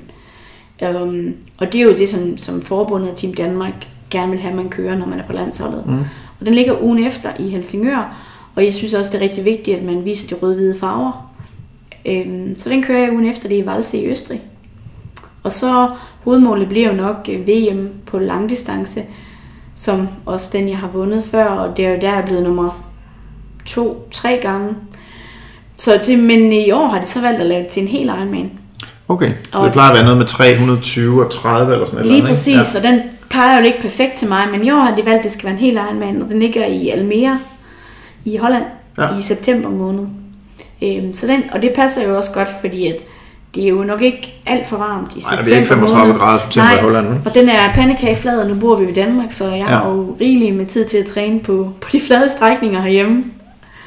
Um, 0.82 1.36
og 1.58 1.72
det 1.72 1.82
er 1.82 1.86
jo 1.86 1.94
det, 1.94 2.10
som, 2.10 2.38
som 2.38 2.62
forbundet 2.62 3.16
Team 3.16 3.34
Danmark 3.34 3.88
gerne 4.10 4.32
vil 4.32 4.40
have, 4.40 4.56
man 4.56 4.70
kører, 4.70 4.98
når 4.98 5.06
man 5.06 5.20
er 5.20 5.24
på 5.24 5.34
landsholdet. 5.34 5.84
Mm. 5.86 6.00
Og 6.40 6.46
den 6.46 6.54
ligger 6.54 6.84
ugen 6.84 7.06
efter 7.06 7.30
i 7.40 7.50
Helsingør, 7.50 8.16
og 8.56 8.64
jeg 8.66 8.74
synes 8.74 8.94
også, 8.94 9.12
det 9.12 9.18
er 9.18 9.24
rigtig 9.24 9.46
vigtigt, 9.46 9.78
at 9.78 9.84
man 9.84 10.06
viser 10.06 10.28
de 10.36 10.42
røde-hvide 10.42 10.80
farver. 10.80 11.32
Um, 12.10 12.54
så 12.58 12.70
den 12.70 12.84
kører 12.84 13.00
jeg 13.00 13.12
ugen 13.12 13.26
efter, 13.26 13.50
det 13.50 13.58
er 13.58 13.64
i 13.64 13.66
Valse 13.66 13.98
i 13.98 14.08
Østrig. 14.08 14.42
Og 15.44 15.52
så 15.52 15.90
hovedmålet 16.24 16.70
bliver 16.70 16.90
jo 16.90 16.96
nok 16.96 17.30
øh, 17.32 17.48
VM 17.48 17.90
på 18.06 18.20
langdistance, 18.20 19.04
som 19.76 20.08
også 20.26 20.50
den, 20.54 20.70
jeg 20.70 20.78
har 20.78 20.88
vundet 20.88 21.24
før, 21.24 21.46
og 21.46 21.78
det 21.78 21.86
er 21.86 21.90
jo 21.90 21.98
der, 22.02 22.10
jeg 22.10 22.20
er 22.20 22.26
blevet 22.26 22.44
nummer 22.44 22.92
to, 23.66 24.08
tre 24.12 24.40
gange. 24.42 24.76
Så 25.78 26.00
til, 26.04 26.20
men 26.20 26.52
i 26.52 26.72
år 26.72 26.88
har 26.88 27.00
de 27.00 27.06
så 27.06 27.22
valgt 27.22 27.40
at 27.40 27.46
lave 27.46 27.64
det 27.64 27.72
til 27.72 27.82
en 27.82 27.88
hel 27.88 28.06
Ironman. 28.06 28.52
Okay, 29.08 29.32
så 29.52 29.58
og 29.60 29.66
det 29.66 29.74
plejer 29.74 29.90
at 29.90 29.96
være 29.96 30.04
noget 30.04 30.18
med 30.18 30.26
320 30.26 31.26
og 31.26 31.32
30 31.32 31.74
eller 31.74 31.86
sådan 31.86 32.00
noget. 32.00 32.12
Lige 32.12 32.28
præcis, 32.28 32.74
ja. 32.74 32.80
og 32.80 32.84
den 32.84 33.02
plejer 33.30 33.60
jo 33.60 33.66
ikke 33.66 33.82
perfekt 33.82 34.14
til 34.14 34.28
mig, 34.28 34.48
men 34.52 34.64
i 34.64 34.72
år 34.72 34.80
har 34.80 34.96
de 34.96 35.06
valgt, 35.06 35.18
at 35.18 35.24
det 35.24 35.32
skal 35.32 35.44
være 35.44 35.54
en 35.54 35.60
hel 35.60 35.74
Ironman, 35.74 36.22
og 36.22 36.30
den 36.30 36.40
ligger 36.40 36.66
i 36.66 36.90
Almere 36.90 37.40
i 38.26 38.38
Holland 38.38 38.64
ja. 38.98 39.18
i 39.20 39.22
september 39.22 39.70
måned. 39.70 40.06
Øhm, 40.84 41.14
så 41.14 41.28
den, 41.28 41.44
og 41.52 41.62
det 41.62 41.72
passer 41.76 42.10
jo 42.10 42.18
også 42.18 42.32
godt, 42.34 42.50
fordi 42.62 42.88
at 42.88 42.96
det 43.56 43.64
er 43.64 43.68
jo 43.68 43.84
nok 43.84 44.02
ikke 44.02 44.42
alt 44.46 44.68
for 44.68 44.78
varmt 44.78 45.16
i 45.16 45.22
september 45.22 45.36
Nej, 45.36 45.44
det 45.46 45.54
er 45.54 45.58
ikke 45.58 45.68
35 45.68 46.08
måned. 46.08 46.20
grader 46.20 46.40
september 46.40 46.70
Nej, 46.70 46.80
i 46.80 46.84
Holland. 46.84 47.08
og 47.26 47.34
den 47.34 47.50
er 47.50 47.74
pandekageflad, 47.74 48.40
og 48.40 48.48
nu 48.48 48.56
bor 48.56 48.76
vi 48.76 48.90
i 48.90 48.94
Danmark, 48.94 49.32
så 49.32 49.50
jeg 49.50 49.58
ja. 49.58 49.66
har 49.66 49.90
jo 49.90 50.18
rigeligt 50.22 50.56
med 50.56 50.66
tid 50.66 50.86
til 50.86 50.98
at 50.98 51.06
træne 51.06 51.40
på, 51.40 51.72
på 51.82 51.90
de 51.92 52.02
flade 52.02 52.30
strækninger 52.38 52.82
herhjemme. 52.82 53.24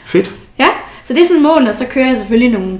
Fedt. 0.06 0.32
Ja, 0.58 0.68
så 1.04 1.14
det 1.14 1.20
er 1.20 1.26
sådan 1.26 1.42
mål, 1.42 1.66
og 1.66 1.74
så 1.74 1.84
kører 1.90 2.06
jeg 2.06 2.16
selvfølgelig 2.16 2.58
nogle, 2.58 2.78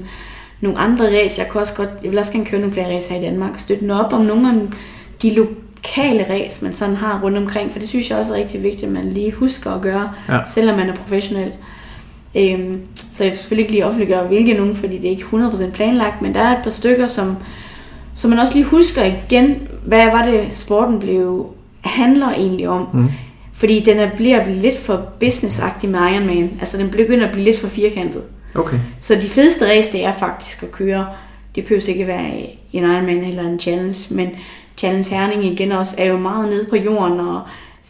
nogle 0.61 0.79
andre 0.79 1.05
race. 1.05 1.41
Jeg, 1.41 1.51
kan 1.51 1.61
også 1.61 1.73
godt, 1.73 1.89
jeg 2.03 2.11
vil 2.11 2.19
også 2.19 2.31
gerne 2.31 2.45
køre 2.45 2.59
nogle 2.59 2.73
flere 2.73 2.95
race 2.95 3.13
her 3.13 3.19
i 3.19 3.23
Danmark, 3.23 3.53
og 3.53 3.59
støtte 3.59 3.91
op 3.91 4.13
om 4.13 4.21
nogle 4.21 4.49
af 4.49 4.55
de 5.21 5.35
lokale 5.35 6.25
race, 6.29 6.65
man 6.65 6.73
sådan 6.73 6.95
har 6.95 7.19
rundt 7.23 7.37
omkring, 7.37 7.71
for 7.71 7.79
det 7.79 7.87
synes 7.89 8.09
jeg 8.09 8.17
også 8.17 8.33
er 8.33 8.37
rigtig 8.37 8.63
vigtigt, 8.63 8.83
at 8.83 8.91
man 8.91 9.09
lige 9.09 9.31
husker 9.31 9.71
at 9.71 9.81
gøre, 9.81 10.11
ja. 10.29 10.39
selvom 10.45 10.77
man 10.77 10.89
er 10.89 10.95
professionel. 10.95 11.51
Øhm, 12.35 12.81
så 12.95 13.23
jeg 13.23 13.31
vil 13.31 13.39
selvfølgelig 13.39 13.63
ikke 13.63 13.73
lige 13.73 13.85
offentliggøre 13.85 14.27
hvilke 14.27 14.53
nogen, 14.53 14.75
fordi 14.75 14.97
det 14.97 15.05
er 15.05 15.09
ikke 15.09 15.23
100% 15.23 15.71
planlagt, 15.71 16.21
men 16.21 16.33
der 16.33 16.41
er 16.41 16.57
et 16.57 16.63
par 16.63 16.69
stykker, 16.69 17.07
som, 17.07 17.35
som 18.13 18.29
man 18.29 18.39
også 18.39 18.53
lige 18.53 18.65
husker 18.65 19.03
igen, 19.03 19.67
hvad 19.85 20.05
var 20.05 20.25
det 20.25 20.53
sporten 20.53 20.99
blev 20.99 21.53
handler 21.81 22.29
egentlig 22.29 22.69
om. 22.69 22.87
Mm. 22.93 23.09
Fordi 23.53 23.79
den 23.79 23.99
er, 23.99 24.09
bliver 24.15 24.45
lidt 24.45 24.77
for 24.77 25.05
businessagtig 25.19 25.89
med 25.89 25.99
Ironman. 25.99 26.51
Altså 26.59 26.77
den 26.77 26.89
begynder 26.89 27.25
at 27.25 27.31
blive 27.31 27.45
lidt 27.45 27.59
for 27.59 27.67
firkantet. 27.67 28.21
Okay. 28.55 28.79
Så 28.99 29.15
de 29.15 29.27
fedeste 29.27 29.69
race, 29.69 29.91
det 29.91 30.05
er 30.05 30.13
faktisk 30.13 30.63
at 30.63 30.71
køre. 30.71 31.07
Det 31.55 31.63
behøver 31.63 31.89
ikke 31.89 32.07
være 32.07 32.29
en 32.29 32.49
Ironman 32.71 33.23
eller 33.23 33.43
en 33.43 33.59
Challenge, 33.59 34.15
men 34.15 34.29
Challenge 34.77 35.09
Herning 35.15 35.45
igen 35.45 35.71
også 35.71 35.95
er 35.97 36.05
jo 36.05 36.17
meget 36.17 36.49
nede 36.49 36.67
på 36.69 36.75
jorden 36.75 37.19
og 37.19 37.41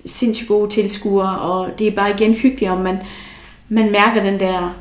sindssygt 0.05 0.47
gode 0.47 0.71
tilskuere, 0.71 1.39
og 1.39 1.69
det 1.79 1.87
er 1.87 1.91
bare 1.91 2.11
igen 2.11 2.33
hyggeligt, 2.33 2.71
om 2.71 2.77
man, 2.77 2.97
man 3.69 3.91
mærker 3.91 4.23
den 4.23 4.39
der 4.39 4.75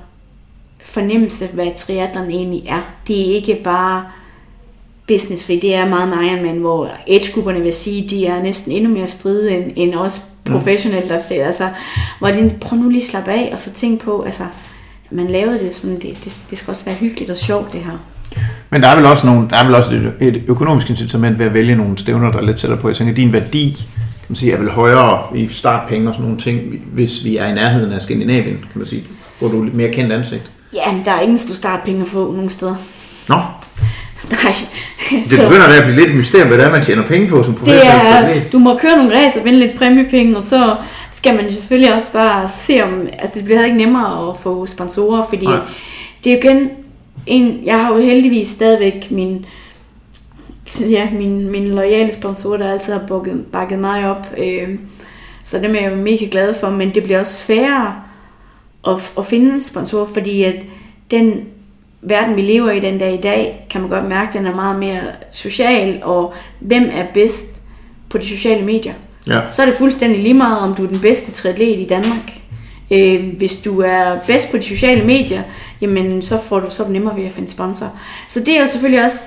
fornemmelse, 0.85 1.47
hvad 1.55 1.67
triathlon 1.77 2.31
egentlig 2.31 2.65
er. 2.69 2.81
Det 3.07 3.21
er 3.21 3.35
ikke 3.35 3.61
bare 3.65 4.05
businessfri, 5.07 5.59
det 5.59 5.75
er 5.75 5.89
meget 5.89 6.09
med 6.09 6.31
Ironman, 6.31 6.59
hvor 6.59 6.91
age 7.09 7.63
vil 7.63 7.73
sige, 7.73 8.09
de 8.09 8.27
er 8.27 8.43
næsten 8.43 8.73
endnu 8.73 8.91
mere 8.91 9.07
stride 9.07 9.57
end, 9.57 9.73
end 9.77 9.95
os 9.95 10.23
professionelle, 10.45 11.09
der 11.09 11.19
ser, 11.19 11.47
altså, 11.47 11.69
hvor 12.19 12.29
de 12.29 12.55
prøver 12.61 12.83
nu 12.83 12.89
lige 12.89 13.05
slappe 13.05 13.31
af, 13.31 13.49
og 13.53 13.59
så 13.59 13.73
tænk 13.73 14.01
på, 14.01 14.23
altså, 14.23 14.45
man 15.11 15.27
lavede 15.29 15.59
det 15.59 15.75
sådan, 15.75 15.95
det, 15.95 16.25
det, 16.25 16.39
det 16.51 16.59
skal 16.59 16.71
også 16.71 16.85
være 16.85 16.95
hyggeligt 16.95 17.31
og 17.31 17.37
sjovt, 17.37 17.73
det 17.73 17.81
her. 17.81 17.99
Men 18.71 18.83
der 18.83 18.89
er 18.89 18.97
vel 18.97 19.07
også, 19.07 19.27
nogle, 19.27 19.49
der 19.51 19.57
er 19.57 19.65
vel 19.65 19.75
også 19.75 19.91
et, 19.91 20.29
et 20.29 20.45
økonomisk 20.49 20.91
incitament 20.91 21.39
ved 21.39 21.47
at 21.47 21.55
vælge 21.55 21.75
nogle 21.75 21.99
stævner, 21.99 22.33
der 22.33 22.39
er 22.39 22.43
lidt 22.43 22.57
tættere 22.57 22.81
på. 22.81 22.89
Jeg 22.89 22.97
tænker, 22.97 23.15
din 23.15 23.33
værdi 23.33 23.77
kan 23.77 24.27
man 24.29 24.37
sige, 24.37 24.53
er 24.53 24.59
vel 24.59 24.71
højere 24.71 25.37
i 25.37 25.49
startpenge 25.49 26.09
og 26.09 26.15
sådan 26.15 26.25
nogle 26.25 26.41
ting, 26.41 26.83
hvis 26.93 27.25
vi 27.25 27.37
er 27.37 27.47
i 27.47 27.55
nærheden 27.55 27.93
af 27.93 28.03
Skandinavien, 28.03 28.57
kan 28.57 28.71
man 28.75 28.87
sige, 28.87 29.05
hvor 29.39 29.49
du 29.49 29.65
er 29.65 29.71
mere 29.73 29.93
kendt 29.93 30.13
ansigt. 30.13 30.51
Ja, 30.75 30.93
men 30.93 31.05
der 31.05 31.13
er 31.13 31.21
ingen 31.21 31.39
startpenge 31.39 32.03
at 32.03 32.09
få 32.09 32.33
nogen 32.33 32.49
steder. 32.49 32.77
Nå, 33.29 33.41
Nej. 34.33 34.55
Det 35.11 35.39
begynder 35.39 35.67
at 35.67 35.85
blive 35.85 35.97
lidt 35.97 36.11
et 36.11 36.17
mysterium, 36.17 36.49
hvad 36.49 36.59
det 36.59 36.67
er, 36.67 36.71
man 36.71 36.83
tjener 36.83 37.07
penge 37.07 37.29
på 37.29 37.43
som 37.43 37.55
professionel 37.55 38.35
det 38.35 38.37
er, 38.37 38.51
Du 38.53 38.59
må 38.59 38.79
køre 38.79 38.97
nogle 38.97 39.17
racer 39.19 39.39
og 39.39 39.45
vinde 39.45 39.59
lidt 39.59 39.79
præmiepenge, 39.79 40.37
og 40.37 40.43
så 40.43 40.77
skal 41.11 41.37
man 41.37 41.47
jo 41.47 41.53
selvfølgelig 41.53 41.95
også 41.95 42.13
bare 42.13 42.49
se 42.49 42.83
om... 42.83 43.09
Altså, 43.19 43.35
det 43.35 43.45
bliver 43.45 43.65
ikke 43.65 43.77
nemmere 43.77 44.29
at 44.31 44.37
få 44.43 44.67
sponsorer, 44.67 45.27
fordi 45.29 45.47
Nej. 45.47 45.61
det 46.25 46.33
er 46.33 46.37
jo 46.37 46.41
igen... 46.43 46.71
En, 47.27 47.61
jeg 47.65 47.85
har 47.85 47.95
jo 47.95 48.01
heldigvis 48.01 48.49
stadigvæk 48.49 49.11
min, 49.11 49.47
ja, 50.81 51.09
min, 51.13 51.51
min 51.51 51.69
loyale 51.69 52.13
sponsorer, 52.13 52.57
der 52.57 52.73
altid 52.73 52.93
har 52.93 53.07
bakket, 53.09 53.45
bakket 53.53 53.79
mig 53.79 54.11
op. 54.11 54.27
Øh, 54.39 54.69
så 55.45 55.59
dem 55.59 55.75
er 55.75 55.81
jeg 55.81 55.91
jo 55.91 55.97
mega 55.97 56.27
glad 56.31 56.55
for, 56.55 56.71
men 56.71 56.95
det 56.95 57.03
bliver 57.03 57.21
også 57.21 57.45
sværere 57.45 57.95
at, 58.87 59.13
at 59.19 59.27
finde 59.27 59.65
sponsorer, 59.65 60.07
fordi 60.15 60.43
at 60.43 60.65
den 61.11 61.45
verden, 62.03 62.37
vi 62.37 62.43
lever 62.43 62.71
i 62.71 62.81
den 62.81 62.99
dag 62.99 63.15
i 63.15 63.21
dag, 63.21 63.67
kan 63.71 63.81
man 63.81 63.91
godt 63.91 64.09
mærke, 64.09 64.29
at 64.29 64.35
den 64.35 64.47
er 64.47 64.55
meget 64.55 64.79
mere 64.79 65.01
social, 65.33 66.01
og 66.03 66.35
hvem 66.61 66.91
er 66.93 67.05
bedst 67.15 67.61
på 68.11 68.19
de 68.19 68.27
sociale 68.27 68.65
medier. 68.65 68.95
Ja. 69.29 69.41
Så 69.53 69.63
er 69.63 69.67
det 69.67 69.75
fuldstændig 69.75 70.23
lige 70.23 70.35
meget, 70.35 70.59
om 70.59 70.75
du 70.75 70.85
er 70.85 70.89
den 70.89 71.01
bedste 71.01 71.33
triatlet 71.33 71.79
i 71.79 71.87
Danmark. 71.87 72.33
Øh, 72.91 73.37
hvis 73.39 73.57
du 73.57 73.81
er 73.81 74.19
bedst 74.27 74.51
på 74.51 74.57
de 74.57 74.63
sociale 74.63 75.05
medier, 75.07 75.43
jamen 75.81 76.23
så 76.23 76.41
får 76.41 76.61
du 76.61 76.71
så 76.71 76.89
nemmere 76.89 77.17
ved 77.17 77.25
at 77.25 77.33
finde 77.33 77.51
sponsor. 77.51 77.93
Så 78.29 78.41
det 78.41 78.57
er 78.57 78.61
jo 78.61 78.67
selvfølgelig 78.67 79.05
også, 79.05 79.27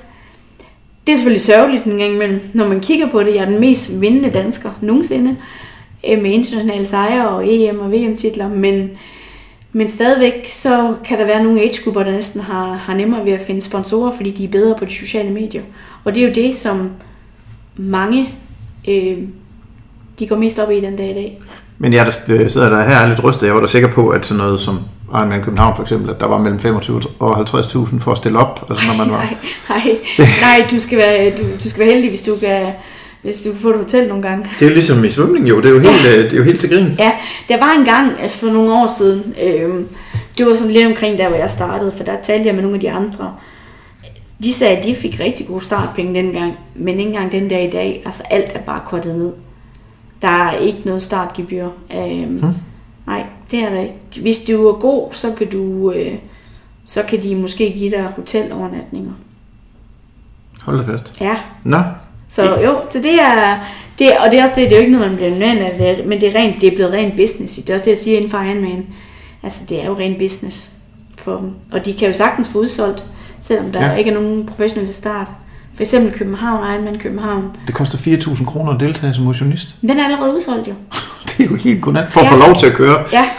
det 1.07 1.13
er 1.13 1.17
selvfølgelig 1.17 1.41
sørgeligt 1.41 1.83
en 1.83 1.97
gang 1.97 2.13
imellem, 2.13 2.41
når 2.53 2.67
man 2.67 2.79
kigger 2.79 3.09
på 3.09 3.23
det. 3.23 3.35
Jeg 3.35 3.41
er 3.41 3.49
den 3.49 3.59
mest 3.59 4.01
vindende 4.01 4.29
dansker 4.29 4.69
nogensinde 4.81 5.35
øh, 6.09 6.21
med 6.21 6.31
internationale 6.31 6.85
sejre 6.85 7.29
og 7.29 7.47
EM 7.47 7.79
og 7.79 7.91
VM 7.91 8.15
titler, 8.15 8.49
men 8.49 8.89
men 9.73 9.89
stadigvæk 9.89 10.47
så 10.47 10.95
kan 11.05 11.19
der 11.19 11.25
være 11.25 11.43
nogle 11.43 11.61
age-grupper, 11.61 12.03
der 12.03 12.11
næsten 12.11 12.41
har, 12.41 12.73
har 12.73 12.93
nemmere 12.93 13.25
ved 13.25 13.31
at 13.31 13.41
finde 13.41 13.61
sponsorer, 13.61 14.15
fordi 14.15 14.31
de 14.31 14.43
er 14.43 14.47
bedre 14.47 14.75
på 14.75 14.85
de 14.85 14.93
sociale 14.93 15.31
medier. 15.31 15.63
Og 16.03 16.15
det 16.15 16.23
er 16.23 16.27
jo 16.27 16.33
det, 16.33 16.57
som 16.57 16.91
mange 17.75 18.29
øh, 18.87 19.17
de 20.19 20.27
går 20.27 20.35
mest 20.35 20.59
op 20.59 20.71
i 20.71 20.79
den 20.79 20.95
dag 20.95 21.09
i 21.09 21.13
dag. 21.13 21.41
Men 21.77 21.93
jeg 21.93 22.05
der 22.05 22.11
øh, 22.27 22.49
sidder 22.49 22.69
der 22.69 22.83
her 22.83 23.07
lidt 23.07 23.23
rystet. 23.23 23.47
Jeg 23.47 23.55
var 23.55 23.61
da 23.61 23.67
sikker 23.67 23.91
på, 23.91 24.09
at 24.09 24.25
sådan 24.25 24.43
noget 24.43 24.59
som 24.59 24.79
Ironman 25.13 25.43
København 25.43 25.75
for 25.75 25.83
eksempel, 25.83 26.09
at 26.09 26.19
der 26.19 26.25
var 26.27 26.37
mellem 26.37 26.59
25 26.59 27.01
og 27.19 27.39
50.000 27.39 27.99
for 27.99 28.11
at 28.11 28.17
stille 28.17 28.39
op, 28.39 28.65
altså 28.69 28.87
når 28.87 29.05
man 29.05 29.13
var... 29.13 29.17
nej, 29.69 29.97
nej, 30.19 30.27
nej, 30.41 30.67
du 30.71 30.79
skal 30.79 30.97
være, 30.97 31.29
du, 31.29 31.43
du 31.63 31.69
skal 31.69 31.79
være 31.79 31.93
heldig, 31.93 32.09
hvis 32.09 32.21
du 32.21 32.35
kan 32.35 32.67
hvis 33.21 33.41
du 33.41 33.55
får 33.55 33.69
det 33.69 33.77
hotel 33.77 34.07
nogle 34.07 34.23
gange. 34.23 34.43
Det 34.59 34.65
er 34.65 34.69
jo 34.69 34.73
ligesom 34.73 35.03
i 35.03 35.09
svømning 35.09 35.49
jo, 35.49 35.57
det 35.61 35.65
er 35.65 35.69
jo 35.73 35.79
helt, 35.79 36.05
ja. 36.05 36.17
Øh, 36.17 36.23
det 36.23 36.33
er 36.33 36.37
jo 36.37 36.43
helt 36.43 36.59
til 36.59 36.69
grin. 36.69 36.95
Ja, 36.99 37.11
der 37.49 37.59
var 37.59 37.73
en 37.79 37.85
gang, 37.85 38.11
altså 38.21 38.39
for 38.39 38.47
nogle 38.47 38.73
år 38.73 38.87
siden, 38.87 39.33
øh, 39.43 39.85
det 40.37 40.45
var 40.45 40.53
sådan 40.53 40.73
lidt 40.73 40.87
omkring 40.87 41.17
der, 41.17 41.27
hvor 41.27 41.37
jeg 41.37 41.49
startede, 41.49 41.91
for 41.97 42.03
der 42.03 42.21
talte 42.23 42.45
jeg 42.45 42.55
med 42.55 42.61
nogle 42.61 42.75
af 42.75 42.81
de 42.81 42.91
andre. 42.91 43.35
De 44.43 44.53
sagde, 44.53 44.77
at 44.77 44.85
de 44.85 44.95
fik 44.95 45.19
rigtig 45.19 45.47
gode 45.47 45.63
startpenge 45.63 46.23
dengang, 46.23 46.57
men 46.75 46.99
ikke 46.99 47.09
engang 47.09 47.31
den 47.31 47.49
der 47.49 47.59
i 47.59 47.69
dag. 47.69 48.01
Altså 48.05 48.23
alt 48.29 48.51
er 48.53 48.59
bare 48.59 48.81
kortet 48.85 49.15
ned. 49.15 49.33
Der 50.21 50.27
er 50.27 50.51
ikke 50.51 50.79
noget 50.85 51.01
startgebyr. 51.01 51.67
Øhm, 51.95 52.37
hmm. 52.37 52.53
Nej, 53.07 53.25
det 53.51 53.59
er 53.59 53.69
der 53.69 53.81
ikke. 53.81 53.95
Hvis 54.21 54.39
du 54.39 54.67
er 54.67 54.73
god, 54.73 55.13
så 55.13 55.27
kan 55.37 55.49
du... 55.49 55.91
Øh, 55.91 56.15
så 56.85 57.03
kan 57.09 57.23
de 57.23 57.35
måske 57.35 57.73
give 57.77 57.91
dig 57.91 58.03
hotelovernatninger. 58.15 59.11
Hold 60.61 60.85
da 60.85 60.91
fast. 60.91 61.21
Ja. 61.21 61.35
Nå, 61.63 61.77
Så 62.31 62.43
jo, 62.43 62.75
så 62.91 62.99
det 62.99 63.13
er, 63.21 63.57
det, 63.99 64.11
og 64.17 64.31
det 64.31 64.39
er 64.39 64.43
også 64.43 64.55
det, 64.57 64.63
det 64.69 64.71
er 64.71 64.75
jo 64.75 64.81
ikke 64.81 64.91
noget, 64.91 65.07
man 65.07 65.17
bliver 65.17 65.31
nødt 65.53 65.59
af, 65.59 65.95
det 65.97 66.05
men 66.07 66.21
det 66.21 66.35
er, 66.35 66.39
rent, 66.39 66.61
det 66.61 66.71
er 66.71 66.75
blevet 66.75 66.91
rent 66.93 67.15
business. 67.17 67.55
Det 67.55 67.69
er 67.69 67.73
også 67.73 67.83
det, 67.85 67.91
jeg 67.91 67.97
siger 67.97 68.17
inden 68.17 68.31
for 68.31 68.37
Ironman. 68.37 68.85
Altså, 69.43 69.59
det 69.69 69.81
er 69.81 69.85
jo 69.85 69.97
rent 69.97 70.17
business 70.17 70.69
for 71.19 71.37
dem. 71.37 71.49
Og 71.71 71.85
de 71.85 71.93
kan 71.93 72.07
jo 72.07 72.13
sagtens 72.13 72.49
få 72.49 72.59
udsolgt, 72.59 73.05
selvom 73.39 73.71
der 73.71 73.79
Ja. 73.85 73.91
ja. 73.91 73.95
ikke 73.95 74.09
er 74.11 74.13
nogen 74.15 74.45
professionelle 74.45 74.87
til 74.87 74.95
start. 74.95 75.27
For 75.73 75.81
eksempel 75.81 76.11
København, 76.13 76.73
Ironman 76.73 76.99
København. 76.99 77.43
det 77.67 77.75
koster 77.75 77.97
4.000 77.97 78.45
kroner 78.45 78.73
at 78.73 78.79
deltage 78.79 79.13
som 79.13 79.23
motionist. 79.23 79.75
Den 79.81 79.89
er 79.99 80.03
allerede 80.03 80.35
udsolgt 80.35 80.67
jo. 80.67 80.73
Det 81.37 81.45
er 81.45 81.49
jo 81.49 81.55
helt 81.55 81.81
godnat 81.81 82.09
for 82.09 82.19
at 82.19 82.25
Ja. 82.25 82.31
få 82.31 82.37
lov 82.37 82.55
til 82.55 82.65
at 82.67 82.73
køre 82.73 83.03
Ja, 83.11 83.29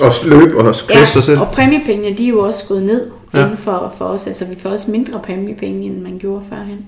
og 0.00 0.12
løbe 0.24 0.58
og 0.58 0.74
kvæste 0.88 1.12
sig 1.12 1.24
selv. 1.24 1.40
og 1.40 1.48
præmiepengene, 1.48 2.16
de 2.18 2.24
er 2.24 2.28
jo 2.28 2.40
også 2.40 2.64
gået 2.68 2.82
ned 2.82 3.10
Ja. 3.34 3.38
ja. 3.38 3.44
inden 3.44 3.58
for, 3.58 3.94
for 3.98 4.04
os. 4.04 4.26
Altså, 4.26 4.44
vi 4.44 4.54
får 4.58 4.70
også 4.70 4.90
mindre 4.90 5.20
præmiepenge, 5.24 5.86
end 5.86 6.00
man 6.02 6.18
gjorde 6.18 6.42
førhen. 6.50 6.78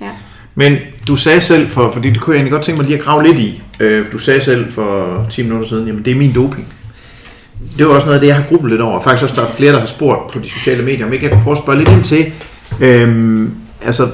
Ja. 0.00 0.10
Men 0.58 0.76
du 1.08 1.16
sagde 1.16 1.40
selv, 1.40 1.68
for, 1.68 1.92
fordi 1.92 2.10
det 2.10 2.20
kunne 2.20 2.34
jeg 2.34 2.38
egentlig 2.38 2.52
godt 2.52 2.62
tænke 2.62 2.80
mig 2.80 2.86
lige 2.86 2.98
at 2.98 3.04
grave 3.04 3.22
lidt 3.22 3.38
i. 3.38 3.62
Øh, 3.80 4.12
du 4.12 4.18
sagde 4.18 4.40
selv 4.40 4.72
for 4.72 5.26
10 5.30 5.42
minutter 5.42 5.68
siden, 5.68 5.86
jamen 5.86 6.04
det 6.04 6.10
er 6.10 6.16
min 6.16 6.34
doping. 6.34 6.68
Det 7.78 7.86
var 7.86 7.94
også 7.94 8.06
noget 8.06 8.14
af 8.14 8.20
det, 8.20 8.28
jeg 8.28 8.36
har 8.36 8.44
grublet 8.48 8.70
lidt 8.70 8.80
over. 8.80 9.00
Faktisk 9.00 9.22
også, 9.22 9.34
der 9.40 9.48
er 9.48 9.52
flere, 9.52 9.72
der 9.72 9.78
har 9.78 9.86
spurgt 9.86 10.32
på 10.32 10.38
de 10.38 10.50
sociale 10.50 10.82
medier, 10.82 11.06
om 11.06 11.12
ikke 11.12 11.24
jeg 11.24 11.32
kan 11.32 11.42
prøve 11.42 11.52
at 11.52 11.58
spørge 11.58 11.78
lidt 11.78 11.90
ind 11.90 12.04
til. 12.04 12.32
Øhm, 12.80 13.54
altså, 13.82 14.08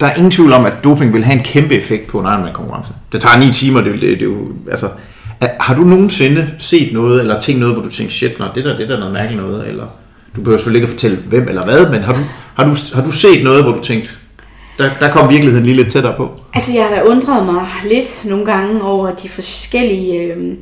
der 0.00 0.06
er 0.06 0.14
ingen 0.14 0.30
tvivl 0.30 0.52
om, 0.52 0.64
at 0.64 0.72
doping 0.84 1.14
vil 1.14 1.24
have 1.24 1.38
en 1.38 1.44
kæmpe 1.44 1.74
effekt 1.74 2.06
på 2.06 2.20
en 2.20 2.26
Ironman-konkurrence. 2.26 2.92
Det 3.12 3.20
tager 3.20 3.38
9 3.46 3.52
timer, 3.52 3.80
det, 3.80 3.94
det, 3.94 4.02
det 4.02 4.22
er 4.22 4.26
jo, 4.26 4.48
altså... 4.70 4.88
Har 5.60 5.74
du 5.74 5.82
nogensinde 5.82 6.50
set 6.58 6.92
noget, 6.92 7.20
eller 7.20 7.40
tænkt 7.40 7.60
noget, 7.60 7.74
hvor 7.74 7.84
du 7.84 7.90
tænker, 7.90 8.12
shit, 8.12 8.38
når 8.38 8.52
det 8.54 8.64
der, 8.64 8.76
det 8.76 8.88
der 8.88 8.94
er 8.94 8.98
noget 8.98 9.14
mærkeligt 9.14 9.42
noget, 9.42 9.68
eller... 9.68 9.84
Du 10.36 10.40
behøver 10.40 10.58
selvfølgelig 10.58 10.82
ikke 10.82 10.92
at 10.92 10.94
fortælle, 10.98 11.16
hvem 11.16 11.48
eller 11.48 11.64
hvad, 11.64 11.90
men 11.90 12.02
har 12.02 12.12
du, 12.12 12.18
har 12.54 12.64
du, 12.64 12.74
har 12.94 13.04
du 13.04 13.10
set 13.10 13.44
noget, 13.44 13.62
hvor 13.62 13.72
du 13.72 13.82
tænkte, 13.82 14.10
der, 14.78 14.90
der 15.00 15.10
kom 15.10 15.30
virkeligheden 15.30 15.66
lige 15.66 15.76
lidt 15.76 15.92
tættere 15.92 16.16
på? 16.16 16.30
Altså, 16.54 16.72
jeg 16.72 16.84
har 16.84 16.94
da 16.94 17.02
undret 17.02 17.46
mig 17.46 17.66
lidt 17.84 18.24
nogle 18.24 18.44
gange 18.44 18.82
over 18.82 19.14
de 19.14 19.28
forskellige 19.28 20.20
øh, 20.22 20.54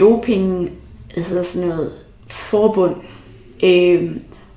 doping, 0.00 0.70
hvad 1.14 1.24
hedder 1.24 1.42
sådan 1.42 1.68
noget, 1.68 1.90
forbund, 2.26 2.94
øh, 3.62 4.10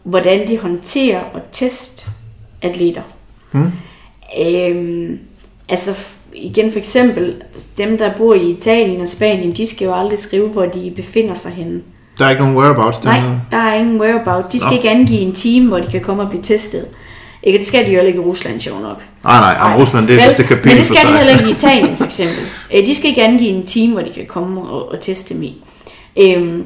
hvordan 0.03 0.47
de 0.47 0.57
håndterer 0.57 1.19
og 1.33 1.41
test 1.51 2.07
atleter. 2.61 3.01
Hmm? 3.51 3.71
Øh, 4.41 5.09
altså, 5.69 5.91
igen 6.33 6.71
for 6.71 6.79
eksempel, 6.79 7.41
dem 7.77 7.97
der 7.97 8.17
bor 8.17 8.33
i 8.33 8.49
Italien 8.49 9.01
og 9.01 9.07
Spanien, 9.07 9.51
de 9.51 9.65
skal 9.65 9.85
jo 9.85 9.93
aldrig 9.93 10.19
skrive, 10.19 10.49
hvor 10.49 10.65
de 10.65 10.93
befinder 10.95 11.33
sig 11.33 11.51
henne. 11.51 11.81
Der 12.17 12.25
er 12.25 12.29
ikke 12.29 12.41
nogen 12.41 12.57
whereabouts? 12.57 12.97
der 12.97 13.05
Nej, 13.05 13.17
er 13.17 13.39
der 13.51 13.57
er 13.57 13.75
ingen 13.75 14.01
whereabouts. 14.01 14.47
De 14.47 14.59
skal 14.59 14.69
Nå. 14.69 14.75
ikke 14.75 14.89
angive 14.89 15.19
en 15.19 15.33
time, 15.33 15.67
hvor 15.67 15.79
de 15.79 15.91
kan 15.91 16.01
komme 16.01 16.23
og 16.23 16.29
blive 16.29 16.41
testet. 16.41 16.85
Ikke, 17.45 17.59
det 17.59 17.67
skal 17.67 17.79
de 17.85 17.89
jo 17.89 17.95
heller 17.95 18.07
ikke 18.07 18.19
i 18.19 18.23
Rusland, 18.23 18.61
sjov 18.61 18.79
nok. 18.81 19.01
Nej, 19.23 19.39
nej, 19.39 19.57
om 19.61 19.81
Rusland, 19.81 20.07
det 20.07 20.19
er 20.21 20.25
vist 20.25 20.39
et 20.39 20.45
kapitel 20.45 20.67
Men 20.69 20.77
det 20.77 20.85
for 20.85 20.93
skal 20.95 21.05
de 21.07 21.11
sig. 21.11 21.17
heller 21.17 21.33
ikke 21.39 21.49
i 21.49 21.51
Italien, 21.59 21.97
for 21.97 22.05
eksempel. 22.05 22.45
Øh, 22.73 22.85
De 22.85 22.95
skal 22.95 23.09
ikke 23.09 23.23
angive 23.23 23.49
en 23.49 23.65
time, 23.65 23.93
hvor 23.93 24.01
de 24.01 24.09
kan 24.13 24.25
komme 24.25 24.61
og, 24.61 24.91
og 24.91 24.99
teste 25.01 25.33
dem 25.33 25.43
i. 25.43 25.63
Øhm, 26.17 26.65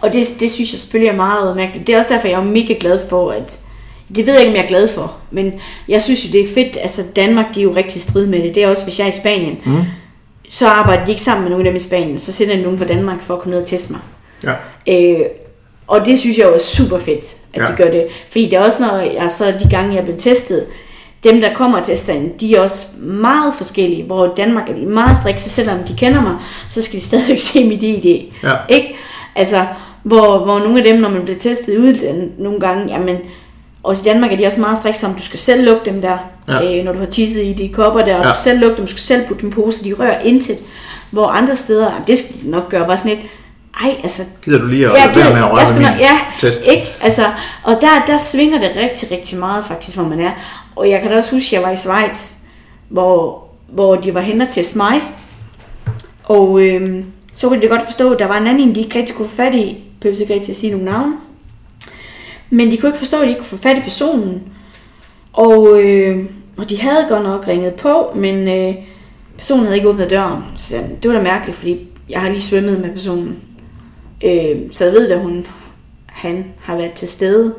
og 0.00 0.12
det, 0.12 0.26
det 0.40 0.50
synes 0.50 0.72
jeg 0.72 0.80
selvfølgelig 0.80 1.12
er 1.12 1.16
meget 1.16 1.56
mærkeligt. 1.56 1.86
Det 1.86 1.94
er 1.94 1.98
også 1.98 2.10
derfor, 2.12 2.28
jeg 2.28 2.38
er 2.40 2.44
mega 2.44 2.74
glad 2.80 3.00
for, 3.08 3.30
at... 3.30 3.58
Det 4.16 4.26
ved 4.26 4.32
jeg 4.34 4.42
ikke, 4.42 4.50
om 4.52 4.56
jeg 4.56 4.64
er 4.64 4.68
glad 4.68 4.88
for, 4.88 5.16
men 5.30 5.52
jeg 5.88 6.02
synes 6.02 6.24
jo, 6.24 6.32
det 6.32 6.40
er 6.40 6.54
fedt. 6.54 6.78
Altså, 6.82 7.02
Danmark, 7.16 7.54
de 7.54 7.60
er 7.60 7.64
jo 7.64 7.74
rigtig 7.76 8.02
strid 8.02 8.26
med 8.26 8.42
det. 8.42 8.54
Det 8.54 8.62
er 8.62 8.68
også, 8.68 8.84
hvis 8.84 8.98
jeg 8.98 9.04
er 9.04 9.08
i 9.08 9.12
Spanien, 9.20 9.58
Mm. 9.64 9.72
så 10.48 10.68
arbejder 10.68 11.04
de 11.04 11.10
ikke 11.10 11.22
sammen 11.22 11.42
med 11.44 11.50
nogen 11.50 11.66
af 11.66 11.70
dem 11.70 11.76
i 11.76 11.80
Spanien. 11.80 12.18
Så 12.18 12.32
sender 12.32 12.56
de 12.56 12.62
nogen 12.62 12.78
fra 12.78 12.84
Danmark 12.84 13.22
for 13.22 13.34
at 13.34 13.40
komme 13.40 13.54
ned 13.54 13.62
og 13.62 13.68
teste 13.68 13.92
mig. 13.92 14.00
Ja. 14.44 14.52
Øh, 14.94 15.20
og 15.88 16.06
det 16.06 16.18
synes 16.18 16.38
jeg 16.38 16.44
jo 16.46 16.54
er 16.54 16.58
super 16.58 16.98
fedt, 16.98 17.34
at 17.54 17.62
Ja. 17.62 17.66
de 17.66 17.72
gør 17.76 17.90
det. 17.90 18.06
Fordi 18.30 18.44
det 18.44 18.52
er 18.52 18.60
også, 18.60 18.82
når 18.82 18.98
jeg 19.00 19.30
så 19.30 19.44
de 19.62 19.68
gange, 19.70 19.92
jeg 19.94 20.00
er 20.00 20.04
blevet 20.04 20.20
testet, 20.20 20.64
dem, 21.24 21.40
der 21.40 21.54
kommer 21.54 21.82
til 21.82 21.94
testen, 21.96 22.32
de 22.40 22.54
er 22.56 22.60
også 22.60 22.86
meget 23.00 23.54
forskellige. 23.54 24.04
Hvor 24.04 24.26
i 24.26 24.28
Danmark 24.36 24.68
er 24.68 24.74
de 24.74 24.86
meget 24.86 25.16
strikse, 25.16 25.50
selvom 25.50 25.78
de 25.88 25.94
kender 25.96 26.22
mig, 26.22 26.34
så 26.68 26.82
skal 26.82 26.98
de 27.00 27.04
stadigvæk 27.04 27.38
se 27.52 27.64
mit 27.64 27.82
ID. 27.82 28.26
Ja. 28.42 28.52
Ikke? 28.68 28.94
Altså, 29.36 29.66
hvor, 30.02 30.38
hvor 30.38 30.58
nogle 30.58 30.78
af 30.78 30.84
dem, 30.84 31.00
når 31.00 31.08
man 31.08 31.22
bliver 31.24 31.38
testet 31.38 31.74
i 31.74 31.78
udlandet 31.78 32.30
nogle 32.38 32.60
gange, 32.60 32.86
jamen, 32.92 33.16
også 33.82 34.02
i 34.02 34.04
Danmark 34.08 34.32
er 34.32 34.36
de 34.36 34.46
også 34.46 34.60
meget 34.60 34.78
strikse 34.78 35.06
om, 35.06 35.14
du 35.14 35.22
skal 35.22 35.38
selv 35.38 35.64
lukke 35.64 35.84
dem 35.84 36.00
der, 36.02 36.18
Ja. 36.48 36.62
ja. 36.62 36.78
øh, 36.78 36.84
når 36.84 36.92
du 36.92 36.98
har 36.98 37.06
tisset 37.06 37.44
i 37.44 37.52
de 37.52 37.68
kopper 37.68 38.00
der, 38.00 38.14
og 38.16 38.24
Ja. 38.24 38.28
du 38.30 38.34
skal 38.34 38.42
selv 38.52 38.60
lukke 38.60 38.76
dem, 38.76 38.84
du 38.84 38.90
skal 38.90 39.00
selv 39.00 39.26
putte 39.26 39.40
dem 39.40 39.48
i 39.50 39.52
pose, 39.52 39.84
de 39.84 39.92
rører 39.98 40.20
intet. 40.20 40.64
Hvor 41.10 41.26
andre 41.26 41.56
steder, 41.56 41.84
jamen, 41.92 42.06
det 42.06 42.18
skal 42.18 42.34
de 42.44 42.50
nok 42.50 42.68
gøre 42.68 42.86
bare 42.86 42.96
sådan 42.96 43.10
lidt, 43.10 43.20
ej, 43.84 43.96
altså, 44.02 44.22
Gider 44.44 44.58
du 44.60 44.66
lige 44.66 44.86
at 44.86 44.92
Ja, 44.96 45.12
gider- 45.12 45.34
med 45.34 45.42
at 45.42 45.50
røre 45.50 45.58
jeg 45.58 45.66
skal 45.66 45.80
min 45.80 45.90
ja, 45.98 46.18
test? 46.38 46.66
ikke? 46.66 46.86
Altså, 47.02 47.22
og 47.62 47.74
der, 47.80 48.04
der 48.06 48.18
svinger 48.18 48.58
det 48.58 48.70
rigtig, 48.76 49.10
rigtig 49.10 49.38
meget 49.38 49.64
faktisk, 49.64 49.96
hvor 49.96 50.08
man 50.08 50.20
er. 50.20 50.30
Og 50.76 50.90
jeg 50.90 51.00
kan 51.00 51.10
da 51.10 51.16
også 51.16 51.30
huske, 51.34 51.46
at 51.46 51.52
jeg 51.52 51.62
var 51.62 51.70
i 51.70 51.76
Schweiz, 51.76 52.34
hvor, 52.88 53.44
hvor 53.68 53.96
de 53.96 54.14
var 54.14 54.20
hen 54.20 54.40
og 54.40 54.46
teste 54.50 54.76
mig. 54.76 55.00
Og 56.24 56.60
øhm, 56.62 57.04
så 57.32 57.48
kunne 57.48 57.62
de 57.62 57.68
godt 57.68 57.82
forstå, 57.82 58.12
at 58.12 58.18
der 58.18 58.26
var 58.26 58.36
en 58.38 58.46
anden, 58.46 58.68
en, 58.68 58.74
de 58.74 58.80
ikke 58.80 58.98
rigtig 58.98 59.14
kunne 59.16 59.28
få 59.28 59.36
fat 59.36 59.54
i. 59.54 59.84
Jeg 60.04 60.20
ikke 60.20 60.34
rigtig 60.34 60.50
at 60.50 60.56
sige 60.56 60.70
nogle 60.72 60.84
navne. 60.86 61.12
Men 62.50 62.70
de 62.70 62.76
kunne 62.76 62.88
ikke 62.88 62.98
forstå, 62.98 63.16
at 63.16 63.22
de 63.24 63.28
ikke 63.28 63.38
kunne 63.40 63.58
få 63.58 63.62
fat 63.62 63.76
i 63.76 63.80
personen. 63.80 64.42
Og, 65.32 65.82
øh, 65.82 66.24
og 66.56 66.70
de 66.70 66.80
havde 66.80 67.06
godt 67.08 67.22
nok 67.22 67.48
ringet 67.48 67.74
på, 67.74 68.12
men 68.14 68.48
øh, 68.48 68.74
personen 69.38 69.64
havde 69.64 69.76
ikke 69.76 69.88
åbnet 69.88 70.10
døren. 70.10 70.42
Så 70.56 70.76
det 71.02 71.10
var 71.10 71.16
da 71.16 71.22
mærkeligt, 71.22 71.58
fordi 71.58 71.88
jeg 72.08 72.20
har 72.20 72.28
lige 72.28 72.40
svømmet 72.42 72.80
med 72.80 72.90
personen. 72.92 73.36
Øh, 74.24 74.56
så 74.70 74.84
jeg 74.84 74.92
ved, 74.92 75.10
at 75.10 75.20
hun, 75.20 75.46
han 76.06 76.44
har 76.60 76.76
været 76.76 76.92
til 76.92 77.08
stede. 77.08 77.54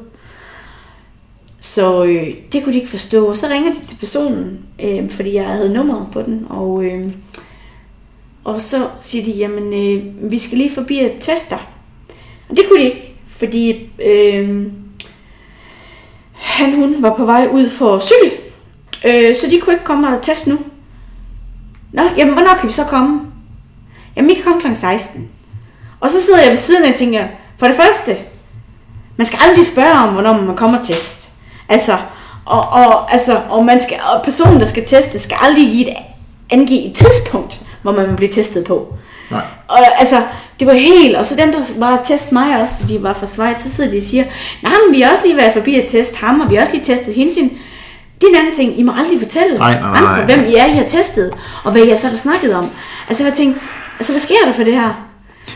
Så 1.60 2.04
øh, 2.04 2.28
det 2.54 2.64
kunne 2.64 2.74
de 2.74 2.78
ikke 2.78 2.90
forstå. 2.90 3.28
Og 3.28 3.38
så 3.38 3.48
ringer 3.48 3.72
de 3.72 3.80
til 3.80 3.96
personen, 3.96 4.60
øh, 4.84 5.10
fordi 5.10 5.34
jeg 5.34 5.46
havde 5.46 5.74
nummeret 5.74 6.08
på 6.12 6.22
den. 6.22 6.46
Og, 6.50 6.84
øh, 6.84 7.06
og 8.44 8.62
så 8.62 8.88
siger 9.02 9.24
de, 9.26 9.32
jamen 9.32 9.74
øh, 9.74 10.32
vi 10.32 10.38
skal 10.38 10.58
lige 10.58 10.72
forbi 10.72 11.00
et 11.00 11.16
tester. 11.20 11.58
Og 12.50 12.58
det 12.58 12.66
kunne 12.68 12.80
de 12.80 12.86
ikke, 12.86 13.16
fordi 13.28 13.90
øh, 14.06 14.68
han 16.34 16.76
hun 16.76 17.02
var 17.02 17.16
på 17.18 17.26
vej 17.26 17.48
ud 17.52 17.70
for 17.70 18.00
cykel. 18.00 18.38
Øh, 19.06 19.36
så 19.36 19.48
de 19.50 19.60
kunne 19.60 19.74
ikke 19.74 19.86
komme 19.86 20.08
og 20.08 20.24
teste 20.24 20.50
nu. 20.50 20.58
Nå, 21.92 22.02
jamen 22.18 22.34
hvornår 22.34 22.56
kan 22.60 22.68
vi 22.68 22.74
så 22.74 22.84
komme? 22.84 23.22
Jamen 24.16 24.30
vi 24.30 24.34
kan 24.34 24.44
komme 24.44 24.62
kl. 24.62 24.74
16. 24.74 25.30
Og 26.00 26.10
så 26.10 26.22
sidder 26.22 26.42
jeg 26.42 26.50
ved 26.50 26.58
siden 26.58 26.84
af 26.84 26.90
og 26.90 26.96
tænker, 26.96 27.28
for 27.58 27.68
det 27.68 27.76
første, 27.76 28.18
man 29.18 29.28
skal 29.28 29.40
aldrig 29.48 29.66
spørge 29.66 29.92
om, 29.92 30.10
hvornår 30.14 30.34
man 30.34 30.56
kommer 30.56 30.80
og 30.80 30.86
teste. 30.86 31.28
Altså, 31.70 31.98
og, 32.46 32.60
og, 32.60 33.14
altså, 33.14 33.42
og, 33.50 33.66
man 33.66 33.82
skal, 33.82 33.98
og 34.14 34.24
personen, 34.24 34.60
der 34.60 34.66
skal 34.66 34.86
teste, 34.86 35.20
skal 35.20 35.38
aldrig 35.42 35.72
give 35.72 35.90
et, 35.90 35.96
angive 36.50 36.86
et 36.86 36.96
tidspunkt, 36.96 37.62
hvor 37.82 37.92
man 37.92 38.08
vil 38.08 38.16
blive 38.16 38.32
testet 38.32 38.66
på. 38.66 38.94
Nej. 39.32 39.42
Og 39.68 40.00
altså, 40.00 40.24
det 40.60 40.68
var 40.68 40.74
helt, 40.74 41.16
og 41.16 41.26
så 41.26 41.36
dem, 41.36 41.52
der 41.52 41.60
var 41.80 42.02
teste 42.04 42.34
mig 42.34 42.62
også, 42.62 42.76
de 42.90 43.04
var 43.04 43.14
fra 43.14 43.26
Schweiz, 43.26 43.60
så 43.60 43.70
sidder 43.70 43.92
de 43.92 43.98
og 43.98 44.04
siger, 44.04 44.24
nej, 44.64 44.74
men 44.86 44.96
vi 44.96 45.02
har 45.02 45.12
også 45.12 45.24
lige 45.26 45.38
været 45.38 45.54
forbi 45.54 45.80
at 45.80 45.88
teste 45.90 46.18
ham, 46.18 46.42
og 46.42 46.50
vi 46.50 46.56
har 46.56 46.62
også 46.62 46.74
lige 46.74 46.86
testet 46.86 47.14
hende 47.14 47.34
sin. 47.34 47.50
Det 48.22 48.28
er 48.28 48.30
en 48.30 48.36
anden 48.36 48.54
ting, 48.54 48.80
I 48.80 48.84
må 48.84 48.94
aldrig 49.00 49.20
fortælle 49.22 49.58
Nej, 49.58 49.80
nej, 49.80 49.82
nej, 49.82 50.12
andre, 50.12 50.26
hvem 50.26 50.46
I 50.46 50.56
er, 50.56 50.66
I 50.66 50.74
har 50.74 50.84
testet, 50.84 51.32
og 51.64 51.72
hvad 51.72 51.82
I 51.82 51.90
har 51.90 51.96
så 51.96 52.18
snakket 52.18 52.56
om. 52.56 52.70
Altså, 53.08 53.24
jeg 53.24 53.34
tænkte, 53.34 53.62
altså, 54.00 54.14
hvad 54.14 54.20
sker 54.20 54.36
der 54.46 54.54
for 54.54 54.64
det 54.64 54.74
her? 54.74 55.09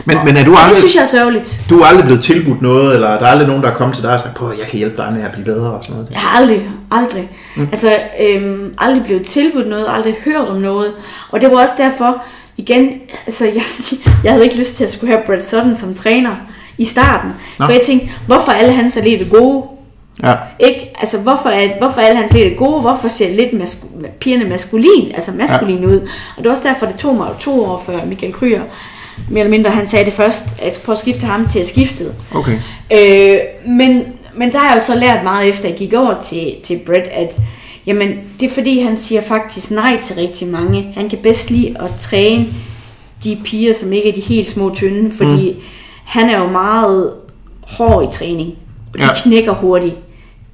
Men, 0.04 0.18
men 0.24 0.36
er 0.36 0.44
du 0.44 0.50
aldrig, 0.50 0.68
det 0.70 0.76
synes 0.76 0.94
jeg 0.94 1.02
er 1.02 1.06
sørgeligt. 1.06 1.60
du 1.70 1.80
er 1.80 1.86
aldrig 1.86 2.04
blevet 2.04 2.22
tilbudt 2.22 2.62
noget, 2.62 2.94
eller 2.94 3.08
er 3.08 3.18
der 3.18 3.26
aldrig 3.26 3.48
nogen, 3.48 3.62
der 3.62 3.70
er 3.70 3.74
kommet 3.74 3.94
til 3.94 4.04
dig 4.04 4.12
og 4.12 4.20
sagt, 4.20 4.34
på, 4.34 4.52
jeg 4.58 4.66
kan 4.70 4.78
hjælpe 4.78 4.96
dig 4.96 5.12
med 5.12 5.22
at 5.22 5.32
blive 5.32 5.44
bedre 5.44 5.70
og 5.70 5.84
sådan 5.84 5.94
noget? 5.94 6.10
Jeg 6.10 6.18
har 6.18 6.38
aldrig, 6.38 6.70
aldrig, 6.90 7.30
mm. 7.56 7.68
altså 7.72 7.96
øhm, 8.20 8.74
aldrig 8.78 9.04
blevet 9.04 9.26
tilbudt 9.26 9.68
noget, 9.68 9.86
aldrig 9.88 10.14
hørt 10.24 10.48
om 10.48 10.56
noget. 10.56 10.92
Og 11.30 11.40
det 11.40 11.50
var 11.50 11.56
også 11.56 11.74
derfor, 11.78 12.22
igen, 12.56 12.90
altså 13.26 13.44
jeg, 13.44 13.62
jeg 14.24 14.32
havde 14.32 14.44
ikke 14.44 14.56
lyst 14.56 14.76
til 14.76 14.84
at 14.84 14.90
skulle 14.90 15.12
have 15.12 15.24
Brad 15.26 15.40
Sutton 15.40 15.74
som 15.74 15.94
træner 15.94 16.36
i 16.78 16.84
starten. 16.84 17.30
Nå. 17.58 17.64
For 17.64 17.72
jeg 17.72 17.82
tænkte, 17.86 18.08
hvorfor 18.26 18.52
er 18.52 18.56
alle 18.56 18.72
hans 18.72 18.96
atleter 18.96 19.38
gode? 19.38 19.64
Ja. 20.22 20.34
Ikke? 20.58 20.90
Altså, 21.00 21.18
hvorfor 21.18 21.48
er, 21.48 21.68
hvorfor 21.78 22.00
er 22.00 22.04
alle 22.04 22.18
hans 22.18 22.32
atleter 22.32 22.56
gode? 22.56 22.80
Hvorfor 22.80 23.08
ser 23.08 23.36
lidt 23.36 23.52
mask- 23.52 23.84
pigerne 24.20 24.44
maskulin, 24.44 25.12
altså 25.14 25.32
maskulin 25.32 25.80
ja. 25.82 25.86
ud? 25.86 26.00
Og 26.36 26.36
det 26.36 26.44
var 26.44 26.50
også 26.50 26.68
derfor, 26.68 26.86
det 26.86 26.96
tog 26.96 27.14
mig 27.14 27.28
to 27.40 27.64
år 27.64 27.82
før 27.86 28.04
Michael 28.06 28.32
Kryer, 28.32 28.62
mere 29.30 29.40
eller 29.44 29.50
mindre, 29.56 29.70
han 29.70 29.86
sagde 29.86 30.04
det 30.04 30.12
først, 30.12 30.44
at 30.58 30.64
jeg 30.64 30.72
skulle 30.72 30.84
prøve 30.84 30.94
at 30.94 30.98
skifte 30.98 31.26
ham 31.26 31.48
til 31.48 31.58
at 31.58 31.66
skifte. 31.66 32.04
Okay. 32.34 32.58
Øh, 32.92 33.38
men, 33.68 34.02
men 34.34 34.52
der 34.52 34.58
har 34.58 34.66
jeg 34.68 34.74
jo 34.74 34.80
så 34.80 34.98
lært 34.98 35.24
meget 35.24 35.48
efter, 35.48 35.68
jeg 35.68 35.78
gik 35.78 35.92
over 35.94 36.20
til, 36.20 36.54
til 36.62 36.80
Brett, 36.86 37.06
at 37.08 37.40
jamen, 37.86 38.14
det 38.40 38.50
er 38.50 38.54
fordi, 38.54 38.80
han 38.80 38.96
siger 38.96 39.22
faktisk 39.22 39.70
nej 39.70 40.00
til 40.02 40.16
rigtig 40.16 40.48
mange. 40.48 40.92
Han 40.94 41.08
kan 41.08 41.18
bedst 41.22 41.50
lide 41.50 41.76
at 41.80 41.90
træne 42.00 42.46
de 43.24 43.38
piger, 43.44 43.72
som 43.74 43.92
ikke 43.92 44.08
er 44.08 44.12
de 44.14 44.20
helt 44.20 44.48
små 44.48 44.74
tynde, 44.74 45.10
fordi 45.10 45.52
mm. 45.52 45.60
han 46.04 46.28
er 46.30 46.38
jo 46.38 46.48
meget 46.48 47.10
hård 47.62 48.08
i 48.08 48.18
træning, 48.18 48.54
og 48.92 48.98
de 48.98 49.04
Ja. 49.04 49.10
knækker 49.22 49.52
hurtigt. 49.54 49.94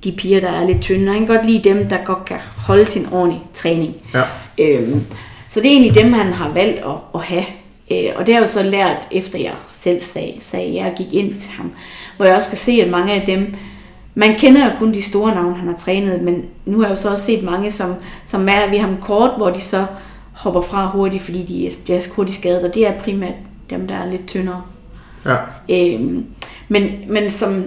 de 0.05 0.13
piger, 0.13 0.41
der 0.41 0.51
er 0.51 0.67
lidt 0.67 0.81
tynde. 0.81 1.09
Og 1.09 1.15
han 1.15 1.27
kan 1.27 1.37
godt 1.37 1.47
lide 1.47 1.69
dem, 1.69 1.89
der 1.89 1.97
godt 2.05 2.25
kan 2.25 2.37
holde 2.57 2.85
til 2.85 3.01
en 3.01 3.09
ordentlig 3.13 3.41
træning. 3.55 3.95
Ja. 4.15 4.23
Øhm, 4.59 5.05
så 5.49 5.61
det 5.61 5.67
er 5.67 5.73
egentlig 5.73 5.95
dem, 5.95 6.13
han 6.13 6.33
har 6.33 6.49
valgt 6.55 6.79
at, 6.79 6.93
at 7.15 7.21
have. 7.23 7.45
Øh, 7.91 8.13
og 8.17 8.27
det 8.27 8.35
har 8.35 8.41
jeg 8.41 8.47
jo 8.49 8.53
så 8.53 8.63
lært, 8.63 9.09
efter 9.11 9.39
jeg 9.39 9.53
selv 9.73 10.01
sagde, 10.01 10.35
sagde, 10.41 10.75
jeg 10.75 10.95
gik 10.97 11.15
ind 11.15 11.35
til 11.35 11.51
ham. 11.51 11.73
Hvor 12.17 12.27
jeg 12.27 12.35
også 12.35 12.49
kan 12.49 12.59
se, 12.59 12.73
at 12.73 12.91
mange 12.91 13.13
af 13.13 13.27
dem, 13.27 13.55
man 14.15 14.39
kender 14.39 14.65
jo 14.65 14.71
kun 14.79 14.95
de 14.95 15.03
store 15.03 15.35
navne, 15.35 15.57
han 15.57 15.69
har 15.69 15.77
trænet, 15.77 16.23
men 16.23 16.45
nu 16.67 16.79
har 16.79 16.85
jeg 16.85 16.91
jo 16.91 16.97
så 16.97 17.11
også 17.11 17.25
set 17.25 17.43
mange, 17.43 17.71
som, 17.71 17.95
som 18.27 18.49
er 18.49 18.71
ved 18.71 18.79
ham 18.79 18.97
kort, 19.01 19.31
hvor 19.37 19.51
de 19.51 19.61
så 19.61 19.87
hopper 20.33 20.61
fra 20.61 20.87
hurtigt, 20.87 21.23
fordi 21.23 21.43
de 21.43 21.71
bliver 21.85 22.09
hurtigt 22.17 22.39
skadet, 22.39 22.65
og 22.65 22.75
det 22.75 22.87
er 22.87 22.99
primært 22.99 23.35
dem, 23.71 23.89
der 23.89 23.95
er 23.95 24.11
lidt 24.11 24.27
tyndere. 24.27 24.63
Ja. 25.27 25.37
Øhm, 25.69 26.27
men, 26.69 26.91
men 27.09 27.31
som 27.31 27.65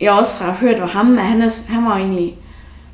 jeg 0.00 0.12
også 0.12 0.44
har 0.44 0.52
hørt 0.52 0.80
var 0.80 0.86
ham, 0.86 1.18
at 1.18 1.24
han, 1.24 1.42
er, 1.42 1.50
han 1.68 1.84
var 1.84 1.96
egentlig 1.96 2.36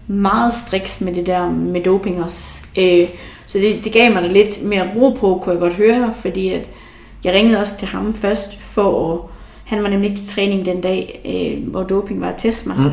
meget 0.06 0.52
striks 0.52 1.00
med 1.00 1.14
det 1.14 1.26
der 1.26 1.50
med 1.50 1.84
doping 1.84 2.24
også. 2.24 2.62
Øh, 2.78 3.08
så 3.54 3.60
det, 3.60 3.84
det 3.84 3.92
gav 3.92 4.12
mig 4.12 4.22
da 4.22 4.28
lidt 4.28 4.64
mere 4.64 4.90
ro 4.96 5.10
på, 5.10 5.40
kunne 5.42 5.52
jeg 5.52 5.60
godt 5.60 5.74
høre, 5.74 6.14
fordi 6.14 6.48
at 6.48 6.70
jeg 7.24 7.32
ringede 7.32 7.60
også 7.60 7.78
til 7.78 7.88
ham 7.88 8.14
først 8.14 8.60
for 8.60 9.14
at, 9.14 9.20
han 9.64 9.82
var 9.82 9.88
nemlig 9.88 10.10
ikke 10.10 10.20
til 10.20 10.28
træning 10.28 10.64
den 10.64 10.80
dag, 10.80 11.20
øh, 11.24 11.70
hvor 11.70 11.82
doping 11.82 12.20
var 12.20 12.28
at 12.28 12.34
teste 12.38 12.68
mig. 12.68 12.78
Mm. 12.78 12.90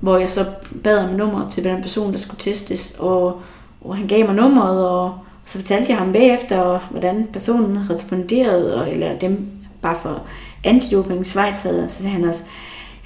Hvor 0.00 0.18
jeg 0.18 0.30
så 0.30 0.44
bad 0.84 0.98
om 0.98 1.14
nummer 1.14 1.50
til 1.50 1.64
den 1.64 1.82
person, 1.82 2.12
der 2.12 2.18
skulle 2.18 2.40
testes, 2.40 2.96
og, 2.98 3.40
og 3.80 3.96
han 3.96 4.06
gav 4.06 4.26
mig 4.26 4.34
nummeret, 4.34 4.88
og 4.88 5.14
så 5.44 5.58
fortalte 5.58 5.90
jeg 5.90 5.98
ham 5.98 6.12
bagefter, 6.12 6.88
hvordan 6.90 7.28
personen 7.32 7.90
responderede, 7.90 8.82
og, 8.82 8.90
eller 8.90 9.18
dem 9.18 9.46
bare 9.82 9.96
for 10.02 10.22
antidoping 10.64 11.26
Schweiz 11.26 11.62
havde, 11.62 11.88
så 11.88 12.02
sagde 12.02 12.16
han 12.16 12.24
også, 12.24 12.44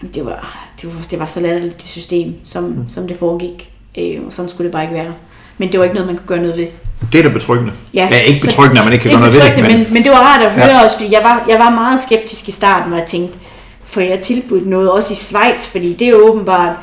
jamen 0.03 0.15
det 0.15 0.25
var, 0.25 0.69
det 0.83 0.95
var, 0.95 1.03
det 1.11 1.19
var 1.19 1.27
så 1.27 1.41
latterligt 1.41 1.77
det 1.77 1.89
system, 1.89 2.35
som, 2.45 2.65
mm. 2.65 2.89
som 2.89 3.09
det 3.09 3.17
foregik. 3.17 3.73
Øh, 3.99 4.27
og 4.27 4.33
sådan 4.33 4.49
skulle 4.49 4.65
det 4.65 4.73
bare 4.73 4.83
ikke 4.83 4.95
være. 4.95 5.15
Men 5.59 5.73
det 5.73 5.81
var 5.81 5.85
ikke 5.85 5.95
noget, 5.95 6.07
man 6.07 6.17
kunne 6.17 6.29
gøre 6.29 6.39
noget 6.39 6.57
ved. 6.57 6.67
Det 7.13 7.19
er 7.19 7.23
da 7.23 7.29
betryggende. 7.29 7.73
Ja, 7.95 8.09
ja 8.11 8.19
ikke 8.19 8.41
betryggende, 8.41 8.81
at 8.81 8.85
man 8.85 8.93
ikke 8.93 9.03
kan 9.03 9.11
gøre 9.11 9.21
noget 9.21 9.35
ved 9.35 9.43
det. 9.43 9.73
Men... 9.73 9.79
men, 9.79 9.93
men 9.93 10.05
det 10.05 10.13
var 10.13 10.19
rart 10.19 10.47
at 10.47 10.53
høre 10.53 10.77
ja. 10.77 10.85
også, 10.85 10.97
fordi 10.97 11.13
jeg 11.13 11.21
var, 11.25 11.45
jeg 11.49 11.59
var 11.59 11.71
meget 11.71 12.01
skeptisk 12.01 12.49
i 12.49 12.53
starten, 12.53 12.89
hvor 12.89 12.99
jeg 12.99 13.07
tænkte, 13.07 13.39
for 13.85 14.01
jeg 14.01 14.21
tilbudt 14.21 14.67
noget 14.67 14.91
også 14.91 15.13
i 15.13 15.17
Schweiz, 15.17 15.73
fordi 15.73 15.93
det 15.93 16.07
er 16.07 16.11
jo 16.11 16.29
åbenbart, 16.29 16.77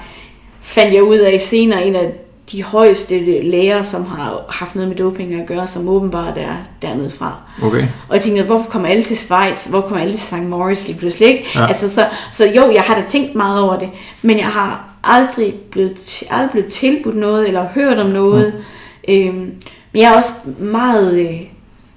fandt 0.61 0.93
jeg 0.93 1.03
ud 1.03 1.17
af 1.17 1.39
senere, 1.39 1.85
en 1.85 1.95
af 1.95 2.11
de 2.51 2.63
højeste 2.63 3.41
læger, 3.41 3.81
som 3.81 4.05
har 4.05 4.41
haft 4.49 4.75
noget 4.75 4.89
med 4.89 4.97
doping 4.97 5.33
at 5.33 5.47
gøre, 5.47 5.67
som 5.67 5.89
åbenbart 5.89 6.37
er 6.37 6.55
dernede 6.81 7.09
fra. 7.09 7.35
Okay. 7.63 7.87
Og 8.07 8.15
jeg 8.15 8.21
tænkte, 8.21 8.43
hvorfor 8.43 8.69
kommer 8.69 8.87
alle 8.87 9.03
til 9.03 9.17
Schweiz? 9.17 9.65
Hvor 9.65 9.81
kommer 9.81 9.99
alle 9.99 10.11
til 10.11 10.21
St. 10.21 10.33
Moritz 10.33 10.87
lige 10.87 10.99
pludselig? 10.99 11.27
Ikke? 11.27 11.49
Ja. 11.55 11.67
Altså, 11.67 11.89
så, 11.89 12.05
så 12.31 12.45
jo, 12.45 12.71
jeg 12.71 12.81
har 12.81 12.95
da 12.95 13.03
tænkt 13.07 13.35
meget 13.35 13.61
over 13.61 13.79
det, 13.79 13.89
men 14.21 14.37
jeg 14.37 14.47
har 14.47 14.92
aldrig 15.03 15.53
blevet, 15.71 16.23
aldrig 16.29 16.51
blevet 16.51 16.71
tilbudt 16.71 17.15
noget, 17.15 17.47
eller 17.47 17.67
hørt 17.67 17.97
om 17.97 18.09
noget. 18.09 18.53
Mm. 19.07 19.13
Øhm, 19.13 19.53
men 19.91 20.01
jeg 20.01 20.11
er 20.11 20.15
også 20.15 20.33
meget 20.59 21.19
øh, 21.19 21.41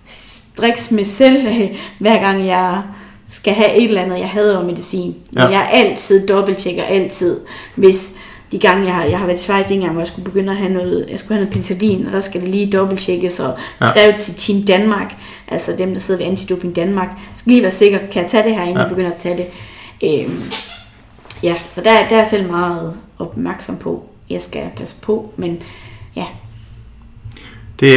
striks 0.06 0.90
med 0.90 1.04
selv, 1.04 1.46
øh, 1.46 1.78
hver 2.00 2.20
gang 2.20 2.46
jeg 2.46 2.82
skal 3.28 3.54
have 3.54 3.74
et 3.74 3.84
eller 3.84 4.02
andet, 4.02 4.18
jeg 4.18 4.28
hader 4.28 4.64
medicin. 4.64 5.14
Ja. 5.36 5.44
Men 5.44 5.52
jeg 5.52 5.68
altid 5.72 6.26
dobbelttjekker, 6.26 6.84
altid, 6.84 7.40
hvis 7.74 8.18
de 8.52 8.58
gange, 8.58 8.84
jeg 8.84 8.94
har, 8.94 9.04
jeg 9.04 9.18
har 9.18 9.26
været 9.26 9.38
i 9.38 9.42
Schweiz 9.42 9.70
en 9.70 9.80
gang, 9.80 9.92
hvor 9.92 10.00
jeg 10.00 10.06
skulle 10.06 10.24
begynde 10.24 10.50
at 10.50 10.56
have 10.58 10.72
noget, 10.72 11.06
jeg 11.10 11.18
skulle 11.18 11.34
have 11.34 11.44
noget 11.44 11.52
penicillin, 11.52 12.06
og 12.06 12.12
der 12.12 12.20
skal 12.20 12.40
det 12.40 12.48
lige 12.48 12.70
dobbelttjekkes, 12.70 13.40
og 13.40 13.58
ja. 13.80 13.88
skrev 13.88 14.18
til 14.18 14.34
Team 14.34 14.62
Danmark, 14.62 15.14
altså 15.48 15.74
dem, 15.78 15.92
der 15.92 16.00
sidder 16.00 16.20
ved 16.20 16.26
Antidoping 16.26 16.76
Danmark, 16.76 17.08
skal 17.34 17.50
lige 17.50 17.62
være 17.62 17.70
sikker, 17.70 17.98
kan 17.98 18.22
jeg 18.22 18.30
tage 18.30 18.42
det 18.44 18.54
her, 18.54 18.62
inden 18.62 18.76
ja. 18.76 18.82
jeg 18.82 18.88
begynder 18.88 19.10
at 19.10 19.18
tage 19.18 19.36
det. 19.36 19.46
Øhm, 20.02 20.42
ja, 21.42 21.54
så 21.66 21.80
der, 21.80 22.08
der 22.08 22.14
er 22.14 22.16
jeg 22.16 22.26
selv 22.26 22.50
meget 22.50 22.94
opmærksom 23.18 23.76
på, 23.76 24.04
jeg 24.30 24.42
skal 24.42 24.62
passe 24.76 24.96
på, 25.02 25.32
men 25.36 25.62
ja. 26.16 26.24
Det, 27.80 27.88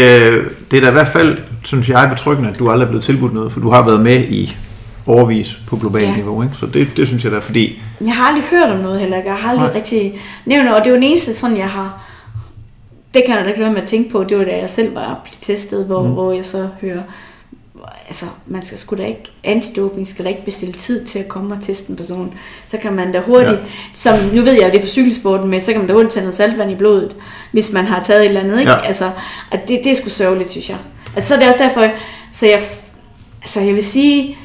det 0.71 0.77
er 0.77 0.81
da 0.81 0.89
i 0.89 0.91
hvert 0.91 1.07
fald, 1.07 1.37
synes 1.63 1.89
jeg, 1.89 2.09
betryggende, 2.09 2.49
at 2.49 2.59
du 2.59 2.69
aldrig 2.69 2.85
er 2.85 2.89
blevet 2.89 3.03
tilbudt 3.03 3.33
noget, 3.33 3.53
for 3.53 3.59
du 3.59 3.69
har 3.69 3.85
været 3.85 3.99
med 3.99 4.23
i 4.27 4.57
overvis 5.05 5.59
på 5.67 5.77
global 5.77 6.03
ja. 6.03 6.15
niveau. 6.15 6.43
Ikke? 6.43 6.55
Så 6.55 6.65
det, 6.65 6.87
det 6.97 7.07
synes 7.07 7.23
jeg 7.23 7.31
da, 7.31 7.39
fordi... 7.39 7.81
Jeg 8.01 8.15
har 8.15 8.27
aldrig 8.27 8.43
hørt 8.43 8.69
om 8.69 8.77
noget 8.77 8.99
heller. 8.99 9.17
Jeg 9.17 9.35
har 9.35 9.49
aldrig 9.49 9.67
Nej. 9.67 9.75
rigtig 9.75 10.21
nævnt 10.45 10.69
og 10.69 10.79
det 10.79 10.85
er 10.85 10.89
jo 10.89 10.95
den 10.95 11.03
eneste 11.03 11.33
sådan, 11.33 11.57
jeg 11.57 11.69
har... 11.69 12.01
Det 13.13 13.23
kan 13.25 13.35
jeg 13.35 13.45
da 13.45 13.49
ikke 13.49 13.59
lade 13.59 13.73
med 13.73 13.81
at 13.81 13.87
tænke 13.87 14.11
på. 14.11 14.23
Det 14.23 14.37
var 14.37 14.43
da 14.43 14.57
jeg 14.57 14.69
selv 14.69 14.95
var 14.95 15.19
blevet 15.23 15.41
testet, 15.41 15.85
hvor, 15.85 16.03
mm. 16.03 16.11
hvor 16.11 16.31
jeg 16.31 16.45
så 16.45 16.67
hører... 16.81 17.01
Altså, 18.07 18.25
man 18.45 18.61
skal 18.61 18.77
sgu 18.77 18.95
da 18.95 19.05
ikke... 19.05 19.23
Antidoping 19.43 20.07
skal 20.07 20.25
da 20.25 20.29
ikke 20.29 20.45
bestille 20.45 20.73
tid 20.73 21.05
til 21.05 21.19
at 21.19 21.27
komme 21.27 21.55
og 21.55 21.63
teste 21.63 21.89
en 21.89 21.95
person. 21.95 22.33
Så 22.67 22.77
kan 22.77 22.93
man 22.93 23.11
da 23.11 23.19
hurtigt... 23.19 23.59
Ja. 23.59 23.65
Som, 23.93 24.19
nu 24.33 24.41
ved 24.41 24.53
jeg, 24.53 24.63
at 24.63 24.71
det 24.71 24.77
er 24.77 24.83
for 24.83 24.89
cykelsporten 24.89 25.49
med, 25.49 25.59
så 25.59 25.71
kan 25.71 25.81
man 25.81 25.87
da 25.87 25.93
hurtigt 25.93 26.13
tage 26.13 26.23
noget 26.23 26.35
saltvand 26.35 26.71
i 26.71 26.75
blodet, 26.75 27.15
hvis 27.51 27.73
man 27.73 27.85
har 27.85 28.03
taget 28.03 28.21
et 28.21 28.27
eller 28.27 28.41
andet. 28.41 28.59
Ikke? 28.59 28.71
Ja. 28.71 28.85
Altså, 28.85 29.11
og 29.51 29.59
det, 29.67 29.79
det 29.83 29.91
er 29.91 29.95
sgu 29.95 30.09
sørgeligt, 30.09 30.49
synes 30.49 30.69
jeg. 30.69 30.77
Altså, 31.15 31.27
så 31.27 31.35
er 31.35 31.39
det 31.39 31.47
også 31.47 31.59
derfor... 31.59 31.87
Så 32.31 32.45
jeg, 32.45 32.61
altså, 33.41 33.61
jeg 33.61 33.75
vil 33.75 33.83
sige 33.83 34.37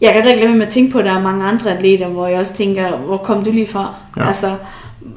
jeg 0.00 0.12
kan 0.12 0.22
da 0.22 0.28
ikke 0.28 0.44
lade 0.44 0.54
med 0.54 0.66
at 0.66 0.72
tænke 0.72 0.92
på, 0.92 0.98
at 0.98 1.04
der 1.04 1.12
er 1.12 1.22
mange 1.22 1.44
andre 1.44 1.76
atleter, 1.76 2.08
hvor 2.08 2.26
jeg 2.26 2.38
også 2.38 2.54
tænker, 2.54 2.96
hvor 2.96 3.16
kom 3.16 3.44
du 3.44 3.50
lige 3.50 3.66
fra? 3.66 3.94
Ja. 4.16 4.26
Altså, 4.26 4.56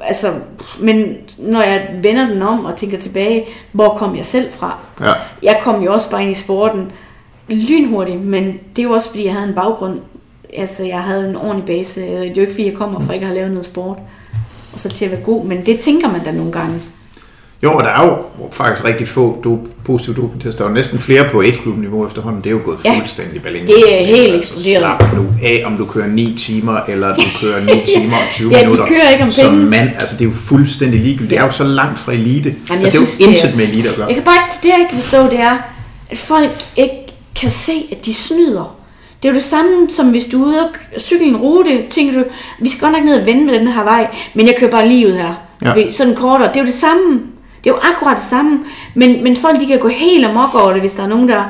altså, 0.00 0.32
men 0.80 1.16
når 1.38 1.62
jeg 1.62 1.88
vender 2.02 2.28
den 2.28 2.42
om 2.42 2.64
og 2.64 2.76
tænker 2.76 2.98
tilbage, 2.98 3.44
hvor 3.72 3.88
kom 3.88 4.16
jeg 4.16 4.24
selv 4.24 4.52
fra? 4.52 4.78
Ja. 5.00 5.12
Jeg 5.42 5.60
kom 5.62 5.82
jo 5.82 5.92
også 5.92 6.10
bare 6.10 6.22
ind 6.22 6.30
i 6.30 6.34
sporten 6.34 6.92
lynhurtigt, 7.48 8.24
men 8.24 8.44
det 8.44 8.78
er 8.78 8.82
jo 8.82 8.92
også 8.92 9.10
fordi, 9.10 9.24
jeg 9.24 9.32
havde 9.32 9.48
en 9.48 9.54
baggrund. 9.54 10.00
Altså, 10.56 10.84
jeg 10.84 11.00
havde 11.00 11.28
en 11.30 11.36
ordentlig 11.36 11.64
base. 11.64 12.00
Det 12.00 12.26
er 12.26 12.32
jo 12.36 12.40
ikke 12.40 12.52
fordi, 12.52 12.66
jeg 12.66 12.74
kommer 12.74 13.00
fra 13.00 13.12
ikke 13.12 13.26
have 13.26 13.36
lavet 13.36 13.50
noget 13.50 13.64
sport. 13.64 13.98
Og 14.72 14.80
så 14.80 14.88
til 14.88 15.04
at 15.04 15.10
være 15.10 15.20
god, 15.20 15.44
men 15.44 15.66
det 15.66 15.80
tænker 15.80 16.12
man 16.12 16.24
da 16.24 16.32
nogle 16.32 16.52
gange. 16.52 16.80
Jo, 17.62 17.72
og 17.72 17.84
der 17.84 17.88
er 17.90 18.06
jo 18.06 18.16
faktisk 18.52 18.84
rigtig 18.84 19.08
få 19.08 19.40
do, 19.44 19.58
positive 19.84 20.16
dopingtester. 20.16 20.64
Der 20.64 20.70
er 20.70 20.74
næsten 20.74 20.98
flere 20.98 21.24
på 21.30 21.42
group 21.64 21.78
niveau 21.78 22.06
efterhånden. 22.06 22.42
Det 22.42 22.46
er 22.46 22.50
jo 22.50 22.60
gået 22.64 22.78
ja, 22.84 22.98
fuldstændig 22.98 23.42
balance. 23.42 23.66
Det 23.66 24.02
er 24.02 24.06
helt 24.06 24.34
eksploderet. 24.36 24.78
Slap 24.78 25.14
nu 25.14 25.26
af, 25.42 25.62
om 25.66 25.76
du 25.76 25.86
kører 25.86 26.06
9 26.06 26.34
timer, 26.38 26.80
eller 26.88 27.14
du 27.14 27.22
kører 27.42 27.60
9 27.60 27.66
timer 27.86 28.14
og 28.14 28.34
20 28.34 28.50
ja, 28.50 28.62
minutter. 28.62 28.84
de 28.84 28.90
kører 28.90 29.10
ikke 29.10 29.24
om 29.24 29.30
Som 29.30 29.54
mand, 29.54 29.90
altså 29.98 30.16
det 30.16 30.24
er 30.24 30.28
jo 30.28 30.34
fuldstændig 30.34 31.00
ligegyldigt. 31.00 31.30
Det 31.30 31.38
er 31.38 31.44
jo 31.44 31.50
så 31.50 31.64
langt 31.64 31.98
fra 31.98 32.12
elite. 32.12 32.54
Jamen, 32.70 32.84
altså, 32.84 33.00
det 33.00 33.04
er 33.04 33.06
synes, 33.06 33.20
jo 33.20 33.30
intet 33.30 33.56
med 33.56 33.64
elite 33.64 33.88
at 33.88 33.96
gøre. 33.96 34.06
Jeg 34.06 34.14
kan 34.14 34.24
bare 34.24 34.34
ikke, 34.34 34.62
det 34.62 34.68
jeg 34.68 34.78
ikke 34.80 34.94
forstå, 34.94 35.22
det 35.24 35.40
er, 35.40 35.56
at 36.10 36.18
folk 36.18 36.50
ikke 36.76 36.94
kan 37.42 37.50
se, 37.50 37.72
at 37.92 38.06
de 38.06 38.14
snyder. 38.14 38.76
Det 39.22 39.28
er 39.28 39.32
jo 39.32 39.34
det 39.34 39.42
samme, 39.42 39.90
som 39.90 40.10
hvis 40.10 40.24
du 40.24 40.42
er 40.42 40.46
ude 40.46 40.60
og 40.60 41.00
cykle 41.00 41.26
en 41.26 41.36
rute, 41.36 41.84
tænker 41.90 42.18
du, 42.18 42.24
vi 42.58 42.68
skal 42.68 42.80
godt 42.80 42.92
nok 42.92 43.04
ned 43.04 43.20
og 43.20 43.26
vende 43.26 43.44
med 43.44 43.58
den 43.58 43.68
her 43.68 43.84
vej, 43.84 44.14
men 44.34 44.46
jeg 44.46 44.56
kører 44.58 44.70
bare 44.70 44.88
lige 44.88 45.08
ud 45.08 45.12
her. 45.12 45.34
Ja. 45.64 45.90
Sådan 45.90 46.14
kortere. 46.14 46.48
Det 46.48 46.56
er 46.56 46.60
jo 46.60 46.66
det 46.66 46.74
samme. 46.74 47.22
Det 47.64 47.70
er 47.70 47.74
jo 47.74 47.80
akkurat 47.92 48.16
det 48.16 48.24
samme, 48.24 48.60
men, 48.94 49.24
men 49.24 49.36
folk 49.36 49.60
de 49.60 49.66
kan 49.66 49.78
gå 49.78 49.88
helt 49.88 50.24
amok 50.24 50.54
over 50.54 50.72
det, 50.72 50.80
hvis 50.80 50.92
der 50.92 51.02
er 51.02 51.08
nogen, 51.08 51.28
der 51.28 51.44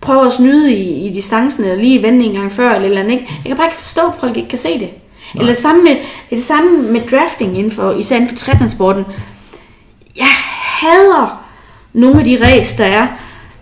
prøver 0.00 0.24
at 0.24 0.32
snyde 0.32 0.72
i, 0.72 1.06
i 1.06 1.12
distancen, 1.14 1.64
eller 1.64 1.76
lige 1.76 2.02
vende 2.02 2.24
en 2.24 2.34
gang 2.34 2.52
før, 2.52 2.74
eller, 2.74 2.88
eller 2.88 3.00
andet. 3.00 3.12
Ikke? 3.12 3.26
Jeg 3.28 3.48
kan 3.48 3.56
bare 3.56 3.66
ikke 3.66 3.76
forstå, 3.76 4.00
at 4.00 4.14
folk 4.20 4.36
ikke 4.36 4.48
kan 4.48 4.58
se 4.58 4.72
det. 4.72 4.90
Nej. 5.34 5.40
Eller 5.40 5.54
samme 5.54 5.82
med, 5.82 5.90
det 5.90 6.30
er 6.30 6.36
det 6.36 6.42
samme 6.42 6.92
med 6.92 7.00
drafting 7.10 7.58
inden 7.58 7.72
for, 7.72 7.92
især 7.92 8.16
inden 8.16 8.28
for 8.28 8.36
trætmansporten. 8.36 9.04
Jeg 10.16 10.32
hader 10.80 11.44
nogle 11.92 12.18
af 12.18 12.24
de 12.24 12.38
race, 12.42 12.78
der 12.78 12.84
er, 12.84 13.06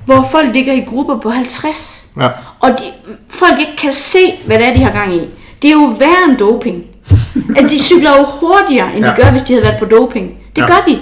hvor 0.04 0.28
folk 0.30 0.52
ligger 0.52 0.72
i 0.72 0.80
grupper 0.80 1.18
på 1.18 1.30
50, 1.30 2.06
ja. 2.20 2.28
og 2.60 2.70
de, 2.70 2.84
folk 3.30 3.60
ikke 3.60 3.76
kan 3.78 3.92
se, 3.92 4.18
hvad 4.46 4.58
det 4.58 4.66
er, 4.66 4.74
de 4.74 4.82
har 4.82 4.92
gang 4.92 5.14
i. 5.14 5.20
Det 5.62 5.68
er 5.68 5.74
jo 5.74 5.94
værre 5.98 6.28
end 6.28 6.36
doping. 6.36 6.84
at 7.56 7.70
de 7.70 7.78
cykler 7.78 8.10
jo 8.18 8.24
hurtigere, 8.24 8.96
end 8.96 9.04
ja. 9.04 9.10
de 9.10 9.16
gør, 9.16 9.30
hvis 9.30 9.42
de 9.42 9.52
havde 9.52 9.64
været 9.64 9.78
på 9.78 9.84
doping. 9.84 10.32
Det 10.56 10.62
ja. 10.62 10.66
gør 10.66 10.82
de. 10.86 10.98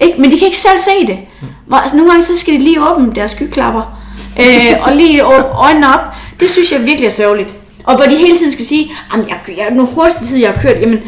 Ikke? 0.00 0.20
Men 0.20 0.30
de 0.30 0.38
kan 0.38 0.46
ikke 0.46 0.58
selv 0.58 0.78
se 0.78 1.06
det. 1.06 1.18
Hvor, 1.66 1.76
altså, 1.76 1.96
nogle 1.96 2.10
gange 2.12 2.24
så 2.24 2.38
skal 2.38 2.54
de 2.54 2.58
lige 2.58 2.88
åbne 2.90 3.14
deres 3.14 3.30
skyklapper, 3.30 3.98
øh, 4.40 4.76
og 4.82 4.96
lige 4.96 5.26
åbne 5.26 5.44
øjnene 5.44 5.94
op. 5.94 6.00
Det 6.40 6.50
synes 6.50 6.72
jeg 6.72 6.86
virkelig 6.86 7.06
er 7.06 7.10
sørgeligt. 7.10 7.56
Og 7.84 7.96
hvor 7.96 8.04
de 8.04 8.16
hele 8.16 8.38
tiden 8.38 8.52
skal 8.52 8.64
sige, 8.64 8.92
at 9.12 9.18
jeg, 9.28 9.38
jeg, 9.48 9.66
den 9.70 9.86
hurtigste 9.94 10.26
tid, 10.26 10.38
jeg 10.38 10.50
har 10.50 10.62
kørt, 10.62 10.80
jamen, 10.80 11.00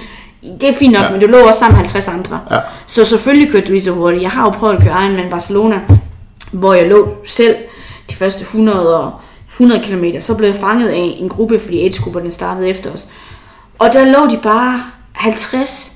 det 0.61 0.69
er 0.69 0.73
fint 0.73 0.93
nok, 0.93 1.03
ja. 1.03 1.11
men 1.11 1.21
du 1.21 1.27
lå 1.27 1.39
også 1.39 1.59
sammen 1.59 1.77
med 1.77 1.85
50 1.85 2.09
andre. 2.09 2.41
Ja. 2.51 2.57
Så 2.87 3.05
selvfølgelig 3.05 3.53
kørte 3.53 3.67
du 3.67 3.73
lige 3.73 3.83
så 3.83 3.91
hurtigt. 3.91 4.23
Jeg 4.23 4.31
har 4.31 4.43
jo 4.43 4.51
prøvet 4.51 4.77
at 4.77 4.83
køre 4.83 5.05
Ironman 5.05 5.31
Barcelona, 5.31 5.81
hvor 6.55 6.75
jeg 6.75 6.89
lå 6.89 7.09
selv 7.25 7.57
de 8.11 8.15
første 8.15 8.41
100, 8.41 9.05
og 9.05 9.13
100 9.51 9.83
km. 9.83 10.05
Så 10.19 10.35
blev 10.35 10.49
jeg 10.49 10.57
fanget 10.57 10.89
af 10.89 11.17
en 11.19 11.29
gruppe, 11.29 11.59
fordi 11.59 11.85
age-grupperne 11.85 12.31
startede 12.31 12.69
efter 12.69 12.93
os. 12.93 13.09
Og 13.79 13.93
der 13.93 14.05
lå 14.05 14.31
de 14.31 14.41
bare 14.43 14.85
50 15.13 15.95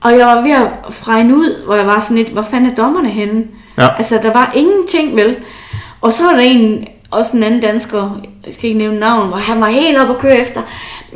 og 0.00 0.18
jeg 0.18 0.26
var 0.26 0.42
ved 0.42 0.50
at 0.50 0.94
fregne 0.94 1.36
ud, 1.36 1.64
hvor 1.64 1.74
jeg 1.74 1.86
var 1.86 2.00
sådan 2.00 2.16
lidt, 2.16 2.28
hvor 2.28 2.42
fanden 2.42 2.70
er 2.70 2.74
dommerne 2.74 3.10
henne? 3.10 3.44
Ja. 3.78 3.96
Altså, 3.96 4.18
der 4.22 4.32
var 4.32 4.52
ingenting, 4.54 5.16
vel? 5.16 5.36
Og 6.00 6.12
så 6.12 6.24
var 6.24 6.32
der 6.32 6.40
en, 6.40 6.86
også 7.10 7.36
en 7.36 7.42
anden 7.42 7.60
dansker, 7.60 8.20
jeg 8.46 8.54
skal 8.54 8.68
ikke 8.68 8.78
nævne 8.78 9.00
navn, 9.00 9.28
hvor 9.28 9.36
han 9.36 9.60
var 9.60 9.68
helt 9.68 9.98
op 9.98 10.10
at 10.10 10.18
køre 10.18 10.38
efter. 10.38 10.62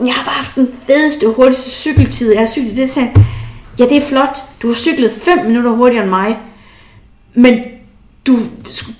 Jeg 0.04 0.14
har 0.14 0.24
bare 0.24 0.34
haft 0.34 0.54
den 0.54 0.68
fedeste, 0.86 1.26
hurtigste 1.28 1.70
cykeltid. 1.70 2.32
Jeg 2.32 2.40
har 2.40 2.46
cyklet 2.46 2.76
det, 2.76 2.90
sagde 2.90 3.10
ja, 3.78 3.84
det 3.84 3.96
er 3.96 4.06
flot. 4.08 4.42
Du 4.62 4.66
har 4.66 4.74
cyklet 4.74 5.12
5 5.12 5.46
minutter 5.46 5.70
hurtigere 5.70 6.02
end 6.02 6.10
mig. 6.10 6.38
Men 7.34 7.60
du 8.26 8.36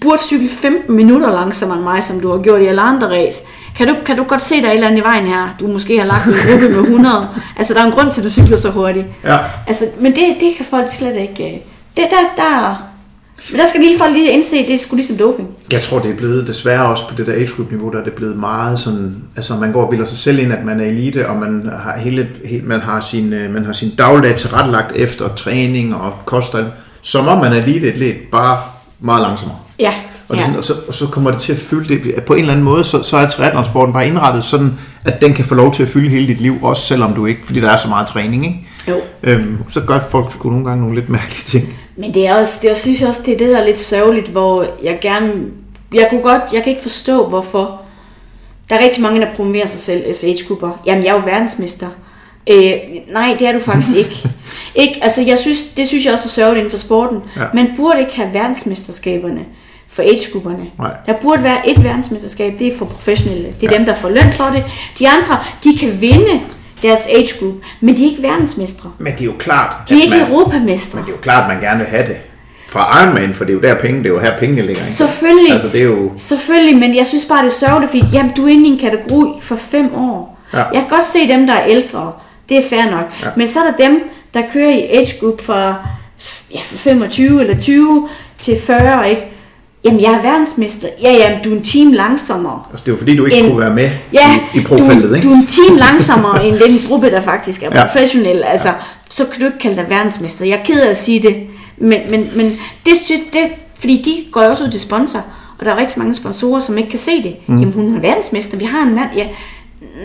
burde 0.00 0.22
cykle 0.22 0.48
15 0.48 0.96
minutter 0.96 1.32
langsommere 1.32 1.78
end 1.78 1.84
mig, 1.84 2.02
som 2.04 2.20
du 2.20 2.30
har 2.30 2.38
gjort 2.38 2.62
i 2.62 2.66
alle 2.66 2.80
andre 2.80 3.08
race. 3.08 3.42
kan 3.76 3.88
du, 3.88 3.94
kan 4.06 4.16
du 4.16 4.24
godt 4.24 4.42
se, 4.42 4.54
der 4.62 4.66
er 4.66 4.70
et 4.70 4.74
eller 4.74 4.86
andet 4.86 5.00
i 5.00 5.04
vejen 5.04 5.26
her? 5.26 5.56
Du 5.60 5.66
måske 5.66 5.98
har 5.98 6.06
lagt 6.06 6.26
en 6.26 6.34
gruppe 6.50 6.68
med 6.68 6.78
100. 6.80 7.28
Altså, 7.58 7.74
der 7.74 7.80
er 7.80 7.84
en 7.86 7.92
grund 7.92 8.12
til, 8.12 8.20
at 8.20 8.24
du 8.24 8.30
cykler 8.30 8.56
så 8.56 8.70
hurtigt. 8.70 9.06
Ja. 9.24 9.38
Altså, 9.66 9.84
men 10.00 10.12
det, 10.14 10.36
det 10.40 10.52
kan 10.56 10.64
folk 10.64 10.90
slet 10.90 11.16
ikke... 11.16 11.44
øh, 11.44 11.60
Det, 11.96 12.04
der, 12.10 12.42
der, 12.42 12.84
men 13.50 13.60
der 13.60 13.66
skal 13.66 13.80
lige 13.80 13.98
folk 13.98 14.12
lige 14.12 14.30
indse, 14.30 14.56
at 14.58 14.66
det 14.68 14.74
er 14.74 14.78
sgu 14.78 14.96
ligesom 14.96 15.16
doping. 15.16 15.48
Jeg 15.72 15.82
tror, 15.82 15.98
det 15.98 16.10
er 16.10 16.16
blevet 16.16 16.46
desværre 16.46 16.86
også 16.86 17.08
på 17.08 17.14
det 17.16 17.26
der 17.26 17.32
age 17.32 17.48
group 17.56 17.70
niveau, 17.70 17.90
der 17.90 18.00
er 18.00 18.04
det 18.04 18.12
blevet 18.12 18.36
meget 18.36 18.78
sådan, 18.78 19.16
altså 19.36 19.54
man 19.54 19.72
går 19.72 19.84
og 19.84 19.90
bilder 19.90 20.04
sig 20.04 20.18
selv 20.18 20.38
ind, 20.38 20.52
at 20.52 20.64
man 20.64 20.80
er 20.80 20.84
elite, 20.84 21.28
og 21.28 21.36
man 21.36 21.70
har, 21.82 21.98
hele, 21.98 22.28
hele, 22.44 22.62
man 22.64 22.80
har 22.80 23.00
sin, 23.00 23.32
øh, 23.32 23.54
man 23.54 23.64
har 23.64 23.72
sin 23.72 23.90
dagligdag 23.98 24.36
tilrettelagt 24.36 24.92
efter 24.96 25.34
træning 25.34 25.94
og 25.94 26.12
kost, 26.24 26.56
som 27.02 27.28
om 27.28 27.38
man 27.38 27.52
er 27.52 27.56
elite-atlet, 27.56 28.16
bare 28.32 28.58
meget 29.04 29.22
langsommere. 29.22 29.58
Ja, 29.78 29.94
Og, 30.28 30.36
det 30.36 30.40
ja. 30.40 30.46
sådan, 30.46 30.58
og, 30.58 30.64
så, 30.64 30.74
og 30.88 30.94
så 30.94 31.06
kommer 31.06 31.30
det 31.30 31.40
til 31.40 31.52
at 31.52 31.58
fylde 31.58 31.94
det. 31.94 32.24
På 32.24 32.34
en 32.34 32.40
eller 32.40 32.52
anden 32.52 32.64
måde, 32.64 32.84
så, 32.84 33.02
så 33.02 33.16
er 33.16 33.28
triathlonsporten 33.28 33.92
bare 33.92 34.06
indrettet 34.06 34.44
sådan, 34.44 34.78
at 35.04 35.20
den 35.20 35.34
kan 35.34 35.44
få 35.44 35.54
lov 35.54 35.72
til 35.72 35.82
at 35.82 35.88
fylde 35.88 36.08
hele 36.08 36.26
dit 36.26 36.40
liv, 36.40 36.58
også 36.62 36.82
selvom 36.86 37.14
du 37.14 37.26
ikke, 37.26 37.40
fordi 37.46 37.60
der 37.60 37.70
er 37.70 37.76
så 37.76 37.88
meget 37.88 38.06
træning, 38.06 38.44
ikke? 38.44 38.66
Jo. 38.88 38.96
Øhm, 39.22 39.58
så 39.70 39.80
gør 39.80 40.00
folk 40.10 40.32
sgu 40.32 40.50
nogle 40.50 40.64
gange 40.64 40.80
nogle 40.80 40.94
lidt 41.00 41.08
mærkelige 41.08 41.42
ting. 41.44 41.78
Men 41.96 42.14
det 42.14 42.26
er 42.26 42.34
også, 42.34 42.58
det, 42.62 42.68
jeg 42.68 42.76
synes 42.76 43.02
også, 43.02 43.20
det 43.26 43.34
er 43.34 43.38
det, 43.38 43.48
der 43.48 43.58
er 43.58 43.64
lidt 43.64 43.80
sørgeligt, 43.80 44.28
hvor 44.28 44.66
jeg 44.84 44.98
gerne, 45.02 45.32
jeg 45.94 46.06
kunne 46.10 46.22
godt, 46.22 46.42
jeg 46.52 46.62
kan 46.62 46.70
ikke 46.70 46.82
forstå, 46.82 47.28
hvorfor. 47.28 47.80
Der 48.70 48.76
er 48.76 48.84
rigtig 48.84 49.02
mange, 49.02 49.20
der 49.20 49.26
promoverer 49.36 49.66
sig 49.66 49.80
selv 49.80 50.02
as 50.08 50.24
age-grupper. 50.24 50.70
Jamen, 50.86 51.04
jeg 51.04 51.10
er 51.10 51.14
jo 51.14 51.22
verdensmester. 51.24 51.86
Øh, 52.50 52.72
nej, 53.12 53.36
det 53.38 53.46
er 53.48 53.52
du 53.52 53.58
faktisk 53.60 53.96
ikke. 54.02 54.28
ikke. 54.74 54.98
Altså, 55.02 55.22
jeg 55.22 55.38
synes, 55.38 55.64
det 55.64 55.88
synes 55.88 56.04
jeg 56.04 56.12
også 56.12 56.26
er 56.26 56.30
sørgeligt 56.30 56.58
inden 56.64 56.70
for 56.70 56.86
sporten. 56.86 57.18
Ja. 57.36 57.42
Man 57.54 57.68
burde 57.76 58.00
ikke 58.00 58.16
have 58.16 58.34
verdensmesterskaberne 58.34 59.40
for 59.88 60.02
age-grupperne. 60.02 60.66
Der 61.06 61.12
burde 61.22 61.42
være 61.42 61.70
et 61.70 61.84
verdensmesterskab, 61.84 62.54
det 62.58 62.66
er 62.74 62.78
for 62.78 62.84
professionelle. 62.84 63.46
Det 63.60 63.66
er 63.66 63.72
ja. 63.72 63.78
dem, 63.78 63.86
der 63.86 63.94
får 63.94 64.08
løn 64.08 64.32
for 64.32 64.44
det. 64.44 64.64
De 64.98 65.08
andre, 65.08 65.38
de 65.64 65.78
kan 65.78 66.00
vinde 66.00 66.40
deres 66.82 67.06
age 67.06 67.28
group, 67.40 67.54
men 67.80 67.96
de 67.96 68.06
er 68.06 68.10
ikke 68.10 68.22
verdensmestre. 68.22 68.90
Men 68.98 69.12
det 69.12 69.20
er 69.20 69.24
jo 69.24 69.34
klart, 69.38 69.88
De 69.88 69.94
er 69.94 69.98
at 69.98 70.04
ikke 70.04 70.16
man, 70.16 70.30
europamestre. 70.32 70.96
men 70.96 71.04
det 71.06 71.12
er 71.12 71.16
jo 71.16 71.20
klart, 71.22 71.42
at 71.42 71.48
man 71.56 71.62
gerne 71.64 71.78
vil 71.78 71.88
have 71.88 72.06
det. 72.06 72.16
Fra 72.68 73.02
Ironman, 73.02 73.34
for 73.34 73.44
det 73.44 73.50
er 73.52 73.54
jo 73.54 73.60
der 73.60 73.74
penge, 73.74 73.98
det 73.98 74.06
er 74.06 74.10
jo 74.10 74.18
her 74.20 74.38
pengene 74.38 74.62
ligger. 74.62 74.82
Ikke? 74.82 74.86
Selvfølgelig. 74.86 75.52
Altså 75.52 75.68
det 75.68 75.80
er 75.80 75.84
jo... 75.84 76.10
Selvfølgelig, 76.16 76.76
men 76.78 76.96
jeg 76.96 77.06
synes 77.06 77.26
bare, 77.26 77.38
det 77.44 77.46
er 77.50 77.66
sørgeligt, 77.66 77.90
fordi 77.90 78.04
jamen, 78.12 78.32
du 78.36 78.46
er 78.46 78.50
inde 78.52 78.68
i 78.68 78.72
en 78.72 78.78
kategori 78.78 79.32
for 79.40 79.56
fem 79.56 79.94
år. 79.94 80.38
Ja. 80.52 80.58
Jeg 80.58 80.72
kan 80.80 80.88
godt 80.88 81.04
se 81.04 81.28
dem, 81.28 81.46
der 81.46 81.54
er 81.54 81.66
ældre. 81.66 82.12
Det 82.48 82.56
er 82.56 82.62
fair 82.70 82.90
nok. 82.90 83.12
Ja. 83.22 83.28
Men 83.36 83.48
så 83.48 83.60
er 83.60 83.70
der 83.70 83.76
dem, 83.88 84.10
der 84.34 84.42
kører 84.52 84.70
i 84.70 84.82
age 84.82 85.14
group 85.20 85.40
fra, 85.40 85.74
ja, 86.54 86.58
fra 86.58 86.76
25 86.76 87.40
eller 87.40 87.58
20 87.60 88.08
til 88.38 88.56
40, 88.66 89.10
ikke? 89.10 89.22
Jamen, 89.84 90.00
jeg 90.00 90.12
er 90.12 90.22
verdensmester. 90.22 90.88
Ja, 91.02 91.12
jamen, 91.12 91.38
du 91.44 91.50
er 91.52 91.56
en 91.56 91.62
time 91.62 91.94
langsommere. 91.94 92.62
Altså 92.70 92.84
det 92.84 92.90
er 92.90 92.94
jo 92.94 92.98
fordi, 92.98 93.16
du 93.16 93.24
ikke 93.24 93.36
En- 93.38 93.46
kunne 93.50 93.60
være 93.60 93.74
med 93.74 93.90
Ja, 94.12 94.40
i, 94.54 94.58
i 94.58 94.62
profeltet, 94.62 95.08
du, 95.10 95.14
ikke? 95.14 95.28
du 95.28 95.32
er 95.32 95.36
en 95.36 95.46
time 95.46 95.78
langsommere 95.78 96.46
end 96.46 96.56
den 96.56 96.80
gruppe, 96.88 97.10
der 97.10 97.20
faktisk 97.20 97.62
er 97.62 97.70
Ja. 97.74 97.86
professionel. 97.86 98.42
Altså, 98.42 98.68
så 99.10 99.24
kan 99.24 99.40
du 99.40 99.46
ikke 99.46 99.58
kalde 99.58 99.76
dig 99.76 99.86
verdensmester. 99.90 100.44
Jeg 100.44 100.58
er 100.58 100.64
ked 100.64 100.80
af 100.80 100.90
at 100.90 100.96
sige 100.96 101.22
det. 101.22 101.36
Men, 101.76 102.00
men, 102.10 102.30
men 102.36 102.46
det, 102.86 102.92
synes, 103.04 103.22
det, 103.32 103.42
fordi 103.80 104.02
de 104.02 104.32
går 104.32 104.42
jo 104.42 104.50
også 104.50 104.64
ud 104.64 104.70
til 104.70 104.80
sponsor, 104.80 105.24
og 105.58 105.64
der 105.64 105.72
er 105.72 105.76
rigtig 105.76 105.98
mange 105.98 106.14
sponsorer, 106.14 106.60
som 106.60 106.78
ikke 106.78 106.90
kan 106.90 106.98
se 106.98 107.22
det. 107.22 107.36
Mm. 107.46 107.58
Jamen, 107.58 107.72
hun 107.74 107.96
er 107.96 108.00
verdensmester. 108.00 108.58
Vi 108.58 108.64
har 108.64 108.82
en 108.82 108.94
mand. 108.94 109.08
Ja, 109.16 109.26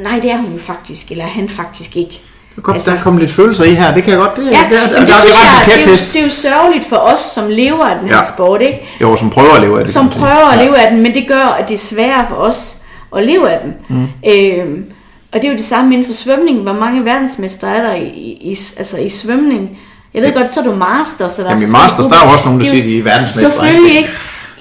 nej, 0.04 0.20
det 0.20 0.32
er 0.32 0.38
hun 0.38 0.52
jo 0.52 0.58
faktisk, 0.60 1.12
eller 1.12 1.26
han 1.26 1.50
faktisk 1.50 1.98
ikke. 1.98 2.22
Godt, 2.64 2.76
Altså- 2.76 2.92
der 2.92 3.02
kom 3.02 3.18
lidt 3.18 3.32
følelser 3.32 3.64
i 3.64 3.74
her, 3.74 3.94
det 3.94 4.04
kan 4.04 4.12
jeg 4.14 4.20
godt. 4.20 4.36
Det, 4.36 4.46
Ja, 4.46 4.50
der, 4.72 4.82
det, 4.88 4.90
der, 4.92 5.06
der 5.06 5.14
synes 5.16 5.36
jeg, 5.44 5.62
det, 5.66 5.74
ret 5.74 5.82
er 5.82 5.86
jo, 5.88 5.92
det 5.92 6.16
er 6.16 6.24
jo 6.24 6.30
sørgeligt 6.30 6.86
for 6.90 6.96
os, 6.96 7.20
som 7.20 7.44
lever 7.50 7.86
af 7.86 8.00
den 8.00 8.08
her 8.10 8.16
Ja. 8.16 8.22
sport, 8.36 8.62
ikke? 8.62 8.80
Jo, 9.02 9.16
som 9.16 9.30
prøver 9.30 9.54
at 9.54 9.62
leve 9.62 9.80
af 9.80 9.86
det. 9.86 9.94
som 9.94 10.10
prøver 10.10 10.52
at 10.52 10.60
Ja. 10.60 10.64
leve 10.66 10.78
af 10.78 10.92
den, 10.92 11.02
men 11.04 11.14
det 11.14 11.26
gør, 11.28 11.56
at 11.60 11.68
det 11.68 11.74
er 11.74 11.78
sværere 11.80 12.26
for 12.30 12.36
os 12.36 12.76
at 13.18 13.24
leve 13.24 13.50
af 13.52 13.60
den. 13.64 13.74
Mm. 13.90 14.08
Øhm, 14.32 14.86
og 15.34 15.42
det 15.42 15.48
er 15.48 15.52
jo 15.52 15.58
det 15.58 15.66
samme 15.66 15.94
inden 15.94 16.08
for 16.08 16.14
svømning. 16.14 16.60
Hvor 16.62 16.74
mange 16.74 17.06
verdensmester 17.06 17.68
er 17.68 17.82
der 17.82 17.94
i, 17.94 18.08
i, 18.42 18.58
altså 18.78 18.98
i 18.98 19.10
svømning? 19.10 19.78
Jeg 20.14 20.22
ved 20.22 20.34
godt, 20.34 20.54
så 20.54 20.60
er 20.60 20.64
du 20.64 20.76
master, 20.76 21.28
så 21.28 21.42
der 21.44 21.50
Jamen, 21.50 21.64
i 21.68 21.72
Masters, 21.72 22.06
der 22.08 22.16
er 22.16 22.26
jo 22.28 22.32
også 22.34 22.46
nogen, 22.46 22.60
der 22.60 22.66
Det 22.66 22.78
er 22.78 22.82
siger, 22.82 22.94
de 22.94 23.00
er 23.00 23.04
verdensmestre, 23.04 23.50
Selvfølgelig 23.50 23.88
ikke? 23.90 24.00
ikke. 24.00 24.12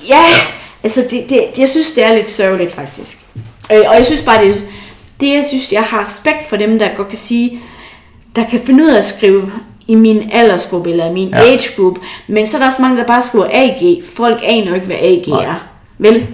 Ja, 0.09 0.25
altså 0.85 1.05
det, 1.11 1.25
det, 1.29 1.45
jeg 1.59 1.69
synes, 1.69 1.93
det 1.93 2.05
er 2.05 2.15
lidt 2.15 2.31
sørgeligt 2.31 2.73
faktisk. 2.75 3.19
Øh, 3.73 3.81
og 3.89 3.95
jeg 3.97 4.07
synes 4.07 4.23
bare, 4.23 4.45
det, 4.45 4.49
er- 4.49 4.61
det 5.21 5.35
jeg 5.35 5.45
synes, 5.49 5.73
jeg 5.73 5.83
har 5.83 6.05
respekt 6.07 6.49
for 6.49 6.57
dem, 6.57 6.79
der 6.79 6.89
godt 6.97 7.09
kan 7.09 7.19
sige, 7.19 7.61
der 8.37 8.45
kan 8.51 8.61
finde 8.67 8.85
ud 8.85 8.89
af 8.89 8.99
at 8.99 9.05
skrive 9.05 9.43
i 9.87 9.95
min 9.95 10.23
aldersgruppe 10.33 10.91
eller 10.91 11.11
i 11.11 11.13
min 11.13 11.29
Ja. 11.29 11.39
age 11.43 11.69
group, 11.77 11.99
men 12.29 12.47
så 12.47 12.57
er 12.57 12.61
der 12.61 12.67
også 12.67 12.83
mange, 12.83 12.97
der 12.99 13.05
bare 13.05 13.23
skriver 13.23 13.47
AG. 13.53 14.03
Folk 14.17 14.39
aner 14.43 14.75
ikke, 14.75 14.87
hvad 14.87 14.97
AG 15.01 15.25
Nej. 15.29 15.45
er. 15.45 15.55
Vel? 15.99 16.27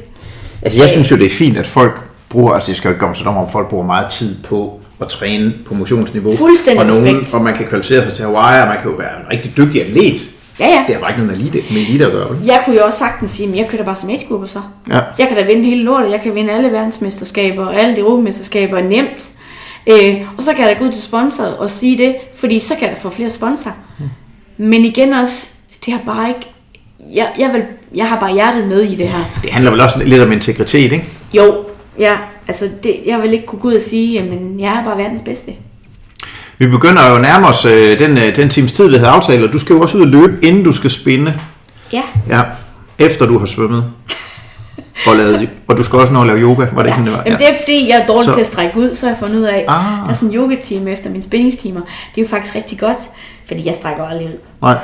Altså, 0.63 0.81
jeg 0.81 0.89
synes 0.89 1.11
jo, 1.11 1.17
det 1.17 1.27
er 1.27 1.31
fint, 1.31 1.57
at 1.57 1.67
folk 1.67 2.01
bruger, 2.29 2.53
altså 2.53 2.69
det 2.69 2.77
skal 2.77 2.89
jo 2.89 2.93
ikke 2.93 3.01
komme 3.01 3.15
sådan 3.15 3.29
om, 3.29 3.37
om 3.37 3.51
folk 3.51 3.69
bruger 3.69 3.85
meget 3.87 4.11
tid 4.11 4.43
på 4.43 4.81
at 5.01 5.09
træne 5.09 5.53
på 5.67 5.75
motionsniveau. 5.75 6.37
Fuldstændig 6.37 6.81
og, 6.81 6.87
nogen, 6.87 7.07
respekt. 7.19 7.35
og 7.35 7.41
man 7.43 7.55
kan 7.55 7.67
kvalificere 7.67 8.05
sig 8.05 8.13
til 8.13 8.25
Hawaii, 8.25 8.63
og 8.63 8.69
man 8.69 8.77
kan 8.83 8.91
jo 8.91 8.97
være 8.97 9.21
en 9.21 9.27
rigtig 9.33 9.53
dygtig 9.57 9.83
atlet. 9.83 10.21
Ja, 10.61 10.67
ja. 10.69 10.85
Det 10.87 10.95
har 10.95 11.01
bare 11.01 11.11
ikke 11.11 11.23
noget 11.27 11.39
med 11.41 11.47
elite, 11.49 11.75
med 11.75 11.81
elite 11.83 12.07
at 12.07 12.13
gøre. 12.13 12.31
vel? 12.31 12.39
Jeg 12.47 12.63
kunne 12.65 12.77
jo 12.77 12.85
også 12.85 12.99
sagtens 12.99 13.31
sige, 13.31 13.49
at 13.49 13.57
jeg 13.57 13.67
kører 13.69 13.83
da 13.83 13.87
bare 13.87 13.97
som 13.97 14.11
age 14.11 14.19
så. 14.49 14.61
Ja. 14.91 15.01
Jeg 15.19 15.29
kan 15.29 15.37
da 15.37 15.43
vinde 15.43 15.65
hele 15.65 15.83
lortet. 15.83 16.11
Jeg 16.11 16.21
kan 16.21 16.35
vinde 16.35 16.53
alle 16.53 16.73
verdensmesterskaber 16.73 17.67
og 17.67 17.77
alle 17.81 17.95
de 17.97 18.01
europamesterskaber 18.01 18.81
nemt. 18.83 19.31
Øh, 19.87 20.23
og 20.37 20.43
så 20.43 20.53
kan 20.53 20.61
jeg 20.69 20.75
da 20.75 20.79
gå 20.79 20.85
ud 20.85 20.93
til 20.93 21.03
sponsor 21.03 21.45
og 21.45 21.71
sige 21.71 21.99
det, 21.99 22.17
fordi 22.41 22.59
så 22.59 22.75
kan 22.75 22.89
jeg 22.89 22.97
da 22.97 23.01
få 23.01 23.11
flere 23.11 23.31
sponsorer. 23.31 23.75
Men 24.59 24.85
igen 24.85 25.13
også, 25.13 25.47
det 25.87 25.93
har 25.95 26.01
bare 26.07 26.29
ikke... 26.29 26.51
Jeg, 27.15 27.33
jeg, 27.39 27.53
vil, 27.53 27.63
jeg 27.95 28.09
har 28.09 28.21
bare 28.21 28.33
hjertet 28.33 28.69
med 28.69 28.83
i 28.83 28.95
det 28.95 29.09
her. 29.09 29.25
Det 29.43 29.53
handler 29.53 29.71
vel 29.71 29.81
også 29.81 30.05
lidt 30.05 30.23
om 30.23 30.33
integritet, 30.33 30.93
ikke? 30.93 31.05
Jo, 31.33 31.65
ja, 31.99 32.17
altså 32.49 32.69
det, 32.83 32.97
jeg 33.07 33.23
vil 33.23 33.33
ikke 33.33 33.47
kunne 33.47 33.61
gå 33.61 33.69
ud 33.69 33.75
og 33.75 33.81
sige, 33.81 34.13
jamen 34.13 34.61
jeg 34.61 34.77
er 34.77 34.85
bare 34.85 34.99
verdens 34.99 35.23
bedste. 35.23 35.53
Vi 36.59 36.67
begynder 36.67 37.09
jo 37.09 37.15
at 37.15 37.21
nærme 37.21 37.47
os 37.47 37.65
øh, 37.65 37.99
den, 37.99 38.19
øh, 38.19 38.37
den 38.37 38.49
times 38.49 38.73
tid, 38.73 38.89
vi 38.89 38.97
havde 38.97 39.09
aftalt, 39.11 39.45
og 39.45 39.53
du 39.53 39.59
skal 39.59 39.75
jo 39.75 39.81
også 39.81 39.99
ud 39.99 40.03
og 40.03 40.09
løbe, 40.09 40.39
inden 40.43 40.65
du 40.65 40.73
skal 40.73 40.91
spinde. 40.91 41.35
Ja, 41.93 42.03
Ja, 42.29 42.43
efter 42.99 43.27
du 43.27 43.39
har 43.39 43.47
svømmet. 43.47 43.85
Og, 45.07 45.17
lavet, 45.17 45.51
og 45.69 45.77
du 45.77 45.83
skal 45.83 45.99
også 45.99 46.13
nå 46.13 46.21
at 46.21 46.27
lave 46.27 46.39
yoga, 46.41 46.67
var 46.73 46.83
det 46.83 46.91
ja. 46.91 46.95
ikke 46.95 46.95
sådan, 46.95 47.07
det 47.07 47.13
var? 47.13 47.23
Jamen, 47.27 47.39
det 47.39 47.51
er 47.51 47.55
fordi, 47.63 47.89
jeg 47.89 47.99
er 47.99 48.07
dårlig 48.07 48.25
Så- 48.25 48.35
til 48.35 48.41
at 48.41 48.47
strække 48.47 48.79
ud, 48.79 48.95
så 48.95 49.07
jeg 49.07 49.17
fundet 49.21 49.37
ud 49.37 49.43
af, 49.43 49.65
Ah. 49.69 49.85
der 50.05 50.09
er 50.09 50.13
sådan 50.13 50.29
en 50.29 50.35
yoga-time 50.37 50.91
efter 50.91 51.11
mine 51.11 51.23
spændingstimer. 51.23 51.81
Det 52.15 52.21
er 52.21 52.23
jo 52.25 52.29
faktisk 52.29 52.55
rigtig 52.55 52.79
godt, 52.79 52.99
fordi 53.47 53.67
jeg 53.67 53.75
strækker 53.75 54.05
aldrig 54.05 54.27
ud. 54.27 54.39
Nej. 54.63 54.77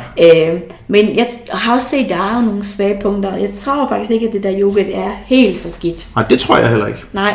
Øh, 0.55 0.61
men 0.89 1.17
jeg 1.17 1.27
har 1.53 1.75
også 1.75 1.89
set, 1.89 2.09
der 2.09 2.15
er 2.17 2.37
jo 2.41 2.47
nogle 2.47 2.65
svage 2.65 2.99
punkter. 3.03 3.37
Jeg 3.37 3.51
tror 3.65 3.89
faktisk 3.89 4.11
ikke, 4.11 4.27
at 4.27 4.33
det 4.33 4.43
der 4.43 4.53
yoga 4.61 4.81
det 4.81 4.97
er 4.97 5.11
helt 5.27 5.59
så 5.59 5.71
skidt. 5.71 6.07
Nej, 6.17 6.25
det 6.31 6.41
tror 6.41 6.57
jeg 6.59 6.69
heller 6.69 6.87
ikke. 6.87 7.01
Nej. 7.13 7.35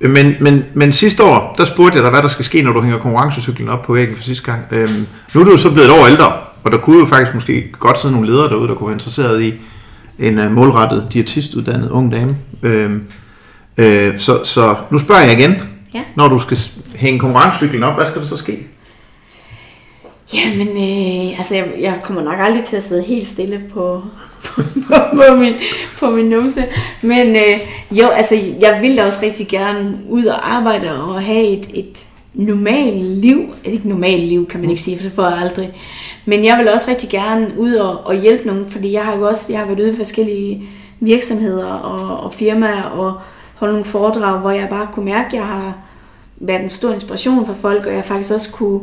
Men, 0.00 0.34
men, 0.40 0.64
men 0.74 0.92
sidste 0.92 1.24
år, 1.24 1.54
der 1.58 1.64
spurgte 1.64 1.96
jeg 1.96 2.02
dig, 2.02 2.10
hvad 2.10 2.22
der 2.22 2.28
skal 2.28 2.44
ske, 2.44 2.62
når 2.62 2.72
du 2.72 2.80
hænger 2.80 2.98
konkurrencecyklen 2.98 3.68
op 3.68 3.82
på 3.82 3.92
væggen 3.92 4.16
for 4.16 4.22
sidste 4.22 4.44
gang. 4.44 4.60
Øhm, 4.70 5.06
nu 5.34 5.40
er 5.40 5.44
du 5.44 5.56
så 5.56 5.70
blevet 5.70 5.88
et 5.90 5.94
år 6.00 6.06
ældre, 6.06 6.32
og 6.64 6.72
der 6.72 6.78
kunne 6.78 6.98
jo 7.00 7.06
faktisk 7.06 7.34
måske 7.34 7.64
godt 7.78 7.98
sidde 8.00 8.14
nogle 8.14 8.30
ledere 8.30 8.48
derude, 8.48 8.68
der 8.68 8.74
kunne 8.74 8.86
være 8.88 8.94
interesseret 8.94 9.42
i 9.42 9.54
en 10.20 10.38
uh, 10.38 10.52
målrettet 10.52 11.06
diætistuddannet 11.12 11.90
ung 11.90 12.12
dame. 12.12 12.36
Øhm, 12.62 13.04
øh, 13.76 14.18
så, 14.18 14.44
så 14.44 14.74
nu 14.90 14.98
spørger 14.98 15.22
jeg 15.22 15.38
igen. 15.38 15.54
Ja. 15.94 16.02
Når 16.16 16.28
du 16.28 16.38
skal 16.38 16.58
hænge 16.94 17.18
konkurrencecyklen 17.18 17.82
op, 17.82 17.94
hvad 17.94 18.06
skal 18.06 18.20
der 18.20 18.26
så 18.26 18.36
ske? 18.36 18.66
Jamen, 20.34 20.68
øh, 20.68 21.38
altså 21.38 21.54
jeg, 21.54 21.72
jeg 21.80 22.00
kommer 22.02 22.22
nok 22.22 22.36
aldrig 22.38 22.64
til 22.64 22.76
at 22.76 22.82
sidde 22.82 23.02
helt 23.02 23.26
stille 23.26 23.62
på, 23.72 24.02
på, 24.44 24.62
på, 24.86 24.94
på, 25.14 25.36
min, 25.36 25.54
på 25.98 26.10
min 26.10 26.26
numse. 26.26 26.64
Men 27.02 27.36
øh, 27.36 27.58
jo, 27.90 28.08
altså 28.08 28.34
jeg 28.60 28.78
vil 28.82 28.96
da 28.96 29.04
også 29.04 29.18
rigtig 29.22 29.48
gerne 29.48 29.98
ud 30.08 30.24
og 30.24 30.52
arbejde 30.54 31.02
og 31.02 31.22
have 31.22 31.46
et, 31.46 31.70
et 31.74 32.06
normalt 32.34 33.02
liv. 33.04 33.54
Altså 33.56 33.70
ikke 33.70 33.88
normalt 33.88 34.22
liv, 34.22 34.46
kan 34.46 34.60
man 34.60 34.70
ikke 34.70 34.82
sige, 34.82 34.96
for 34.96 35.02
det 35.04 35.12
får 35.12 35.28
jeg 35.28 35.38
aldrig. 35.38 35.72
Men 36.24 36.44
jeg 36.44 36.58
vil 36.58 36.68
også 36.68 36.90
rigtig 36.90 37.10
gerne 37.10 37.52
ud 37.58 37.74
og, 37.74 38.06
og 38.06 38.20
hjælpe 38.20 38.46
nogen, 38.46 38.70
fordi 38.70 38.92
jeg 38.92 39.04
har 39.04 39.16
jo 39.16 39.28
også 39.28 39.52
jeg 39.52 39.60
har 39.60 39.66
været 39.66 39.80
ude 39.80 39.92
i 39.92 39.96
forskellige 39.96 40.68
virksomheder 41.00 41.66
og, 41.66 42.24
og 42.24 42.34
firmaer 42.34 42.82
og 42.82 43.20
holde 43.54 43.72
nogle 43.72 43.84
foredrag, 43.84 44.40
hvor 44.40 44.50
jeg 44.50 44.68
bare 44.68 44.88
kunne 44.92 45.04
mærke, 45.04 45.26
at 45.26 45.32
jeg 45.32 45.46
har 45.46 45.78
været 46.36 46.62
en 46.62 46.68
stor 46.68 46.92
inspiration 46.92 47.46
for 47.46 47.54
folk, 47.54 47.86
og 47.86 47.94
jeg 47.94 48.04
faktisk 48.04 48.32
også 48.32 48.52
kunne 48.52 48.80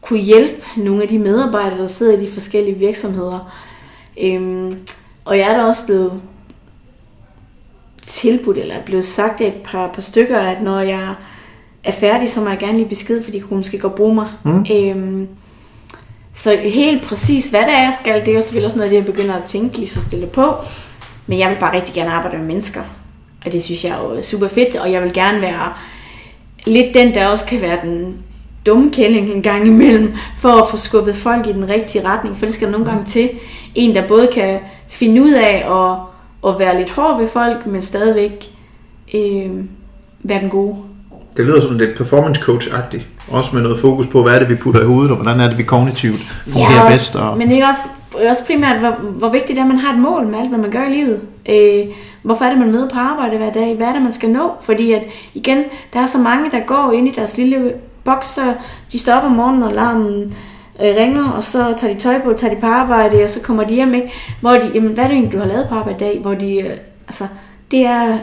kunne 0.00 0.20
hjælpe 0.20 0.62
nogle 0.76 1.02
af 1.02 1.08
de 1.08 1.18
medarbejdere, 1.18 1.78
der 1.78 1.86
sidder 1.86 2.18
i 2.18 2.20
de 2.20 2.30
forskellige 2.30 2.78
virksomheder. 2.78 3.52
Øhm, 4.22 4.78
og 5.24 5.38
jeg 5.38 5.50
er 5.50 5.56
da 5.56 5.64
også 5.64 5.86
blevet 5.86 6.20
tilbudt, 8.02 8.58
eller 8.58 8.74
er 8.74 8.82
blevet 8.82 9.04
sagt 9.04 9.40
af 9.40 9.46
et 9.46 9.62
par, 9.64 9.92
par 9.92 10.02
stykker, 10.02 10.38
at 10.40 10.62
når 10.62 10.80
jeg 10.80 11.14
er 11.86 11.92
færdig, 11.92 12.30
så 12.30 12.40
må 12.40 12.48
jeg 12.48 12.58
gerne 12.58 12.76
lige 12.76 12.88
besked, 12.88 13.24
for 13.24 13.30
de 13.30 13.40
kunne 13.40 13.56
måske 13.56 13.78
godt 13.78 13.94
bruge 13.94 14.14
mig. 14.14 14.28
Mm. 14.44 14.66
Øhm, 14.72 15.28
så 16.34 16.56
helt 16.56 17.02
præcis, 17.02 17.48
hvad 17.48 17.60
det 17.60 17.72
er, 17.72 17.82
jeg 17.82 17.94
skal, 18.00 18.20
det 18.20 18.28
er 18.28 18.34
jo 18.34 18.40
selvfølgelig 18.40 18.66
også 18.66 18.76
noget, 18.76 18.90
det 18.90 18.96
jeg 18.96 19.06
begynder 19.06 19.34
at 19.34 19.44
tænke 19.44 19.76
lige 19.76 19.86
så 19.86 20.00
stille 20.00 20.26
på. 20.26 20.54
Men 21.26 21.38
jeg 21.38 21.50
vil 21.50 21.56
bare 21.60 21.76
rigtig 21.76 21.94
gerne 21.94 22.10
arbejde 22.10 22.36
med 22.38 22.46
mennesker. 22.46 22.80
Og 23.46 23.52
det 23.52 23.62
synes 23.62 23.84
jeg 23.84 23.92
er 23.92 24.14
jo 24.14 24.20
super 24.20 24.48
fedt, 24.48 24.76
og 24.76 24.92
jeg 24.92 25.02
vil 25.02 25.12
gerne 25.12 25.40
være 25.40 25.72
lidt 26.66 26.94
den, 26.94 27.14
der 27.14 27.26
også 27.26 27.46
kan 27.46 27.60
være 27.60 27.78
den 27.82 28.16
dumme 28.66 28.90
kælling 28.90 29.30
en 29.30 29.42
gang 29.42 29.66
imellem, 29.66 30.14
for 30.38 30.48
at 30.48 30.70
få 30.70 30.76
skubbet 30.76 31.16
folk 31.16 31.46
i 31.46 31.52
den 31.52 31.68
rigtige 31.68 32.04
retning. 32.08 32.36
For 32.36 32.46
det 32.46 32.54
skal 32.54 32.66
der 32.66 32.72
nogle 32.72 32.86
gange 32.86 33.04
til. 33.04 33.30
En, 33.74 33.94
der 33.94 34.08
både 34.08 34.28
kan 34.32 34.58
finde 34.88 35.22
ud 35.22 35.32
af 35.32 35.66
at, 35.70 35.98
at 36.50 36.58
være 36.58 36.78
lidt 36.78 36.90
hård 36.90 37.18
ved 37.18 37.28
folk, 37.28 37.66
men 37.66 37.82
stadigvæk 37.82 38.44
øh, 39.14 39.50
være 40.18 40.40
den 40.40 40.50
gode. 40.50 40.76
Det 41.36 41.46
lyder 41.46 41.60
sådan 41.60 41.78
lidt 41.78 41.96
performance 41.96 42.40
coach-agtigt. 42.40 43.02
Også 43.28 43.50
med 43.54 43.62
noget 43.62 43.78
fokus 43.78 44.06
på, 44.06 44.22
hvad 44.22 44.34
er 44.34 44.38
det, 44.38 44.48
vi 44.48 44.54
putter 44.54 44.80
i 44.80 44.84
hovedet, 44.84 45.10
og 45.10 45.16
hvordan 45.16 45.40
er 45.40 45.48
det, 45.48 45.58
vi 45.58 45.62
kognitivt 45.62 46.20
fungerer 46.48 46.80
også, 46.80 46.92
bedst. 46.92 47.16
Og... 47.16 47.38
Men 47.38 47.52
er 47.52 47.66
også, 47.66 47.80
også 48.28 48.46
primært, 48.46 48.78
hvor, 48.78 48.90
hvor 48.90 49.28
vigtigt 49.28 49.56
det 49.56 49.58
er, 49.58 49.62
at 49.62 49.68
man 49.68 49.78
har 49.78 49.92
et 49.92 49.98
mål 49.98 50.26
med 50.26 50.38
alt, 50.38 50.48
hvad 50.48 50.58
man 50.58 50.70
gør 50.70 50.84
i 50.84 50.92
livet. 50.92 51.20
Øh, 51.48 51.94
hvorfor 52.22 52.44
er 52.44 52.50
det, 52.50 52.58
man 52.58 52.72
møder 52.72 52.88
på 52.88 52.98
arbejde 52.98 53.36
hver 53.36 53.52
dag? 53.52 53.76
Hvad 53.76 53.86
er 53.86 53.92
det, 53.92 54.02
man 54.02 54.12
skal 54.12 54.30
nå? 54.30 54.50
Fordi 54.60 54.92
at, 54.92 55.02
igen, 55.34 55.64
der 55.92 56.00
er 56.00 56.06
så 56.06 56.18
mange, 56.18 56.50
der 56.50 56.60
går 56.66 56.92
ind 56.92 57.08
i 57.08 57.12
deres 57.16 57.36
lille 57.36 57.72
boks, 58.04 58.26
så 58.26 58.54
de 58.92 58.98
står 58.98 59.12
op 59.12 59.24
om 59.24 59.32
morgenen, 59.32 59.62
og 59.62 59.72
larmen 59.72 60.34
øh, 60.80 60.96
ringer, 60.96 61.30
og 61.30 61.44
så 61.44 61.74
tager 61.78 61.94
de 61.94 62.00
tøj 62.00 62.20
på, 62.24 62.32
tager 62.32 62.54
de 62.54 62.60
på 62.60 62.66
arbejde, 62.66 63.24
og 63.24 63.30
så 63.30 63.42
kommer 63.42 63.64
de 63.64 63.74
hjem, 63.74 63.94
ikke? 63.94 64.12
Hvor 64.40 64.50
de, 64.50 64.70
jamen, 64.74 64.92
hvad 64.92 65.04
er 65.04 65.08
det 65.08 65.14
egentlig, 65.14 65.32
du 65.32 65.38
har 65.38 65.46
lavet 65.46 65.66
på 65.68 65.74
arbejde 65.74 66.04
i 66.04 66.08
dag? 66.08 66.18
Hvor 66.22 66.34
de, 66.34 66.56
øh, 66.56 66.76
altså, 67.08 67.24
det 67.70 67.86
er, 67.86 68.18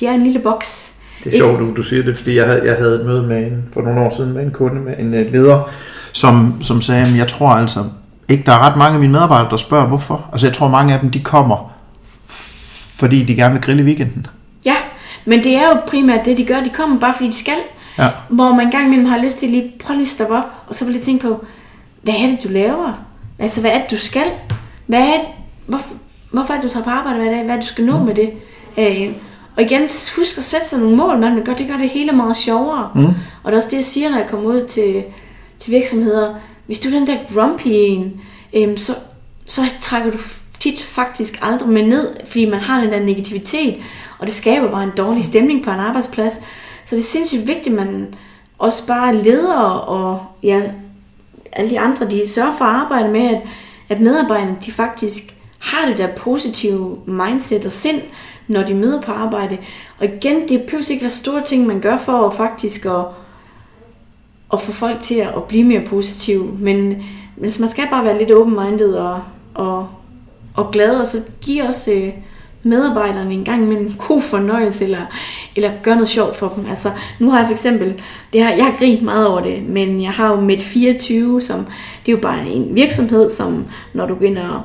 de 0.00 0.06
er 0.06 0.12
en 0.12 0.22
lille 0.22 0.38
boks. 0.38 0.91
Det 1.24 1.34
er 1.34 1.38
sjovt, 1.38 1.60
du, 1.60 1.74
du 1.76 1.82
siger 1.82 2.02
det, 2.02 2.16
fordi 2.16 2.36
jeg 2.36 2.46
havde, 2.46 2.62
jeg 2.64 2.76
havde 2.76 3.00
et 3.00 3.06
møde 3.06 3.22
med 3.22 3.46
en, 3.46 3.64
for 3.72 3.82
nogle 3.82 4.00
år 4.00 4.16
siden 4.16 4.32
med 4.32 4.42
en 4.42 4.50
kunde, 4.50 4.80
med 4.80 4.94
en 4.98 5.14
uh, 5.14 5.32
leder, 5.32 5.70
som, 6.12 6.54
som 6.62 6.80
sagde, 6.80 7.06
at 7.06 7.16
jeg 7.16 7.28
tror 7.28 7.48
altså 7.48 7.84
ikke, 8.28 8.44
der 8.46 8.52
er 8.52 8.58
ret 8.58 8.76
mange 8.76 8.94
af 8.94 9.00
mine 9.00 9.12
medarbejdere, 9.12 9.50
der 9.50 9.56
spørger, 9.56 9.86
hvorfor. 9.86 10.28
Altså 10.32 10.46
jeg 10.46 10.54
tror, 10.54 10.68
mange 10.68 10.94
af 10.94 11.00
dem, 11.00 11.10
de 11.10 11.20
kommer, 11.20 11.72
fordi 12.98 13.22
de 13.24 13.34
gerne 13.34 13.54
vil 13.54 13.62
grille 13.62 13.82
i 13.82 13.86
weekenden. 13.86 14.26
Ja, 14.64 14.76
men 15.24 15.44
det 15.44 15.56
er 15.56 15.68
jo 15.68 15.80
primært 15.86 16.24
det, 16.24 16.38
de 16.38 16.44
gør. 16.44 16.60
De 16.60 16.70
kommer 16.70 17.00
bare, 17.00 17.14
fordi 17.14 17.26
de 17.26 17.34
skal. 17.34 17.58
Ja. 17.98 18.08
Hvor 18.28 18.54
man 18.54 18.66
engang 18.66 18.86
imellem 18.86 19.06
har 19.06 19.18
lyst 19.18 19.38
til 19.38 19.48
lige, 19.48 19.72
prøv 19.84 19.94
lige 19.94 20.04
at 20.04 20.08
stoppe 20.08 20.36
op, 20.36 20.44
og 20.66 20.74
så 20.74 20.84
vil 20.84 20.94
jeg 20.94 21.02
tænke 21.02 21.26
på, 21.26 21.44
hvad 22.02 22.14
er 22.14 22.26
det, 22.26 22.38
du 22.44 22.48
laver? 22.48 23.04
Altså, 23.38 23.60
hvad 23.60 23.70
er 23.70 23.80
det, 23.80 23.90
du 23.90 23.96
skal? 23.96 24.26
Hvad 24.86 25.00
er 25.00 25.12
det, 25.12 25.28
hvorfor, 25.66 25.94
hvorfor 26.30 26.52
er 26.52 26.60
det, 26.60 26.64
du 26.64 26.68
tager 26.68 26.84
på 26.84 26.90
arbejde 26.90 27.18
hver 27.18 27.30
dag? 27.30 27.44
Hvad 27.44 27.54
er 27.54 27.60
det, 27.60 27.68
du 27.68 27.68
skal 27.68 27.84
nå 27.84 27.98
mm. 27.98 28.04
med 28.04 28.14
det? 28.14 28.30
Øh, 28.78 29.14
og 29.56 29.62
igen, 29.62 29.80
husk 30.16 30.38
at 30.38 30.44
sætte 30.44 30.68
sig 30.68 30.78
nogle 30.78 30.96
mål, 30.96 31.18
man 31.18 31.44
gør. 31.44 31.54
Det 31.54 31.68
gør 31.68 31.76
det 31.76 31.88
hele 31.88 32.12
meget 32.12 32.36
sjovere. 32.36 32.90
Mm. 32.94 33.06
Og 33.42 33.52
det 33.52 33.52
er 33.52 33.56
også 33.56 33.68
det, 33.68 33.76
jeg 33.76 33.84
siger, 33.84 34.10
når 34.10 34.18
jeg 34.18 34.28
kommer 34.28 34.50
ud 34.50 34.66
til, 34.66 35.04
til 35.58 35.72
virksomheder. 35.72 36.34
Hvis 36.66 36.78
du 36.78 36.88
er 36.88 36.92
den 36.92 37.06
der 37.06 37.16
grumpy 37.34 37.66
en, 37.66 38.20
øhm, 38.54 38.76
så, 38.76 38.94
så 39.46 39.62
trækker 39.80 40.10
du 40.10 40.18
tit 40.60 40.82
faktisk 40.82 41.38
aldrig 41.42 41.68
med 41.68 41.82
ned, 41.82 42.16
fordi 42.24 42.50
man 42.50 42.60
har 42.60 42.80
den 42.80 42.92
der 42.92 43.00
negativitet, 43.00 43.76
og 44.18 44.26
det 44.26 44.34
skaber 44.34 44.70
bare 44.70 44.82
en 44.82 44.92
dårlig 44.96 45.24
stemning 45.24 45.64
på 45.64 45.70
en 45.70 45.80
arbejdsplads. 45.80 46.32
Så 46.84 46.96
det 46.96 46.98
er 46.98 47.06
sindssygt 47.06 47.46
vigtigt, 47.46 47.66
at 47.66 47.86
man 47.86 48.14
også 48.58 48.86
bare 48.86 49.16
leder 49.16 49.58
og 49.60 50.26
ja, 50.42 50.62
alle 51.52 51.70
de 51.70 51.80
andre, 51.80 52.10
de 52.10 52.28
sørger 52.28 52.56
for 52.56 52.64
at 52.64 52.74
arbejde 52.74 53.08
med, 53.08 53.26
at, 53.26 53.40
at 53.88 54.00
medarbejderne 54.00 54.56
de 54.66 54.72
faktisk 54.72 55.34
har 55.58 55.88
det 55.88 55.98
der 55.98 56.08
positive 56.16 56.98
mindset 57.06 57.66
og 57.66 57.72
sind, 57.72 58.00
når 58.52 58.62
de 58.62 58.74
møder 58.74 59.00
på 59.00 59.12
arbejde. 59.12 59.58
Og 59.98 60.06
igen, 60.06 60.48
det 60.48 60.62
behøver 60.62 60.90
ikke 60.90 61.02
være 61.02 61.10
store 61.10 61.42
ting, 61.42 61.66
man 61.66 61.80
gør 61.80 61.98
for 61.98 62.26
at 62.26 62.34
faktisk 62.34 62.84
at, 62.84 63.04
at 64.52 64.60
få 64.60 64.72
folk 64.72 65.00
til 65.00 65.14
at 65.14 65.44
blive 65.48 65.64
mere 65.64 65.84
positive. 65.86 66.56
Men, 66.58 66.76
men 67.36 67.44
altså, 67.44 67.62
man 67.62 67.70
skal 67.70 67.84
bare 67.90 68.04
være 68.04 68.18
lidt 68.18 68.30
open-minded 68.30 68.94
og, 68.94 69.20
og, 69.54 69.88
og 70.54 70.70
glad, 70.72 70.96
og 70.96 71.06
så 71.06 71.18
give 71.40 71.62
også 71.62 71.92
øh, 71.92 72.12
medarbejderne 72.62 73.34
en 73.34 73.44
gang 73.44 73.62
imellem 73.62 73.86
en 73.86 73.96
god 74.08 74.20
fornøjelse, 74.20 74.84
eller, 74.84 75.06
eller 75.56 75.70
gøre 75.82 75.94
noget 75.94 76.08
sjovt 76.08 76.36
for 76.36 76.48
dem. 76.48 76.66
Altså, 76.70 76.90
nu 77.18 77.30
har 77.30 77.38
jeg 77.38 77.46
for 77.46 77.52
eksempel, 77.52 78.02
det 78.32 78.42
har, 78.42 78.52
jeg 78.52 78.64
har 78.64 78.76
grint 78.78 79.02
meget 79.02 79.26
over 79.26 79.40
det, 79.40 79.62
men 79.68 80.02
jeg 80.02 80.10
har 80.10 80.28
jo 80.28 80.40
med 80.40 80.60
24, 80.60 81.40
som 81.40 81.66
det 82.06 82.12
er 82.12 82.16
jo 82.16 82.22
bare 82.22 82.46
en 82.46 82.74
virksomhed, 82.74 83.30
som 83.30 83.64
når 83.94 84.06
du 84.06 84.14
går 84.14 84.26
ind 84.26 84.38
og 84.38 84.62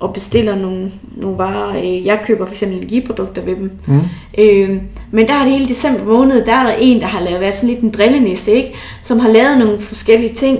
og 0.00 0.12
bestiller 0.12 0.56
nogle, 0.56 0.92
nogle 1.16 1.38
varer. 1.38 1.78
Øh, 1.78 2.06
jeg 2.06 2.20
køber 2.24 2.46
for 2.46 2.52
eksempel 2.52 2.78
energiprodukter 2.78 3.42
ved 3.42 3.56
dem. 3.56 3.70
Mm. 3.86 4.00
Øh, 4.38 4.76
men 5.10 5.28
der 5.28 5.34
er 5.34 5.42
det 5.44 5.52
hele 5.52 5.68
december 5.68 6.04
måned, 6.04 6.44
der 6.46 6.52
er 6.52 6.62
der 6.62 6.74
en, 6.78 7.00
der 7.00 7.06
har 7.06 7.20
lavet, 7.20 7.40
været 7.40 7.54
sådan 7.54 7.68
lidt 7.68 7.80
en 7.80 7.90
drillenisse, 7.90 8.52
ikke? 8.52 8.74
som 9.02 9.18
har 9.18 9.28
lavet 9.28 9.58
nogle 9.58 9.80
forskellige 9.80 10.34
ting 10.34 10.58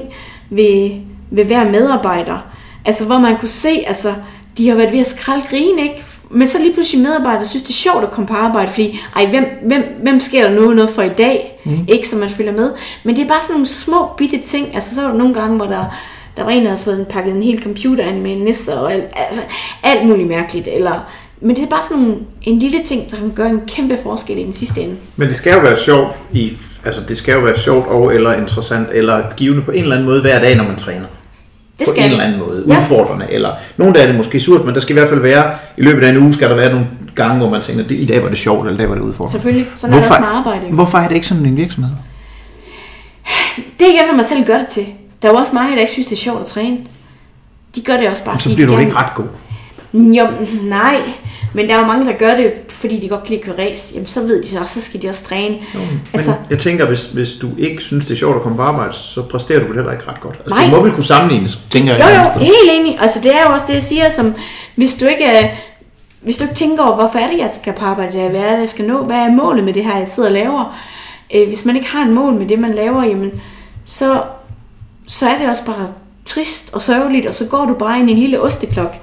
ved, 0.50 0.90
ved 1.30 1.44
hver 1.44 1.70
medarbejder. 1.70 2.38
Altså 2.84 3.04
hvor 3.04 3.18
man 3.18 3.36
kunne 3.38 3.48
se, 3.48 3.84
altså 3.86 4.14
de 4.58 4.68
har 4.68 4.76
været 4.76 4.92
ved 4.92 5.00
at 5.00 5.06
skralde 5.06 5.44
grine, 5.50 5.82
ikke? 5.82 6.04
Men 6.30 6.48
så 6.48 6.58
lige 6.58 6.72
pludselig 6.72 7.02
medarbejdere 7.02 7.46
synes, 7.46 7.62
det 7.62 7.70
er 7.70 7.74
sjovt 7.74 8.04
at 8.04 8.10
komme 8.10 8.26
på 8.26 8.34
arbejde, 8.34 8.68
fordi, 8.68 9.00
ej, 9.16 9.26
hvem, 9.26 9.46
hvem, 9.66 9.84
hvem 10.02 10.20
sker 10.20 10.48
der 10.48 10.60
nu 10.60 10.72
noget 10.72 10.90
for 10.90 11.02
i 11.02 11.08
dag? 11.08 11.60
Mm. 11.64 11.78
Ikke, 11.88 12.08
så 12.08 12.16
man 12.16 12.30
følger 12.30 12.52
med. 12.52 12.72
Men 13.04 13.16
det 13.16 13.24
er 13.24 13.28
bare 13.28 13.42
sådan 13.42 13.54
nogle 13.54 13.66
små 13.66 14.06
bitte 14.16 14.38
ting. 14.38 14.74
Altså, 14.74 14.94
så 14.94 15.02
er 15.02 15.06
der 15.06 15.14
nogle 15.14 15.34
gange, 15.34 15.56
hvor 15.56 15.66
der 15.66 15.84
der 16.36 16.44
var 16.44 16.50
en, 16.50 16.62
der 16.62 16.68
havde 16.68 16.82
fået 16.82 17.06
pakket 17.08 17.34
en 17.34 17.42
hel 17.42 17.62
computer 17.62 18.04
ind 18.08 18.20
med 18.20 18.32
en 18.32 18.38
nisse 18.38 18.74
og 18.74 18.92
alt, 18.92 19.04
altså, 19.28 19.42
alt 19.82 20.06
muligt 20.08 20.28
mærkeligt. 20.28 20.68
Eller, 20.72 21.06
men 21.40 21.56
det 21.56 21.62
er 21.64 21.68
bare 21.68 21.82
sådan 21.88 22.04
en, 22.04 22.26
en 22.42 22.58
lille 22.58 22.78
ting, 22.86 23.10
der 23.10 23.16
kan 23.16 23.32
gøre 23.36 23.50
en 23.50 23.60
kæmpe 23.66 23.98
forskel 24.02 24.38
i 24.38 24.44
den 24.44 24.52
sidste 24.52 24.80
ende. 24.80 24.96
Men 25.16 25.28
det 25.28 25.36
skal 25.36 25.52
jo 25.52 25.60
være 25.60 25.76
sjovt 25.76 26.16
i, 26.32 26.56
altså 26.84 27.00
det 27.08 27.18
skal 27.18 27.34
jo 27.34 27.40
være 27.40 27.58
sjovt 27.58 27.86
og 27.88 28.14
eller 28.14 28.34
interessant 28.34 28.88
eller 28.92 29.22
givende 29.36 29.62
på 29.62 29.70
en 29.70 29.82
eller 29.82 29.94
anden 29.96 30.08
måde 30.08 30.20
hver 30.20 30.38
dag, 30.38 30.56
når 30.56 30.64
man 30.64 30.76
træner. 30.76 31.06
Det 31.78 31.86
på 31.86 31.92
skal 31.92 32.04
en 32.04 32.10
det. 32.10 32.12
eller 32.12 32.24
anden 32.24 32.38
måde. 32.38 32.64
Ja. 32.68 32.78
Udfordrende. 32.78 33.26
Eller 33.30 33.52
nogle 33.76 33.94
dage 33.94 34.02
er 34.02 34.06
det 34.06 34.16
måske 34.16 34.40
surt, 34.40 34.64
men 34.64 34.74
der 34.74 34.80
skal 34.80 34.96
i 34.96 34.98
hvert 34.98 35.08
fald 35.08 35.20
være, 35.20 35.54
i 35.78 35.82
løbet 35.82 36.04
af 36.04 36.10
en 36.10 36.16
uge 36.16 36.32
skal 36.32 36.50
der 36.50 36.56
være 36.56 36.72
nogle 36.72 36.86
gange, 37.14 37.38
hvor 37.38 37.50
man 37.50 37.62
tænker, 37.62 37.84
i 37.90 38.04
dag 38.06 38.22
var 38.22 38.28
det 38.28 38.38
sjovt, 38.38 38.66
eller 38.66 38.74
i 38.74 38.80
dag 38.80 38.88
var 38.88 38.94
det 38.94 39.02
udfordrende. 39.02 39.32
Selvfølgelig. 39.32 39.66
Sådan 39.74 39.94
er 39.94 40.00
det 40.00 40.10
også 40.10 40.20
med 40.20 40.28
arbejde. 40.28 40.66
jo. 40.68 40.74
hvorfor 40.74 40.98
er 40.98 41.08
det 41.08 41.14
ikke 41.14 41.26
sådan 41.26 41.46
en 41.46 41.56
virksomhed? 41.56 41.90
Det 43.56 43.86
er 43.86 43.92
igen, 43.92 44.06
når 44.10 44.16
man 44.16 44.24
selv 44.24 44.46
gør 44.46 44.58
det 44.58 44.66
til. 44.66 44.86
Der 45.24 45.30
er 45.30 45.34
jo 45.34 45.38
også 45.38 45.52
mange, 45.54 45.74
der 45.74 45.80
ikke 45.80 45.92
synes, 45.92 46.06
det 46.06 46.16
er 46.16 46.20
sjovt 46.20 46.40
at 46.40 46.46
træne. 46.46 46.78
De 47.76 47.80
gør 47.80 47.96
det 47.96 48.08
også 48.08 48.24
bare, 48.24 48.40
Så 48.40 48.54
bliver 48.54 48.66
du 48.66 48.72
gerne- 48.72 48.84
ikke 48.86 48.96
ret 48.96 49.14
god. 49.16 49.24
Jo, 49.92 50.26
nej. 50.62 50.96
Men 51.54 51.68
der 51.68 51.74
er 51.74 51.78
jo 51.78 51.86
mange, 51.86 52.06
der 52.06 52.12
gør 52.12 52.34
det, 52.34 52.52
fordi 52.68 53.00
de 53.00 53.08
godt 53.08 53.20
kan 53.24 53.30
lide 53.30 53.40
at 53.50 53.56
køre 53.56 53.66
race. 53.70 53.94
Jamen, 53.94 54.06
så 54.06 54.20
ved 54.20 54.42
de 54.42 54.48
så 54.48 54.58
også, 54.60 54.74
så 54.80 54.86
skal 54.86 55.02
de 55.02 55.08
også 55.08 55.24
træne. 55.24 55.54
Jo, 55.74 55.78
men 55.78 56.00
Altså- 56.12 56.34
jeg 56.50 56.58
tænker, 56.58 56.86
hvis, 56.86 57.04
hvis 57.06 57.32
du 57.32 57.48
ikke 57.58 57.82
synes, 57.82 58.04
det 58.04 58.12
er 58.14 58.18
sjovt 58.18 58.36
at 58.36 58.42
komme 58.42 58.56
på 58.56 58.62
arbejde, 58.62 58.92
så 58.92 59.22
præsterer 59.22 59.60
du 59.60 59.66
vel 59.66 59.74
heller 59.76 59.92
ikke 59.92 60.04
ret 60.08 60.20
godt. 60.20 60.34
Altså, 60.40 60.54
Nej. 60.54 60.64
det 60.64 60.72
må 60.74 60.82
vel 60.82 60.92
kunne 60.92 61.04
sammenlignes, 61.04 61.58
tænker 61.70 61.94
jeg. 61.94 62.02
Jo, 62.02 62.08
eller 62.08 62.20
jo, 62.20 62.26
sted. 62.34 62.40
helt 62.40 62.70
enig. 62.80 62.98
Altså, 63.00 63.20
det 63.20 63.34
er 63.34 63.40
jo 63.48 63.52
også 63.52 63.66
det, 63.68 63.74
jeg 63.74 63.82
siger, 63.82 64.08
som 64.08 64.34
hvis 64.76 64.94
du 64.94 65.06
ikke, 65.06 65.24
er- 65.24 65.48
hvis 66.20 66.36
du 66.36 66.44
ikke 66.44 66.54
tænker 66.56 66.82
over, 66.84 66.94
hvorfor 66.94 67.18
er 67.18 67.30
det, 67.30 67.38
jeg 67.38 67.50
skal 67.52 67.72
på 67.78 67.84
arbejde, 67.84 68.12
hvad 68.28 68.40
er 68.40 68.50
det, 68.52 68.58
jeg 68.58 68.68
skal 68.68 68.84
nå, 68.84 69.04
hvad 69.04 69.16
er 69.16 69.30
målet 69.30 69.64
med 69.64 69.72
det 69.72 69.84
her, 69.84 69.98
jeg 69.98 70.08
sidder 70.08 70.28
og 70.28 70.32
laver. 70.34 70.76
Øh, 71.34 71.46
hvis 71.48 71.64
man 71.64 71.76
ikke 71.76 71.88
har 71.88 72.04
et 72.04 72.10
mål 72.12 72.32
med 72.34 72.46
det, 72.48 72.58
man 72.58 72.74
laver, 72.74 73.04
jamen, 73.04 73.30
så, 73.84 74.22
så 75.06 75.28
er 75.28 75.38
det 75.38 75.48
også 75.48 75.64
bare 75.66 75.88
trist 76.24 76.70
og 76.72 76.82
sørgeligt, 76.82 77.26
og 77.26 77.34
så 77.34 77.46
går 77.46 77.64
du 77.64 77.74
bare 77.74 78.00
ind 78.00 78.10
i 78.10 78.12
en 78.12 78.18
lille 78.18 78.40
osteklok. 78.40 78.96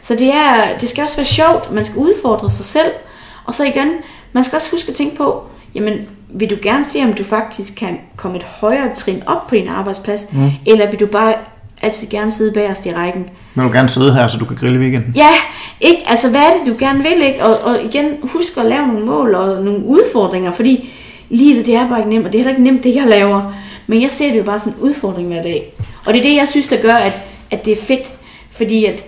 Så 0.00 0.14
det, 0.14 0.34
er, 0.34 0.78
det 0.80 0.88
skal 0.88 1.02
også 1.02 1.16
være 1.16 1.26
sjovt, 1.26 1.72
man 1.72 1.84
skal 1.84 1.98
udfordre 1.98 2.50
sig 2.50 2.64
selv, 2.64 2.92
og 3.44 3.54
så 3.54 3.64
igen, 3.64 3.88
man 4.32 4.44
skal 4.44 4.56
også 4.56 4.70
huske 4.70 4.88
at 4.88 4.94
tænke 4.94 5.16
på, 5.16 5.42
jamen, 5.74 5.94
vil 6.28 6.50
du 6.50 6.56
gerne 6.62 6.84
se, 6.84 7.02
om 7.02 7.12
du 7.12 7.24
faktisk 7.24 7.74
kan 7.74 7.98
komme 8.16 8.36
et 8.36 8.42
højere 8.42 8.94
trin 8.94 9.22
op 9.26 9.46
på 9.46 9.54
din 9.54 9.68
arbejdsplads, 9.68 10.32
mm. 10.32 10.50
eller 10.66 10.90
vil 10.90 11.00
du 11.00 11.06
bare 11.06 11.34
altid 11.82 12.08
gerne 12.08 12.32
sidde 12.32 12.52
bagerst 12.52 12.86
i 12.86 12.94
rækken? 12.94 13.30
Men 13.54 13.66
du 13.66 13.72
gerne 13.72 13.88
sidde 13.88 14.14
her, 14.14 14.28
så 14.28 14.38
du 14.38 14.44
kan 14.44 14.56
grille 14.56 14.76
i 14.76 14.78
weekenden. 14.78 15.12
Ja, 15.16 15.30
ikke? 15.80 16.02
Altså, 16.06 16.30
hvad 16.30 16.40
er 16.40 16.50
det, 16.58 16.66
du 16.66 16.76
gerne 16.78 17.02
vil, 17.02 17.22
ikke? 17.22 17.44
Og, 17.44 17.60
og 17.60 17.82
igen, 17.84 18.06
husk 18.22 18.56
at 18.58 18.66
lave 18.66 18.86
nogle 18.86 19.06
mål 19.06 19.34
og 19.34 19.64
nogle 19.64 19.84
udfordringer, 19.84 20.50
fordi 20.50 20.90
livet, 21.28 21.66
det 21.66 21.74
er 21.74 21.88
bare 21.88 21.98
ikke 21.98 22.10
nemt, 22.10 22.26
og 22.26 22.32
det 22.32 22.38
er 22.38 22.44
heller 22.44 22.58
ikke 22.58 22.70
nemt, 22.70 22.84
det 22.84 22.94
jeg 22.94 23.06
laver. 23.06 23.52
Men 23.86 24.02
jeg 24.02 24.10
ser 24.10 24.30
det 24.30 24.38
jo 24.38 24.44
bare 24.44 24.58
som 24.58 24.72
en 24.72 24.78
udfordring 24.80 25.28
hver 25.28 25.42
dag. 25.42 25.74
Og 26.06 26.12
det 26.12 26.18
er 26.18 26.22
det, 26.22 26.36
jeg 26.36 26.48
synes, 26.48 26.68
der 26.68 26.82
gør, 26.82 26.94
at, 26.94 27.22
at 27.50 27.64
det 27.64 27.72
er 27.72 27.82
fedt. 27.82 28.14
Fordi 28.50 28.84
at, 28.84 29.04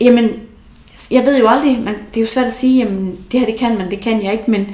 jamen, 0.00 0.30
jeg 1.10 1.26
ved 1.26 1.38
jo 1.38 1.48
aldrig, 1.48 1.80
man, 1.84 1.94
det 2.14 2.16
er 2.16 2.20
jo 2.20 2.26
svært 2.26 2.46
at 2.46 2.54
sige, 2.54 2.78
jamen, 2.84 3.18
det 3.32 3.40
her 3.40 3.46
det 3.46 3.58
kan 3.58 3.78
man, 3.78 3.90
det 3.90 4.00
kan 4.00 4.24
jeg 4.24 4.32
ikke, 4.32 4.50
men 4.50 4.66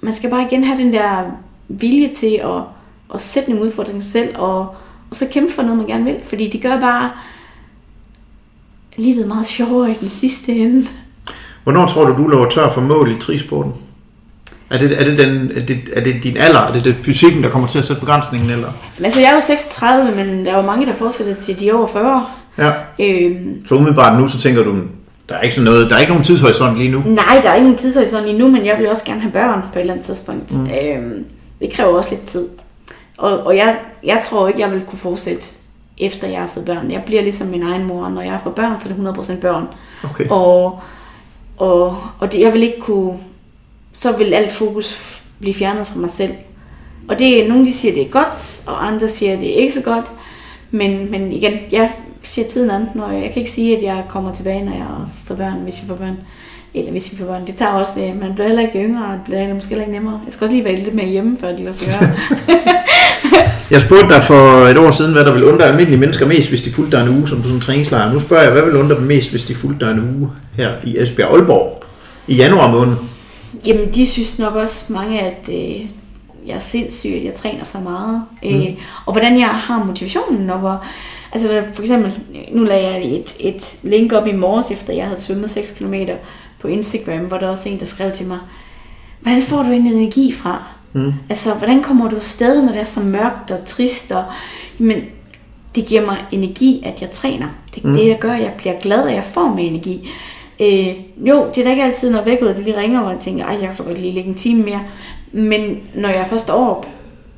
man 0.00 0.12
skal 0.12 0.30
bare 0.30 0.42
igen 0.42 0.64
have 0.64 0.78
den 0.78 0.92
der 0.92 1.22
vilje 1.68 2.14
til 2.14 2.40
at, 2.44 2.62
at 3.14 3.20
sætte 3.20 3.50
nogle 3.50 3.64
udfordringer 3.64 4.02
selv, 4.02 4.34
og, 4.38 4.58
og 5.10 5.16
så 5.16 5.26
kæmpe 5.32 5.52
for 5.52 5.62
noget, 5.62 5.78
man 5.78 5.86
gerne 5.86 6.04
vil. 6.04 6.16
Fordi 6.22 6.48
det 6.50 6.62
gør 6.62 6.80
bare 6.80 7.10
livet 8.96 9.28
meget 9.28 9.46
sjovere 9.46 9.90
i 9.90 9.94
den 9.94 10.08
sidste 10.08 10.52
ende. 10.52 10.86
Hvornår 11.62 11.86
tror 11.86 12.04
du, 12.04 12.22
du 12.22 12.28
løber 12.28 12.48
tør 12.48 12.70
for 12.70 12.80
mål 12.80 13.16
i 13.16 13.20
trisporten? 13.20 13.72
Er 14.70 14.78
det, 14.78 15.00
er, 15.00 15.04
det 15.04 15.18
den, 15.18 15.50
er, 15.56 15.60
det, 15.66 15.78
er 15.92 16.00
det 16.00 16.22
din 16.22 16.36
alder? 16.36 16.60
Er 16.60 16.72
det, 16.72 16.84
det 16.84 16.96
fysikken, 16.96 17.42
der 17.42 17.48
kommer 17.50 17.68
til 17.68 17.78
at 17.78 17.84
sætte 17.84 18.00
begrænsningen? 18.00 18.50
Eller? 18.50 18.68
Altså, 19.04 19.20
jeg 19.20 19.30
er 19.30 19.34
jo 19.34 19.40
36, 19.40 20.16
men 20.16 20.46
der 20.46 20.52
er 20.52 20.56
jo 20.56 20.62
mange, 20.62 20.86
der 20.86 20.92
fortsætter 20.92 21.34
til 21.34 21.60
de 21.60 21.68
er 21.68 21.74
over 21.74 21.86
40. 21.86 22.26
Ja. 22.58 22.72
Øhm, 23.00 23.66
Så 23.66 23.74
umiddelbart 23.74 24.20
nu, 24.20 24.28
så 24.28 24.38
tænker 24.40 24.62
du, 24.62 24.76
der 25.28 25.34
er 25.34 25.40
ikke 25.40 25.54
sådan 25.54 25.64
noget, 25.64 25.90
der 25.90 25.96
er 25.96 26.00
ikke 26.00 26.12
nogen 26.12 26.24
tidshorisont 26.24 26.78
lige 26.78 26.90
nu. 26.90 27.02
nej, 27.06 27.40
der 27.42 27.50
er 27.50 27.54
ikke 27.54 27.66
nogen 27.66 27.78
tidshorisont 27.78 28.26
endnu, 28.26 28.50
men 28.50 28.66
jeg 28.66 28.78
vil 28.78 28.88
også 28.88 29.04
gerne 29.04 29.20
have 29.20 29.32
børn 29.32 29.62
på 29.72 29.78
et 29.78 29.80
eller 29.80 29.92
andet 29.92 30.06
tidspunkt. 30.06 30.52
Mm. 30.52 30.66
Øhm, 30.66 31.24
det 31.60 31.72
kræver 31.72 31.96
også 31.96 32.10
lidt 32.10 32.26
tid. 32.26 32.44
Og, 33.18 33.46
og 33.46 33.56
jeg, 33.56 33.76
jeg 34.04 34.20
tror 34.24 34.48
ikke, 34.48 34.60
jeg 34.60 34.70
vil 34.72 34.80
kunne 34.80 34.98
fortsætte 34.98 35.46
efter 35.98 36.28
jeg 36.28 36.40
har 36.40 36.46
fået 36.54 36.64
børn. 36.64 36.90
Jeg 36.90 37.02
bliver 37.06 37.22
ligesom 37.22 37.46
min 37.46 37.62
egen 37.62 37.84
mor. 37.84 38.08
Når 38.08 38.22
jeg 38.22 38.40
får 38.42 38.50
børn, 38.50 38.80
så 38.80 38.88
er 38.88 39.12
det 39.12 39.36
100% 39.36 39.40
børn. 39.40 39.66
Okay. 40.04 40.28
Og, 40.30 40.80
og, 41.56 41.96
og 42.18 42.32
det, 42.32 42.40
jeg 42.40 42.52
vil 42.52 42.62
ikke 42.62 42.80
kunne... 42.80 43.18
Så 43.96 44.16
vil 44.16 44.34
alt 44.34 44.52
fokus 44.52 45.20
blive 45.40 45.54
fjernet 45.54 45.86
fra 45.86 45.98
mig 45.98 46.10
selv. 46.10 46.32
Og 47.08 47.18
det 47.18 47.44
er, 47.44 47.48
nogle 47.48 47.66
de 47.66 47.72
siger, 47.72 47.94
det 47.94 48.02
er 48.02 48.08
godt, 48.08 48.62
og 48.66 48.86
andre 48.86 49.08
siger, 49.08 49.38
det 49.38 49.48
er 49.48 49.62
ikke 49.62 49.74
så 49.74 49.80
godt. 49.80 50.04
Men, 50.70 51.10
men 51.10 51.32
igen, 51.32 51.52
jeg 51.72 51.90
ser 52.22 52.44
tiden 52.48 52.70
an. 52.70 52.86
Når 52.94 53.10
jeg, 53.10 53.22
jeg 53.22 53.30
kan 53.30 53.38
ikke 53.38 53.50
sige, 53.50 53.76
at 53.76 53.82
jeg 53.82 54.04
kommer 54.08 54.32
tilbage, 54.32 54.64
når 54.64 54.72
jeg 54.72 54.86
får 55.26 55.34
børn, 55.34 55.58
hvis 55.62 55.80
jeg 55.80 55.88
får 55.88 55.94
børn. 55.94 56.16
Eller 56.74 56.90
hvis 56.90 57.12
jeg 57.12 57.18
får 57.18 57.26
børn. 57.26 57.46
Det 57.46 57.56
tager 57.56 57.72
også 57.72 57.92
det. 57.96 58.16
Man 58.20 58.34
bliver 58.34 58.46
heller 58.46 58.62
ikke 58.62 58.78
yngre, 58.78 59.06
og 59.06 59.12
det 59.12 59.20
bliver 59.24 59.38
heller 59.38 59.54
måske 59.54 59.68
heller 59.68 59.84
ikke 59.84 59.94
nemmere. 59.94 60.20
Jeg 60.24 60.32
skal 60.32 60.44
også 60.44 60.54
lige 60.54 60.64
være 60.64 60.76
lidt 60.76 60.94
mere 60.94 61.06
hjemme, 61.06 61.36
før 61.40 61.48
det 61.48 61.60
lader 61.60 61.72
sig 61.72 61.88
gøre. 61.88 62.10
Jeg 63.70 63.80
spurgte 63.80 64.08
dig 64.08 64.22
for 64.22 64.66
et 64.66 64.78
år 64.78 64.90
siden, 64.90 65.12
hvad 65.12 65.24
der 65.24 65.32
ville 65.32 65.46
undre 65.46 65.64
almindelige 65.64 66.00
mennesker 66.00 66.26
mest, 66.26 66.48
hvis 66.48 66.62
de 66.62 66.72
fulgte 66.72 66.96
dig 66.96 67.02
en 67.06 67.18
uge 67.18 67.28
som 67.28 67.42
sådan 67.42 67.54
en 67.54 67.60
træningslejr. 67.60 68.12
Nu 68.12 68.20
spørger 68.20 68.42
jeg, 68.42 68.52
hvad 68.52 68.62
vil 68.62 68.76
undre 68.76 68.96
dem 68.96 69.04
mest, 69.04 69.30
hvis 69.30 69.44
de 69.44 69.54
fulgte 69.54 69.86
dig 69.86 69.92
en 69.92 70.16
uge 70.16 70.30
her 70.56 70.70
i 70.84 70.96
Esbjerg 70.98 71.30
Aalborg 71.34 71.82
i 72.26 72.34
januar 72.34 72.70
måned? 72.70 72.96
Jamen, 73.66 73.94
de 73.94 74.06
synes 74.06 74.38
nok 74.38 74.54
også 74.54 74.92
mange, 74.92 75.20
at 75.20 75.48
øh, 75.48 75.90
jeg 76.46 76.54
er 76.54 76.58
sindssyg, 76.58 77.10
at 77.10 77.24
jeg 77.24 77.34
træner 77.34 77.64
så 77.64 77.78
meget. 77.78 78.22
Mm. 78.42 78.48
Øh, 78.48 78.76
og 79.06 79.12
hvordan 79.12 79.38
jeg 79.38 79.48
har 79.48 79.84
motivationen, 79.84 80.50
og 80.50 80.58
hvor, 80.58 80.84
altså 81.32 81.48
der, 81.48 81.62
for 81.74 81.82
eksempel, 81.82 82.20
nu 82.52 82.64
lagde 82.64 82.86
jeg 82.86 83.04
et, 83.04 83.36
et 83.40 83.76
link 83.82 84.12
op 84.12 84.26
i 84.26 84.32
morges, 84.32 84.70
efter 84.70 84.92
jeg 84.92 85.04
havde 85.04 85.20
svømmet 85.20 85.50
6 85.50 85.72
km 85.72 85.94
på 86.60 86.68
Instagram, 86.68 87.18
hvor 87.18 87.38
der 87.38 87.48
også 87.48 87.68
en, 87.68 87.80
der 87.80 87.86
skrev 87.86 88.12
til 88.12 88.26
mig, 88.26 88.38
hvordan 89.20 89.42
får 89.42 89.62
du 89.62 89.70
en 89.70 89.86
energi 89.86 90.32
fra? 90.32 90.62
Mm. 90.92 91.12
Altså, 91.28 91.54
hvordan 91.54 91.82
kommer 91.82 92.08
du 92.08 92.16
afsted, 92.16 92.62
når 92.62 92.72
det 92.72 92.80
er 92.80 92.84
så 92.84 93.00
mørkt 93.00 93.50
og 93.50 93.66
trist? 93.66 94.12
Og, 94.12 94.24
men 94.78 95.02
det 95.74 95.86
giver 95.86 96.06
mig 96.06 96.24
energi, 96.30 96.82
at 96.84 97.00
jeg 97.02 97.10
træner. 97.10 97.46
Det 97.74 97.84
er 97.84 97.88
mm. 97.88 97.94
det, 97.94 98.06
der 98.06 98.16
gør, 98.16 98.32
at 98.32 98.42
jeg 98.42 98.52
bliver 98.58 98.80
glad, 98.80 99.08
at 99.08 99.14
jeg 99.14 99.24
får 99.24 99.48
med 99.48 99.66
energi. 99.66 100.08
Øh, 100.60 100.88
jo, 101.16 101.46
det 101.54 101.60
er 101.60 101.64
da 101.64 101.70
ikke 101.70 101.82
altid, 101.82 102.10
når 102.10 102.22
vækket 102.22 102.58
lige 102.58 102.80
ringer, 102.80 103.00
og 103.00 103.12
jeg 103.12 103.20
tænker, 103.20 103.44
ej, 103.44 103.58
jeg 103.60 103.70
kan 103.76 103.84
godt 103.84 103.98
lige 103.98 104.12
ligge 104.12 104.28
en 104.28 104.34
time 104.34 104.62
mere. 104.62 104.82
Men 105.32 105.80
når 105.94 106.08
jeg 106.08 106.26
først 106.30 106.42
står 106.42 106.70
op, 106.70 106.86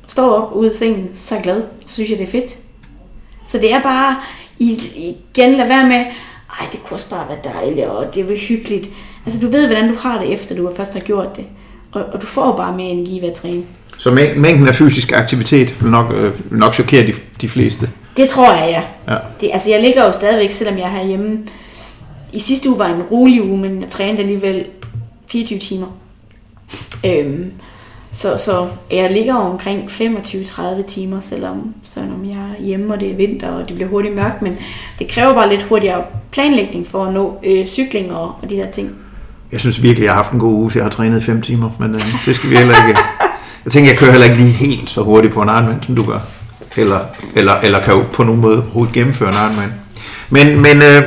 står 0.07 0.29
op 0.29 0.55
ude 0.55 0.69
af 0.69 0.75
sengen, 0.75 1.09
så 1.13 1.35
er 1.35 1.39
jeg 1.39 1.43
glad. 1.43 1.61
Så 1.85 1.93
synes 1.93 2.09
jeg, 2.09 2.17
det 2.17 2.27
er 2.27 2.31
fedt. 2.31 2.57
Så 3.45 3.57
det 3.57 3.73
er 3.73 3.81
bare, 3.81 4.15
igen, 4.59 5.55
lad 5.55 5.67
være 5.67 5.87
med, 5.87 6.05
ej, 6.59 6.67
det 6.71 6.83
kunne 6.83 6.95
også 6.95 7.09
bare 7.09 7.25
være 7.29 7.53
dejligt, 7.53 7.87
og 7.87 8.15
det 8.15 8.29
var 8.29 8.35
hyggeligt. 8.35 8.89
Altså, 9.25 9.39
du 9.39 9.47
ved, 9.47 9.67
hvordan 9.67 9.89
du 9.89 9.95
har 9.99 10.19
det, 10.19 10.33
efter 10.33 10.55
du 10.55 10.71
først 10.77 10.93
har 10.93 10.99
gjort 10.99 11.35
det. 11.35 11.45
Og, 11.91 12.03
og 12.13 12.21
du 12.21 12.25
får 12.25 12.55
bare 12.57 12.77
mere 12.77 12.89
energi 12.89 13.19
ved 13.21 13.29
at 13.29 13.33
træne. 13.33 13.63
Så 13.97 14.11
mængden 14.35 14.67
af 14.67 14.75
fysisk 14.75 15.11
aktivitet 15.11 15.81
vil 15.81 15.91
nok, 15.91 16.13
øh, 16.13 16.33
nok 16.51 16.73
chokere 16.73 17.07
de, 17.07 17.13
de 17.41 17.49
fleste? 17.49 17.89
Det 18.17 18.29
tror 18.29 18.53
jeg, 18.53 18.69
ja. 19.07 19.13
ja. 19.13 19.19
Det, 19.41 19.49
altså, 19.53 19.69
jeg 19.69 19.81
ligger 19.81 20.05
jo 20.05 20.11
stadigvæk, 20.11 20.51
selvom 20.51 20.77
jeg 20.77 20.85
er 20.85 20.89
herhjemme. 20.89 21.39
I 22.33 22.39
sidste 22.39 22.69
uge 22.69 22.79
var 22.79 22.87
en 22.87 23.01
rolig 23.01 23.43
uge, 23.43 23.57
men 23.57 23.81
jeg 23.81 23.89
trænede 23.89 24.19
alligevel 24.19 24.65
24 25.27 25.59
timer. 25.59 25.87
Øhm, 27.05 27.51
så, 28.11 28.37
så 28.37 28.67
jeg 28.91 29.11
ligger 29.11 29.35
omkring 29.35 29.83
25-30 29.83 30.83
timer, 30.87 31.19
selvom, 31.19 31.73
selvom 31.83 32.25
jeg 32.25 32.33
er 32.33 32.63
hjemme, 32.63 32.93
og 32.93 32.99
det 32.99 33.11
er 33.11 33.15
vinter, 33.15 33.49
og 33.49 33.67
det 33.67 33.75
bliver 33.75 33.89
hurtigt 33.89 34.15
mørkt, 34.15 34.41
men 34.41 34.57
det 34.99 35.07
kræver 35.07 35.33
bare 35.33 35.49
lidt 35.49 35.63
hurtigere 35.63 36.03
planlægning 36.31 36.87
for 36.87 37.05
at 37.05 37.13
nå 37.13 37.39
øh, 37.43 37.65
cykling 37.65 38.13
og, 38.13 38.35
og 38.41 38.49
de 38.49 38.55
der 38.55 38.71
ting. 38.71 38.95
Jeg 39.51 39.59
synes 39.61 39.83
virkelig, 39.83 40.05
jeg 40.05 40.11
har 40.11 40.23
haft 40.23 40.31
en 40.31 40.39
god 40.39 40.53
uge, 40.53 40.71
så 40.71 40.79
jeg 40.79 40.85
har 40.85 40.89
trænet 40.89 41.23
5 41.23 41.41
timer, 41.41 41.69
men 41.79 41.95
øh, 41.95 42.01
det 42.25 42.35
skal 42.35 42.49
vi 42.49 42.55
heller 42.55 42.87
ikke. 42.87 42.99
Jeg 43.65 43.71
tænker, 43.71 43.91
jeg 43.91 43.99
kører 43.99 44.11
heller 44.11 44.27
ikke 44.27 44.37
lige 44.37 44.51
helt 44.51 44.89
så 44.89 45.01
hurtigt 45.01 45.33
på 45.33 45.41
en 45.41 45.49
Ironman, 45.49 45.83
som 45.83 45.95
du 45.95 46.05
gør. 46.05 46.19
Eller, 46.77 46.99
eller, 47.35 47.53
eller 47.53 47.79
kan 47.79 47.93
jo 47.93 48.03
på 48.13 48.23
nogen 48.23 48.41
måde 48.41 48.57
overhovedet 48.57 48.93
gennemføre 48.93 49.29
en 49.29 49.35
Ironman. 49.35 49.73
Men, 50.29 50.61
men 50.61 50.77
øh, 50.77 51.03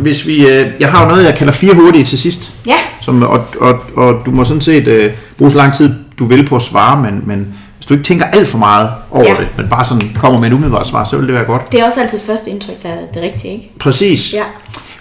hvis 0.00 0.26
vi, 0.26 0.46
øh, 0.46 0.66
jeg 0.80 0.90
har 0.90 1.02
jo 1.02 1.08
noget, 1.08 1.24
jeg 1.24 1.34
kalder 1.34 1.52
fire 1.52 1.74
hurtige 1.74 2.04
til 2.04 2.18
sidst. 2.18 2.52
Ja. 2.66 2.76
Som, 3.00 3.22
og, 3.22 3.44
og, 3.60 3.80
og 3.96 4.22
du 4.26 4.30
må 4.30 4.44
sådan 4.44 4.60
set 4.60 4.88
øh, 4.88 5.10
bruge 5.38 5.50
så 5.50 5.56
lang 5.56 5.74
tid, 5.74 5.94
du 6.18 6.24
vil 6.24 6.46
på 6.46 6.56
at 6.56 6.62
svare, 6.62 7.02
men, 7.02 7.22
men 7.26 7.54
hvis 7.76 7.86
du 7.86 7.94
ikke 7.94 8.04
tænker 8.04 8.24
alt 8.24 8.48
for 8.48 8.58
meget 8.58 8.90
over 9.10 9.24
ja. 9.24 9.34
det, 9.40 9.48
men 9.56 9.68
bare 9.68 9.84
sådan 9.84 10.02
kommer 10.14 10.40
med 10.40 10.48
en 10.48 10.54
umiddelbart 10.54 10.88
svar, 10.88 11.04
så 11.04 11.16
vil 11.16 11.26
det 11.26 11.34
være 11.34 11.44
godt. 11.44 11.72
Det 11.72 11.80
er 11.80 11.84
også 11.84 12.00
altid 12.00 12.18
første 12.18 12.50
indtryk, 12.50 12.82
der 12.82 12.88
er 12.88 12.98
det 13.14 13.22
rigtige, 13.22 13.52
ikke? 13.52 13.72
Præcis. 13.78 14.32
Ja. 14.32 14.42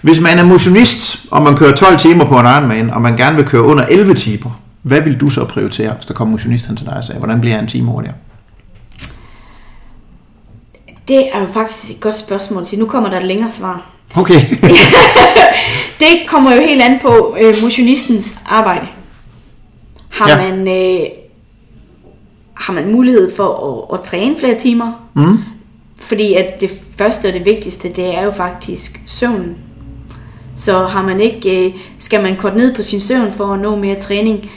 Hvis 0.01 0.21
man 0.21 0.39
er 0.39 0.43
motionist, 0.43 1.19
og 1.31 1.43
man 1.43 1.57
kører 1.57 1.75
12 1.75 1.97
timer 1.97 2.25
på 2.25 2.39
en 2.39 2.45
Ironman, 2.45 2.89
og 2.89 3.01
man 3.01 3.17
gerne 3.17 3.35
vil 3.35 3.45
køre 3.45 3.61
under 3.61 3.85
11 3.85 4.13
timer, 4.13 4.59
hvad 4.81 5.01
vil 5.01 5.19
du 5.19 5.29
så 5.29 5.45
prioritere, 5.45 5.93
hvis 5.93 6.05
der 6.05 6.13
kommer 6.13 6.31
motionisten 6.31 6.75
til 6.75 6.85
dig 6.85 6.93
og 6.93 7.03
siger, 7.03 7.17
hvordan 7.17 7.41
bliver 7.41 7.55
jeg 7.55 7.61
en 7.61 7.67
time 7.67 7.91
hurtigere? 7.91 8.15
Det 11.07 11.35
er 11.35 11.39
jo 11.39 11.47
faktisk 11.47 11.95
et 11.95 12.01
godt 12.01 12.15
spørgsmål 12.15 12.65
til. 12.65 12.79
Nu 12.79 12.85
kommer 12.85 13.09
der 13.09 13.17
et 13.17 13.23
længere 13.23 13.49
svar. 13.49 13.89
Okay. 14.15 14.41
det 15.99 16.27
kommer 16.27 16.53
jo 16.55 16.61
helt 16.61 16.81
an 16.81 16.99
på 17.01 17.37
øh, 17.41 17.53
motionistens 17.63 18.35
arbejde. 18.45 18.87
Har 20.09 20.29
ja. 20.29 20.37
man 20.37 20.67
øh, 20.67 21.07
har 22.55 22.73
man 22.73 22.91
mulighed 22.91 23.35
for 23.35 23.87
at, 23.93 23.99
at 23.99 24.05
træne 24.05 24.37
flere 24.37 24.57
timer? 24.57 24.91
Mm. 25.13 25.37
Fordi 25.99 26.33
at 26.33 26.61
det 26.61 26.71
første 26.97 27.27
og 27.27 27.33
det 27.33 27.45
vigtigste, 27.45 27.89
det 27.89 28.17
er 28.17 28.23
jo 28.23 28.31
faktisk 28.31 29.01
søvnen. 29.05 29.57
Så 30.55 30.85
har 30.85 31.03
man 31.03 31.19
ikke, 31.19 31.67
øh, 31.67 31.73
skal 31.99 32.23
man 32.23 32.35
korte 32.35 32.57
ned 32.57 32.75
på 32.75 32.81
sin 32.81 33.01
søvn 33.01 33.31
for 33.31 33.53
at 33.53 33.59
nå 33.59 33.75
mere 33.75 33.99
træning, 33.99 34.51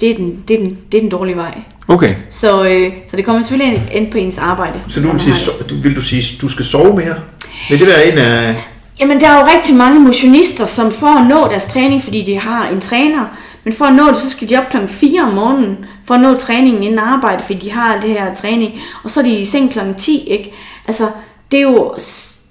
det 0.00 0.10
er 0.10 0.16
den, 0.16 0.44
det 0.48 0.56
er 0.56 0.60
den, 0.60 0.78
det 0.92 0.98
er 0.98 1.02
den 1.02 1.10
dårlige 1.10 1.36
vej. 1.36 1.62
Okay. 1.88 2.14
Så, 2.30 2.64
øh, 2.64 2.92
så 3.06 3.16
det 3.16 3.24
kommer 3.24 3.42
selvfølgelig 3.42 3.88
ind 3.92 4.12
på 4.12 4.18
ens 4.18 4.38
arbejde. 4.38 4.80
Så 4.88 5.00
du 5.00 5.10
vil, 5.10 5.20
sige, 5.20 5.34
so, 5.34 5.52
du, 5.70 5.74
vil 5.82 5.96
du 5.96 6.00
sige, 6.00 6.38
du 6.40 6.48
skal 6.48 6.64
sove 6.64 6.96
mere? 6.96 7.14
Vil 7.70 7.78
det 7.78 7.86
være 7.86 8.12
en 8.12 8.18
af... 8.18 8.54
Jamen, 9.00 9.20
der 9.20 9.28
er 9.28 9.40
jo 9.40 9.46
rigtig 9.56 9.76
mange 9.76 10.00
motionister, 10.00 10.66
som 10.66 10.92
for 10.92 11.06
at 11.06 11.26
nå 11.26 11.48
deres 11.48 11.66
træning, 11.66 12.02
fordi 12.02 12.22
de 12.22 12.38
har 12.38 12.68
en 12.68 12.80
træner, 12.80 13.36
men 13.64 13.72
for 13.72 13.84
at 13.84 13.94
nå 13.94 14.08
det, 14.08 14.18
så 14.18 14.30
skal 14.30 14.48
de 14.48 14.58
op 14.58 14.64
klokken 14.70 14.88
4 14.88 15.22
om 15.22 15.34
morgenen, 15.34 15.76
for 16.06 16.14
at 16.14 16.20
nå 16.20 16.34
træningen 16.34 16.82
inden 16.82 16.98
arbejde, 16.98 17.42
fordi 17.42 17.58
de 17.58 17.70
har 17.72 18.00
det 18.00 18.10
her 18.10 18.34
træning, 18.34 18.80
og 19.02 19.10
så 19.10 19.20
er 19.20 19.24
de 19.24 19.38
i 19.38 19.44
seng 19.44 19.72
klokken 19.72 19.94
10, 19.94 20.28
ikke? 20.28 20.52
Altså, 20.86 21.04
det 21.50 21.58
er 21.58 21.62
jo 21.62 21.94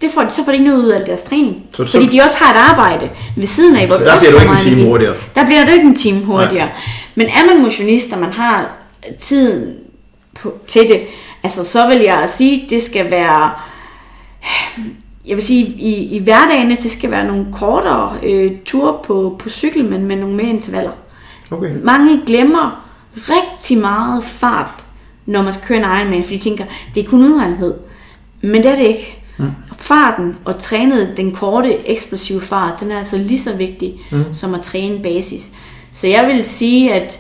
det 0.02 0.10
får, 0.14 0.30
så 0.30 0.45
får 0.45 0.52
de 0.52 0.57
ikke 0.57 0.70
noget 0.70 0.84
ud 0.84 0.90
af 0.90 1.06
deres 1.06 1.24
træning. 1.24 1.56
Så, 1.74 1.88
fordi 1.88 2.06
så, 2.06 2.12
de 2.12 2.22
også 2.22 2.38
har 2.38 2.53
et 2.53 2.70
arbejde 2.70 3.10
ved 3.36 3.45
siden 3.45 3.76
af, 3.76 3.88
hvor 3.88 3.98
der 3.98 4.18
bliver 4.20 4.32
du 4.32 4.40
ikke 4.40 4.52
en 4.52 4.60
time 4.60 4.84
hurtigere. 4.90 5.14
Der 5.36 5.45
bliver 5.45 5.66
du 5.66 5.72
ikke 5.72 5.86
en 5.86 5.95
time 5.95 6.26
hurtigere. 6.26 6.66
Nej. 6.66 6.76
Men 7.16 7.28
er 7.28 7.53
man 7.53 7.64
motionist, 7.64 8.14
og 8.14 8.20
man 8.20 8.34
har 8.34 8.85
tiden 9.19 9.76
på, 10.41 10.53
til 10.68 10.88
det, 10.88 11.02
altså 11.44 11.64
så 11.64 11.88
vil 11.88 11.98
jeg 11.98 12.30
sige, 12.30 12.65
det 12.69 12.82
skal 12.82 13.11
være, 13.11 13.52
jeg 15.26 15.36
vil 15.36 15.44
sige, 15.44 15.65
i, 15.65 16.15
i 16.15 16.23
hverdagen, 16.23 16.69
det 16.69 16.91
skal 16.91 17.11
være 17.11 17.27
nogle 17.27 17.45
kortere 17.53 18.18
øh, 18.23 18.52
ture 18.65 18.98
på, 19.03 19.36
på 19.40 19.49
cykel, 19.49 19.86
men 19.86 20.06
med 20.06 20.15
nogle 20.15 20.36
mere 20.36 20.49
intervaller. 20.49 20.91
Okay. 21.52 21.72
Mange 21.84 22.22
glemmer 22.26 22.86
rigtig 23.15 23.77
meget 23.77 24.23
fart, 24.23 24.86
når 25.26 25.41
man 25.41 25.53
skal 25.53 25.65
køre 25.65 25.77
en 25.77 25.84
Ironman, 25.84 26.23
fordi 26.23 26.38
de 26.38 26.44
tænker, 26.44 26.65
det 26.95 27.06
er 27.06 27.10
kun 27.10 27.23
udholdenhed. 27.23 27.73
Men 28.41 28.64
det 28.64 28.72
er 28.72 28.76
det 28.76 28.88
ikke. 28.88 29.22
Mm. 29.38 29.52
Farten 29.77 30.38
og 30.45 30.60
trænet 30.60 31.14
den 31.18 31.32
korte, 31.32 31.90
eksplosive 31.90 32.41
fart, 32.41 32.80
den 32.80 32.91
er 32.91 32.98
altså 32.98 33.18
lige 33.18 33.40
så 33.40 33.56
vigtig 33.56 33.94
mm. 34.11 34.34
som 34.34 34.53
at 34.53 34.61
træne 34.61 35.03
basis. 35.03 35.52
Så 35.91 36.07
jeg 36.07 36.27
vil 36.27 36.45
sige, 36.45 36.94
at 36.94 37.19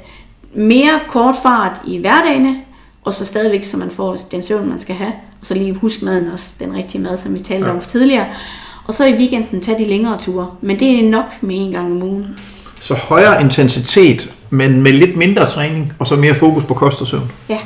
mere 0.55 0.99
kort 1.07 1.35
fart 1.43 1.81
i 1.87 1.97
hverdagene, 1.97 2.55
og 3.03 3.13
så 3.13 3.25
stadigvæk, 3.25 3.63
så 3.63 3.77
man 3.77 3.91
får 3.91 4.15
den 4.31 4.43
søvn, 4.43 4.69
man 4.69 4.79
skal 4.79 4.95
have. 4.95 5.13
Og 5.41 5.45
så 5.45 5.53
lige 5.53 5.73
husk 5.73 6.01
maden 6.01 6.31
også, 6.33 6.53
den 6.59 6.73
rigtige 6.73 7.01
mad, 7.01 7.17
som 7.17 7.33
vi 7.33 7.39
talte 7.39 7.67
ja. 7.67 7.73
om 7.73 7.81
tidligere. 7.81 8.25
Og 8.87 8.93
så 8.93 9.05
i 9.05 9.13
weekenden 9.13 9.61
tage 9.61 9.79
de 9.79 9.85
længere 9.85 10.17
ture. 10.17 10.47
Men 10.61 10.79
det 10.79 10.99
er 10.99 11.09
nok 11.09 11.25
med 11.41 11.55
en 11.55 11.71
gang 11.71 11.91
om 11.91 12.03
ugen. 12.03 12.39
Så 12.79 12.93
højere 12.93 13.41
intensitet, 13.41 14.33
men 14.49 14.81
med 14.81 14.91
lidt 14.91 15.17
mindre 15.17 15.45
træning, 15.45 15.93
og 15.99 16.07
så 16.07 16.15
mere 16.15 16.35
fokus 16.35 16.63
på 16.63 16.73
kost 16.73 17.01
og 17.01 17.07
søvn? 17.07 17.31
Ja. 17.49 17.57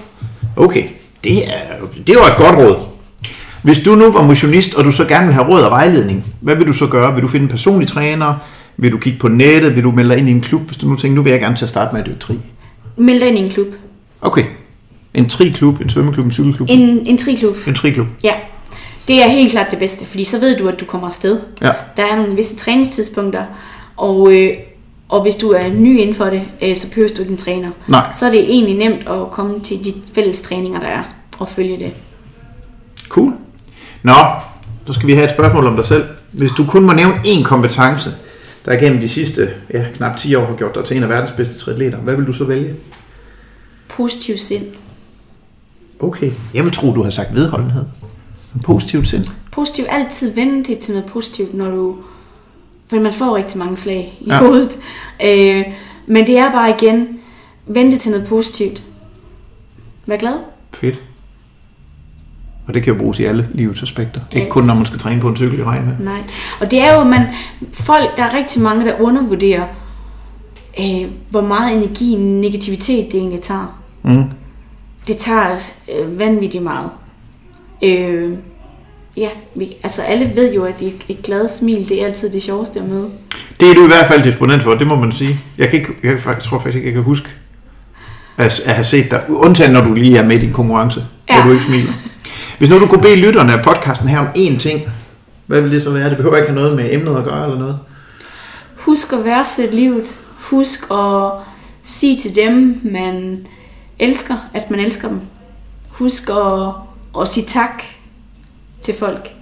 Okay, 0.56 0.84
det 1.24 1.48
er, 1.48 1.62
det 2.08 2.16
var 2.16 2.26
et 2.26 2.38
godt 2.38 2.56
råd. 2.56 2.76
Hvis 3.64 3.80
du 3.80 3.96
nu 3.96 4.12
var 4.12 4.24
motionist, 4.24 4.76
og 4.76 4.86
du 4.86 4.92
så 4.92 5.06
gerne 5.06 5.26
vil 5.26 5.34
have 5.34 5.48
råd 5.48 5.62
og 5.62 5.72
vejledning, 5.72 6.26
hvad 6.42 6.56
vil 6.56 6.68
du 6.68 6.74
så 6.74 6.88
gøre? 6.88 7.14
Vil 7.14 7.24
du 7.24 7.28
finde 7.28 7.44
en 7.44 7.50
personlig 7.50 7.88
træner? 7.88 8.36
Vil 8.78 8.92
du 8.92 8.98
kigge 8.98 9.20
på 9.20 9.28
nettet? 9.28 9.76
Vil 9.76 9.84
du 9.84 9.92
melde 9.92 10.10
dig 10.10 10.18
ind 10.18 10.30
i 10.30 10.32
en 10.32 10.42
klub, 10.42 10.62
hvis 10.62 10.78
du 10.78 10.88
nu 10.88 10.96
tænker, 10.96 11.16
nu 11.16 11.22
vil 11.22 11.32
jeg 11.32 11.40
gerne 11.40 11.56
til 11.56 11.66
at 11.66 11.70
starte 11.70 11.96
med 11.96 12.02
at 12.02 12.08
dykke? 12.08 12.40
Meld 13.00 13.20
dig 13.20 13.28
ind 13.28 13.38
i 13.38 13.42
en 13.42 13.50
klub. 13.50 13.68
Okay. 14.22 14.46
En 15.14 15.30
tri-klub, 15.30 15.82
en 15.82 15.90
svømmeklub, 15.90 16.26
en 16.26 16.32
cykelklub? 16.32 16.68
En, 16.72 16.80
en 16.80 17.18
tri-klub. 17.18 17.56
En 17.68 17.76
tri-klub. 17.76 18.08
Ja. 18.24 18.34
Det 19.08 19.24
er 19.24 19.28
helt 19.28 19.52
klart 19.52 19.72
det 19.72 19.80
bedste, 19.80 20.06
fordi 20.06 20.24
så 20.24 20.40
ved 20.40 20.58
du, 20.58 20.68
at 20.68 20.80
du 20.80 20.86
kommer 20.86 21.08
afsted. 21.08 21.40
Ja. 21.62 21.72
Der 21.98 22.04
er 22.12 22.16
nogle 22.16 22.36
visse 22.36 22.56
træningstidspunkter, 22.56 23.46
og, 23.98 24.34
øh, 24.34 24.54
og 25.10 25.22
hvis 25.22 25.36
du 25.36 25.52
er 25.52 25.70
ny 25.70 26.00
inden 26.00 26.16
for 26.16 26.26
det, 26.26 26.42
øh, 26.62 26.76
så 26.76 26.90
behøver 26.90 27.10
du 27.10 27.22
ikke 27.22 27.32
en 27.32 27.38
træner. 27.38 27.70
Nej. 27.88 28.12
Så 28.14 28.26
er 28.26 28.30
det 28.30 28.40
egentlig 28.40 28.78
nemt 28.78 29.10
at 29.10 29.32
komme 29.32 29.60
til 29.60 29.86
de 29.86 29.94
fælles 30.16 30.42
træninger, 30.42 30.80
der 30.80 30.88
er, 30.88 31.04
og 31.40 31.50
følge 31.50 31.80
det. 31.80 31.92
Cool. 33.10 33.34
Nå, 34.04 34.14
så 34.88 34.94
skal 34.94 35.08
vi 35.08 35.14
have 35.14 35.26
et 35.26 35.32
spørgsmål 35.32 35.68
om 35.68 35.76
dig 35.76 35.86
selv. 35.86 36.04
Hvis 36.32 36.52
du 36.52 36.66
kun 36.66 36.86
må 36.86 36.94
nævne 36.94 37.14
én 37.14 37.44
kompetence, 37.44 38.10
der 38.66 38.76
gennem 38.76 39.02
de 39.02 39.10
sidste 39.10 39.50
ja, 39.74 39.86
knap 39.96 40.18
10 40.18 40.36
år 40.36 40.46
har 40.46 40.56
gjort 40.56 40.76
dig 40.76 40.84
til 40.86 40.98
en 40.98 41.04
af 41.04 41.10
verdens 41.10 41.32
bedste 41.32 41.60
triatleter, 41.60 41.98
hvad 41.98 42.16
vil 42.16 42.28
du 42.28 42.34
så 42.34 42.44
vælge? 42.44 42.76
Positiv 44.00 44.38
sind. 44.38 44.66
Okay, 46.00 46.32
jeg 46.54 46.64
vil 46.64 46.72
tro, 46.72 46.94
du 46.94 47.04
har 47.04 47.10
sagt 47.10 47.36
vedholdenhed. 47.36 47.86
En 48.56 48.62
positiv 48.62 49.06
sind. 49.06 49.26
Positiv, 49.52 49.86
altid 49.90 50.34
vende 50.34 50.64
det 50.64 50.80
til 50.80 50.94
noget 50.94 51.10
positivt, 51.10 51.54
når 51.54 51.70
du... 51.70 51.96
For 52.88 53.00
man 53.00 53.14
får 53.14 53.36
rigtig 53.36 53.58
mange 53.58 53.78
slag 53.78 54.18
i 54.22 54.30
ja. 54.30 54.40
hovedet. 54.40 54.80
Øh, 55.24 55.66
men 56.08 56.28
det 56.28 56.38
er 56.38 56.52
bare 56.52 56.70
igen, 56.70 57.20
vende 57.68 57.92
det 57.92 58.02
til 58.02 58.12
noget 58.12 58.28
positivt. 58.28 58.84
Vær 60.08 60.18
glad. 60.18 60.36
Fedt. 60.74 61.04
Og 62.68 62.74
det 62.74 62.84
kan 62.84 62.94
jo 62.94 63.00
bruges 63.00 63.20
i 63.20 63.26
alle 63.26 63.50
livets 63.54 63.84
aspekter. 63.84 64.22
Ikke 64.32 64.46
Alt. 64.46 64.54
kun 64.54 64.64
når 64.64 64.76
man 64.76 64.86
skal 64.86 65.00
træne 65.00 65.22
på 65.22 65.30
en 65.30 65.36
cykel 65.36 65.60
i 65.60 65.64
regn. 65.64 65.96
Nej. 66.00 66.24
Og 66.62 66.72
det 66.72 66.82
er 66.82 66.96
jo, 66.96 67.04
man, 67.04 67.22
folk, 67.74 68.18
der 68.18 68.24
er 68.24 68.38
rigtig 68.38 68.62
mange, 68.62 68.86
der 68.86 69.02
undervurderer, 69.02 69.68
øh, 70.80 71.12
hvor 71.30 71.42
meget 71.42 71.78
energi 71.78 72.16
negativitet 72.16 73.12
det 73.12 73.20
egentlig 73.20 73.42
tager. 73.42 73.79
Mm. 74.04 74.24
Det 75.08 75.18
tager 75.18 75.72
øh, 76.00 76.20
vanvittigt 76.20 76.64
meget. 76.64 76.90
Øh, 77.84 78.38
ja, 79.18 79.30
vi, 79.56 79.76
altså 79.84 80.02
alle 80.02 80.32
ved 80.36 80.54
jo, 80.54 80.64
at 80.64 80.82
et, 80.82 81.06
et 81.08 81.22
glad 81.24 81.50
smil, 81.50 81.90
det 81.90 82.02
er 82.02 82.06
altid 82.06 82.30
det 82.30 82.44
sjoveste 82.44 82.80
at 82.80 82.86
møde. 82.86 83.10
Det 83.60 83.70
er 83.70 83.74
du 83.74 83.84
i 83.84 83.88
hvert 83.88 84.08
fald 84.08 84.24
disponent 84.24 84.64
for, 84.64 84.76
det 84.76 84.88
må 84.88 84.96
man 84.96 85.12
sige. 85.12 85.40
Jeg, 85.58 85.70
kan 85.70 85.80
ikke, 85.80 85.94
jeg 86.04 86.20
faktisk, 86.20 86.50
tror 86.50 86.60
faktisk 86.60 86.76
ikke, 86.76 86.88
jeg 86.88 86.94
kan 86.94 87.04
huske 87.04 87.30
at, 88.38 88.60
at 88.66 88.74
have 88.74 88.84
set 88.84 89.12
dig, 89.12 89.24
undtagen 89.30 89.74
når 89.74 89.84
du 89.84 89.94
lige 89.94 90.18
er 90.18 90.26
med 90.26 90.36
i 90.36 90.40
din 90.40 90.54
konkurrence. 90.54 91.06
Ja. 91.30 91.36
hvor 91.36 91.44
du 91.44 91.52
ikke 91.52 91.66
smiler. 91.66 91.94
Hvis 92.58 92.70
nu 92.70 92.80
du 92.80 92.88
kunne 92.88 93.02
bede 93.02 93.16
lytterne 93.16 93.54
af 93.54 93.64
podcasten 93.64 94.08
her 94.08 94.20
om 94.20 94.28
én 94.38 94.60
ting, 94.60 94.82
hvad 95.46 95.62
vil 95.62 95.72
det 95.72 95.84
så 95.84 95.90
være? 95.90 96.10
Det 96.10 96.18
behøver 96.18 96.38
ikke 96.38 96.50
have 96.50 96.62
noget 96.62 96.76
med 96.76 96.94
emnet 96.94 97.18
at 97.18 97.24
gøre 97.24 97.44
eller 97.44 97.60
noget. 97.60 97.80
Husk 98.76 99.14
at 99.14 99.26
værdsætte 99.26 99.76
livet. 99.76 100.20
Husk 100.38 100.92
at 100.92 101.32
sige 101.84 102.18
til 102.18 102.36
dem, 102.36 102.82
man 102.84 103.48
elsker, 104.00 104.36
at 104.54 104.72
man 104.72 104.80
elsker 104.80 105.08
dem. 105.08 105.22
Husk 105.90 106.30
at, 106.30 106.74
at 107.22 107.28
sige 107.28 107.46
tak 107.46 107.84
til 108.82 108.96
folk. 109.00 109.34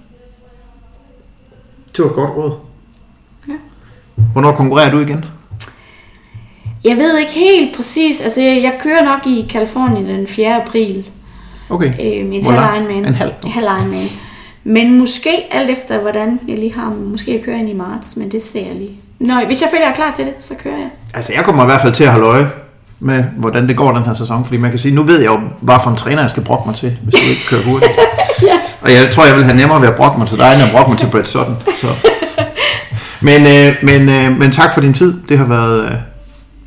Det 1.96 2.04
var 2.04 2.10
et 2.10 2.16
godt 2.16 2.30
råd. 2.30 2.52
Ja. 3.48 3.54
Hvornår 4.32 4.52
konkurrerer 4.52 4.90
du 4.90 4.98
igen? 4.98 5.24
Jeg 6.84 6.96
ved 6.96 7.18
ikke 7.18 7.32
helt 7.32 7.76
præcis, 7.76 8.20
altså 8.20 8.42
jeg 8.42 8.78
kører 8.80 9.04
nok 9.04 9.26
i 9.26 9.46
Kalifornien 9.50 10.08
den 10.08 10.26
4. 10.26 10.62
april. 10.62 11.10
Okay. 11.70 11.88
Øh, 11.88 12.34
en 12.34 12.44
halv? 12.44 12.56
Ironman. 12.74 13.04
En 13.04 13.14
halv? 13.14 13.32
En 13.44 13.50
halv 13.50 13.66
Ironman. 13.66 14.06
Men 14.64 14.98
måske 14.98 15.30
alt 15.50 15.70
efter, 15.70 16.00
hvordan 16.00 16.40
jeg 16.48 16.58
lige 16.58 16.74
har, 16.74 16.90
måske 16.90 17.34
jeg 17.34 17.44
kører 17.44 17.56
ind 17.56 17.68
i 17.68 17.74
marts, 17.74 18.16
men 18.16 18.30
det 18.30 18.42
ser 18.42 18.66
jeg 18.66 18.74
lige. 18.74 19.00
Nå, 19.18 19.34
hvis 19.46 19.62
jeg 19.62 19.68
føler, 19.70 19.84
jeg 19.84 19.90
er 19.90 19.94
klar 19.94 20.12
til 20.16 20.26
det, 20.26 20.34
så 20.38 20.54
kører 20.54 20.76
jeg. 20.76 20.90
Altså, 21.14 21.32
jeg 21.32 21.44
kommer 21.44 21.62
i 21.62 21.66
hvert 21.66 21.80
fald 21.80 21.94
til 21.94 22.04
at 22.04 22.10
holde 22.10 22.26
øje 22.26 22.50
med, 23.00 23.24
hvordan 23.36 23.68
det 23.68 23.76
går 23.76 23.92
den 23.92 24.02
her 24.02 24.14
sæson. 24.14 24.44
Fordi 24.44 24.56
man 24.56 24.70
kan 24.70 24.78
sige, 24.78 24.94
nu 24.94 25.02
ved 25.02 25.20
jeg 25.20 25.26
jo, 25.26 25.40
hvad 25.60 25.76
for 25.82 25.90
en 25.90 25.96
træner 25.96 26.20
jeg 26.20 26.30
skal 26.30 26.42
brokke 26.42 26.68
mig 26.68 26.76
til, 26.76 26.96
hvis 27.02 27.14
du 27.14 27.20
ikke 27.30 27.42
kører 27.48 27.62
hurtigt. 27.62 27.92
ja. 28.48 28.58
Og 28.80 28.92
jeg 28.92 29.10
tror, 29.10 29.24
jeg 29.24 29.36
vil 29.36 29.44
have 29.44 29.56
nemmere 29.56 29.80
ved 29.80 29.88
at 29.88 29.94
brokke 29.94 30.18
mig 30.18 30.28
til 30.28 30.38
dig, 30.38 30.54
end 30.54 30.62
at 30.62 30.70
brokke 30.70 30.90
mig 30.90 30.98
til 30.98 31.06
Brett 31.06 31.28
Sutton. 31.28 31.56
Så. 31.80 31.86
Men, 33.20 33.46
øh, 33.46 33.74
men, 33.82 34.08
øh, 34.08 34.38
men 34.38 34.50
tak 34.50 34.74
for 34.74 34.80
din 34.80 34.94
tid. 34.94 35.14
Det 35.28 35.38
har 35.38 35.44
været... 35.44 35.84
Øh, 35.84 35.96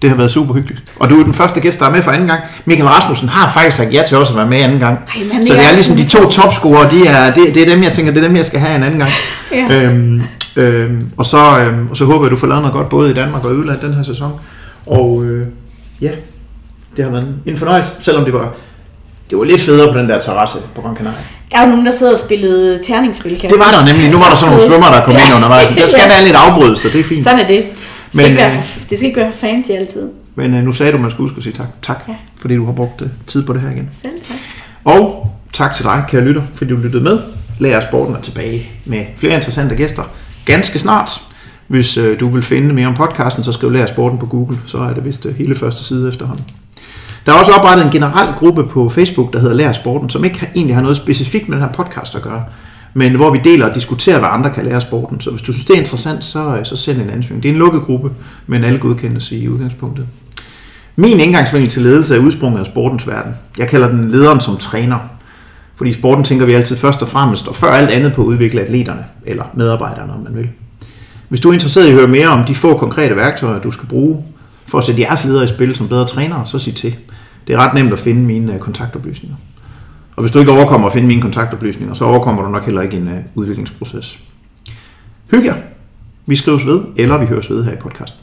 det 0.01 0.09
har 0.09 0.17
været 0.17 0.31
super 0.31 0.53
hyggeligt. 0.53 0.83
Og 0.99 1.09
du 1.09 1.19
er 1.19 1.23
den 1.23 1.33
første 1.33 1.59
gæst, 1.59 1.79
der 1.79 1.85
er 1.85 1.91
med 1.91 2.01
for 2.01 2.11
anden 2.11 2.27
gang. 2.27 2.41
Michael 2.65 2.89
Rasmussen 2.89 3.29
har 3.29 3.51
faktisk 3.53 3.77
sagt 3.77 3.93
ja 3.93 4.03
til 4.07 4.17
også 4.17 4.33
at 4.33 4.37
være 4.37 4.47
med 4.47 4.57
anden 4.57 4.79
gang. 4.79 4.99
Ej, 5.15 5.23
men 5.23 5.31
han 5.31 5.45
så 5.45 5.53
det 5.53 5.67
er 5.69 5.71
ligesom 5.71 5.95
de 5.95 6.07
to 6.07 6.29
topscorer, 6.29 6.89
de 6.89 7.07
er, 7.07 7.33
det, 7.33 7.55
det 7.55 7.63
er 7.63 7.75
dem, 7.75 7.83
jeg 7.83 7.91
tænker, 7.91 8.11
det 8.11 8.23
er 8.23 8.27
dem, 8.27 8.35
jeg 8.35 8.45
skal 8.45 8.59
have 8.59 8.75
en 8.75 8.83
anden 8.83 8.99
gang. 8.99 9.11
Ja. 9.51 9.81
Øhm, 9.81 10.21
øhm, 10.55 11.09
og, 11.17 11.25
så, 11.25 11.59
øhm, 11.59 11.87
og 11.89 11.97
så 11.97 12.05
håber 12.05 12.25
jeg, 12.25 12.31
du 12.31 12.37
får 12.37 12.47
lavet 12.47 12.61
noget 12.61 12.73
godt 12.73 12.89
både 12.89 13.11
i 13.11 13.13
Danmark 13.13 13.45
og 13.45 13.51
i 13.51 13.55
udlandet 13.55 13.83
den 13.83 13.93
her 13.93 14.03
sæson. 14.03 14.31
Og 14.85 15.23
øh, 15.25 15.47
ja, 16.01 16.11
det 16.97 17.05
har 17.05 17.11
været 17.11 17.35
en 17.45 17.57
fornøjelse, 17.57 17.91
selvom 17.99 18.25
det 18.25 18.33
var, 18.33 18.53
det 19.29 19.37
var 19.37 19.43
lidt 19.43 19.61
federe 19.61 19.93
på 19.93 19.99
den 19.99 20.09
der 20.09 20.19
terrasse 20.19 20.57
på 20.75 20.81
Gran 20.81 20.95
Canaria. 20.95 21.17
Der 21.51 21.57
er 21.57 21.63
jo 21.63 21.69
nogen, 21.69 21.85
der 21.85 21.91
sidder 21.91 22.11
og 22.11 22.17
spillede 22.17 22.83
terningsspil. 22.83 23.39
kan 23.39 23.49
Det 23.49 23.59
var 23.59 23.71
der 23.71 23.93
nemlig. 23.93 24.09
Nu 24.11 24.17
var 24.17 24.29
der 24.29 24.35
sådan 24.35 24.51
nogle 24.53 24.67
svømmer, 24.69 24.87
der 24.91 25.03
kom 25.05 25.13
ind 25.13 25.35
undervejs. 25.35 25.67
Der 25.77 25.87
skal 25.87 26.01
Ja. 26.01 26.07
være 26.07 26.23
lidt 26.23 26.35
afbrydelse, 26.35 26.91
det 26.91 26.99
er 26.99 27.03
fint. 27.03 27.23
Sådan 27.23 27.39
er 27.39 27.47
det. 27.47 27.63
Det 27.65 27.73
skal, 28.11 28.17
Men, 28.17 28.25
ikke 28.25 28.37
være 28.37 28.57
øh, 28.57 28.63
for, 28.63 28.79
det 28.89 28.97
skal 28.97 29.07
ikke 29.07 29.19
være 29.19 29.31
for 29.31 29.37
fancy 29.39 29.71
altid. 29.71 30.09
Men 30.35 30.53
øh, 30.53 30.63
nu 30.63 30.71
sagde 30.73 30.91
du, 30.91 30.97
at 30.97 31.01
man 31.01 31.11
skulle 31.11 31.29
huske 31.29 31.37
at 31.37 31.43
sige 31.43 31.53
tak. 31.53 31.67
Tak, 31.81 32.03
Ja. 32.07 32.13
fordi 32.41 32.55
du 32.55 32.65
har 32.65 32.71
brugt 32.73 33.01
øh, 33.01 33.07
tid 33.27 33.43
på 33.45 33.53
det 33.53 33.61
her 33.61 33.69
igen. 33.71 33.89
Selv 34.01 34.13
tak. 34.27 34.37
Og 34.83 35.31
tak 35.53 35.73
til 35.73 35.85
dig, 35.85 36.03
kære 36.07 36.21
lytter, 36.21 36.41
fordi 36.53 36.71
du 36.71 36.77
lyttede 36.77 37.03
med. 37.03 37.19
Lær 37.59 37.81
Sporten 37.81 38.15
er 38.15 38.19
tilbage 38.21 38.69
med 38.85 39.05
flere 39.17 39.33
interessante 39.35 39.75
gæster 39.75 40.03
ganske 40.45 40.79
snart. 40.79 41.21
Hvis 41.71 41.97
øh, 41.97 42.19
du 42.19 42.29
vil 42.29 42.41
finde 42.43 42.73
mere 42.73 42.87
om 42.87 42.93
podcasten, 42.93 43.43
så 43.43 43.51
skriv 43.51 43.71
Lær 43.71 43.85
Sporten 43.85 44.19
på 44.19 44.25
Google, 44.25 44.59
så 44.65 44.77
er 44.77 44.93
det 44.93 45.05
vist 45.05 45.25
øh, 45.25 45.35
hele 45.35 45.55
første 45.55 45.83
side 45.83 46.07
efterhånden. 46.07 46.45
Der 47.25 47.31
er 47.33 47.35
også 47.39 47.51
oprettet 47.51 47.85
en 47.85 47.91
generel 47.91 48.33
gruppe 48.33 48.63
på 48.63 48.89
Facebook, 48.89 49.33
der 49.33 49.39
hedder 49.39 49.55
Lær 49.55 49.71
Sporten, 49.71 50.09
som 50.09 50.23
ikke 50.25 50.39
har- 50.39 50.47
egentlig 50.55 50.75
har 50.75 50.81
noget 50.81 50.97
specifikt 50.97 51.49
med 51.49 51.57
den 51.57 51.65
her 51.65 51.71
podcast 51.73 52.15
at 52.15 52.21
gøre, 52.21 52.43
men 52.93 53.15
hvor 53.15 53.29
vi 53.31 53.39
deler 53.43 53.67
og 53.69 53.75
diskuterer, 53.75 54.19
hvad 54.19 54.29
andre 54.31 54.49
kan 54.49 54.65
lære 54.65 54.81
sporten. 54.81 55.21
Så 55.21 55.29
hvis 55.29 55.41
du 55.41 55.53
synes, 55.53 55.65
det 55.65 55.73
er 55.75 55.79
interessant, 55.79 56.23
så, 56.25 56.55
øh, 56.55 56.65
så 56.65 56.75
send 56.75 57.01
en 57.01 57.09
ansøgning. 57.09 57.43
Det 57.43 57.49
er 57.49 57.53
en 57.53 57.59
lukket 57.59 57.81
gruppe, 57.81 58.09
men 58.47 58.63
alle 58.63 58.79
godkendes 58.79 59.31
i 59.31 59.47
udgangspunktet. 59.47 60.05
Min 60.95 61.19
indgangsvinkel 61.19 61.69
til 61.71 61.81
ledelse 61.81 62.15
er 62.15 62.19
udsprunget 62.19 62.59
af 62.59 62.65
sportens 62.65 63.07
verden. 63.07 63.33
Jeg 63.57 63.67
kalder 63.67 63.89
den 63.89 64.11
lederen 64.11 64.39
som 64.39 64.57
træner. 64.57 64.97
Fordi 65.75 65.89
i 65.89 65.93
sporten 65.93 66.23
tænker 66.23 66.45
vi 66.45 66.53
altid 66.53 66.77
først 66.77 67.01
og 67.01 67.07
fremmest, 67.07 67.47
og 67.47 67.55
før 67.55 67.71
alt 67.71 67.89
andet 67.89 68.13
på 68.13 68.21
at 68.21 68.25
udvikle 68.25 68.61
atleterne, 68.61 69.05
eller 69.25 69.43
medarbejderne, 69.53 70.13
om 70.13 70.19
man 70.19 70.35
vil. 70.35 70.49
Hvis 71.31 71.39
du 71.39 71.49
er 71.49 71.53
interesseret 71.53 71.85
i 71.85 71.89
at 71.89 71.95
høre 71.95 72.07
mere 72.07 72.27
om 72.27 72.45
de 72.45 72.55
få 72.55 72.77
konkrete 72.77 73.15
værktøjer, 73.15 73.59
du 73.59 73.71
skal 73.71 73.87
bruge 73.87 74.23
for 74.65 74.77
at 74.77 74.83
sætte 74.83 75.01
jeres 75.01 75.25
ledere 75.25 75.43
i 75.43 75.47
spil 75.47 75.75
som 75.75 75.87
bedre 75.87 76.05
trænere, 76.05 76.45
så 76.45 76.59
sig 76.59 76.75
til. 76.75 76.95
Det 77.47 77.53
er 77.53 77.57
ret 77.57 77.73
nemt 77.73 77.93
at 77.93 77.99
finde 77.99 78.21
mine 78.21 78.53
øh, 78.53 78.59
kontaktoplysninger. 78.59 79.37
Og 80.15 80.21
hvis 80.23 80.31
du 80.31 80.39
ikke 80.39 80.51
overkommer 80.51 80.87
at 80.87 80.93
finde 80.93 81.07
mine 81.07 81.21
kontaktoplysninger, 81.21 81.93
så 81.93 82.05
overkommer 82.05 82.41
du 82.41 82.49
nok 82.49 82.65
heller 82.65 82.81
ikke 82.81 82.97
en 82.97 83.07
øh, 83.07 83.17
udviklingsproces. 83.35 84.19
Hygge 85.31 85.45
jer. 85.47 85.55
Vi 86.25 86.35
skrives 86.35 86.65
ved, 86.65 86.81
eller 86.95 87.17
vi 87.17 87.25
høres 87.25 87.49
ved 87.49 87.63
her 87.63 87.73
i 87.73 87.79
podcasten. 87.81 88.19